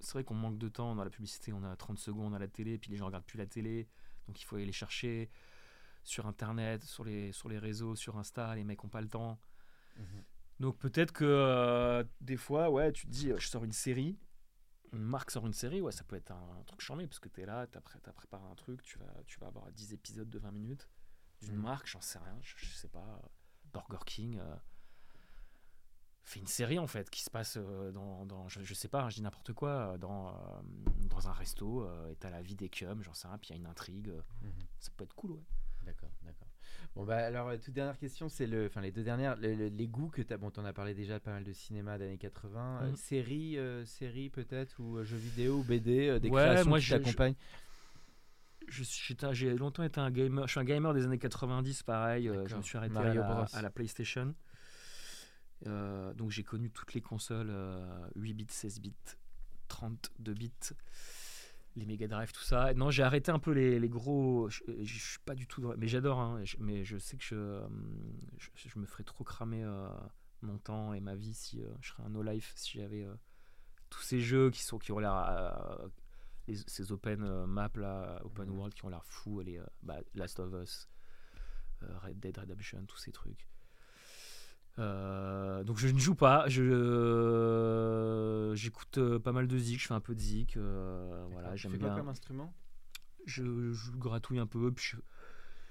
c'est 0.00 0.12
vrai 0.12 0.24
qu'on 0.24 0.34
manque 0.34 0.58
de 0.58 0.68
temps 0.68 0.94
dans 0.94 1.04
la 1.04 1.10
publicité. 1.10 1.52
On 1.52 1.62
a 1.64 1.74
30 1.76 1.98
secondes 1.98 2.34
à 2.34 2.38
la 2.38 2.48
télé, 2.48 2.78
puis 2.78 2.90
les 2.90 2.96
gens 2.96 3.06
regardent 3.06 3.24
plus 3.24 3.38
la 3.38 3.46
télé, 3.46 3.88
donc 4.26 4.40
il 4.40 4.44
faut 4.44 4.56
aller 4.56 4.66
les 4.66 4.72
chercher 4.72 5.30
sur 6.04 6.26
internet, 6.26 6.82
sur 6.84 7.04
les, 7.04 7.32
sur 7.32 7.48
les 7.48 7.58
réseaux, 7.58 7.96
sur 7.96 8.16
Insta. 8.16 8.54
Les 8.54 8.64
mecs 8.64 8.82
ont 8.84 8.88
pas 8.88 9.00
le 9.00 9.08
temps. 9.08 9.38
Mhm. 9.96 10.24
Donc 10.60 10.78
peut-être 10.78 11.12
que 11.12 11.24
euh, 11.24 12.04
des 12.20 12.36
fois, 12.36 12.70
ouais, 12.70 12.92
tu 12.92 13.06
te 13.06 13.12
dis, 13.12 13.30
je 13.36 13.46
sors 13.46 13.64
une 13.64 13.72
série, 13.72 14.18
une 14.92 15.02
marque 15.02 15.30
sort 15.30 15.46
une 15.46 15.52
série, 15.52 15.80
ouais, 15.80 15.92
ça 15.92 16.04
peut 16.04 16.16
être 16.16 16.32
un, 16.32 16.62
truc 16.66 16.80
charmé 16.80 17.06
parce 17.06 17.20
que 17.20 17.28
tu 17.28 17.42
es 17.42 17.46
là, 17.46 17.66
tu 17.66 17.78
as, 17.78 17.80
préparé 18.12 18.44
un 18.50 18.54
truc, 18.54 18.82
tu 18.82 18.98
vas, 18.98 19.14
tu 19.26 19.38
vas 19.38 19.48
avoir 19.48 19.70
10 19.72 19.92
épisodes 19.92 20.28
de 20.28 20.38
20 20.38 20.50
minutes 20.50 20.88
d'une 21.40 21.54
Mhm. 21.54 21.62
marque, 21.62 21.86
j'en 21.86 22.00
sais 22.00 22.18
rien, 22.18 22.36
je, 22.42 22.54
je 22.56 22.74
sais 22.74 22.88
pas, 22.88 23.22
Burger 23.88 24.04
King. 24.06 24.38
euh, 24.38 24.54
fait 26.24 26.40
une 26.40 26.46
série 26.46 26.78
en 26.78 26.86
fait 26.86 27.08
qui 27.08 27.22
se 27.22 27.30
passe 27.30 27.56
euh, 27.56 27.90
dans, 27.90 28.26
dans- 28.26 28.48
je, 28.48 28.62
je 28.62 28.74
sais 28.74 28.88
pas, 28.88 29.02
hein, 29.02 29.08
je 29.08 29.14
dis 29.16 29.22
n'importe 29.22 29.54
quoi, 29.54 29.70
euh, 29.94 29.98
dans, 29.98 30.34
dans 31.08 31.26
un 31.28 31.32
resto, 31.32 31.86
et 32.10 32.16
t'as 32.16 32.28
la 32.30 32.42
vie 32.42 32.54
des 32.54 32.68
cums, 32.68 33.02
j'en 33.02 33.14
sais 33.14 33.28
rien, 33.28 33.38
puis 33.38 33.48
il 33.48 33.52
y 33.52 33.54
a 33.54 33.60
une 33.60 33.66
intrigue, 33.66 34.12
Mhm. 34.42 34.52
ça 34.78 34.90
peut 34.96 35.04
être 35.04 35.14
cool, 35.14 35.32
ouais. 35.32 35.42
D'accord, 35.86 36.10
d'accord. 36.22 36.48
Bon 36.94 37.04
bah 37.06 37.16
alors 37.16 37.50
toute 37.58 37.72
dernière 37.72 37.96
question, 37.96 38.28
c'est 38.28 38.46
le, 38.46 38.66
enfin 38.66 38.82
les 38.82 38.92
deux 38.92 39.02
dernières, 39.04 39.36
le- 39.36 39.54
le- 39.54 39.68
les 39.68 39.88
goûts 39.88 40.08
que 40.10 40.20
tu 40.20 40.30
as. 40.34 40.36
Bon, 40.36 40.50
t'en 40.50 40.66
as 40.66 40.74
parlé 40.74 40.92
déjà 40.92 41.18
pas 41.18 41.30
mal 41.30 41.44
de 41.44 41.52
cinéma 41.54 41.96
d'années 41.96 42.18
80, 42.18 42.82
euh, 42.82 42.90
Mhm. 42.90 42.96
séries, 42.96 43.56
euh, 43.58 43.86
séries 43.86 44.28
peut-être 44.28 44.78
ou 44.80 44.98
euh, 44.98 45.04
jeux 45.04 45.16
vidéo 45.16 45.60
ou 45.60 45.62
BD, 45.64 46.20
des 46.20 46.28
Ouais, 46.28 46.42
créations 46.42 46.68
moi, 46.68 46.78
qui 46.78 46.90
t'accompagnent. 46.90 47.36
Je 47.67 47.67
J'ai 48.70 49.54
longtemps 49.56 49.82
été 49.82 50.00
un 50.00 50.10
gamer, 50.10 50.46
je 50.46 50.52
suis 50.52 50.60
un 50.60 50.64
gamer 50.64 50.92
des 50.94 51.04
années 51.04 51.18
90, 51.18 51.82
pareil, 51.82 52.28
euh, 52.28 52.46
je 52.46 52.54
me 52.56 52.62
suis 52.62 52.76
arrêté 52.78 52.94
à, 52.96 53.02
la, 53.04 53.14
Bros. 53.22 53.44
à 53.56 53.62
la 53.62 53.70
PlayStation. 53.70 54.34
Euh, 55.66 56.14
donc 56.14 56.30
j'ai 56.30 56.44
connu 56.44 56.70
toutes 56.70 56.94
les 56.94 57.00
consoles, 57.00 57.48
euh, 57.50 58.06
8 58.14 58.34
bits, 58.34 58.46
16 58.48 58.80
bits, 58.80 58.94
32 59.68 60.34
bits, 60.34 60.52
les 61.76 61.84
Mega 61.86 62.06
Drive, 62.08 62.32
tout 62.32 62.42
ça. 62.42 62.72
Non, 62.74 62.90
j'ai 62.90 63.02
arrêté 63.02 63.30
un 63.32 63.38
peu 63.38 63.52
les, 63.52 63.78
les 63.80 63.88
gros. 63.88 64.48
Je, 64.48 64.62
je 64.82 64.98
suis 64.98 65.18
pas 65.24 65.34
du 65.34 65.46
tout. 65.46 65.60
dans- 65.60 65.74
Mais 65.76 65.88
j'adore, 65.88 66.20
hein, 66.20 66.42
mais 66.58 66.84
je 66.84 66.96
sais 66.98 67.16
que 67.16 67.24
je, 67.24 67.34
euh, 67.34 67.66
je, 68.38 68.48
je 68.68 68.78
me 68.78 68.86
ferais 68.86 69.04
trop 69.04 69.24
cramer 69.24 69.64
euh, 69.64 69.88
mon 70.42 70.58
temps 70.58 70.92
et 70.94 71.00
ma 71.00 71.14
vie 71.16 71.34
si 71.34 71.60
euh, 71.62 71.68
je 71.80 71.88
serais 71.90 72.02
un 72.04 72.10
no-life, 72.10 72.52
si 72.56 72.78
j'avais 72.78 73.04
euh, 73.04 73.14
tous 73.90 74.02
ces 74.02 74.20
jeux 74.20 74.50
qui, 74.50 74.62
sont, 74.62 74.78
qui 74.78 74.92
ont 74.92 74.98
l'air. 75.00 75.12
Les- 76.48 76.56
ces 76.66 76.92
open 76.92 77.22
euh, 77.22 77.46
maps 77.46 77.70
là, 77.76 78.20
open 78.24 78.48
Mhm. 78.48 78.56
world 78.56 78.74
qui 78.74 78.84
ont 78.84 78.88
l'air 78.88 79.04
fous, 79.04 79.40
les, 79.40 79.58
euh, 79.58 79.66
bah, 79.82 79.98
Last 80.14 80.40
of 80.40 80.52
Us, 80.62 80.88
euh, 81.82 81.98
Red 81.98 82.18
Dead 82.18 82.36
Redemption, 82.36 82.84
tous 82.86 82.96
ces 82.98 83.12
trucs. 83.12 83.48
Euh, 84.78 85.64
donc 85.64 85.78
je 85.78 85.88
ne 85.88 85.98
joue 85.98 86.14
pas, 86.14 86.48
je 86.48 86.62
j'écoute 88.54 88.98
euh, 88.98 89.18
pas 89.18 89.32
mal 89.32 89.48
de 89.48 89.58
zik, 89.58 89.80
je 89.80 89.86
fais 89.88 89.94
un 89.94 90.00
peu 90.00 90.14
de 90.14 90.20
zik. 90.20 90.56
voilà, 90.56 91.56
j'aime 91.56 91.76
bien. 91.78 91.94
comme 91.96 92.08
instrument? 92.08 92.52
Je, 93.26 93.72
je 93.72 93.90
gratouille 93.92 94.38
un 94.38 94.46
peu, 94.46 94.72
puis 94.72 94.86
je, 94.92 94.96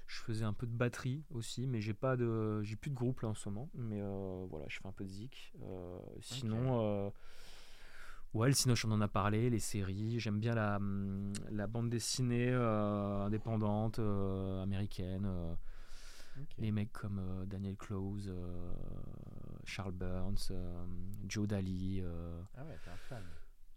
je 0.06 0.20
faisais 0.20 0.44
un 0.44 0.52
peu 0.52 0.66
de 0.66 0.72
batterie 0.76 1.24
aussi, 1.30 1.66
mais 1.66 1.80
j'ai 1.80 1.94
pas 1.94 2.16
de, 2.16 2.62
j'ai 2.62 2.76
plus 2.76 2.90
de 2.90 2.94
groupe 2.94 3.20
là 3.22 3.28
en 3.30 3.34
ce 3.34 3.48
moment. 3.48 3.68
Mais 3.74 4.00
voilà, 4.48 4.66
je 4.68 4.78
fais 4.78 4.86
un 4.86 4.92
peu 4.92 5.04
de 5.04 5.08
zik. 5.10 5.52
Sinon, 6.20 7.12
ouais, 8.34 8.48
le 8.48 8.54
Cinoche 8.54 8.84
on 8.84 8.92
en 8.92 9.00
a 9.00 9.08
parlé, 9.08 9.50
les 9.50 9.58
séries. 9.58 10.18
J'aime 10.20 10.38
bien 10.40 10.54
la, 10.54 10.76
hum, 10.76 11.32
la 11.50 11.66
bande 11.66 11.90
dessinée 11.90 12.50
euh, 12.50 13.24
indépendante 13.26 13.98
euh, 13.98 14.62
américaine. 14.62 15.24
euh, 15.26 15.54
les 16.58 16.70
mecs 16.70 16.92
comme 16.92 17.20
Daniel 17.46 17.76
Close, 17.76 18.32
Charles 19.64 19.92
Burns, 19.92 20.52
Joe 21.28 21.46
Daly, 21.48 22.02
Ah 22.56 22.64
ouais, 22.64 22.78
t'es 22.84 22.90
un 22.90 22.96
fan. 23.08 23.22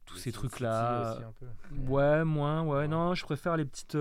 tous 0.05 0.15
ces 0.17 0.31
Sin 0.31 0.37
trucs 0.37 0.51
City 0.53 0.63
là. 0.63 1.11
aussi 1.13 1.23
un 1.23 1.31
peu. 1.33 1.47
Ouais, 1.91 2.23
moins, 2.23 2.63
ouais, 2.63 2.87
non, 2.87 3.15
je 3.15 3.23
préfère 3.23 3.57
les 3.57 3.65
petites. 3.65 3.95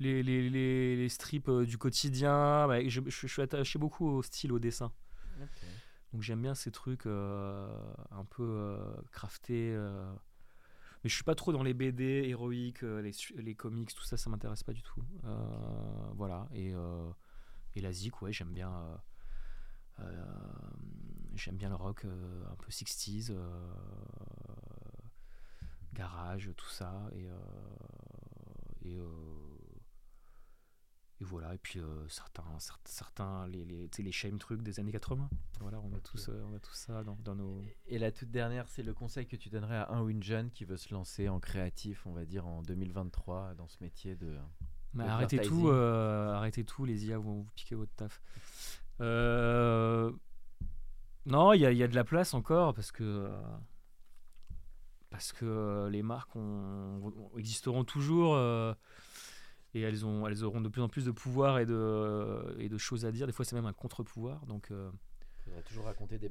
les, 0.00 0.22
les, 0.22 0.48
les, 0.48 0.96
les 0.96 1.08
strips 1.08 1.50
du 1.50 1.78
quotidien. 1.78 2.66
Ouais, 2.66 2.88
je, 2.88 3.00
je- 3.06 3.10
je 3.10 3.26
suis 3.26 3.42
attaché 3.42 3.78
beaucoup 3.78 4.08
au 4.08 4.22
style, 4.22 4.52
au 4.52 4.58
dessin. 4.58 4.92
Donc 6.12 6.22
j'aime 6.22 6.40
bien 6.42 6.54
ces 6.54 6.70
trucs 6.70 7.06
euh, 7.06 7.68
un 8.10 8.24
peu 8.24 8.42
euh, 8.42 8.78
craftés. 9.12 9.72
euh. 9.74 10.10
Mais 11.04 11.10
je 11.10 11.14
suis 11.14 11.24
pas 11.24 11.34
trop 11.36 11.52
dans 11.52 11.62
les 11.62 11.74
BD 11.74 12.24
héroïques, 12.26 12.82
les, 12.82 13.12
les 13.36 13.54
comics, 13.54 13.94
tout 13.94 14.02
ça, 14.02 14.16
ça 14.16 14.30
m'intéresse 14.30 14.64
pas 14.64 14.72
du 14.72 14.82
tout. 14.82 15.00
Voilà. 16.16 16.48
Et, 16.54 16.72
et 17.76 17.80
la 17.80 17.92
zik, 17.92 18.20
ouais, 18.20 18.32
j'aime 18.32 18.52
bien. 18.52 18.72
j'aime 21.36 21.56
bien 21.56 21.68
le 21.68 21.76
rock 21.76 22.04
un 22.04 22.56
peu 22.56 22.70
60s, 22.72 23.28
euh, 23.30 23.70
garage, 25.92 26.50
tout 26.56 26.68
ça. 26.68 27.08
Et, 27.14 27.28
et 28.88 28.98
voilà. 31.28 31.54
Et 31.54 31.58
puis 31.58 31.78
euh, 31.80 32.08
certains, 32.08 32.42
cer- 32.58 32.78
certains 32.84 33.46
les, 33.48 33.64
les, 33.64 34.12
shame 34.12 34.38
trucs 34.38 34.62
des 34.62 34.80
années 34.80 34.92
80. 34.92 35.28
Voilà, 35.60 35.80
on 35.80 35.92
a, 35.94 36.00
tous, 36.00 36.28
euh, 36.28 36.42
on 36.50 36.54
a 36.54 36.58
tous 36.58 36.74
ça 36.74 37.02
dans, 37.04 37.16
dans 37.24 37.34
nos. 37.34 37.62
Et 37.86 37.98
la 37.98 38.10
toute 38.12 38.30
dernière, 38.30 38.68
c'est 38.68 38.82
le 38.82 38.94
conseil 38.94 39.26
que 39.26 39.36
tu 39.36 39.48
donnerais 39.48 39.76
à 39.76 39.90
un 39.92 40.02
ou 40.02 40.10
une 40.10 40.22
jeune 40.22 40.50
qui 40.50 40.64
veut 40.64 40.76
se 40.76 40.92
lancer 40.92 41.28
en 41.28 41.40
créatif, 41.40 42.06
on 42.06 42.12
va 42.12 42.24
dire 42.24 42.46
en 42.46 42.62
2023, 42.62 43.54
dans 43.54 43.68
ce 43.68 43.76
métier 43.80 44.16
de. 44.16 44.36
Mais 44.94 45.04
arrêtez 45.04 45.36
tout, 45.48 45.68
euh, 45.68 46.32
arrêtez 46.32 46.64
tout, 46.64 46.84
les 46.84 47.06
IA 47.06 47.18
vont 47.18 47.42
vous 47.42 47.50
piquer 47.54 47.74
votre 47.74 47.92
taf. 47.94 48.22
Euh, 49.00 50.10
Non, 51.26 51.52
il 51.52 51.58
y, 51.60 51.76
y 51.76 51.82
a 51.82 51.88
de 51.88 51.94
la 51.94 52.04
place 52.04 52.32
encore 52.34 52.74
parce 52.74 52.90
que 52.90 53.30
parce 55.10 55.32
que 55.32 55.88
les 55.90 56.02
marques 56.02 56.36
ont- 56.36 57.12
ont- 57.32 57.38
existeront 57.38 57.84
toujours 57.84 58.34
et 59.78 59.82
elles 59.82 60.04
ont 60.04 60.26
elles 60.26 60.44
auront 60.44 60.60
de 60.60 60.68
plus 60.68 60.82
en 60.82 60.88
plus 60.88 61.04
de 61.04 61.10
pouvoir 61.10 61.58
et 61.58 61.66
de 61.66 62.54
et 62.58 62.68
de 62.68 62.78
choses 62.78 63.04
à 63.04 63.12
dire. 63.12 63.26
Des 63.26 63.32
fois, 63.32 63.44
c'est 63.44 63.56
même 63.56 63.66
un 63.66 63.72
contre-pouvoir. 63.72 64.44
Donc 64.46 64.70
euh, 64.70 64.90
toujours 65.64 65.84
raconter 65.84 66.18
des 66.18 66.28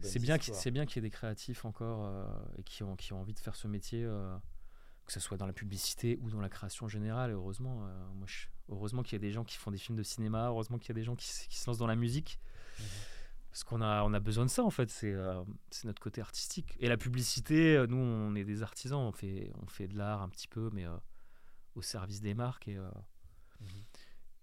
c'est 0.54 0.72
bien 0.72 0.86
qu'il 0.86 0.98
y 0.98 1.00
ait 1.06 1.10
des 1.10 1.12
créatifs 1.12 1.66
encore 1.66 2.06
euh, 2.06 2.26
et 2.58 2.64
qui 2.64 2.84
ont, 2.84 2.96
qui 2.96 3.14
ont 3.14 3.22
envie 3.22 3.34
de 3.34 3.40
faire 3.40 3.56
ce 3.56 3.68
métier, 3.68 4.04
euh, 4.04 4.38
que 5.06 5.12
ce 5.12 5.20
soit 5.20 5.38
dans 5.38 5.46
la 5.48 5.54
publicité 5.54 6.18
ou 6.22 6.30
dans 6.30 6.40
la 6.42 6.50
création 6.50 6.88
générale. 6.88 7.32
Et 7.32 7.34
heureusement, 7.34 7.88
moi, 8.16 8.26
je- 8.28 8.48
heureusement 8.70 9.04
qu'il 9.04 9.14
y 9.14 9.16
a 9.16 9.20
des 9.28 9.32
gens 9.32 9.44
qui 9.44 9.58
font 9.58 9.72
des 9.72 9.78
films 9.78 9.98
de 9.98 10.04
cinéma, 10.04 10.48
heureusement 10.48 10.78
qu'il 10.78 10.90
y 10.90 10.92
a 10.92 10.96
des 10.96 11.04
gens 11.04 11.16
qui, 11.16 11.28
se 11.28 11.68
lancent 11.68 11.78
dans 11.78 11.88
la 11.88 11.96
musique. 11.96 12.40
Mhm. 12.80 12.86
Parce 13.50 13.64
qu'on 13.64 13.82
a, 13.82 14.04
on 14.04 14.14
a 14.14 14.20
besoin 14.20 14.46
de 14.46 14.52
ça, 14.52 14.64
en 14.64 14.70
fait. 14.70 14.90
C'est 14.92 15.16
notre 15.86 16.02
côté 16.02 16.22
artistique. 16.22 16.76
Et 16.80 16.88
la 16.88 16.98
publicité, 16.98 17.84
nous, 17.90 17.98
on 17.98 18.36
est 18.36 18.44
des 18.44 18.62
artisans. 18.62 19.00
On 19.00 19.12
fait, 19.12 19.52
on 19.64 19.68
fait 19.68 19.88
de 19.88 19.98
l'art 19.98 20.22
un 20.22 20.30
petit 20.30 20.48
peu, 20.48 20.70
mais 20.74 20.86
au 21.74 21.82
service 21.82 22.22
des 22.22 22.36
marques. 22.36 22.68
Et. 22.68 22.78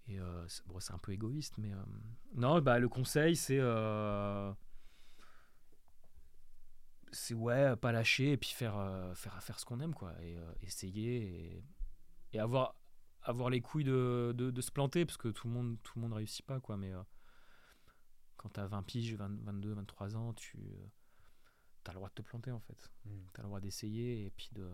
Et 0.07 0.19
euh, 0.19 0.47
c'est 0.47 0.65
bon, 0.67 0.79
c'est 0.79 0.93
un 0.93 0.97
peu 0.99 1.11
égoïste, 1.13 1.57
mais 1.57 1.73
euh, 1.73 1.83
non, 2.35 2.61
bah, 2.61 2.79
le 2.79 2.87
conseil, 2.89 3.35
c'est 3.35 3.59
euh, 3.59 4.53
c'est 7.11 7.33
ouais, 7.33 7.75
pas 7.77 7.91
lâcher 7.91 8.33
et 8.33 8.37
puis 8.37 8.49
faire 8.51 8.75
faire 9.15 9.41
faire 9.41 9.59
ce 9.59 9.65
qu'on 9.65 9.79
aime 9.79 9.93
quoi, 9.93 10.13
et 10.21 10.37
essayer 10.61 11.55
et, 11.57 11.63
et 12.33 12.39
avoir 12.39 12.75
avoir 13.23 13.49
les 13.49 13.61
couilles 13.61 13.83
de, 13.85 14.33
de, 14.35 14.51
de 14.51 14.61
se 14.61 14.71
planter 14.71 15.05
parce 15.05 15.17
que 15.17 15.29
tout 15.29 15.47
le 15.47 15.53
monde 15.53 15.77
tout 15.81 15.93
le 15.95 16.01
monde 16.01 16.13
réussit 16.13 16.45
pas 16.45 16.59
quoi, 16.59 16.77
mais 16.77 16.91
quand 18.37 18.49
t'as 18.49 18.67
20 18.67 18.83
piges, 18.83 19.15
20, 19.15 19.43
22, 19.43 19.73
23 19.73 20.15
ans, 20.15 20.33
tu 20.33 20.57
as 21.87 21.91
le 21.91 21.95
droit 21.95 22.09
de 22.09 22.13
te 22.15 22.21
planter 22.21 22.51
en 22.51 22.59
fait, 22.59 22.91
Mhm. 23.05 23.27
t'as 23.33 23.41
le 23.43 23.47
droit 23.47 23.59
d'essayer 23.59 24.25
et 24.25 24.29
puis 24.31 24.49
de 24.51 24.69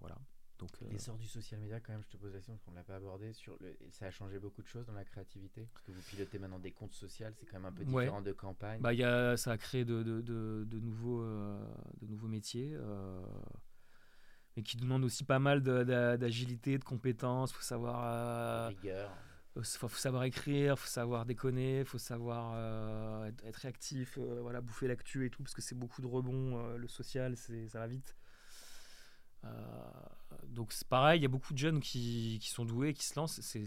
voilà. 0.00 0.18
Donc 0.58 0.70
euh, 0.82 0.86
L'essor 0.92 1.16
du 1.18 1.26
social 1.26 1.60
media, 1.60 1.80
quand 1.80 1.92
même, 1.92 2.02
je 2.02 2.08
te 2.08 2.16
pose 2.16 2.30
la 2.32 2.38
question 2.38 2.52
parce 2.54 2.62
qu'on 2.64 2.70
ne 2.70 2.76
l'a 2.76 2.84
pas 2.84 2.96
abordé. 2.96 3.32
Sur 3.32 3.56
le... 3.60 3.76
Ça 3.90 4.06
a 4.06 4.10
changé 4.10 4.38
beaucoup 4.38 4.62
de 4.62 4.68
choses 4.68 4.86
dans 4.86 4.92
la 4.92 5.04
créativité 5.04 5.68
Parce 5.72 5.84
que 5.84 5.90
vous 5.92 6.00
pilotez 6.02 6.38
maintenant 6.38 6.60
des 6.60 6.70
comptes 6.70 6.94
sociaux, 6.94 7.26
c'est 7.36 7.46
quand 7.46 7.58
même 7.58 7.66
un 7.66 7.72
peu 7.72 7.82
Ouais. 7.90 8.04
différent 8.04 8.22
de 8.22 8.32
campagne. 8.32 8.80
Bah, 8.80 8.94
y 8.94 9.02
a, 9.02 9.36
ça 9.36 9.52
a 9.52 9.58
créé 9.58 9.84
de, 9.84 10.02
de, 10.04 10.20
de, 10.20 10.64
de 10.66 10.80
nouveaux, 10.80 11.22
euh, 11.22 11.58
de 12.00 12.06
nouveaux 12.06 12.28
métiers, 12.28 12.70
euh, 12.74 13.20
mais 14.56 14.62
qui 14.62 14.76
demandent 14.76 15.04
aussi 15.04 15.24
pas 15.24 15.40
mal 15.40 15.60
d'agilité, 15.62 16.78
de 16.78 16.84
compétences. 16.84 17.50
Il 17.50 17.54
faut 17.54 17.62
savoir, 17.62 18.04
euh, 18.04 18.68
Rigueur. 18.68 19.10
faut, 19.56 19.88
faut 19.88 19.98
savoir 19.98 20.22
écrire, 20.22 20.78
faut 20.78 20.86
savoir 20.86 21.26
déconner, 21.26 21.84
faut 21.84 21.98
savoir 21.98 22.52
euh, 22.54 23.24
être, 23.26 23.44
être 23.44 23.56
réactif, 23.56 24.18
euh, 24.18 24.40
voilà, 24.40 24.60
bouffer 24.60 24.86
l'actu 24.86 25.26
et 25.26 25.30
tout, 25.30 25.42
parce 25.42 25.54
que 25.54 25.62
c'est 25.62 25.74
beaucoup 25.74 26.00
de 26.00 26.06
rebonds. 26.06 26.76
le 26.76 26.86
social, 26.86 27.36
c'est, 27.36 27.66
ça 27.68 27.80
va 27.80 27.88
vite. 27.88 28.14
Euh, 29.44 29.90
donc 30.48 30.72
c'est 30.72 30.86
pareil, 30.88 31.20
il 31.20 31.22
y 31.22 31.26
a 31.26 31.28
beaucoup 31.28 31.52
de 31.52 31.58
jeunes 31.58 31.80
qui, 31.80 32.38
qui 32.40 32.48
sont 32.50 32.64
doués, 32.64 32.94
qui 32.94 33.04
se 33.04 33.18
lancent. 33.18 33.40
C'est, 33.40 33.64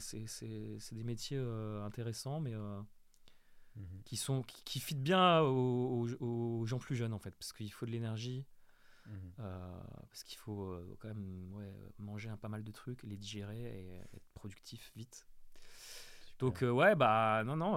des 0.96 1.04
métiers 1.04 1.38
euh, 1.40 1.84
intéressants, 1.86 2.40
mais 2.40 2.54
euh, 2.54 2.82
Mhm. 3.76 4.02
qui 4.06 4.18
sont 4.18 4.42
qui, 4.42 4.64
qui 4.64 4.80
fit 4.80 4.96
bien 4.96 5.42
aux, 5.42 6.08
aux- 6.20 6.60
aux 6.62 6.66
gens 6.66 6.80
plus 6.80 6.96
jeunes 6.96 7.14
en 7.14 7.20
fait 7.20 7.36
parce 7.36 7.54
qu'il 7.54 7.72
faut 7.72 7.86
de 7.86 7.92
l'énergie 7.92 8.44
Mhm. 9.06 9.32
euh, 9.40 9.80
parce 10.10 10.24
qu'il 10.24 10.38
faut 10.40 10.64
euh, 10.64 10.98
quand 11.00 11.10
même 11.10 11.54
ouais, 11.54 11.72
manger 12.00 12.30
un 12.30 12.38
pas 12.38 12.50
mal 12.50 12.64
de 12.64 12.72
trucs 12.72 13.04
les 13.04 13.18
digérer 13.18 13.56
et 13.62 13.94
être 14.16 14.28
productif 14.34 14.92
vite 14.96 15.28
donc 16.40 16.64
euh, 16.64 16.72
ouais 16.72 16.96
bah 16.96 17.44
non 17.46 17.56
non 17.56 17.74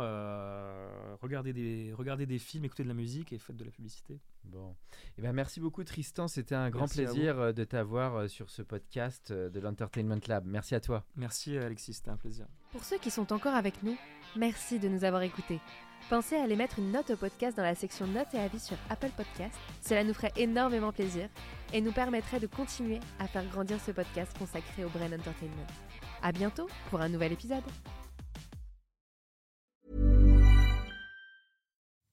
regardez 1.20 1.52
des 1.52 1.92
regardez 1.92 2.24
des 2.26 2.38
films 2.38 2.64
écoutez 2.64 2.82
de 2.82 2.88
la 2.88 2.94
musique 2.94 3.32
et 3.34 3.38
faites 3.38 3.56
de 3.56 3.64
la 3.64 3.70
publicité 3.70 4.20
Bon. 4.44 4.74
Eh 5.18 5.22
ben, 5.22 5.32
merci 5.32 5.60
beaucoup, 5.60 5.84
Tristan. 5.84 6.28
C'était 6.28 6.54
un 6.54 6.70
grand 6.70 6.80
Merci 6.80 7.04
plaisir 7.04 7.38
euh, 7.38 7.52
de 7.52 7.64
t'avoir 7.64 8.16
euh, 8.16 8.28
sur 8.28 8.50
ce 8.50 8.62
podcast 8.62 9.30
euh, 9.30 9.50
de 9.50 9.60
l'Entertainment 9.60 10.20
Lab. 10.26 10.44
Merci 10.46 10.74
à 10.74 10.80
toi. 10.80 11.04
merci 11.16 11.56
Alexis 11.56 11.94
c'était 11.94 12.10
un 12.10 12.16
plaisir 12.16 12.46
Pour 12.72 12.84
ceux 12.84 12.98
qui 12.98 13.10
sont 13.10 13.32
encore 13.32 13.54
avec 13.54 13.82
nous, 13.82 13.96
merci 14.36 14.78
de 14.78 14.88
nous 14.88 15.04
avoir 15.04 15.22
écoutés. 15.22 15.60
Pensez 16.08 16.36
à 16.36 16.42
aller 16.42 16.56
mettre 16.56 16.78
une 16.78 16.90
note 16.90 17.10
au 17.10 17.16
podcast 17.16 17.56
dans 17.56 17.62
la 17.62 17.74
section 17.74 18.06
notes 18.06 18.34
et 18.34 18.38
avis 18.38 18.58
sur 18.58 18.76
Apple 18.88 19.10
Podcast. 19.16 19.54
Cela 19.82 20.02
nous 20.02 20.14
ferait 20.14 20.32
énormément 20.36 20.92
plaisir 20.92 21.28
et 21.72 21.80
nous 21.80 21.92
permettrait 21.92 22.40
de 22.40 22.46
continuer 22.46 22.98
à 23.18 23.28
faire 23.28 23.46
grandir 23.46 23.78
ce 23.80 23.92
podcast 23.92 24.36
consacré 24.38 24.84
au 24.84 24.88
Brain 24.88 25.12
Entertainment. 25.12 25.66
À 26.22 26.32
bientôt 26.32 26.66
pour 26.90 27.00
un 27.00 27.08
nouvel 27.08 27.32
épisode. 27.32 27.62